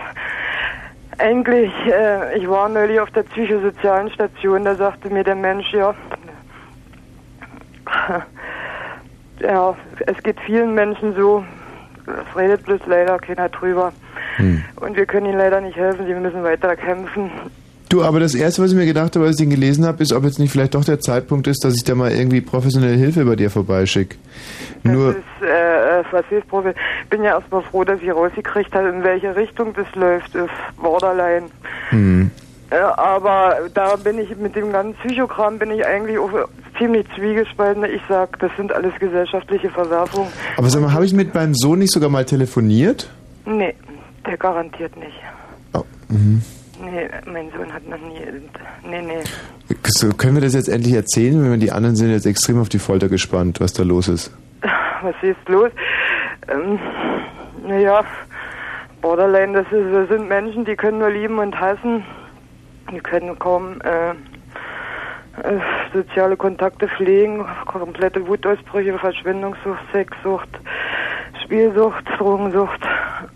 [1.17, 5.95] Eigentlich, äh, ich war neulich auf der psychosozialen Station, da sagte mir der Mensch, ja,
[9.39, 11.43] ja, es geht vielen Menschen so,
[12.05, 13.91] es redet bloß leider keiner drüber.
[14.75, 17.31] Und wir können ihnen leider nicht helfen, sie müssen weiter kämpfen.
[17.89, 20.11] Du, aber das Erste, was ich mir gedacht habe, als ich den gelesen habe, ist,
[20.11, 23.23] ob jetzt nicht vielleicht doch der Zeitpunkt ist, dass ich da mal irgendwie professionelle Hilfe
[23.23, 24.17] bei dir vorbeischicke.
[24.83, 26.69] Nur, Das, äh, äh, was ist Profi?
[27.03, 30.49] Ich bin ja erstmal froh, dass ich rausgekriegt habe, in welche Richtung das läuft, ist
[30.81, 31.45] Borderline.
[31.89, 32.29] hm.
[32.69, 36.31] Aber da bin ich mit dem ganzen Psychogramm bin ich eigentlich auch
[36.77, 37.85] ziemlich zwiegespalten.
[37.85, 40.29] Ich sag, das sind alles gesellschaftliche Verwerfungen.
[40.57, 43.09] aber sag mal, habe ich mit meinem Sohn nicht sogar mal telefoniert?
[43.45, 43.73] Nee,
[44.25, 45.15] der garantiert nicht.
[46.09, 46.41] Mhm.
[46.83, 48.19] Nee, mein Sohn hat noch nie.
[48.87, 49.23] Nee, nee.
[49.85, 51.41] So, können wir das jetzt endlich erzählen?
[51.41, 54.31] Wenn wir die anderen sind jetzt extrem auf die Folter gespannt, was da los ist.
[55.01, 55.69] Was ist los?
[56.47, 56.79] Ähm,
[57.67, 58.03] naja,
[59.01, 62.03] Borderline, das, ist, das sind Menschen, die können nur lieben und hassen.
[62.91, 65.59] Die können kaum äh, äh,
[65.93, 70.49] soziale Kontakte pflegen, komplette Wutausbrüche, Verschwendungssucht, Sexsucht,
[71.43, 72.81] Spielsucht, Drogensucht,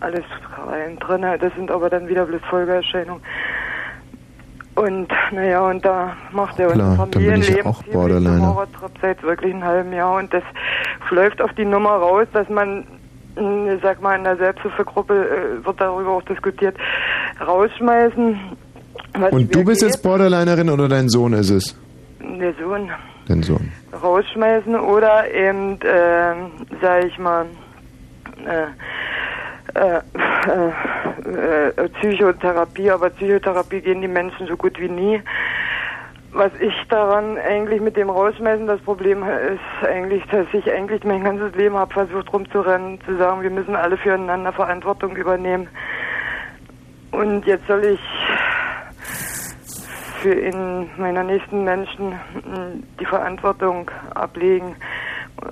[0.00, 0.24] alles
[0.66, 1.24] rein drin.
[1.40, 3.22] Das sind aber dann wieder bloß Folgeerscheinungen.
[4.74, 10.16] Und naja, und da macht er unser Familienleben auch Horrortrip seit wirklich einem halben Jahr
[10.16, 10.42] und das
[11.10, 12.86] läuft auf die Nummer raus, dass man,
[13.36, 16.76] ich sag mal, in der Selbsthilfegruppe äh, wird darüber auch diskutiert,
[17.46, 18.38] rausschmeißen.
[19.14, 21.76] Was Und du bist geht, jetzt Borderlinerin oder dein Sohn ist es?
[22.20, 22.90] Der Sohn
[23.28, 23.70] Dein Sohn.
[24.02, 26.34] rausschmeißen oder eben, äh,
[26.80, 27.46] sag ich mal,
[28.46, 28.66] äh,
[29.78, 30.00] äh,
[31.28, 35.22] äh, äh, Psychotherapie, aber Psychotherapie gehen die Menschen so gut wie nie.
[36.32, 41.22] Was ich daran eigentlich mit dem Rausschmeißen das Problem ist eigentlich, dass ich eigentlich mein
[41.22, 45.68] ganzes Leben habe versucht rumzurennen, zu sagen, wir müssen alle füreinander Verantwortung übernehmen.
[47.10, 48.00] Und jetzt soll ich
[50.22, 54.76] für in meiner nächsten Menschen mh, die Verantwortung ablegen.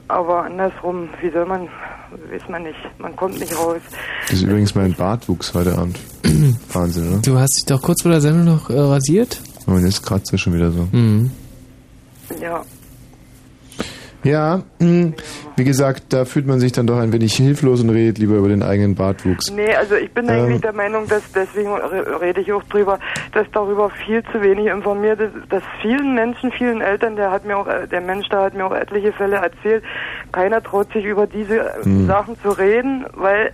[0.08, 1.62] Aber andersrum, wie soll man,
[2.30, 2.78] weiß man nicht.
[2.98, 3.80] Man kommt nicht raus.
[4.28, 5.98] Das ist übrigens mein Bartwuchs heute Abend.
[6.72, 7.22] Wahnsinn, oder?
[7.22, 9.40] Du hast dich doch kurz vor der Sendung noch äh, rasiert?
[9.66, 10.88] Und jetzt kratzt er schon wieder so.
[10.92, 11.30] Mhm.
[12.40, 12.62] Ja.
[14.22, 15.12] Ja, mh,
[15.56, 18.48] wie gesagt, da fühlt man sich dann doch ein wenig hilflos und redet lieber über
[18.48, 19.50] den eigenen Bartwuchs.
[19.50, 20.30] Nee, also ich bin Ähm.
[20.44, 22.98] eigentlich der Meinung, dass deswegen re- rede ich auch drüber,
[23.32, 27.56] dass darüber viel zu wenig informiert ist, dass vielen Menschen, vielen Eltern, der hat mir
[27.56, 29.82] auch, äh, der Mensch da hat mir auch etliche Fälle erzählt,
[30.32, 32.06] keiner traut sich über diese äh, Hm.
[32.06, 33.52] Sachen zu reden, weil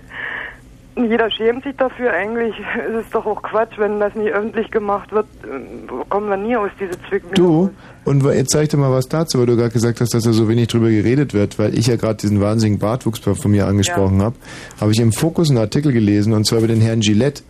[0.96, 2.12] Jeder schämt sich dafür.
[2.12, 2.54] Eigentlich
[2.88, 5.26] ist es doch auch Quatsch, wenn das nicht öffentlich gemacht wird.
[5.44, 7.34] äh, Kommen wir nie aus dieser Zwickmühle.
[7.34, 7.70] Du,
[8.04, 10.48] und jetzt zeig dir mal was dazu, weil du gerade gesagt hast, dass da so
[10.48, 14.36] wenig drüber geredet wird, weil ich ja gerade diesen wahnsinnigen Bartwuchs von mir angesprochen habe,
[14.80, 17.42] habe ich im Fokus einen Artikel gelesen, und zwar über den Herrn Gillette,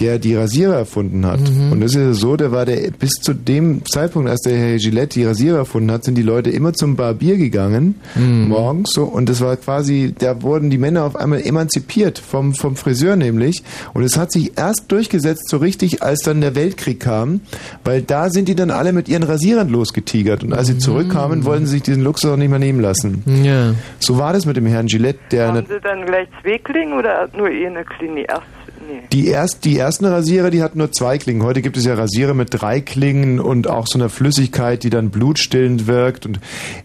[0.00, 1.40] der die Rasierer erfunden hat.
[1.40, 1.72] Mhm.
[1.72, 4.76] Und das ist ja so, der war der, bis zu dem Zeitpunkt, als der Herr
[4.78, 8.48] Gillette die Rasierer erfunden hat, sind die Leute immer zum Barbier gegangen, Mhm.
[8.48, 12.76] morgens so, und das war quasi, da wurden die Männer auf einmal emanzipiert vom, vom
[12.76, 13.62] Friseur nämlich.
[13.94, 17.40] Und es hat sich erst durchgesetzt, so richtig, als dann der Weltkrieg kam,
[17.84, 20.42] weil da sind die dann alle mit ihren Rasierern losgetigert.
[20.42, 23.22] Und als sie zurückkamen, wollten sie sich diesen Luxus auch nicht mehr nehmen lassen.
[23.44, 23.74] Ja.
[23.98, 27.28] So war das mit dem Herrn Gillette, der Haben Sie dann gleich zwei Klingen oder
[27.36, 28.22] nur eine Klinge?
[28.28, 28.42] Erst,
[28.86, 29.02] nee.
[29.12, 31.42] Die, erst, die ersten Rasierer, die hatten nur zwei Klingen.
[31.42, 35.10] Heute gibt es ja Rasierer mit drei Klingen und auch so einer Flüssigkeit, die dann
[35.10, 36.26] blutstillend wirkt.
[36.26, 36.40] Und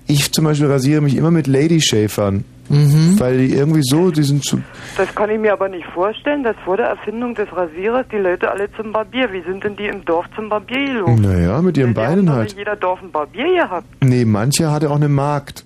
[0.07, 2.43] ich zum Beispiel rasiere mich immer mit Lady Shafern.
[2.69, 3.19] Mhm.
[3.19, 4.59] Weil die irgendwie so, die sind zu.
[4.97, 8.49] Das kann ich mir aber nicht vorstellen, dass vor der Erfindung des Rasierers die Leute
[8.49, 9.31] alle zum Barbier.
[9.31, 11.21] Wie sind denn die im Dorf zum Barbier gelogen?
[11.21, 12.51] Naja, mit ihren Beinen Hat halt.
[12.53, 13.85] doch jeder Dorf ein Barbier gehabt.
[14.03, 15.63] Nee, manche hatte auch eine Magd.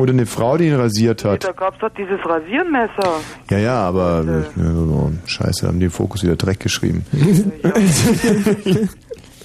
[0.00, 1.44] Oder eine Frau, die ihn rasiert hat.
[1.44, 3.20] Da gab's doch dieses Rasiermesser.
[3.50, 4.24] Ja, ja, aber
[4.56, 7.04] ja, so, scheiße, haben die im Fokus wieder Dreck geschrieben.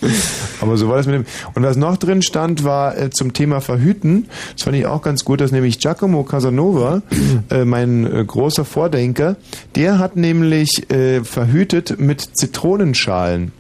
[0.61, 1.25] aber so war das mit dem.
[1.53, 4.27] Und was noch drin stand, war äh, zum Thema Verhüten.
[4.53, 7.01] Das fand ich auch ganz gut, dass nämlich Giacomo Casanova,
[7.49, 9.35] äh, mein äh, großer Vordenker,
[9.75, 13.51] der hat nämlich äh, verhütet mit Zitronenschalen.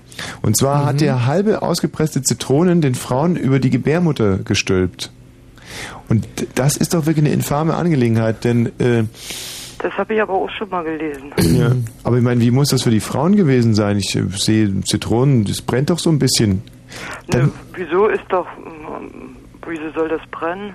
[0.41, 5.11] Und zwar hat er halbe ausgepresste Zitronen den Frauen über die Gebärmutter gestülpt.
[6.09, 9.03] Und das ist doch wirklich eine infame Angelegenheit, denn äh,
[9.79, 11.33] Das habe ich aber auch schon mal gelesen.
[11.57, 11.71] ja.
[12.03, 13.97] Aber ich meine, wie muss das für die Frauen gewesen sein?
[13.97, 16.61] Ich äh, sehe Zitronen, das brennt doch so ein bisschen.
[17.33, 19.35] Ne, wieso ist doch, ähm,
[19.67, 20.73] wieso soll das brennen?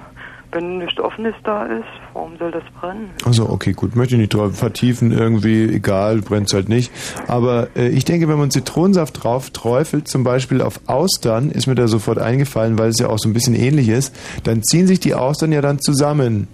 [0.53, 3.11] Wenn nichts Offenes da ist, warum soll das brennen?
[3.25, 6.91] Also okay, gut, möchte ich nicht drauf vertiefen, irgendwie, egal, brennt's halt nicht.
[7.29, 11.77] Aber äh, ich denke, wenn man Zitronensaft drauf träufelt, zum Beispiel auf Austern, ist mir
[11.77, 14.13] da sofort eingefallen, weil es ja auch so ein bisschen ähnlich ist,
[14.43, 16.49] dann ziehen sich die Austern ja dann zusammen.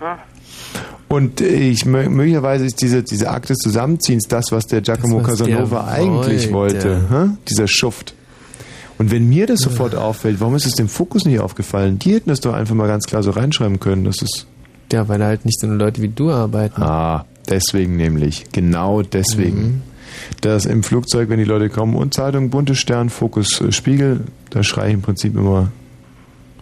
[0.00, 0.18] Aha.
[1.08, 5.18] Und äh, ich mö- möglicherweise ist diese, diese Akt des Zusammenziehens das, was der Giacomo
[5.20, 7.08] Das, was der Casanova eigentlich wollte.
[7.10, 7.36] wollte.
[7.48, 8.14] Dieser Schuft.
[8.98, 11.98] Und wenn mir das sofort auffällt, warum ist es dem Fokus nicht aufgefallen?
[11.98, 14.04] Die hätten das doch einfach mal ganz klar so reinschreiben können.
[14.04, 14.46] Das ist
[14.92, 16.82] Ja, weil da halt nicht so Leute wie du arbeiten.
[16.82, 18.44] Ah, deswegen nämlich.
[18.52, 19.62] Genau deswegen.
[19.62, 19.82] Mhm.
[20.40, 24.62] Das im Flugzeug, wenn die Leute kommen, und Zeitung, bunte Stern, Fokus, äh, Spiegel, da
[24.62, 25.72] schreie ich im Prinzip immer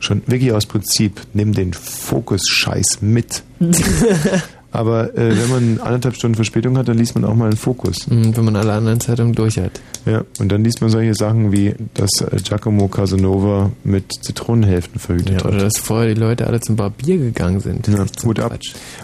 [0.01, 3.43] schon wirklich aus Prinzip, nimm den Fokus-Scheiß mit.
[4.75, 8.07] Aber äh, wenn man anderthalb Stunden Verspätung hat, dann liest man auch mal einen Fokus.
[8.09, 9.81] Mhm, wenn man alle anderen Zeitungen durch hat.
[10.07, 15.41] Ja, und dann liest man solche Sachen wie, dass äh, Giacomo Casanova mit Zitronenhälften verhütet
[15.43, 15.63] Ja, oder hat.
[15.65, 17.87] dass vorher die Leute alle zum Barbier gegangen sind.
[17.87, 18.59] Ja, Hut ab.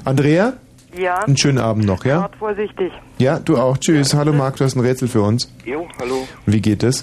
[0.06, 0.54] Andrea,
[0.98, 2.20] Ja, einen schönen Abend noch, ja?
[2.20, 2.90] Fahrt vorsichtig.
[3.18, 3.76] Ja, du auch.
[3.76, 4.14] Tschüss.
[4.14, 5.52] Hallo Marc, du hast ein Rätsel für uns.
[5.66, 6.26] Jo, hallo.
[6.46, 7.02] Und wie geht es?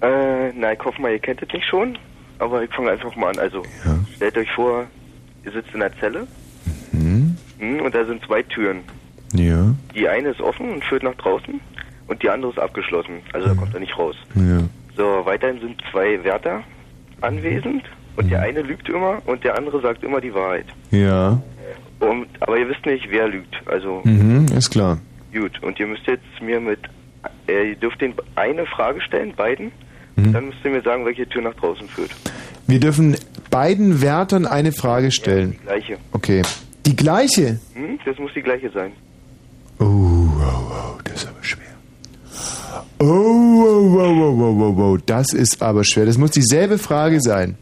[0.00, 1.96] Äh, na, ich hoffe mal, ihr kennt es nicht schon,
[2.40, 3.38] aber ich fange einfach mal an.
[3.38, 3.62] Also,
[4.16, 4.84] stellt euch vor,
[5.44, 6.26] ihr sitzt in einer Zelle
[7.60, 8.80] und da sind zwei Türen.
[9.34, 9.74] Ja.
[9.94, 11.60] Die eine ist offen und führt nach draußen
[12.06, 13.20] und die andere ist abgeschlossen.
[13.32, 14.16] Also da kommt er nicht raus.
[14.34, 14.60] Ja.
[14.96, 16.62] So, weiterhin sind zwei Wärter
[17.20, 17.82] anwesend
[18.16, 20.66] und der eine lügt immer und der andere sagt immer die Wahrheit.
[20.90, 21.40] Ja.
[22.00, 23.56] Und, aber ihr wisst nicht, wer lügt.
[23.66, 24.98] Also, Mhm, ist klar.
[25.32, 25.60] gut.
[25.62, 26.78] Und ihr müsst jetzt mir mit,
[27.48, 29.72] äh, ihr dürft den eine Frage stellen, beiden.
[30.16, 30.32] Mhm.
[30.32, 32.10] Dann müsst ihr mir sagen, welche Tür nach draußen führt.
[32.66, 33.16] Wir dürfen
[33.50, 35.52] beiden Wärtern eine Frage stellen.
[35.52, 35.96] Die gleiche.
[36.12, 36.42] Okay.
[36.88, 37.58] Die gleiche?
[37.74, 37.98] Hm?
[38.06, 38.92] Das muss die gleiche sein.
[39.78, 41.66] Oh, oh, oh, das ist aber schwer.
[42.98, 46.06] Oh, oh, oh, oh, oh, oh, oh, das ist aber schwer.
[46.06, 47.58] Das muss dieselbe Frage sein.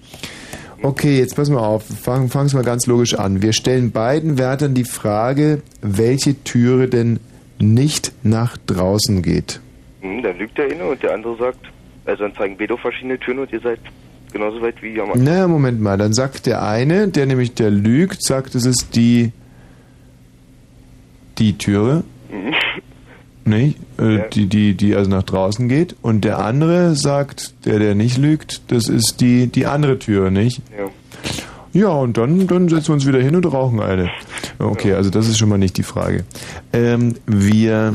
[0.80, 1.82] Okay, jetzt pass mal auf.
[1.82, 3.42] Fangen es mal ganz logisch an.
[3.42, 7.18] Wir stellen beiden Wärtern die Frage, welche Türe denn
[7.58, 9.60] nicht nach draußen geht.
[10.02, 11.66] Hm, dann lügt der eine und der andere sagt,
[12.04, 13.80] also dann zeigen auf verschiedene Türen und ihr seid
[14.36, 15.24] genauso weit wie am Anfang.
[15.24, 15.96] Na, Moment mal.
[15.98, 19.32] Dann sagt der eine, der nämlich der lügt, sagt, es ist die
[21.38, 22.54] die Türe, Mhm.
[23.44, 23.78] nicht?
[23.98, 25.94] Äh, die, die, die also nach draußen geht.
[26.02, 30.62] Und der andere sagt, der, der nicht lügt, das ist die, die andere Türe, nicht?
[30.76, 30.86] Ja.
[31.72, 34.10] Ja, und dann, dann setzen wir uns wieder hin und rauchen eine.
[34.58, 36.24] Okay, also das ist schon mal nicht die Frage.
[36.72, 37.92] Ähm, wir.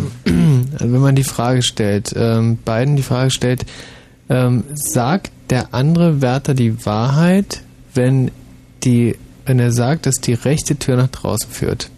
[0.79, 3.65] Also wenn man die Frage stellt, ähm, beiden die Frage stellt,
[4.31, 7.61] ähm, sagt der andere Wärter die Wahrheit,
[7.93, 8.31] wenn
[8.83, 11.89] die, wenn er sagt, dass die rechte Tür nach draußen führt?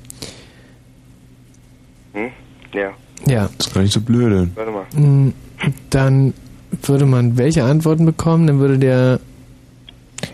[2.13, 2.29] Hm?
[2.73, 2.89] Ja.
[3.27, 3.49] Ja.
[3.57, 4.49] Das ist gar nicht so blöde.
[4.55, 4.85] Warte mal.
[4.99, 5.33] Mm,
[5.91, 6.33] Dann
[6.81, 8.47] würde man welche Antworten bekommen?
[8.47, 9.19] Dann würde der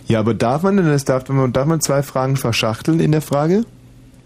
[0.07, 1.03] Ja, aber darf man denn das?
[1.03, 3.65] Darf man, darf man zwei Fragen verschachteln in der Frage?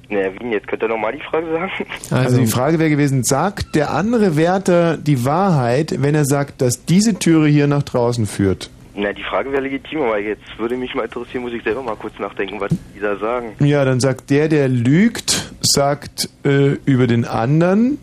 [0.09, 0.67] Naja, wie denn jetzt?
[0.67, 1.71] Könnt ihr nochmal die Frage sagen?
[2.11, 6.85] Also, die Frage wäre gewesen, sagt der andere Wärter die Wahrheit, wenn er sagt, dass
[6.85, 8.69] diese Türe hier nach draußen führt?
[8.95, 11.95] Na, die Frage wäre legitim, aber jetzt würde mich mal interessieren, muss ich selber mal
[11.95, 13.53] kurz nachdenken, was die da sagen.
[13.59, 17.97] Ja, dann sagt der, der lügt, sagt äh, über den anderen,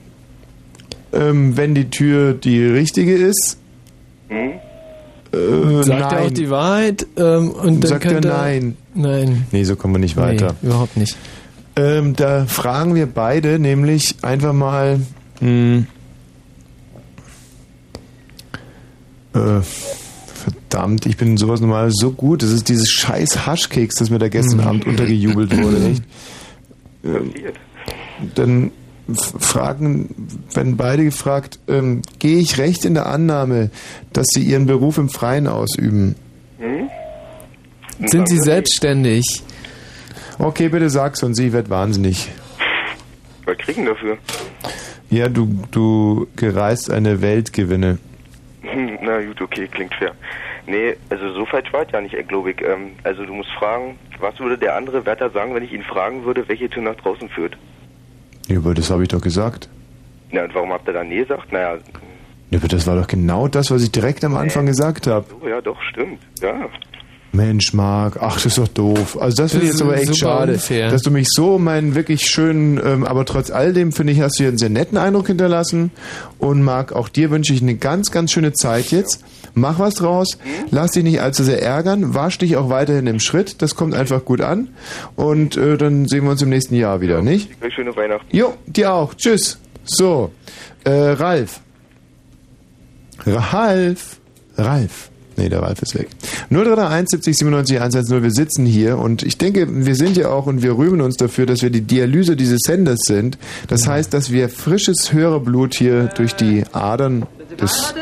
[1.13, 3.59] ähm, wenn die Tür die richtige ist.
[4.29, 4.53] Hm?
[5.33, 6.13] Äh, Sagt nein.
[6.13, 8.77] er auch die Wahrheit ähm, und dann Sagt er könnte nein.
[8.95, 9.47] Nein.
[9.53, 10.57] Nee, so kommen wir nicht weiter.
[10.61, 11.17] Nee, überhaupt nicht.
[11.77, 15.01] Ähm, da fragen wir beide nämlich einfach mal.
[15.41, 15.85] Mh,
[19.35, 19.61] äh,
[20.35, 22.43] verdammt, ich bin in sowas normal so gut.
[22.43, 26.03] Das ist dieses scheiß Haschkeks, das mir da gestern Abend untergejubelt wurde, echt.
[27.05, 27.33] Ähm,
[28.35, 28.71] dann
[29.39, 30.15] fragen,
[30.55, 33.71] wenn beide gefragt, ähm, gehe ich recht in der Annahme,
[34.13, 36.15] dass sie ihren Beruf im Freien ausüben?
[36.59, 36.89] Hm?
[38.07, 39.43] Sind Sie selbstständig?
[40.41, 42.31] Okay, bitte sag's und sie wird wahnsinnig.
[43.45, 44.17] Was kriegen dafür?
[45.11, 47.99] Ja, du, du gereist eine Weltgewinne.
[48.63, 50.13] Hm, na gut, okay, klingt fair.
[50.67, 52.63] Nee, also so falsch war es ja nicht, glaube ich.
[52.63, 56.25] Ähm, also du musst fragen, was würde der andere Wärter sagen, wenn ich ihn fragen
[56.25, 57.59] würde, welche Tür nach draußen führt?
[58.49, 59.69] Ja, aber das habe ich doch gesagt.
[60.31, 61.53] Na, und warum habt ihr dann nee gesagt?
[61.53, 61.79] Naja,
[62.51, 65.27] Ja, aber das war doch genau das, was ich direkt am Anfang gesagt habe.
[65.41, 66.21] so, ja, doch, stimmt.
[66.41, 66.69] Ja.
[67.33, 69.17] Mensch, Marc, ach, das ist doch doof.
[69.21, 70.91] Also das finde ich Das jetzt aber echt schade, unfair.
[70.91, 74.39] dass du mich so meinen wirklich schönen, ähm, aber trotz all dem finde ich, hast
[74.39, 75.93] du hier einen sehr netten Eindruck hinterlassen.
[76.39, 79.23] Und Marc, auch dir wünsche ich eine ganz, ganz schöne Zeit jetzt.
[79.55, 80.39] Mach was draus,
[80.71, 84.25] lass dich nicht allzu sehr ärgern, wasch dich auch weiterhin im Schritt, das kommt einfach
[84.25, 84.69] gut an.
[85.17, 87.49] Und äh, dann sehen wir uns im nächsten Jahr wieder, nicht?
[87.75, 88.27] Schöne Weihnachten.
[88.37, 89.15] Jo, dir auch.
[89.15, 89.59] Tschüss.
[89.85, 90.31] So,
[90.85, 91.61] äh, Ralf.
[93.27, 94.19] Ralf.
[94.57, 95.11] Ralf.
[95.41, 96.09] Nee, der Ralf ist weg.
[96.51, 98.23] 0331 70 97 110.
[98.23, 101.47] Wir sitzen hier und ich denke, wir sind ja auch und wir rühmen uns dafür,
[101.47, 103.39] dass wir die Dialyse dieses Senders sind.
[103.67, 107.25] Das heißt, dass wir frisches Hörerblut hier durch die Adern
[107.59, 107.95] des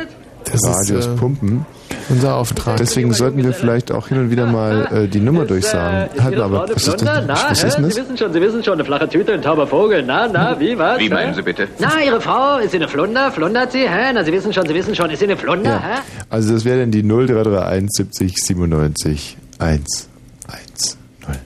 [0.53, 1.67] Das ist, Radios äh, pumpen.
[2.11, 2.77] Unser Auftrag.
[2.79, 6.09] Deswegen sollten wir vielleicht auch hin und wieder mal äh, die Nummer durchsagen.
[6.23, 7.03] Halt mal, aber was ist das?
[7.03, 7.95] Na, Was ist denn das?
[7.95, 10.03] Sie wissen schon, Sie wissen schon, eine flache Tüte, ein tauber Vogel.
[10.03, 10.99] Na, na, wie, was?
[10.99, 11.35] Wie meinen?
[11.35, 11.69] Sie bitte?
[11.79, 13.31] Na, Ihre Frau, ist sie eine Flunder?
[13.31, 14.13] Flundert sie, hä?
[14.15, 15.81] Na, Sie wissen schon, Sie wissen schon, ist sie eine Flunder, Ja.
[15.81, 16.01] hä?
[16.31, 20.09] Also das wäre dann die 0331 70 97 1
[20.49, 20.97] 1
[21.27, 21.37] 0.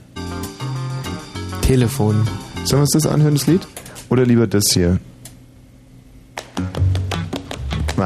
[1.63, 2.27] Telefon.
[2.65, 3.67] Sollen wir uns das anhören, das Lied?
[4.11, 4.99] Oder lieber das hier?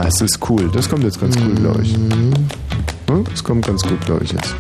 [0.03, 0.71] Das ist cool.
[0.73, 1.95] Das kommt jetzt ganz cool, glaube ich.
[1.95, 3.25] Hm?
[3.31, 4.55] Das kommt ganz gut, glaube ich jetzt.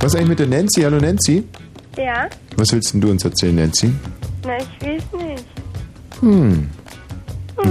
[0.00, 0.82] Was eigentlich mit der Nancy?
[0.82, 1.44] Hallo Nancy?
[1.96, 2.28] Ja?
[2.56, 3.92] Was willst denn du uns erzählen, Nancy?
[4.44, 5.44] Na, ich weiß nicht.
[6.20, 6.68] Hm.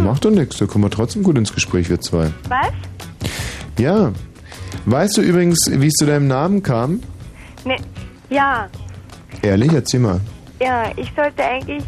[0.03, 2.29] Macht doch nichts, da kommen wir trotzdem gut ins Gespräch, wir zwei.
[2.49, 2.71] Was?
[3.79, 4.11] Ja.
[4.85, 7.01] Weißt du übrigens, wie es zu deinem Namen kam?
[7.65, 7.77] Ne,
[8.29, 8.69] ja.
[9.41, 10.19] Ehrlich, erzähl mal.
[10.59, 11.83] Ja, ich sollte eigentlich,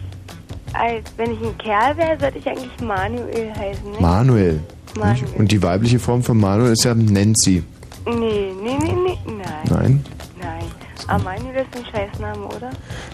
[0.73, 3.97] als wenn ich ein Kerl wäre, sollte ich eigentlich Manuel heißen, ne?
[3.99, 4.59] Manuel.
[4.97, 5.23] Manuel.
[5.37, 7.63] Und die weibliche Form von Manuel ist ja Nancy.
[8.05, 9.45] Nee, nee, nee, nee, nein.
[9.69, 10.05] Nein?
[10.41, 10.63] Nein.
[11.07, 12.69] Aber Manuel ist ein Scheißname, oder?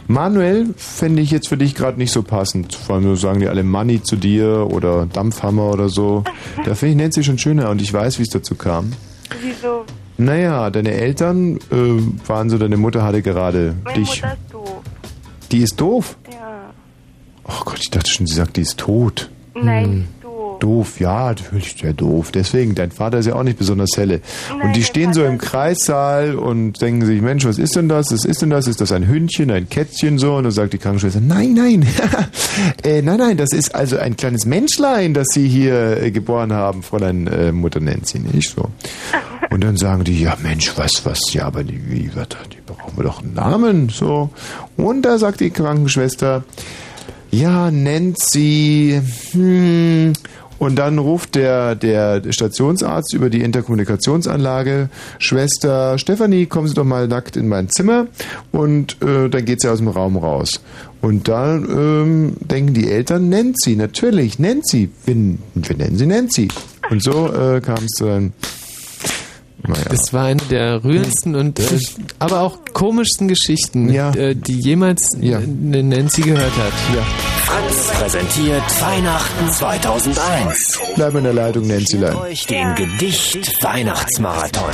[0.07, 2.73] Manuel fände ich jetzt für dich gerade nicht so passend.
[2.75, 6.23] Vor allem sagen die alle Money zu dir oder Dampfhammer oder so.
[6.65, 8.91] Da finde ich Nancy schon schöner und ich weiß, wie es dazu kam.
[9.41, 9.85] Wieso?
[10.17, 14.21] Naja, deine Eltern äh, waren so, deine Mutter hatte gerade Meine dich.
[14.21, 14.81] Mutter ist doof.
[15.51, 16.17] Die ist doof.
[16.31, 16.44] Ja.
[17.47, 19.29] Oh Gott, ich dachte schon, sie sagt, die ist tot.
[19.53, 20.59] Nein, ist doof.
[20.59, 22.31] Doof, ja, natürlich sehr doof.
[22.31, 24.21] Deswegen, dein Vater ist ja auch nicht besonders helle.
[24.49, 28.11] Nein, und die stehen so im Kreissaal und denken sich, Mensch, was ist denn das?
[28.11, 28.67] Was ist denn das?
[28.67, 30.35] Ist das ein Hündchen, ein Kätzchen so?
[30.35, 31.85] Und dann sagt die Krankenschwester, nein, nein,
[32.83, 36.81] äh, nein, nein, das ist also ein kleines Menschlein, das Sie hier äh, geboren haben,
[36.81, 38.69] Fräulein äh, Mutter Nancy, nicht so.
[39.51, 42.97] Und dann sagen die, ja Mensch, was, was, ja, aber die, wie, was, die brauchen
[42.97, 44.31] wir doch einen Namen, so.
[44.75, 46.43] Und da sagt die Krankenschwester,
[47.31, 50.13] ja, Nancy, hm.
[50.57, 54.89] Und dann ruft der, der Stationsarzt über die Interkommunikationsanlage,
[55.19, 58.07] Schwester Stefanie, kommen Sie doch mal nackt in mein Zimmer.
[58.51, 60.61] Und äh, dann geht sie aus dem Raum raus.
[61.01, 64.89] Und dann ähm, denken die Eltern, Nancy, natürlich, Nancy.
[65.05, 66.47] Wir, wir nennen sie Nancy.
[66.89, 68.33] Und so äh, kam es dann.
[69.67, 69.83] Naja.
[69.89, 71.63] Das war eine der rührendsten und äh,
[72.19, 75.37] aber auch komischsten Geschichten, äh, die jemals Ja.
[75.37, 76.73] eine Nancy gehört hat.
[76.95, 77.01] Ja.
[77.45, 80.79] Fritz präsentiert Weihnachten 2001.
[80.95, 82.15] Bleib in der Leitung, Nancy Lein.
[82.15, 84.71] Euch den Gedicht Weihnachtsmarathon.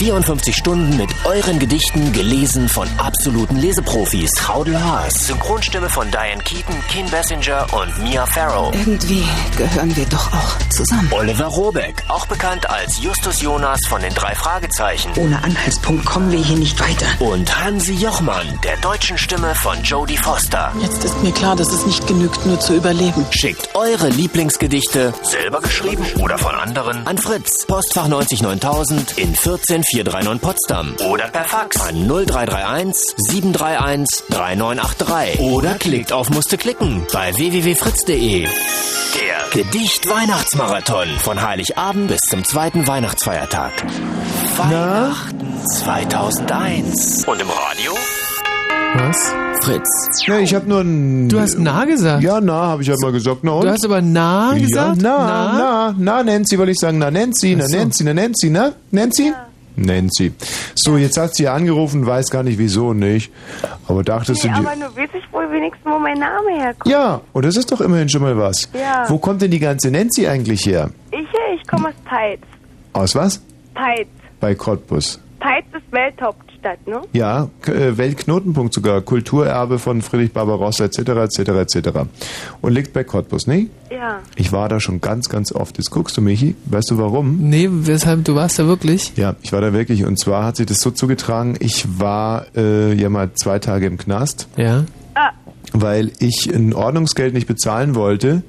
[0.00, 4.30] 54 Stunden mit euren Gedichten gelesen von absoluten Leseprofis.
[4.30, 8.74] Traudel Haas, Synchronstimme von Diane Keaton, Kim Basinger und Mia Farrow.
[8.74, 9.22] Irgendwie
[9.58, 11.06] gehören wir doch auch zusammen.
[11.10, 15.12] Oliver Robeck, auch bekannt als Justus Jonas von den drei Fragezeichen.
[15.16, 17.04] Ohne Anhaltspunkt kommen wir hier nicht weiter.
[17.18, 20.72] Und Hansi Jochmann, der deutschen Stimme von Jodie Foster.
[20.80, 23.26] Jetzt ist mir klar, dass es nicht genügt, nur zu überleben.
[23.32, 29.34] Schickt eure Lieblingsgedichte, selber geschrieben oder von anderen, an Fritz, Postfach 99000 in
[29.90, 37.34] 14439 Potsdam oder per Fax an 0331 731 3983 oder klickt auf Musste klicken bei
[37.34, 38.44] www.fritz.de.
[38.44, 43.72] Der Gedicht-Weihnachtsmarathon von Heiligabend bis zum zweiten Weihnachtsfeiertag.
[44.56, 47.24] Weihnachten 2001.
[47.26, 47.92] Und im Radio?
[48.94, 49.34] Was?
[49.64, 50.24] Fritz.
[50.24, 51.28] Ja, ich habe nur ein.
[51.28, 52.22] Du hast nah gesagt.
[52.22, 53.40] Ja, na, habe ich halt mal gesagt.
[53.42, 53.64] Na und?
[53.64, 55.02] Du hast aber nah ja, gesagt?
[55.02, 56.98] na, na, na, Nancy, wollte ich sagen.
[56.98, 57.66] Na, Nancy, na.
[57.66, 59.32] Nancy, na, Nancy, na, Nancy?
[59.80, 60.32] Nancy.
[60.74, 63.32] So, jetzt hat sie angerufen, weiß gar nicht wieso nicht.
[63.88, 64.68] Aber dachtest Nee, du dir.
[64.68, 66.86] aber nur weiß ich wohl wenigstens, wo mein Name herkommt.
[66.92, 68.68] Ja, und das ist doch immerhin schon mal was.
[68.72, 69.04] Ja.
[69.08, 70.90] Wo kommt denn die ganze Nancy eigentlich her?
[71.10, 71.18] Ich,
[71.60, 72.40] ich komme aus Peitz.
[72.92, 73.42] Aus was?
[73.74, 74.08] Peitz.
[74.40, 75.20] Bei Cottbus.
[75.38, 75.90] Peitz ist
[76.62, 77.00] Welthauptstadt, ne?
[77.12, 80.98] Ja, äh, Weltknotenpunkt sogar, Kulturerbe von Friedrich Barbarossa etc.
[80.98, 81.38] etc.
[81.48, 81.88] etc.
[82.60, 83.68] Und liegt bei Cottbus, ne?
[83.90, 84.20] Ja.
[84.36, 85.78] Ich war da schon ganz, ganz oft.
[85.78, 87.38] Jetzt guckst du, Michi, weißt du warum?
[87.48, 89.12] Nee, weshalb, du warst da wirklich?
[89.16, 90.04] Ja, ich war da wirklich.
[90.04, 93.98] Und zwar hat sich das so zugetragen, ich war äh, ja mal zwei Tage im
[93.98, 94.84] Knast, Ja.
[95.72, 98.42] weil ich ein Ordnungsgeld nicht bezahlen wollte.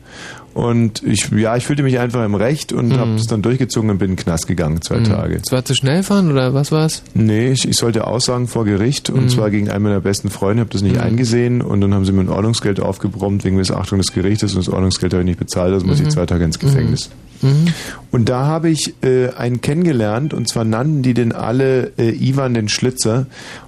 [0.54, 2.98] Und ich, ja, ich fühlte mich einfach im Recht und Mhm.
[2.98, 5.04] habe es dann durchgezogen und bin in den Knast gegangen, zwei Mhm.
[5.06, 5.40] Tage.
[5.46, 7.04] Es war zu schnell fahren oder was war's?
[7.14, 9.30] Nee, ich, ich sollte aussagen vor Gericht und Mhm.
[9.30, 11.02] zwar gegen einen meiner besten Freunde, habe das nicht Mhm.
[11.02, 14.74] eingesehen und dann haben sie mir ein Ordnungsgeld aufgebrummt wegen Missachtung des Gerichtes und das
[14.74, 16.08] Ordnungsgeld habe ich nicht bezahlt, also muss Mhm.
[16.08, 17.10] ich zwei Tage ins Gefängnis.
[17.42, 17.68] Mhm.
[18.12, 22.54] Und da habe ich äh, einen kennengelernt und zwar nannten die den alle äh, Ivan
[22.54, 23.26] den Schlitzer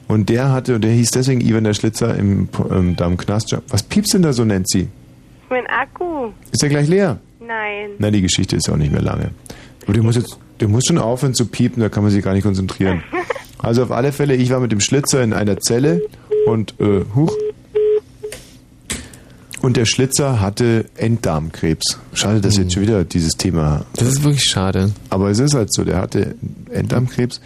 [0.10, 3.55] und der hatte, und der hieß deswegen Ivan der Schlitzer im, ähm, da im Knast.
[3.69, 4.89] Was piepst denn da so, Nancy?
[5.54, 6.32] Mein Akku.
[6.52, 7.20] Ist der gleich leer?
[7.40, 7.92] Nein.
[8.00, 9.30] Na, die Geschichte ist auch nicht mehr lange.
[9.84, 12.34] Aber der muss jetzt, der muss schon aufhören zu piepen, da kann man sich gar
[12.34, 13.04] nicht konzentrieren.
[13.60, 16.02] Also auf alle Fälle, ich war mit dem Schlitzer in einer Zelle
[16.48, 17.34] und, äh, huch.
[19.62, 21.98] Und der Schlitzer hatte Enddarmkrebs.
[22.14, 23.86] Schade, dass jetzt schon wieder dieses Thema.
[23.96, 24.92] Das ist wirklich schade.
[25.10, 26.36] Aber es ist halt so, der hatte
[26.72, 27.40] Enddarmkrebs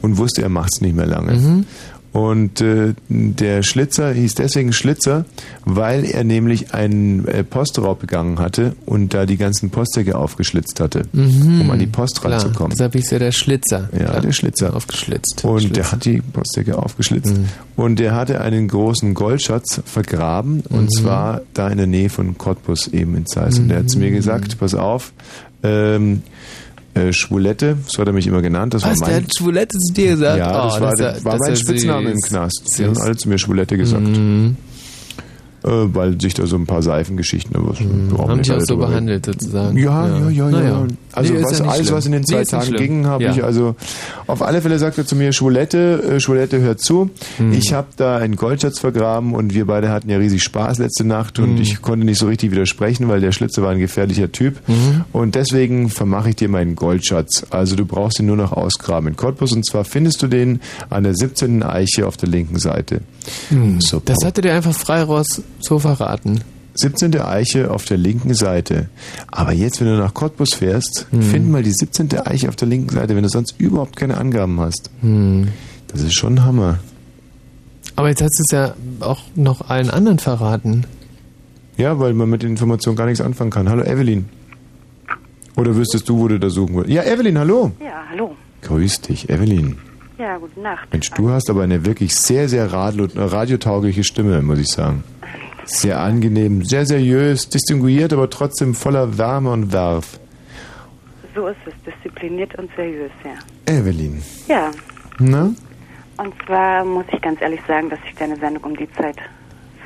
[0.00, 1.32] und wusste, er macht es nicht mehr lange.
[1.32, 1.66] Mhm.
[2.14, 5.24] Und äh, der Schlitzer hieß deswegen Schlitzer,
[5.64, 11.02] weil er nämlich einen äh, Postraub begangen hatte und da die ganzen Postsäcke aufgeschlitzt hatte,
[11.12, 11.62] Mhm.
[11.62, 12.70] um an die Post Klar, ranzukommen.
[12.70, 13.88] Deshalb hieß ja der Schlitzer.
[13.92, 14.20] Ja, Klar.
[14.20, 14.76] der Schlitzer.
[14.76, 15.44] Aufgeschlitzt.
[15.44, 15.72] Und Schlitz.
[15.74, 17.36] der hat die Postdecke aufgeschlitzt.
[17.36, 17.46] Mhm.
[17.74, 20.62] Und der hatte einen großen Goldschatz vergraben.
[20.70, 20.90] Und Mhm.
[20.90, 23.58] zwar da in der Nähe von Cottbus eben in Zeiss.
[23.58, 24.14] Und der hat zu mir Mhm.
[24.14, 25.12] gesagt, pass auf,
[25.64, 26.22] ähm,
[26.94, 28.74] äh, Schwulette, so hat er mich immer genannt.
[28.74, 30.38] Das Was, war der mein, hat Schwulette zu dir gesagt?
[30.38, 32.14] ja, das Oh, war, der, war das mein Spitzname süß.
[32.14, 32.62] im Knast.
[32.76, 32.86] Süß.
[32.86, 34.02] haben alle zu mir Schwulette gesagt.
[34.06, 34.56] Mhm.
[35.64, 38.18] Äh, weil sich da so ein paar Seifengeschichten aber Mhm.
[38.18, 39.78] Haben dich auch so behandelt sozusagen.
[39.78, 40.50] Ja, ja, ja, ja.
[40.50, 40.86] Naja.
[41.12, 41.96] Also Nee, was, ja alles, schlimm.
[41.96, 43.30] was in den zwei Tagen ging, habe Ja.
[43.32, 43.74] ich also
[44.26, 47.08] auf alle Fälle sagt er zu mir, Schwulette, äh, Schwulette, hör zu.
[47.38, 47.52] Hm.
[47.54, 51.38] Ich habe da einen Goldschatz vergraben und wir beide hatten ja riesig Spaß letzte Nacht
[51.38, 51.62] und Hm.
[51.62, 54.56] ich konnte nicht so richtig widersprechen, weil der Schlitzer war ein gefährlicher Typ.
[54.68, 55.04] Mhm.
[55.12, 57.46] Und deswegen vermache ich dir meinen Goldschatz.
[57.50, 60.60] Also du brauchst ihn nur noch ausgraben in Cottbus und zwar findest du den
[60.90, 61.62] an der 17.
[61.62, 63.00] Eiche auf der linken Seite.
[63.48, 63.80] Hm.
[63.80, 66.40] So, Das hatte der einfach frei raus so verraten.
[66.76, 67.16] 17.
[67.20, 68.88] Eiche auf der linken Seite.
[69.30, 71.22] Aber jetzt, wenn du nach Cottbus fährst, Hm.
[71.22, 72.08] find mal die 17.
[72.26, 74.90] Eiche auf der linken Seite, wenn du sonst überhaupt keine Angaben hast.
[75.00, 75.48] Hm.
[75.88, 76.78] Das ist schon ein Hammer.
[77.96, 80.84] Aber jetzt hast du es ja auch noch allen anderen verraten.
[81.76, 83.68] Ja, weil man mit den Informationen gar nichts anfangen kann.
[83.68, 84.28] Hallo Evelyn.
[85.56, 86.92] Oder wüsstest du, wo du da suchen würdest?
[86.94, 87.70] Ja, Evelyn, hallo.
[87.80, 88.34] Ja, hallo.
[88.62, 89.76] Grüß dich, Evelyn.
[90.18, 90.88] Ja, gute Nacht.
[90.92, 95.04] Mensch, du hast aber eine wirklich sehr, sehr äh, radiotaugliche Stimme, muss ich sagen.
[95.66, 100.18] Sehr angenehm, sehr seriös, distinguiert, aber trotzdem voller Wärme und Werf.
[101.34, 103.72] So ist es, diszipliniert und seriös, ja.
[103.74, 104.22] Evelyn.
[104.46, 104.70] Ja,
[105.18, 105.50] Na?
[106.16, 109.16] und zwar muss ich ganz ehrlich sagen, dass ich deine Sendung um die Zeit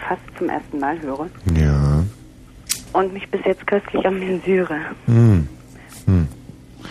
[0.06, 2.02] fast zum ersten Mal höre Ja.
[2.92, 4.76] und mich bis jetzt köstlich amüsiere.
[5.06, 5.48] Hm.
[6.06, 6.28] Hm.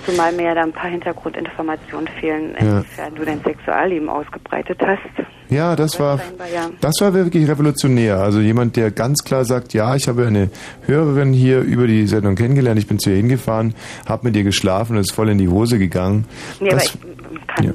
[0.08, 2.78] Zumal mir ja da ein paar Hintergrundinformationen fehlen, Ja.
[2.80, 5.02] inwiefern du dein Sexualleben ausgebreitet hast.
[5.50, 6.20] Ja, das war,
[6.54, 6.70] ja.
[6.82, 8.18] das war wirklich revolutionär.
[8.18, 10.50] Also jemand, der ganz klar sagt, ja, ich habe eine
[10.86, 13.74] Hörerin hier über die Sendung kennengelernt, ich bin zu ihr hingefahren,
[14.08, 16.26] habe mit ihr geschlafen und ist voll in die Hose gegangen.
[16.60, 17.72] Nee, aber das, ich kann Ja.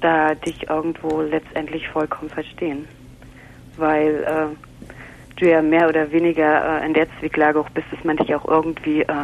[0.00, 2.86] da dich irgendwo letztendlich vollkommen verstehen.
[3.76, 8.16] Weil äh, du ja mehr oder weniger äh, in der Zwicklage auch bist, dass man
[8.16, 9.14] dich auch irgendwie äh,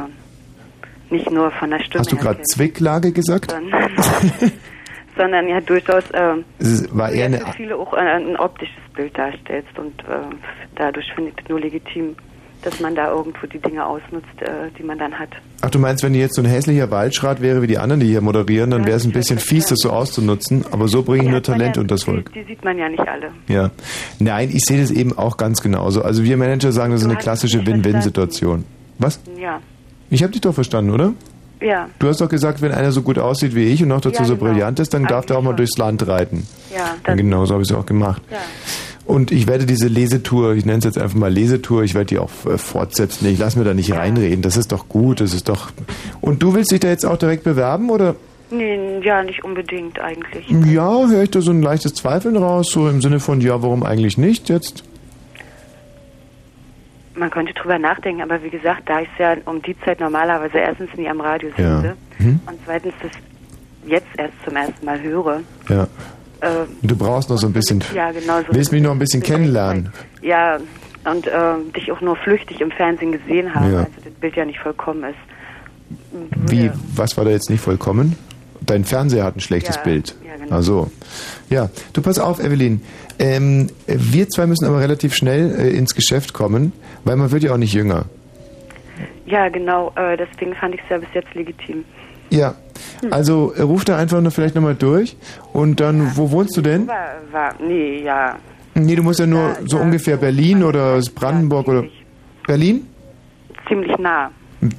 [1.10, 3.50] nicht nur von der Stimme hast du gerade Zwicklage gesagt?
[3.50, 3.90] sondern
[5.16, 9.16] sondern ja durchaus äh, Es war eher eine, für viele auch ein, ein optisches Bild
[9.18, 10.34] darstellst und äh,
[10.76, 12.16] dadurch finde ich es nur legitim,
[12.62, 15.30] dass man da irgendwo die Dinge ausnutzt, äh, die man dann hat.
[15.60, 18.06] ach du meinst, wenn die jetzt so ein hässlicher Waldschrat wäre wie die anderen, die
[18.06, 21.30] hier moderieren, dann wäre es ein bisschen fies, das so auszunutzen, aber so bringe ich
[21.30, 22.32] nur Talent unters Volk.
[22.32, 23.30] Die sieht man ja nicht alle.
[23.48, 23.70] Ja.
[24.18, 26.02] Nein, ich sehe das eben auch ganz genauso.
[26.02, 28.64] Also wir Manager sagen, das ist eine klassische Win-Win-Situation.
[28.98, 29.20] Was?
[29.36, 29.60] Ja.
[30.10, 31.12] Ich habe dich doch verstanden, oder?
[31.60, 31.88] Ja.
[31.98, 34.28] Du hast doch gesagt, wenn einer so gut aussieht wie ich und noch dazu Ja,
[34.28, 34.52] so genau.
[34.52, 36.46] brillant ist, dann darf der auch mal durchs Land reiten.
[36.74, 38.22] Ja, Und genau so habe ich es auch gemacht.
[39.04, 42.18] Und ich werde diese Lesetour, ich nenne es jetzt einfach mal Lesetour, ich werde die
[42.18, 43.26] auch äh, fortsetzen.
[43.26, 44.42] Ich lasse mir da nicht reinreden.
[44.42, 45.70] Das ist doch gut, das ist doch.
[46.20, 48.14] Und du willst dich da jetzt auch direkt bewerben oder?
[48.50, 50.46] Nee, ja, nicht unbedingt eigentlich.
[50.48, 53.82] Ja, höre ich da so ein leichtes Zweifeln raus, so im Sinne von, ja, warum
[53.82, 54.84] eigentlich nicht jetzt?
[57.18, 60.58] Man könnte drüber nachdenken, aber wie gesagt, da ich es ja um die Zeit normalerweise
[60.58, 61.80] erstens nie am Radio Ja.
[61.80, 62.40] sitze Hm?
[62.46, 63.10] und zweitens das
[63.86, 65.40] jetzt erst zum ersten Mal höre.
[65.68, 65.82] Ja.
[66.40, 66.48] Äh,
[66.82, 67.82] Du brauchst noch so ein bisschen.
[67.94, 68.54] ja, genau so.
[68.54, 69.90] Willst mich noch ein bisschen kennenlernen?
[70.22, 70.58] Ja,
[71.04, 71.32] und äh,
[71.76, 73.78] dich auch nur flüchtig im Fernsehen gesehen habe, Ja.
[73.78, 76.50] also das Bild ja nicht vollkommen ist.
[76.50, 78.16] Wie, was war da jetzt nicht vollkommen?
[78.60, 80.14] Dein Fernseher hat ein schlechtes Ja, Bild.
[80.26, 80.54] ja, genau.
[80.56, 80.90] Also,
[81.48, 82.82] ja, du pass auf, Evelyn.
[83.18, 86.72] Ähm, wir zwei müssen aber relativ schnell äh, ins Geschäft kommen,
[87.04, 88.04] weil man wird ja auch nicht jünger.
[89.26, 91.84] Ja, genau, äh, deswegen fand ich es ja bis jetzt legitim.
[92.30, 92.54] Ja,
[93.10, 95.16] also äh, ruf da einfach nur vielleicht nochmal durch
[95.52, 96.86] und dann, wo wohnst du denn?
[96.86, 98.36] War, war, nee, ja,
[98.74, 101.84] Nee, du musst ja nur so ungefähr Berlin oder Brandenburg oder
[102.46, 102.86] Berlin?
[103.66, 104.30] ziemlich nah.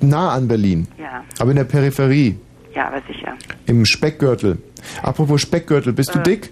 [0.01, 2.37] Nah an Berlin, Ja, aber in der Peripherie,
[2.73, 3.33] ja, aber sicher.
[3.65, 4.57] im Speckgürtel.
[5.03, 6.23] Apropos Speckgürtel, bist du Äh.
[6.23, 6.49] dick?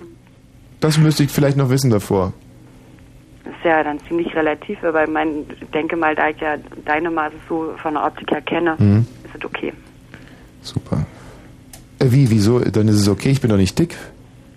[0.79, 2.33] Das müsste ich vielleicht noch wissen davor.
[3.43, 6.57] Das ist ja dann ziemlich relativ, aber ich mein, ich denke mal, da ich ja
[6.85, 9.05] deine Maße so von der Optik her kenne, Mhm.
[9.25, 9.73] ist es okay.
[10.61, 11.05] Super.
[11.99, 12.59] Äh, wie, wieso?
[12.59, 13.95] Dann ist es okay, ich bin doch nicht dick.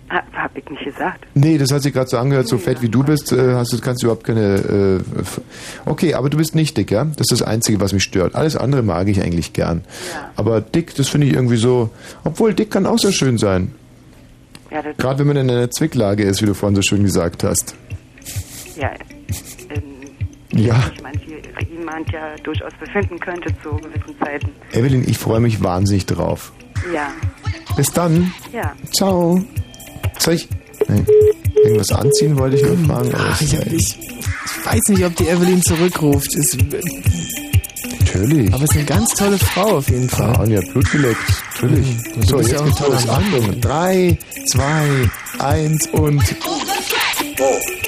[0.09, 1.25] Ha, hab ich nicht gesagt.
[1.35, 4.03] Nee, das hat sich gerade so angehört, so fett wie du bist, äh, hast kannst
[4.03, 4.99] du überhaupt keine...
[5.05, 7.05] Äh, okay, aber du bist nicht dick, ja?
[7.05, 8.35] Das ist das Einzige, was mich stört.
[8.35, 9.83] Alles andere mag ich eigentlich gern.
[10.35, 11.89] Aber dick, das finde ich irgendwie so...
[12.25, 13.73] Obwohl, dick kann auch sehr schön sein.
[14.71, 17.75] Ja, Gerade wenn man in einer Zwicklage ist, wie du vorhin so schön gesagt hast.
[18.77, 18.89] ja,
[20.53, 20.81] in, Ja.
[20.95, 24.49] ich manche, jemand ja durchaus befinden könnte zu gewissen Zeiten.
[24.71, 26.53] Evelyn, ich freue mich wahnsinnig drauf.
[26.93, 27.11] Ja,
[27.75, 28.33] Bis dann.
[28.53, 28.73] ja.
[28.95, 29.43] Ciao.
[30.19, 30.47] Soll ich...
[30.87, 31.03] Nee.
[31.63, 33.11] Irgendwas anziehen wollte ich nur fragen.
[33.15, 36.33] Ach, ich, ich, ich weiß nicht, ob die Evelyn zurückruft.
[36.35, 36.57] Ist,
[38.13, 38.53] Natürlich.
[38.53, 40.33] aber es ist eine ganz tolle Frau auf jeden Fall.
[40.33, 41.17] Ja, und ja, Blut geleckt.
[41.53, 41.87] Natürlich.
[41.87, 42.23] Mhm.
[42.23, 43.09] So, jetzt ja auch geht's ein los.
[43.09, 43.61] Achtung.
[43.61, 45.09] Drei, zwei,
[45.39, 46.21] eins und...
[47.37, 47.80] Hä?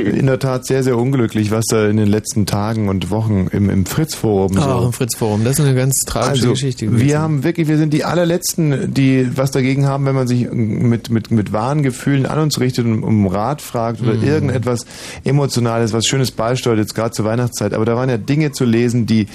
[0.00, 3.70] In der Tat sehr, sehr unglücklich, was da in den letzten Tagen und Wochen im,
[3.70, 4.60] im Fritz-Forum so.
[4.60, 5.44] Auch im Fritz-Forum.
[5.44, 6.86] Das ist eine ganz tragische Also, Geschichte.
[6.86, 7.04] gewesen.
[7.06, 11.10] wir haben wirklich, wir sind die allerletzten, die was dagegen haben, wenn man sich mit,
[11.10, 14.24] mit, mit wahren Gefühlen an uns richtet und um Rat fragt oder Mhm.
[14.24, 14.86] irgendetwas
[15.24, 17.74] Emotionales, was Schönes beisteuert, jetzt gerade zur Weihnachtszeit.
[17.74, 19.26] Aber da waren ja Dinge zu lesen, die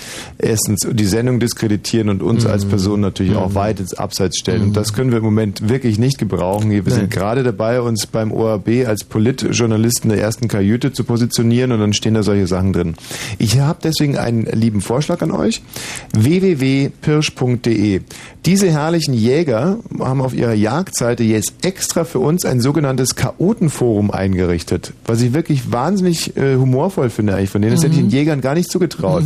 [0.41, 2.51] erstens die Sendung diskreditieren und uns Mhm.
[2.51, 4.61] als Person natürlich auch weit ins Abseits stellen.
[4.63, 6.69] Und das können wir im Moment wirklich nicht gebrauchen.
[6.71, 6.93] Wir Nein.
[6.93, 11.93] sind gerade dabei, uns beim ORB als Politjournalisten der ersten Kajüte zu positionieren und dann
[11.93, 12.95] stehen da solche Sachen drin.
[13.37, 15.61] Ich habe deswegen einen lieben Vorschlag an euch.
[16.13, 18.01] www.pirsch.de
[18.45, 24.93] Diese herrlichen Jäger haben auf ihrer Jagdseite jetzt extra für uns ein sogenanntes Chaotenforum eingerichtet,
[25.05, 27.75] was ich wirklich wahnsinnig äh, humorvoll finde eigentlich von denen.
[27.75, 29.23] Das hätte ich den Jägern gar nicht zugetraut.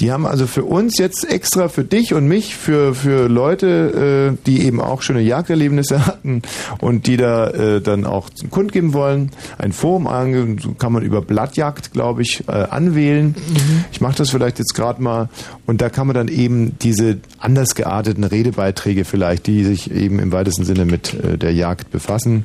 [0.00, 4.44] Die haben also für uns jetzt extra für dich und mich, für, für Leute, äh,
[4.46, 6.42] die eben auch schöne Jagderlebnisse hatten
[6.80, 11.92] und die da äh, dann auch kundgeben wollen, ein Forum ange kann man über Blattjagd,
[11.92, 13.34] glaube ich, äh, anwählen.
[13.92, 15.28] Ich mache das vielleicht jetzt gerade mal
[15.66, 20.32] und da kann man dann eben diese anders gearteten Redebeiträge vielleicht, die sich eben im
[20.32, 22.44] weitesten Sinne mit äh, der Jagd befassen,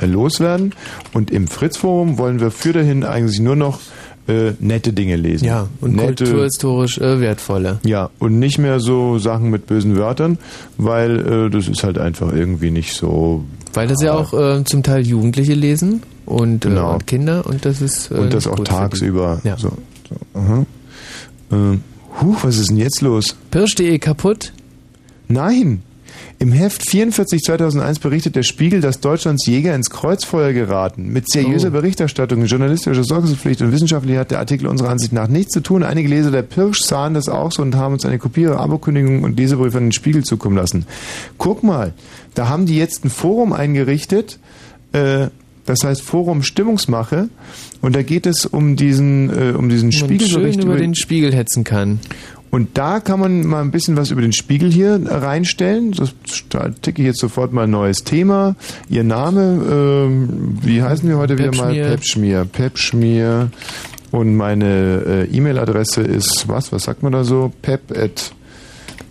[0.00, 0.74] äh, loswerden.
[1.12, 3.80] Und im Fritz-Forum wollen wir für dahin eigentlich nur noch
[4.26, 5.44] äh, nette Dinge lesen.
[5.46, 7.78] Ja, und nette, kulturhistorisch äh, wertvolle.
[7.84, 10.38] ja, und nicht mehr so Sachen mit bösen Wörtern,
[10.78, 13.44] weil äh, das ist halt einfach irgendwie nicht so.
[13.74, 16.94] Weil das ja auch äh, zum Teil Jugendliche lesen und, äh, Genau.
[16.94, 19.40] und Kinder und das ist äh, Und das auch tagsüber.
[19.44, 19.56] Ja.
[19.58, 19.72] So,
[20.08, 20.66] so.
[21.52, 21.80] Ähm,
[22.22, 23.36] huch, was ist denn jetzt los?
[23.50, 24.52] Pirsch.de kaputt?
[25.28, 25.82] Nein.
[26.38, 31.08] Im Heft 44 2001 berichtet der Spiegel, dass Deutschlands Jäger ins Kreuzfeuer geraten.
[31.08, 31.72] Mit seriöser Oh.
[31.72, 35.82] Berichterstattung, journalistischer Sorgfaltspflicht und wissenschaftlich hat der Artikel unserer Ansicht nach nichts zu tun.
[35.82, 39.22] Einige Leser der Pirsch sahen das auch so und haben uns eine Kopie ihrer Abokündigung
[39.22, 40.86] und Lesebrief an den Spiegel zukommen lassen.
[41.38, 41.92] Guck mal,
[42.34, 44.38] da haben die jetzt ein Forum eingerichtet,
[44.92, 45.28] äh,
[45.66, 47.28] das heißt Forum Stimmungsmache
[47.80, 51.32] und da geht es um diesen, äh, um diesen Man Spiegelbericht schön über den Spiegel
[51.34, 52.00] hetzen kann.
[52.54, 55.90] Und da kann man mal ein bisschen was über den Spiegel hier reinstellen.
[55.90, 56.14] Das
[56.50, 58.54] da ticke ich jetzt sofort mal ein neues Thema.
[58.88, 61.74] Ihr Name, ähm, wie heißen wir heute wieder mal?
[61.74, 62.44] Pepschmier.
[62.44, 63.50] Pepschmier.
[64.12, 66.70] Und meine äh, E-Mail-Adresse ist was?
[66.70, 67.52] Was sagt man da so?
[67.60, 68.32] Pep at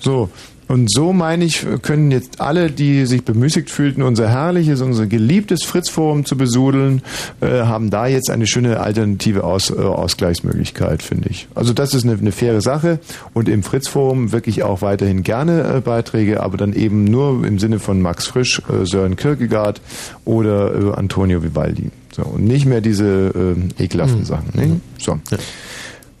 [0.00, 0.30] So.
[0.72, 5.64] Und so meine ich, können jetzt alle, die sich bemüßigt fühlten, unser herrliches, unser geliebtes
[5.64, 7.02] Fritz-Forum zu besudeln,
[7.42, 11.46] äh, haben da jetzt eine schöne alternative Aus, äh, Ausgleichsmöglichkeit, finde ich.
[11.54, 13.00] Also das ist eine, eine faire Sache
[13.34, 17.78] und im Fritz-Forum wirklich auch weiterhin gerne äh, Beiträge, aber dann eben nur im Sinne
[17.78, 19.82] von Max Frisch, äh, Sören Kierkegaard
[20.24, 21.90] oder äh, Antonio Vivaldi.
[22.16, 24.24] So, und nicht mehr diese äh, ekelhaften Mhm.
[24.24, 24.46] Sachen.
[24.54, 24.80] Ne?
[24.98, 25.18] So.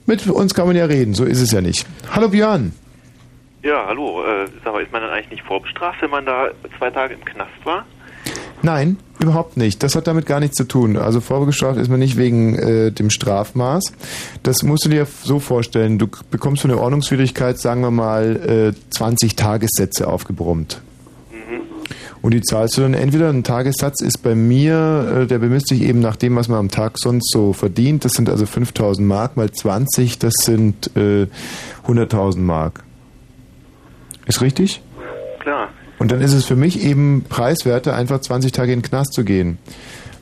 [0.04, 1.86] Mit uns kann man ja reden, so ist es ja nicht.
[2.10, 2.72] Hallo Björn.
[3.62, 4.24] Ja, hallo.
[4.24, 7.24] Äh, sag mal, ist man dann eigentlich nicht vorbestraft, wenn man da zwei Tage im
[7.24, 7.86] Knast war?
[8.62, 9.82] Nein, überhaupt nicht.
[9.82, 10.96] Das hat damit gar nichts zu tun.
[10.96, 13.92] Also vorbestraft ist man nicht wegen äh, dem Strafmaß.
[14.42, 15.98] Das musst du dir so vorstellen.
[15.98, 20.80] Du bekommst für eine Ordnungswidrigkeit, sagen wir mal, äh, 20 Tagessätze aufgebrummt.
[22.22, 25.82] Und die zahlst du dann entweder, ein Tagessatz ist bei mir, äh, der bemisst sich
[25.82, 28.04] eben nach dem, was man am Tag sonst so verdient.
[28.04, 31.26] Das sind also 5000 Mark mal 20, das sind äh,
[31.86, 32.84] 100.000 Mark.
[34.26, 34.80] Ist richtig?
[35.40, 35.68] Klar.
[35.98, 39.24] Und dann ist es für mich eben preiswerter, einfach 20 Tage in den Knast zu
[39.24, 39.58] gehen.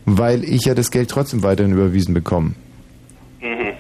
[0.05, 2.55] Weil ich ja das Geld trotzdem weiterhin überwiesen bekomme.
[3.41, 3.73] Mhm.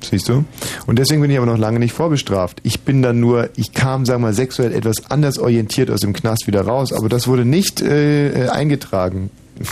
[0.00, 0.44] Siehst du?
[0.86, 2.60] Und deswegen bin ich aber noch lange nicht vorbestraft.
[2.64, 6.12] Ich bin dann nur, ich kam, sagen wir mal, sexuell etwas anders orientiert aus dem
[6.12, 9.30] Knast wieder raus, aber das wurde nicht äh, äh, eingetragen.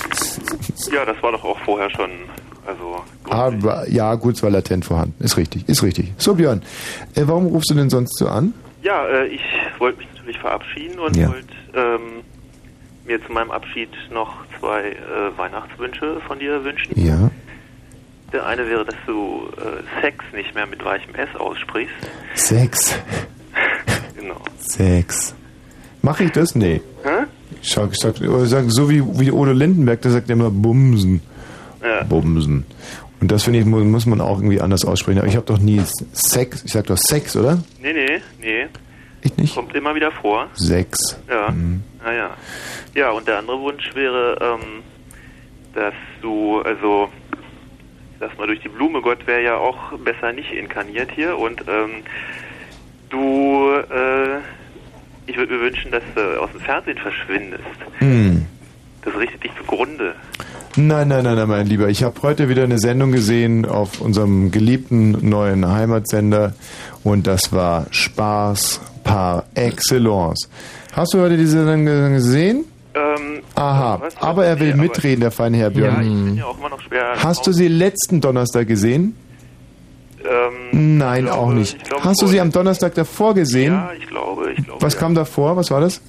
[0.93, 2.11] Ja, das war doch auch vorher schon.
[2.67, 5.23] Also, Aber ja, gut, es war latent vorhanden.
[5.23, 6.13] Ist richtig, ist richtig.
[6.19, 6.63] So, Björn,
[7.15, 8.55] äh, warum rufst du denn sonst so an?
[8.91, 9.43] Ja, äh, ich
[9.79, 11.29] wollte mich natürlich verabschieden und Ja.
[11.29, 12.23] wollte ähm,
[13.07, 16.93] mir zu meinem Abschied noch zwei äh, Weihnachtswünsche von dir wünschen.
[17.01, 17.31] Ja.
[18.33, 21.95] Der eine wäre, dass du äh, Sex nicht mehr mit weichem S aussprichst.
[22.35, 22.99] Sex.
[24.21, 24.41] Genau.
[24.59, 25.35] Sex.
[26.03, 26.55] Mache ich das?
[26.55, 26.83] Nee.
[27.03, 27.25] Hä?
[27.63, 27.99] Ich sag, ich
[28.51, 31.23] sag, so wie, wie Odo Lindenberg, der sagt ja immer Bumsen.
[31.83, 32.03] Ja.
[32.05, 32.67] Bumsen.
[33.21, 35.19] Und das finde ich, muss, muss man auch irgendwie anders aussprechen.
[35.19, 35.81] Aber ich habe doch nie
[36.13, 37.63] Sex, ich sag doch Sex, oder?
[37.81, 38.67] Nee, nee, nee.
[39.23, 39.55] Ich nicht?
[39.55, 40.49] Kommt immer wieder vor.
[40.55, 41.21] Sex.
[41.29, 41.51] Ja.
[41.51, 41.83] Mhm.
[42.03, 42.31] Naja.
[42.95, 44.83] Ja, und der andere Wunsch wäre, ähm,
[45.75, 47.11] dass du, also,
[48.19, 52.03] sag's mal, durch die Blume, Gott wäre ja auch besser nicht inkarniert hier und ähm,
[53.11, 54.39] du, äh,
[55.27, 57.65] ich würde mir wünschen, dass du aus dem Fernsehen verschwindest.
[57.99, 58.47] Hm.
[59.05, 60.15] Das richtet dich zugrunde.
[60.77, 61.89] Nein, nein, nein, nein, mein Lieber.
[61.89, 66.53] Ich habe heute wieder eine Sendung gesehen auf unserem geliebten neuen Heimatsender
[67.03, 70.49] und das war Spaß par excellence.
[70.93, 72.65] Hast du heute diese Sendung gesehen?
[72.95, 74.17] Ähm, Aha, was?
[74.21, 75.95] aber er will Nee, mitreden, der feine Herr Björn.
[75.95, 77.15] Ja, ich bin ja auch immer noch schwer.
[77.23, 79.17] Hast du sie letzten Donnerstag gesehen?
[80.23, 81.79] Ähm, Nein, auch nicht.
[82.01, 83.73] Hast du sie am Donnerstag davor gesehen?
[83.73, 84.83] ja, ich glaube, ich glaube.
[84.83, 85.01] Was ja.
[85.01, 85.57] kam davor?
[85.57, 86.01] Was war das?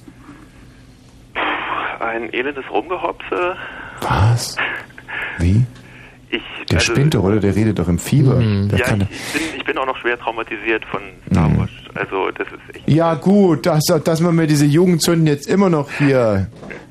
[2.02, 3.56] Ein elendes Rumgehopse.
[4.00, 4.56] Was?
[5.38, 5.64] Wie?
[6.34, 7.40] Ich, Der also, spinnt doch, oder?
[7.40, 8.36] Der redet doch im Fieber.
[8.40, 11.68] Der Ja, kann, ich, bin, ich bin auch noch schwer traumatisiert von Star Wars.
[11.94, 12.88] Also, das ist echt.
[12.88, 16.46] ja gut, dass, dass man mir diese Jugendzünden jetzt immer noch hier...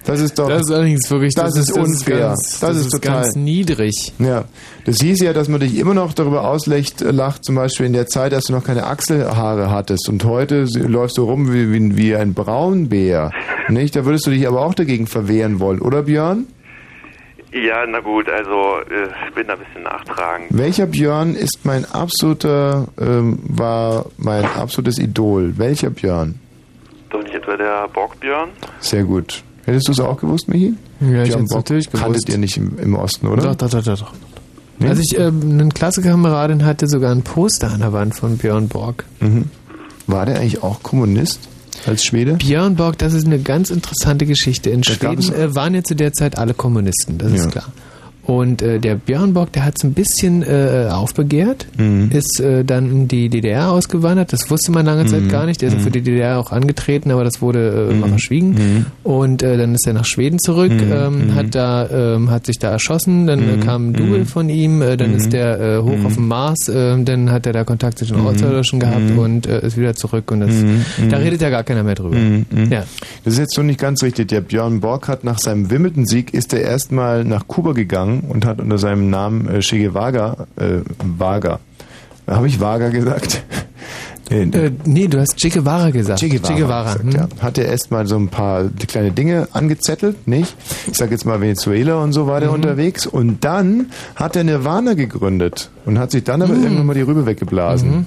[0.05, 0.47] Das ist doch...
[0.47, 2.19] Das ist allerdings wirklich, Das, ist unfair.
[2.19, 3.23] ganz- das, ist, total...
[3.23, 4.13] ganz niedrig.
[4.19, 4.45] Ja,
[4.85, 7.93] das hieß ja, dass man dich immer noch darüber auslächt, äh, lacht, zum Beispiel in
[7.93, 10.07] der Zeit, als du noch keine Achselhaare hattest.
[10.07, 13.31] Und heute läufst du rum wie, wie, wie ein Braunbär.
[13.69, 13.95] Nicht?
[13.95, 16.45] Da würdest du dich aber auch dagegen verwehren wollen, oder Björn?
[17.53, 20.47] Ja, na gut, also, äh, ich bin da ein bisschen nachtragend.
[20.51, 25.57] Welcher Björn ist mein absoluter, ähm, war mein absolutes Idol?
[25.57, 26.39] Welcher Björn?
[27.09, 28.49] Doch nicht etwa der Borgbjörn?
[28.79, 29.43] Sehr gut.
[29.65, 30.75] Hättest du es auch gewusst, Michi?
[31.01, 32.03] Ja, ich Björn hätte es natürlich gewusst.
[32.03, 33.43] Kanntet ihr nicht im, im Osten, oder?
[33.43, 33.99] Doch, doch, doch, doch.
[33.99, 34.13] doch.
[34.87, 39.05] Also ich, ähm, eine Klassenkameradin hatte sogar ein Poster an der Wand von Björn Borg.
[39.19, 39.45] Mhm.
[40.07, 41.50] War der eigentlich auch Kommunist
[41.87, 42.33] als Schwede?
[42.33, 44.69] Björn Borg, das ist eine ganz interessante Geschichte.
[44.69, 47.37] In Da Schweden äh, waren ja zu der Zeit alle Kommunisten, das Ja.
[47.37, 47.65] ist klar.
[48.23, 52.09] Und äh, der Björn Borg, der hat es ein bisschen äh, aufbegehrt, Mhm.
[52.13, 54.31] ist äh, dann in die DDR ausgewandert.
[54.31, 55.29] Das wusste man lange Zeit Mhm.
[55.29, 55.61] gar nicht.
[55.61, 55.81] Der ist Mhm.
[55.81, 58.49] für die DDR auch angetreten, aber das wurde äh, immer verschwiegen.
[58.51, 58.85] Mhm.
[59.03, 60.91] Und äh, dann ist er nach Schweden zurück, Mhm.
[60.91, 61.35] ähm, Mhm.
[61.35, 63.27] hat da ähm, hat sich da erschossen.
[63.27, 63.59] Dann äh, Mhm.
[63.61, 64.25] kam ein Double Mhm.
[64.27, 64.81] von ihm.
[64.81, 65.17] Äh, dann Mhm.
[65.17, 66.05] ist der hoch Mhm.
[66.05, 66.67] auf dem Mars.
[66.69, 68.27] Äh, dann hat er da Kontakt zu den Mhm.
[68.27, 69.17] Außerirdischen gehabt Mhm.
[69.19, 70.29] und ist wieder zurück.
[70.31, 70.81] Und das, Mhm.
[71.09, 71.23] da Mhm.
[71.23, 72.15] redet ja gar keiner mehr drüber.
[72.17, 72.71] Mhm, mhm.
[72.71, 72.83] Ja.
[73.23, 74.27] Das ist jetzt so nicht ganz richtig.
[74.29, 78.59] Der Björn Borg hat nach seinem Wimbledon-Sieg ist er erstmal nach Kuba gegangen und hat
[78.59, 81.59] unter seinem Namen äh, Che Guevara, äh, Vaga.
[82.27, 83.43] Habe ich Vaga gesagt?
[84.29, 86.19] nee, Äh, nee, du hast Che Guevara gesagt.
[86.19, 87.09] Che Guevara, gesagt, hm?
[87.11, 87.27] ja.
[87.41, 90.55] Hat er erstmal so ein paar kleine Dinge angezettelt, nicht?
[90.89, 92.55] Ich sag jetzt mal Venezuela und so war der Mhm.
[92.55, 93.05] unterwegs.
[93.07, 96.63] Und dann hat er Nirvana gegründet und hat sich dann aber Mhm.
[96.63, 98.05] irgendwann mal die Rübe weggeblasen.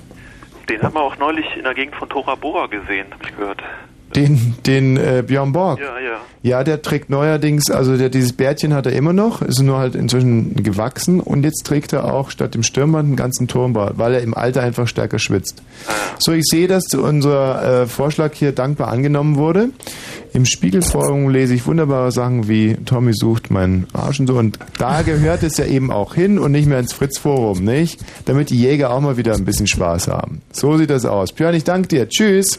[0.70, 3.62] Den haben wir auch neulich in der Gegend von Tora Bora gesehen, habe ich gehört.
[4.17, 5.81] Den, den äh, Björn Borg.
[5.81, 6.20] Ja, ja.
[6.44, 9.94] Ja, der trägt neuerdings, also der, dieses Bärtchen hat er immer noch, ist nur halt
[9.94, 14.20] inzwischen gewachsen und jetzt trägt er auch statt dem Stirnband einen ganzen Turmbart, weil er
[14.20, 15.62] im Alter einfach stärker schwitzt.
[16.18, 19.70] So, ich sehe, dass unser äh, Vorschlag hier dankbar angenommen wurde.
[20.34, 25.01] Im Spiegelforum lese ich wunderbare Sachen wie Tommy sucht meinen Arsch und so und da
[25.01, 28.01] gehört es ja eben auch hin und nicht mehr ins Fritz-Forum, nicht?
[28.26, 30.43] Damit die Jäger auch mal wieder ein bisschen Spaß haben.
[30.52, 31.33] So sieht das aus.
[31.33, 32.07] Björn, ich danke dir.
[32.07, 32.59] Tschüss.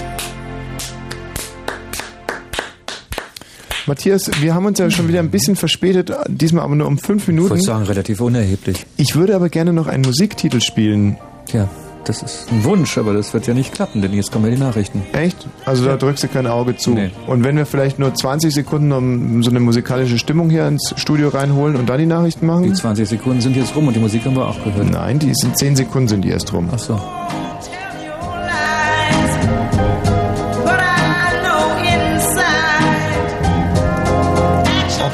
[3.91, 7.27] Matthias, wir haben uns ja schon wieder ein bisschen verspätet, diesmal aber nur um fünf
[7.27, 7.47] Minuten.
[7.47, 8.85] Ich würde sagen, relativ unerheblich.
[8.95, 11.17] Ich würde aber gerne noch einen Musiktitel spielen.
[11.45, 11.67] Tja,
[12.05, 14.61] das ist ein Wunsch, aber das wird ja nicht klappen, denn jetzt kommen ja die
[14.61, 15.01] Nachrichten.
[15.11, 15.45] Echt?
[15.65, 16.91] Also da drückst du kein Auge zu.
[16.91, 17.11] Nee.
[17.27, 21.27] Und wenn wir vielleicht nur 20 Sekunden um so eine musikalische Stimmung hier ins Studio
[21.27, 22.63] reinholen und dann die Nachrichten machen?
[22.63, 24.89] Die 20 Sekunden sind jetzt rum und die Musik haben wir auch gehört.
[24.89, 26.69] Nein, die sind 10 Sekunden sind die erst rum.
[26.71, 26.97] Ach so.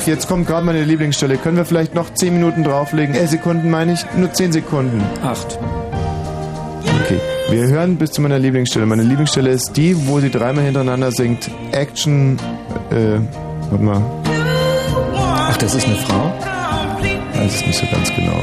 [0.08, 1.38] Jetzt kommt gerade meine Lieblingsstelle.
[1.38, 3.14] Können wir vielleicht noch 10 Minuten drauflegen?
[3.14, 4.06] Äh, Sekunden meine ich?
[4.16, 5.04] Nur 10 Sekunden.
[5.24, 5.60] Acht.
[7.04, 7.20] Okay.
[7.50, 8.86] Wir hören bis zu meiner Lieblingsstelle.
[8.86, 12.38] Meine Lieblingsstelle ist die, wo sie dreimal hintereinander singt Action.
[12.90, 13.20] Äh,
[13.70, 14.02] warte mal.
[15.16, 16.34] Ach, das ist eine Frau?
[17.36, 18.40] Weiß es nicht so ganz genau.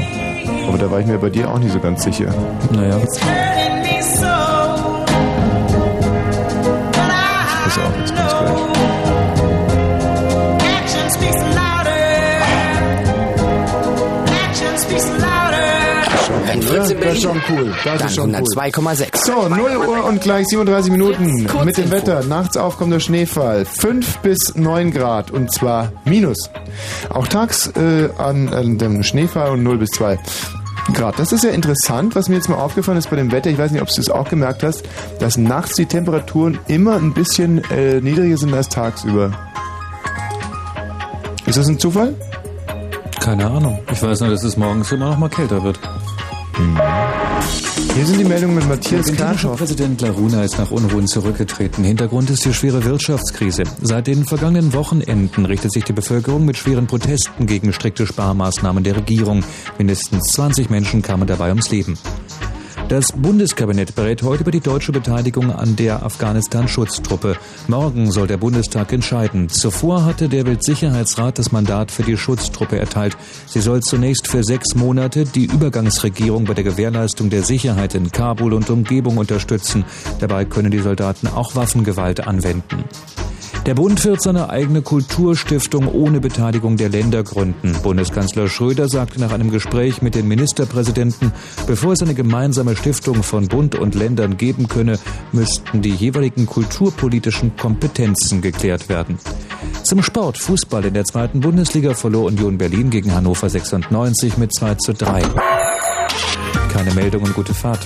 [0.67, 2.33] Aber da war ich mir bei dir auch nicht so ganz sicher.
[2.71, 2.99] Naja.
[16.75, 17.73] Fritz in Das ist Berlin, schon cool.
[17.83, 18.41] Das dann ist schon cool.
[18.41, 19.25] 102,6.
[19.25, 22.23] So, 0 Uhr und gleich 37 Minuten mit dem Wetter.
[22.23, 23.65] Nachts aufkommender Schneefall.
[23.65, 26.49] 5 bis 9 Grad und zwar minus.
[27.09, 30.19] Auch tags äh, an, an dem Schneefall und 0 bis 2
[30.93, 31.17] Grad.
[31.17, 33.49] Das ist ja interessant, was mir jetzt mal aufgefallen ist bei dem Wetter.
[33.49, 34.83] Ich weiß nicht, ob du es auch gemerkt hast,
[35.19, 39.31] dass nachts die Temperaturen immer ein bisschen äh, niedriger sind als tagsüber.
[41.45, 42.13] Ist das ein Zufall?
[43.19, 43.79] Keine Ahnung.
[43.91, 45.79] Ich weiß nur, dass es morgens immer noch mal kälter wird.
[46.55, 49.57] Hier sind die Meldungen mit Matthias Karchow.
[49.57, 51.83] Präsident Laruna ist nach Unruhen zurückgetreten.
[51.83, 53.63] Hintergrund ist die schwere Wirtschaftskrise.
[53.81, 58.95] Seit den vergangenen Wochenenden richtet sich die Bevölkerung mit schweren Protesten gegen strikte Sparmaßnahmen der
[58.95, 59.43] Regierung.
[59.77, 61.97] Mindestens 20 Menschen kamen dabei ums Leben.
[62.87, 67.35] Das Bundeskabinett berät heute über die deutsche Beteiligung an der Afghanistan-Schutztruppe.
[67.67, 69.49] Morgen soll der Bundestag entscheiden.
[69.49, 73.17] Zuvor hatte der Weltsicherheitsrat das Mandat für die Schutztruppe erteilt.
[73.47, 78.53] Sie soll zunächst für sechs Monate die Übergangsregierung bei der Gewährleistung der Sicherheit in Kabul
[78.53, 79.83] und Umgebung unterstützen.
[80.19, 82.83] Dabei können die Soldaten auch Waffengewalt anwenden.
[83.65, 87.73] Der Bund wird seine eigene Kulturstiftung ohne Beteiligung der Länder gründen.
[87.81, 91.31] Bundeskanzler Schröder sagte nach einem Gespräch mit den Ministerpräsidenten,
[91.65, 94.99] bevor es eine gemeinsame Stiftung von Bund und Ländern geben könne,
[95.31, 99.17] müssten die jeweiligen kulturpolitischen Kompetenzen geklärt werden.
[99.81, 100.37] Zum Sport.
[100.37, 105.23] Fußball in der zweiten Bundesliga verlor Union Berlin gegen Hannover 96 mit 2 zu 3.
[106.71, 107.79] Keine Meldung und gute Fahrt.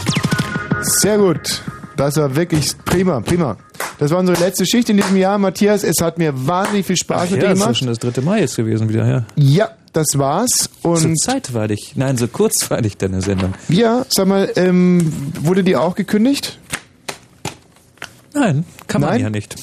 [0.82, 1.64] Sehr gut.
[2.00, 3.58] Das war wirklich prima, prima.
[3.98, 5.84] Das war unsere letzte Schicht in diesem Jahr, Matthias.
[5.84, 7.78] Es hat mir wahnsinnig viel Spaß mit dir ja, das ist gemacht.
[7.78, 9.26] schon das dritte Mai jetzt gewesen wieder, ja.
[9.36, 10.70] Ja, das war's.
[10.82, 13.54] So Und zeitweilig, nein, so kurzweilig deine Sendung.
[13.68, 15.12] ja, sag mal, ähm,
[15.42, 16.58] wurde die auch gekündigt?
[18.34, 19.22] Nein, kann man Nein?
[19.22, 19.56] ja nicht.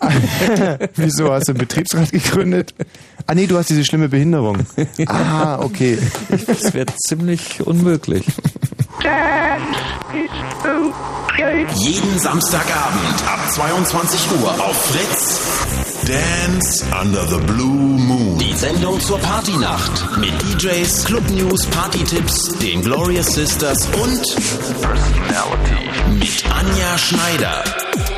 [0.96, 2.74] Wieso hast du einen Betriebsrat gegründet?
[3.28, 4.66] Ah nee, du hast diese schlimme Behinderung.
[5.06, 5.98] Ah, okay.
[6.46, 8.24] Das wäre ziemlich unmöglich.
[11.76, 15.40] Jeden Samstagabend ab 22 Uhr auf Fritz.
[16.06, 18.38] Dance Under the Blue Moon.
[18.38, 24.22] Die Sendung zur Partynacht mit DJs, Club News, Partytipps, den Glorious Sisters und
[24.82, 27.64] Personality mit Anja Schneider.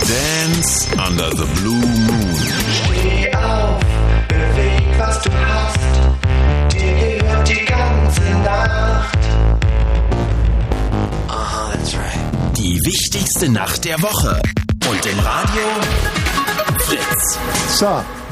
[0.00, 2.36] Dance Under the Blue Moon.
[2.84, 3.80] Steh auf,
[4.28, 6.72] beweg, was du hast.
[6.72, 8.95] Dir gehört die ganze Nacht.
[12.66, 14.42] Die wichtigste Nacht der Woche.
[14.90, 16.25] Und im Radio
[16.86, 17.38] Fritz.
[17.78, 17.88] So,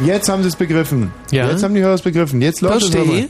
[0.07, 1.11] jetzt haben sie es begriffen.
[1.33, 1.51] Ja.
[1.51, 2.41] Jetzt haben die Hörer es begriffen.
[2.41, 3.27] Jetzt läuft es.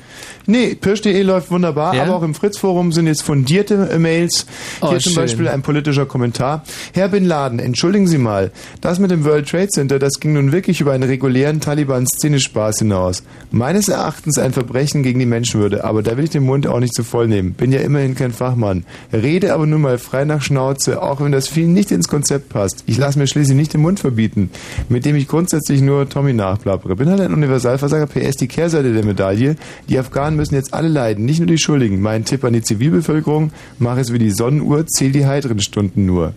[0.46, 2.02] Nee, Pirsch.de läuft wunderbar, Ja?
[2.02, 4.44] aber auch im Fritz-Forum sind jetzt fundierte äh, Mails.
[4.82, 5.22] Oh, Hier zum schön.
[5.22, 6.64] Beispiel ein politischer Kommentar.
[6.92, 10.52] Herr Bin Laden, entschuldigen Sie mal, das mit dem World Trade Center, das ging nun
[10.52, 13.22] wirklich über einen regulären Taliban-Szenespaß hinaus.
[13.52, 16.92] Meines Erachtens ein Verbrechen gegen die Menschenwürde, aber da will ich den Mund auch nicht
[16.94, 17.54] zu voll nehmen.
[17.54, 18.84] Bin ja immerhin kein Fachmann.
[19.14, 22.84] Rede aber nur mal frei nach Schnauze, auch wenn das vielen nicht ins Konzept passt.
[22.84, 24.50] Ich lasse mir schließlich nicht den Mund verbieten,
[24.90, 26.96] mit dem ich grundsätzlich nur Tommy nachplappere.
[26.96, 28.06] Bin halt ein Universalversager.
[28.06, 29.56] PS die Kehrseite der Medaille.
[29.88, 32.00] Die Afghanen müssen jetzt alle leiden, nicht nur die Schuldigen.
[32.00, 36.34] Mein Tipp an die Zivilbevölkerung, mach es wie die Sonnenuhr, zähl die heiteren Stunden nur.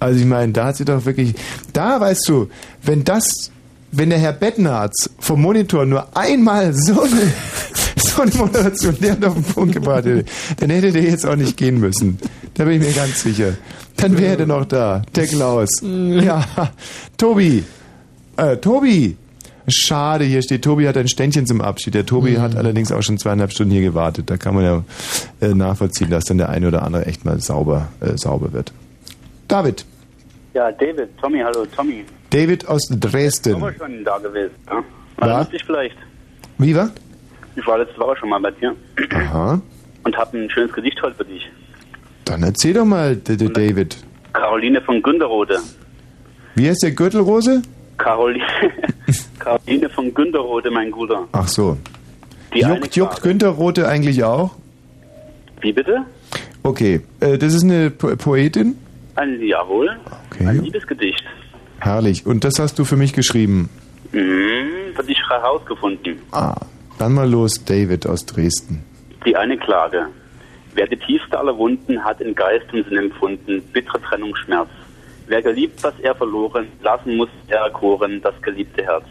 [0.00, 1.34] Also ich meine, da hat sie doch wirklich,
[1.72, 2.48] da weißt du,
[2.82, 3.50] wenn das,
[3.90, 7.32] wenn der Herr Bettenharz vom Monitor nur einmal so eine,
[7.96, 10.24] so eine Moderation der auf den Punkt gebracht hätte,
[10.58, 12.18] dann hätte der jetzt auch nicht gehen müssen.
[12.54, 13.54] Da bin ich mir ganz sicher.
[13.96, 15.70] Dann wäre der noch da, der Klaus.
[15.82, 16.44] Ja,
[17.16, 17.64] Tobi,
[18.36, 19.16] äh, Tobi.
[19.66, 21.94] Schade, hier steht, Tobi hat ein Ständchen zum Abschied.
[21.94, 24.28] Der Tobi hat allerdings auch schon zweieinhalb Stunden hier gewartet.
[24.28, 24.84] Da kann man ja
[25.40, 28.72] äh, nachvollziehen, dass dann der eine oder andere echt mal sauber, äh, sauber wird.
[29.48, 29.86] David.
[30.52, 32.04] Ja, David, Tommy, hallo, Tommy.
[32.28, 33.58] David aus Ich Dresden.
[33.60, 34.52] war schon da gewesen.
[34.66, 34.74] Ja?
[34.74, 34.82] Ja.
[35.26, 35.96] Erinnerst dich vielleicht?
[36.58, 36.90] Wie war?
[37.56, 38.74] Ich war letzte Woche schon mal bei dir
[39.14, 39.60] Aha.
[40.02, 41.42] und habe ein schönes Gedicht heute für dich.
[42.26, 43.96] Dann erzähl doch mal, D -D David.
[44.32, 45.58] Caroline von Günderrode.
[46.54, 47.62] Wie heißt der Gürtelrose?
[47.98, 48.44] Caroline,
[49.38, 51.28] Caroline von Günderrode, mein Guter.
[51.32, 51.76] Ach so.
[52.54, 54.54] Die Juckt, juckt Günther Rote eigentlich auch?
[55.60, 56.04] Wie bitte?
[56.62, 58.76] Okay, äh, das ist eine po Poetin?
[59.16, 59.96] Ein, jawohl.
[60.38, 61.24] Ein Liebesgedicht.
[61.80, 62.26] Herrlich.
[62.26, 63.68] Und das hast du für mich geschrieben.
[64.12, 66.18] Mhm, für dich herausgefunden.
[66.32, 66.54] Ah,
[66.98, 68.84] dann mal los, David aus Dresden.
[69.26, 70.06] Die eine Klage.
[70.74, 74.68] Wer die tiefste aller Wunden hat in Geist und Sinn empfunden, bittere Trennung, Schmerz.
[75.26, 79.04] Wer geliebt, was er verloren, lassen muss er erkoren, das geliebte Herz.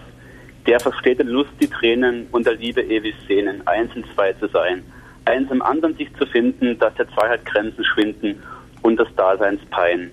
[0.68, 4.48] Der versteht in Lust die Tränen und der Liebe ewig sehnen, eins in zwei zu
[4.48, 4.84] sein,
[5.26, 8.42] eins im anderen sich zu finden, dass der Zweiheit Grenzen schwinden
[8.84, 10.12] und des Daseins Pein.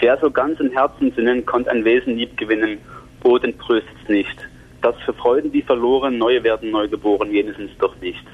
[0.00, 2.78] Wer so ganz in Herzen sinnen, konnt ein Wesen lieb gewinnen,
[3.22, 4.36] oh, den tröstet's nicht.
[4.82, 8.24] Das für Freuden, die verloren, neue werden neu geboren, jenes doch nicht.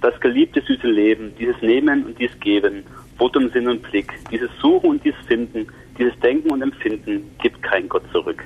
[0.00, 2.84] Das geliebte süße Leben, dieses Nehmen und dies Geben,
[3.18, 5.66] Wortum Sinn und Blick, dieses Suchen und dies Finden,
[6.00, 8.42] dieses Denken und Empfinden, gibt kein Gott zurück.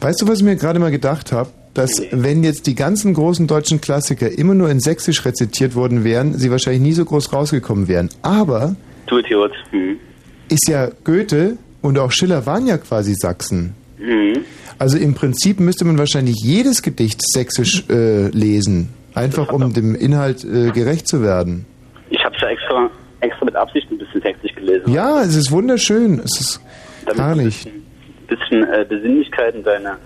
[0.00, 1.50] Weißt du, was ich mir gerade mal gedacht habe?
[1.74, 6.34] Dass, wenn jetzt die ganzen großen deutschen Klassiker immer nur in Sächsisch rezitiert worden wären,
[6.34, 8.08] sie wahrscheinlich nie so groß rausgekommen wären.
[8.22, 8.74] Aber
[9.06, 9.52] Du Idiot.
[9.70, 9.98] Hm.
[10.48, 13.74] ist ja Goethe und auch Schiller waren ja quasi Sachsen.
[13.98, 14.44] Hm.
[14.78, 20.44] Also im Prinzip müsste man wahrscheinlich jedes Gedicht sächsisch äh, lesen, einfach um dem Inhalt
[20.44, 21.66] äh, gerecht zu werden.
[22.08, 22.90] Ich habe ja extra,
[23.20, 24.92] extra mit Absicht ein bisschen textlich gelesen.
[24.92, 26.60] Ja, es ist wunderschön, es ist
[27.16, 27.66] herrlich.
[27.66, 29.96] Ein bisschen äh, Besinnlichkeit in deine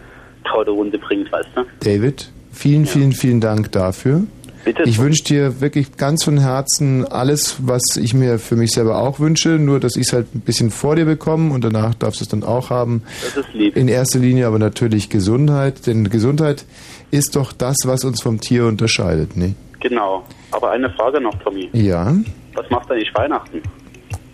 [0.44, 1.65] traute Runde bringt, weißt du?
[1.81, 4.25] David, vielen, vielen, vielen Dank dafür.
[4.65, 4.84] Bitte.
[4.84, 9.20] Ich wünsche dir wirklich ganz von Herzen alles, was ich mir für mich selber auch
[9.20, 12.25] wünsche, nur dass ich es halt ein bisschen vor dir bekomme und danach darfst du
[12.25, 13.02] es dann auch haben.
[13.23, 13.76] Das ist lieb.
[13.76, 16.65] In erster Linie aber natürlich Gesundheit, denn Gesundheit
[17.10, 19.55] ist doch das, was uns vom Tier unterscheidet, ne?
[19.81, 20.25] Genau.
[20.51, 21.68] Aber eine Frage noch, Tommy.
[21.75, 22.15] Ja.
[22.55, 23.62] Was machst du eigentlich Weihnachten?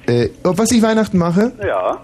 [0.07, 1.53] Äh, oh, was ich Weihnachten mache?
[1.67, 2.01] Ja.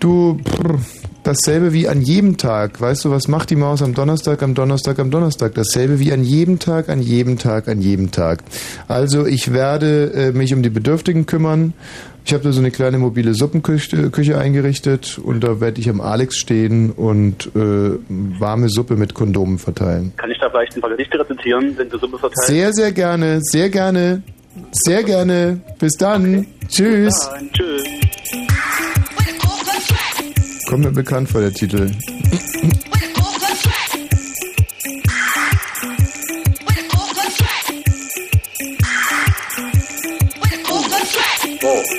[0.00, 0.78] Du, prr,
[1.26, 2.80] dasselbe wie an jedem Tag.
[2.80, 5.54] Weißt du, was macht die Maus am Donnerstag, am Donnerstag, am Donnerstag?
[5.54, 8.44] Dasselbe wie an jedem Tag, an jedem Tag, an jedem Tag.
[8.88, 11.72] Also ich werde äh, mich um die Bedürftigen kümmern.
[12.24, 16.00] Ich habe da so eine kleine mobile Suppenküche Küche eingerichtet und da werde ich am
[16.00, 20.12] Alex stehen und äh, warme Suppe mit Kondomen verteilen.
[20.16, 22.48] Kann ich da vielleicht ein paar Gedichte rezitieren, wenn du Suppe verteilst?
[22.48, 24.22] Sehr, sehr gerne, sehr gerne,
[24.72, 25.60] sehr gerne.
[25.78, 26.38] Bis dann.
[26.38, 26.46] Okay.
[26.68, 27.14] Tschüss.
[27.14, 27.50] Bis dann.
[27.52, 27.84] Tschüss.
[30.66, 31.90] Kommt mir bekannt vor der Titel.
[41.68, 41.95] Oh.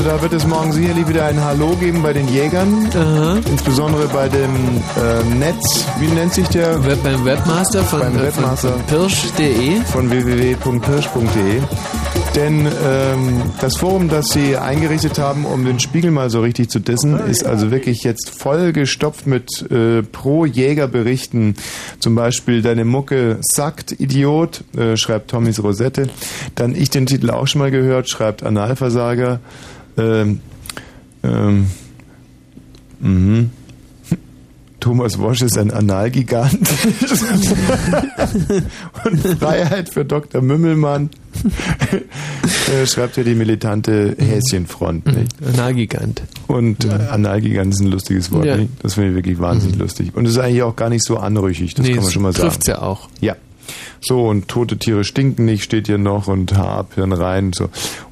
[0.00, 2.88] Also da wird es morgen sicherlich wieder ein Hallo geben bei den Jägern.
[3.50, 6.82] Insbesondere bei dem ähm, Netz, wie nennt sich der?
[6.86, 9.80] Web, beim Webmaster von, beim äh, Webmaster von, von pirsch.de.
[9.92, 11.60] Von www.pirsch.de.
[12.34, 16.78] Denn ähm, das Forum, das sie eingerichtet haben, um den Spiegel mal so richtig zu
[16.78, 21.56] dissen, ist also wirklich jetzt voll gestopft mit äh, Pro-Jäger-Berichten.
[21.98, 26.08] Zum Beispiel Deine Mucke sackt, Idiot, äh, schreibt Tommys Rosette.
[26.54, 29.40] Dann ich den Titel auch schon mal gehört, schreibt Analversager.
[30.00, 30.40] Ähm,
[31.22, 31.66] ähm,
[33.00, 33.50] mhm.
[34.80, 36.58] Thomas Wosch ist ein Analgigant.
[39.04, 40.40] Und Freiheit für Dr.
[40.40, 41.10] Mümmelmann.
[42.72, 45.04] Äh, schreibt ja die militante Häschenfront.
[45.06, 45.34] Nicht?
[45.46, 46.22] Analgigant.
[46.46, 48.46] Und äh, Analgigant ist ein lustiges Wort.
[48.46, 48.56] Ja.
[48.82, 50.14] Das finde ich wirklich wahnsinnig lustig.
[50.14, 52.32] Und es ist eigentlich auch gar nicht so anrüchig, das Nee, kann man schon mal
[52.32, 52.48] sagen.
[52.48, 53.08] trifft's ja auch.
[53.20, 53.36] Ja.
[54.00, 57.68] So, und tote Tiere stinken nicht, steht hier noch, und Haarpirn rein, und so.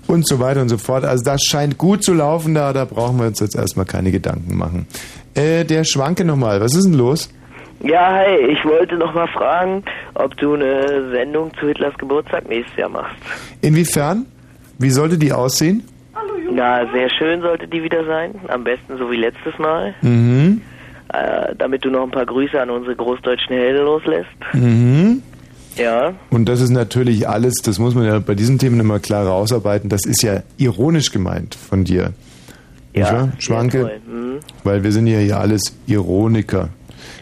[0.07, 1.05] Und so weiter und so fort.
[1.05, 4.57] Also das scheint gut zu laufen da, da brauchen wir uns jetzt erstmal keine Gedanken
[4.57, 4.87] machen.
[5.35, 7.29] Äh, der Schwanke nochmal, was ist denn los?
[7.81, 12.77] Ja, hi, ich wollte noch mal fragen, ob du eine Sendung zu Hitlers Geburtstag nächstes
[12.77, 13.17] Jahr machst.
[13.61, 14.27] Inwiefern?
[14.79, 15.85] Wie sollte die aussehen?
[16.51, 18.35] Na, sehr schön sollte die wieder sein.
[18.49, 19.95] Am besten so wie letztes Mal.
[20.03, 20.63] Mhm.
[21.13, 24.29] Äh, damit du noch ein paar Grüße an unsere großdeutschen Helden loslässt.
[24.53, 25.23] Mhm.
[25.79, 26.15] Ja.
[26.31, 29.89] Und das ist natürlich alles, das muss man ja bei diesen Themen immer klar rausarbeiten,
[29.89, 32.13] das ist ja ironisch gemeint von dir.
[32.95, 34.01] Ja, Schwanke, toll.
[34.07, 34.39] Mhm.
[34.65, 36.71] weil wir sind ja hier alles Ironiker,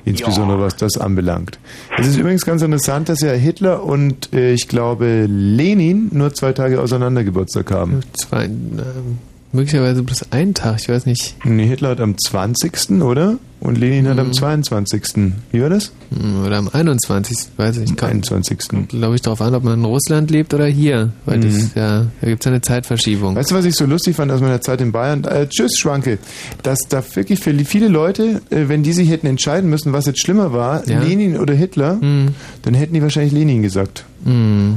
[0.05, 1.59] insbesondere was das anbelangt.
[1.99, 6.53] Es ist übrigens ganz interessant, dass ja Hitler und äh, ich glaube Lenin nur zwei
[6.53, 8.01] Tage auseinander Geburtstag haben.
[8.15, 9.19] Zwei, ähm,
[9.53, 11.37] möglicherweise bloß einen Tag, ich weiß nicht.
[11.45, 13.03] Nee, Hitler hat am 20.
[13.03, 13.39] oder?
[13.59, 14.33] Und Lenin hat am Mhm.
[14.35, 15.33] 22.
[15.51, 15.91] Wie war das?
[16.15, 17.49] Hm, Oder am 21.
[17.57, 18.03] weiß ich nicht.
[18.03, 18.87] Am 21.
[18.89, 21.11] Glaube ich darauf an, ob man in Russland lebt oder hier.
[21.25, 21.43] Weil Mhm.
[21.43, 23.35] das ja, da gibt es eine Zeitverschiebung.
[23.35, 25.25] Weißt du, was ich so lustig fand aus meiner Zeit in Bayern?
[25.25, 26.19] Äh, tschüss, Schwanke.
[26.63, 30.21] Dass da wirklich für viele Leute, äh, wenn die sich hätten entscheiden müssen, was jetzt
[30.21, 31.01] schlimmer war, Ja.
[31.01, 34.05] Lenin oder Hitler, dann hätten die wahrscheinlich Lenin gesagt.
[34.25, 34.77] Mhm.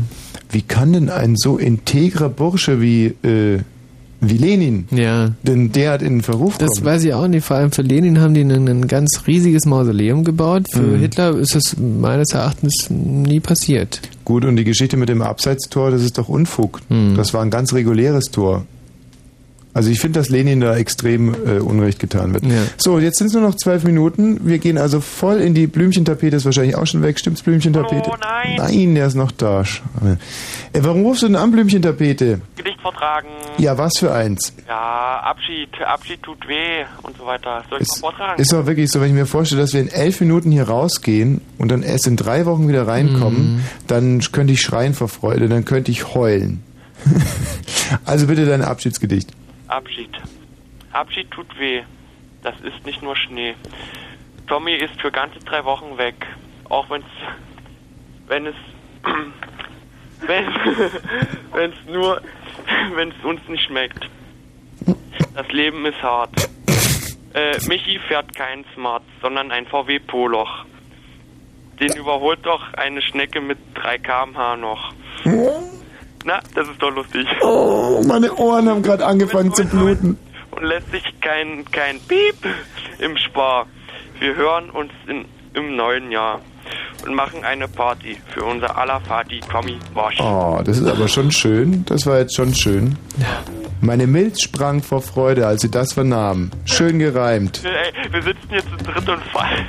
[0.51, 3.59] Wie kann denn ein so integrer Bursche wie, äh,
[4.21, 5.31] wie Lenin Ja.
[5.43, 6.57] denn derart in den Verruf?
[6.57, 7.45] Das weiß ich auch nicht.
[7.45, 10.67] Vor allem für Lenin haben die ein, ein ganz riesiges Mausoleum gebaut.
[10.71, 10.99] Für Mhm.
[10.99, 14.01] Hitler ist es meines Erachtens nie passiert.
[14.25, 16.81] Gut, und die Geschichte mit dem Abseitstor, das ist doch Unfug.
[16.89, 17.15] Hm.
[17.15, 18.65] Das war ein ganz reguläres Tor.
[19.71, 22.43] Also ich finde, dass Lenin da extrem äh, Unrecht getan wird.
[22.43, 22.63] Ja.
[22.77, 24.39] So, jetzt sind es nur noch zwölf Minuten.
[24.47, 26.35] Wir gehen also voll in die Blümchentapete.
[26.35, 27.19] Ist wahrscheinlich auch schon weg.
[27.19, 28.09] Stimmt's, Blümchentapete?
[28.09, 28.55] Oh nein.
[28.57, 29.61] Nein, der ist noch da.
[29.61, 32.41] Äh, warum rufst du denn an, Blümchentapete?
[32.55, 33.27] Gedicht vortragen.
[33.59, 34.53] Ja, was für eins?
[34.67, 35.69] Ja, Abschied.
[35.85, 37.63] Abschied tut weh und so weiter.
[37.69, 38.41] Soll ich mal vortragen?
[38.41, 41.41] Ist doch wirklich so, wenn ich mir vorstelle, dass wir in elf Minuten hier rausgehen
[41.59, 43.61] und dann erst in drei Wochen wieder reinkommen, Mhm.
[43.87, 46.63] dann könnte ich schreien vor Freude, dann könnte ich heulen.
[48.05, 49.29] also bitte dein Abschiedsgedicht.
[49.69, 50.11] Abschied.
[50.91, 51.83] Abschied tut weh.
[52.41, 53.55] Das ist nicht nur Schnee.
[54.47, 56.25] Tommy ist für ganze drei Wochen weg.
[56.69, 57.05] Auch wenn's,
[58.27, 58.55] wenn es,
[60.21, 60.45] wenn,
[61.53, 62.21] wenn es nur,
[62.95, 64.09] wenn es uns nicht schmeckt.
[65.35, 66.49] Das Leben ist hart.
[67.33, 70.65] Äh, Michi fährt keinen Smart, sondern ein VW Poloch.
[71.79, 74.93] Den überholt doch eine Schnecke mit 3 km/h noch.
[76.25, 77.27] Na, das ist doch lustig.
[77.41, 80.17] Oh, meine Ohren haben gerade angefangen zu bluten.
[80.51, 82.35] und lässt sich kein, kein Piep
[82.99, 83.65] im Spar.
[84.19, 86.41] Wir hören uns in, im neuen Jahr
[87.05, 90.19] und machen eine Party für unser aller Party Tommy Bosch.
[90.19, 91.85] Oh, das ist aber schon schön.
[91.85, 92.97] Das war jetzt schon schön.
[93.81, 96.51] Meine Milz sprang vor Freude, als sie das vernahm.
[96.65, 97.61] Schön gereimt.
[97.63, 99.65] Ey, wir sitzen hier zu dritt und fallen.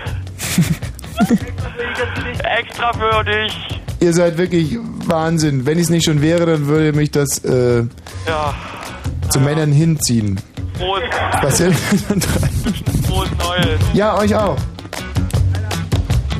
[2.58, 3.80] Extra für dich.
[4.00, 5.66] Ihr seid wirklich Wahnsinn.
[5.66, 7.84] Wenn ich es nicht schon wäre, dann würde mich das äh,
[8.26, 8.54] Ja,
[9.28, 10.40] zu Männern hinziehen.
[10.78, 11.02] frohes,
[11.42, 11.72] Was denn?
[11.74, 13.80] frohes Neues.
[13.94, 14.56] Ja, euch auch.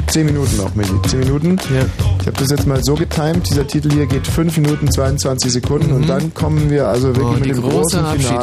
[0.07, 0.91] Zehn Minuten noch, Michi.
[1.07, 1.57] Zehn Minuten.
[1.73, 1.83] Ja.
[2.21, 3.49] Ich habe das jetzt mal so getimt.
[3.49, 7.33] Dieser Titel hier geht 5 Minuten 22 Sekunden und dann kommen wir also wirklich Oh,
[7.33, 8.39] mit dem große großen Finale.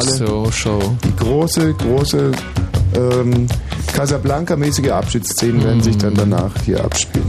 [0.46, 0.96] Abschiedsshow.
[1.04, 2.32] Die große, große
[2.96, 3.46] ähm,
[3.92, 7.26] Casablanca-mäßige Abschiedsszenen werden sich dann danach hier abspielen.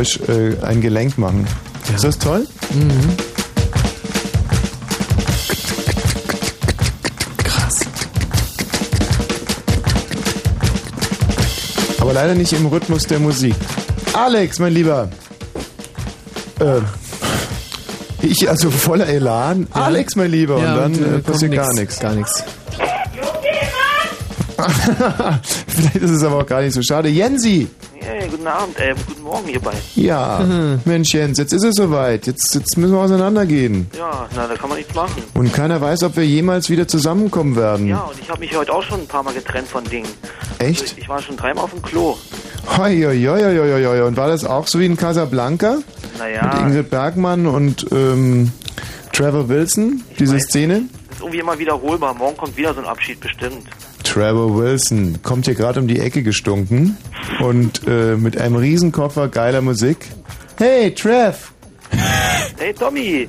[0.00, 1.46] Hüftgeräusch äh, ein Gelenk machen.
[1.94, 2.46] Ist das toll?
[2.72, 3.16] Mhm.
[7.44, 7.80] Krass.
[12.00, 13.54] Aber leider nicht im Rhythmus der Musik.
[14.12, 15.10] Alex, mein Lieber.
[16.60, 16.80] Äh,
[18.22, 19.66] ich also voller Elan.
[19.72, 20.60] Alex, mein Lieber.
[20.60, 21.98] Ja, und dann und, äh, äh, passiert gar nichts.
[21.98, 22.44] Gar nichts.
[25.66, 27.08] Vielleicht ist es aber auch gar nicht so schade.
[27.08, 27.66] Jensi!
[28.00, 29.78] Hey, guten Abend, äh, guten Morgen, ihr beiden.
[29.94, 30.80] Ja, Mhm.
[30.84, 32.26] Mensch Jens, jetzt ist es soweit.
[32.26, 33.88] Jetzt, jetzt müssen wir auseinandergehen.
[33.96, 35.22] Ja, na, da kann man nichts machen.
[35.34, 37.86] Und keiner weiß, ob wir jemals wieder zusammenkommen werden.
[37.86, 40.08] Ja, und ich habe mich heute auch schon ein paar Mal getrennt von Dingen.
[40.58, 40.82] Echt?
[40.82, 42.16] Also ich war schon dreimal auf dem Klo.
[42.76, 44.02] Hoi, hoi, hoi, hoi, hoi.
[44.02, 45.78] Und war das auch so wie in Casablanca?
[46.18, 46.46] Naja.
[46.52, 48.52] Mit Ingrid Bergmann und ähm,
[49.12, 50.82] Trevor Wilson, diese Szene?
[51.08, 52.14] Das ist irgendwie immer wiederholbar.
[52.14, 53.62] Morgen kommt wieder so ein Abschied bestimmt.
[54.02, 56.96] Trevor Wilson kommt hier gerade um die Ecke gestunken
[57.42, 59.98] und äh, mit einem Riesenkoffer geiler Musik.
[60.58, 61.36] Hey, Trev!
[62.58, 63.28] Hey, Tommy!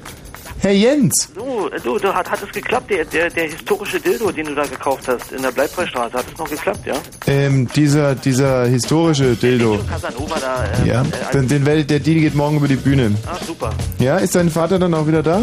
[0.59, 1.29] Hey, Jens!
[1.33, 4.63] Du, du, du hat, hat es geklappt, der, der, der historische Dildo, den du da
[4.63, 6.13] gekauft hast in der Bleibfreistraße.
[6.13, 6.93] Hat es noch geklappt, ja?
[7.25, 9.79] Ähm, dieser, dieser historische Dildo.
[9.89, 10.65] Casanova da.
[10.83, 13.11] Äh, Ja, Äh, den, den, Wel- der Deal geht morgen über die Bühne.
[13.25, 13.71] ah, super.
[13.97, 15.41] Ja, ist dein Vater dann auch wieder da?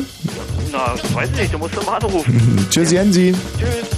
[0.71, 2.67] Na, weiß nicht, du musst doch mal anrufen.
[2.71, 3.35] Tschüss, Jensi.
[3.59, 3.89] Tschüss.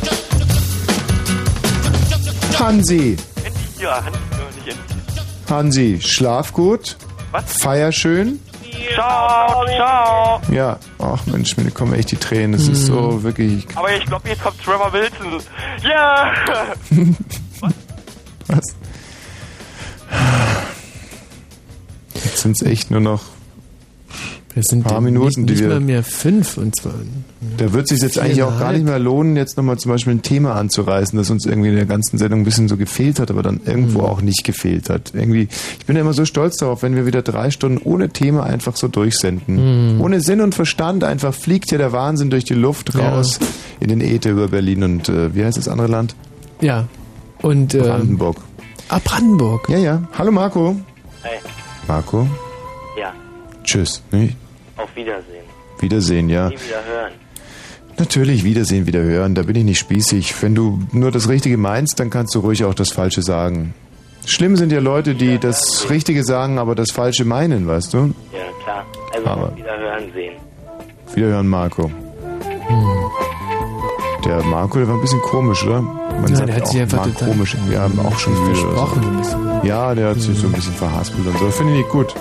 [2.59, 3.17] Hansi.
[3.79, 4.30] Ja, Hans, nicht Jens.
[5.51, 6.97] Hansi, schlaf gut.
[7.33, 7.59] Was?
[7.61, 8.41] Feier schön.
[8.95, 10.41] Ciao, ciao.
[10.51, 12.53] Ja, ach Mensch, mir kommen echt die Tränen.
[12.53, 13.67] Das ist so wirklich.
[13.75, 15.43] Aber ich glaube, jetzt kommt Trevor Wilson.
[15.83, 16.33] Ja!
[18.47, 18.65] Was?
[22.15, 23.23] Jetzt sind es echt nur noch
[24.55, 25.69] Das sind ein paar nicht, Minuten, die nicht wir.
[25.69, 26.95] mal mehr fünf und zwar.
[27.57, 30.23] Da wird sich jetzt eigentlich auch gar nicht mehr lohnen, jetzt nochmal zum Beispiel ein
[30.23, 33.43] Thema anzureißen, das uns irgendwie in der ganzen Sendung ein bisschen so gefehlt hat, aber
[33.45, 35.13] dann irgendwo auch nicht gefehlt hat.
[35.15, 35.47] Irgendwie,
[35.79, 38.75] ich bin ja immer so stolz darauf, wenn wir wieder drei Stunden ohne Thema einfach
[38.75, 39.95] so durchsenden.
[39.95, 40.01] Mhm.
[40.01, 43.11] Ohne Sinn und Verstand einfach fliegt ja der Wahnsinn durch die Luft Ja.
[43.11, 43.39] raus
[43.79, 46.17] in den Äther über Berlin und äh, wie heißt das andere Land?
[46.61, 46.89] Ja.
[47.41, 48.37] Und ähm, Brandenburg.
[48.89, 49.69] Ah, Brandenburg.
[49.69, 50.03] Ja, ja.
[50.19, 50.75] Hallo Marco.
[51.23, 51.39] Hey,
[51.87, 52.27] Marco,
[52.99, 53.13] ja,
[53.71, 54.03] tschüss.
[54.11, 54.35] Nee,
[54.77, 55.45] auf Wiedersehen.
[55.81, 56.49] Wiedersehen, ja.
[56.49, 57.13] Nie wieder hören.
[57.99, 59.35] Natürlich, Wiedersehen, wieder hören.
[59.35, 60.35] Da bin ich nicht spießig.
[60.43, 63.75] Wenn du nur das Richtige meinst, dann kannst du ruhig auch das Falsche sagen.
[64.27, 67.99] Schlimm sind ja Leute, die das Richtige sagen, aber das Falsche meinen, weißt du?
[68.33, 68.87] Ja, klar.
[69.15, 70.33] Also Aber- wieder hören sehen.
[71.15, 71.91] Wiederhören, Marco.
[74.25, 75.81] Der Marco, der war ein bisschen komisch, oder?
[75.83, 77.57] Man Ja, sagt der hat auch sich einfach Mark total komisch.
[77.69, 78.57] Wir haben auch schon müde
[79.63, 81.51] Ja, der hat sich so ein bisschen verhaspelt und so.
[81.51, 82.15] Finde ich nicht gut.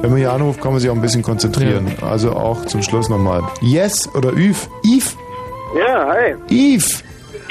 [0.00, 1.86] Wenn man hier anruft, kann man sich auch ein bisschen konzentrieren.
[2.02, 3.42] Also auch zum Schluss nochmal.
[3.60, 4.68] Yes oder Yves?
[4.84, 5.16] Yves?
[5.78, 6.34] Ja, hi.
[6.48, 7.04] Yves!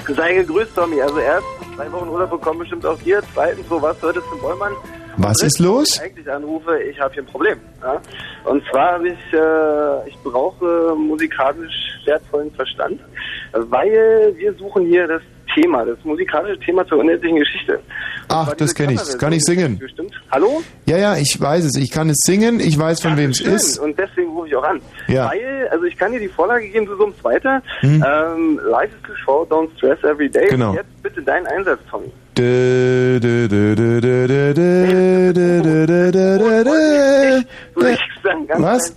[0.08, 1.02] Sei gegrüßt, Tommy.
[1.02, 3.22] Also erstens, drei Wochen Urlaub bekommen bestimmt auch dir.
[3.34, 4.74] Zweitens, so was solltest du Bollmann?
[5.18, 5.96] Was ist los?
[5.96, 7.60] Ich eigentlich anrufe, ich habe hier ein Problem.
[7.82, 8.02] Ja?
[8.46, 11.74] Und zwar habe ich, äh, ich brauche musikalisch
[12.06, 13.02] wertvollen Verstand,
[13.52, 15.22] weil wir suchen hier das
[15.62, 17.80] Thema, das musikalische Thema zur unendlichen Geschichte.
[18.30, 19.00] Ach, das kenne ich.
[19.00, 19.78] Das kann ich singen.
[19.80, 20.14] Bestimmt.
[20.32, 20.62] Hallo?
[20.86, 21.76] Ja, ja, ich weiß es.
[21.76, 22.60] Ich kann es singen.
[22.60, 23.80] Ich weiß, von ja, wem es ist.
[23.80, 24.82] Und deswegen rufe ich auch an.
[25.08, 25.30] Ja.
[25.30, 27.62] Weil, also ich kann dir die Vorlage geben, du summst weiter.
[27.80, 28.06] Hm.
[28.08, 30.48] Ähm, Life is too short, don't stress every day.
[30.50, 30.70] Genau.
[30.70, 32.12] Und jetzt bitte deinen Einsatz, Tommy.
[38.58, 38.96] Was?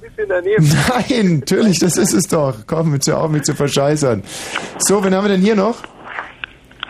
[1.08, 2.54] Nein, natürlich, das ist es doch.
[2.66, 4.22] Komm, hör auf, mich zu verscheißern.
[4.78, 5.76] So, wen haben wir denn hier noch?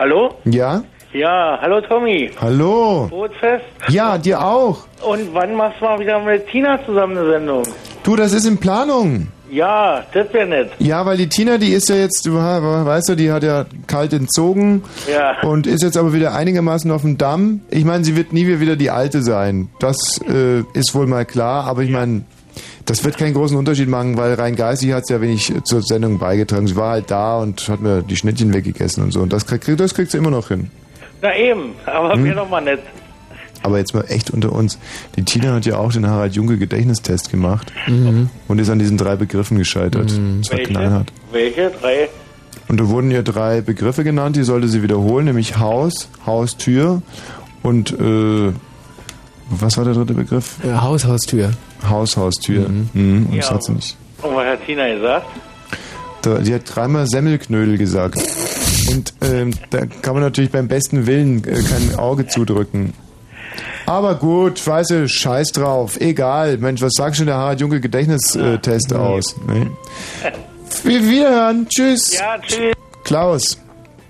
[0.03, 0.35] Hallo?
[0.47, 0.83] Ja?
[1.13, 2.29] Ja, hallo Tommy.
[2.41, 3.07] Hallo?
[3.09, 3.65] Brotfest.
[3.89, 4.79] Ja, dir auch.
[5.01, 7.63] Und wann machst du mal wieder mit Tina zusammen eine Sendung?
[8.03, 9.29] Du, das ist in Planung.
[9.49, 10.71] Ja, das wäre nett.
[10.81, 14.83] Ja, weil die Tina, die ist ja jetzt, weißt du, die hat ja kalt entzogen
[15.09, 15.37] Ja.
[15.49, 17.61] und ist jetzt aber wieder einigermaßen auf dem Damm.
[17.71, 19.69] Ich meine, sie wird nie wieder die Alte sein.
[19.79, 22.23] Das äh, ist wohl mal klar, aber ich meine,
[22.87, 26.19] das wird keinen großen Unterschied machen, weil rein geistig hat sie ja wenig zur Sendung
[26.19, 26.67] beigetragen.
[26.67, 29.21] Sie war halt da und hat mir die Schnittchen weggegessen und so.
[29.21, 30.71] Und das kriegt, das kriegt sie immer noch hin.
[31.21, 32.25] Na eben, aber Hm.
[32.25, 32.81] wäre doch mal nett.
[33.65, 34.77] Aber jetzt mal echt unter uns.
[35.17, 37.73] Die Tina hat ja auch den Harald Junke Gedächtnistest gemacht
[38.49, 40.07] und ist an diesen drei Begriffen gescheitert.
[40.11, 40.73] Das war Welche?
[40.73, 41.13] knallhart.
[41.31, 41.71] Welche?
[41.81, 42.09] Drei?
[42.69, 47.03] Und da wurden ihr drei Begriffe genannt, die sollte sie wiederholen, nämlich Haus, Haustür
[47.63, 48.51] und äh,
[49.61, 50.57] was war der dritte Begriff?
[50.65, 51.51] Äh, Haus, Haustür.
[51.89, 52.69] Haus, Haustür.
[52.69, 53.27] Mhm.
[53.31, 53.55] Und das Ja.
[53.55, 53.97] hat sie nicht.
[54.23, 55.27] Und was hat Tina gesagt?
[56.23, 58.19] Da, sie hat dreimal Semmelknödel gesagt.
[58.91, 62.93] Und ähm, da kann man natürlich beim besten Willen äh, kein Auge zudrücken.
[63.87, 66.01] Aber gut, weißt du, scheiß drauf.
[66.01, 66.59] Egal.
[66.59, 69.35] Mensch, was sagt schon der Harald Junke Gedächtnistest aus?
[69.47, 69.71] Ne?
[70.85, 71.67] Wir wiederhören.
[71.69, 72.15] Tschüss.
[72.19, 72.75] Ja, tschüss.
[73.05, 73.59] Klaus.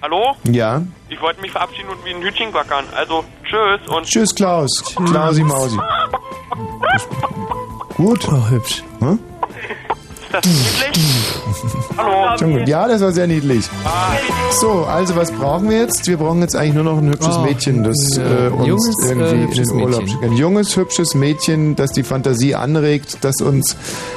[0.03, 0.35] Hallo?
[0.51, 0.83] Ja.
[1.09, 2.85] Ich wollte mich verabschieden und wie ein Hütchen quackern.
[2.97, 4.05] Also, tschüss und.
[4.05, 4.83] Tschüss, Klaus.
[4.97, 5.77] Klausi Mausi.
[7.97, 8.27] Gut.
[8.29, 8.83] Oh, hübsch.
[8.99, 9.19] Hm?
[10.23, 11.05] Ist das niedlich?
[11.97, 12.37] Hallo?
[12.39, 12.67] Schon gut.
[12.69, 13.65] Ja, das war sehr niedlich.
[14.61, 16.09] So, also was brauchen wir jetzt?
[16.09, 19.05] Wir brauchen jetzt eigentlich nur noch ein hübsches Oh, Mädchen, das äh, äh, uns junges,
[19.05, 20.09] äh, irgendwie in hübsches den Urlaub Mädchen.
[20.09, 20.25] schickt.
[20.25, 23.77] Ein junges, hübsches Mädchen, das die Fantasie anregt, das uns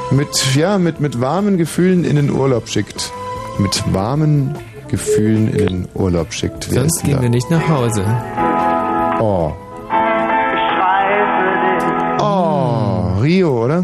[0.10, 3.12] mit, ja, mit, mit warmen Gefühlen in den Urlaub schickt.
[3.60, 4.56] Mit warmen
[4.96, 6.72] Gefühlen in den Urlaub schickt.
[6.72, 7.22] Wer Sonst gehen da?
[7.22, 8.06] wir nicht nach Hause.
[9.20, 9.52] Oh.
[12.22, 13.84] Oh, Rio, oder?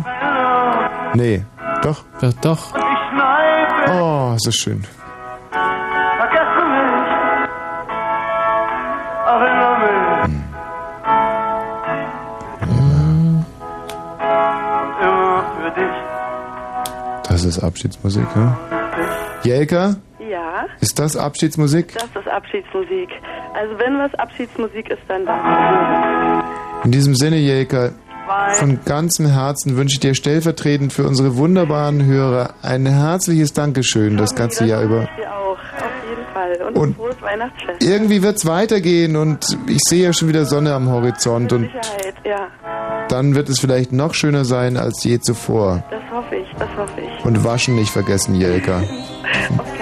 [1.14, 1.44] Nee,
[1.82, 2.06] doch.
[2.22, 2.74] Doch, doch.
[3.94, 4.84] Oh, ist das schön.
[15.76, 15.98] Dich.
[17.30, 18.58] Das ist Abschiedsmusik, ja?
[19.44, 19.96] Jelka,
[20.62, 21.94] Ja, ist das Abschiedsmusik?
[21.94, 23.10] das ist Abschiedsmusik.
[23.54, 26.86] Also wenn was Abschiedsmusik ist, dann das.
[26.86, 27.92] In diesem Sinne, Jelka,
[28.54, 34.36] von ganzem Herzen wünsche ich dir stellvertretend für unsere wunderbaren Hörer ein herzliches Dankeschön das
[34.36, 35.04] ganze Jahr über.
[35.18, 36.68] Ich auch, auf jeden Fall.
[36.68, 37.84] Und, Und ein frohes Weihnachtsfest.
[37.84, 42.16] Irgendwie wird es weitergehen und ich sehe ja schon wieder Sonne am Horizont und Sicherheit,
[42.24, 42.48] ja.
[43.10, 45.84] dann wird es vielleicht noch schöner sein als je zuvor.
[45.90, 47.26] Das hoffe ich, das hoffe ich.
[47.26, 48.82] Und waschen nicht vergessen, Jelka.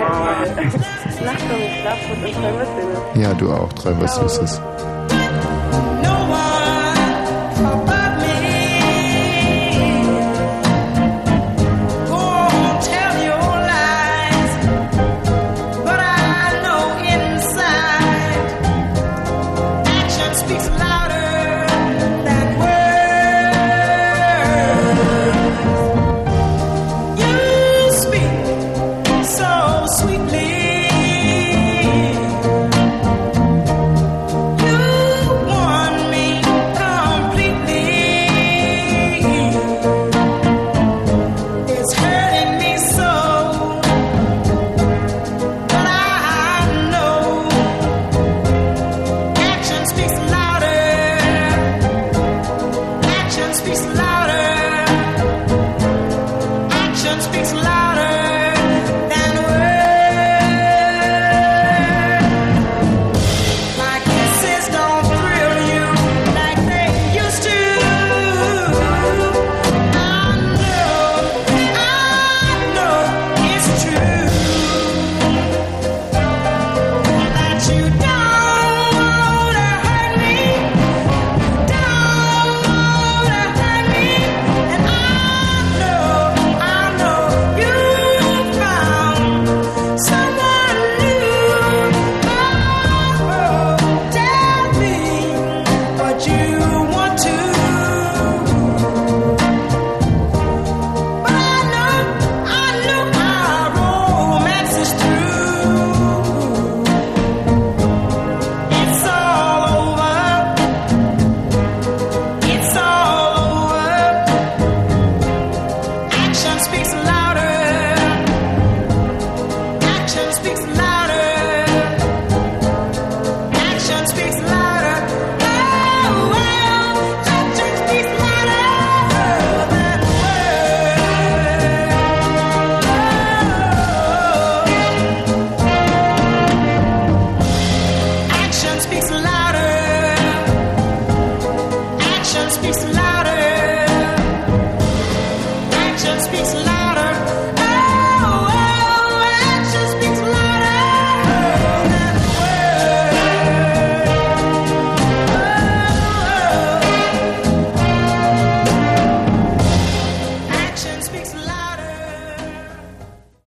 [0.10, 3.22] Nacht ich schlaf und träum was.
[3.22, 4.62] Ja, du auch, treib was Süßes.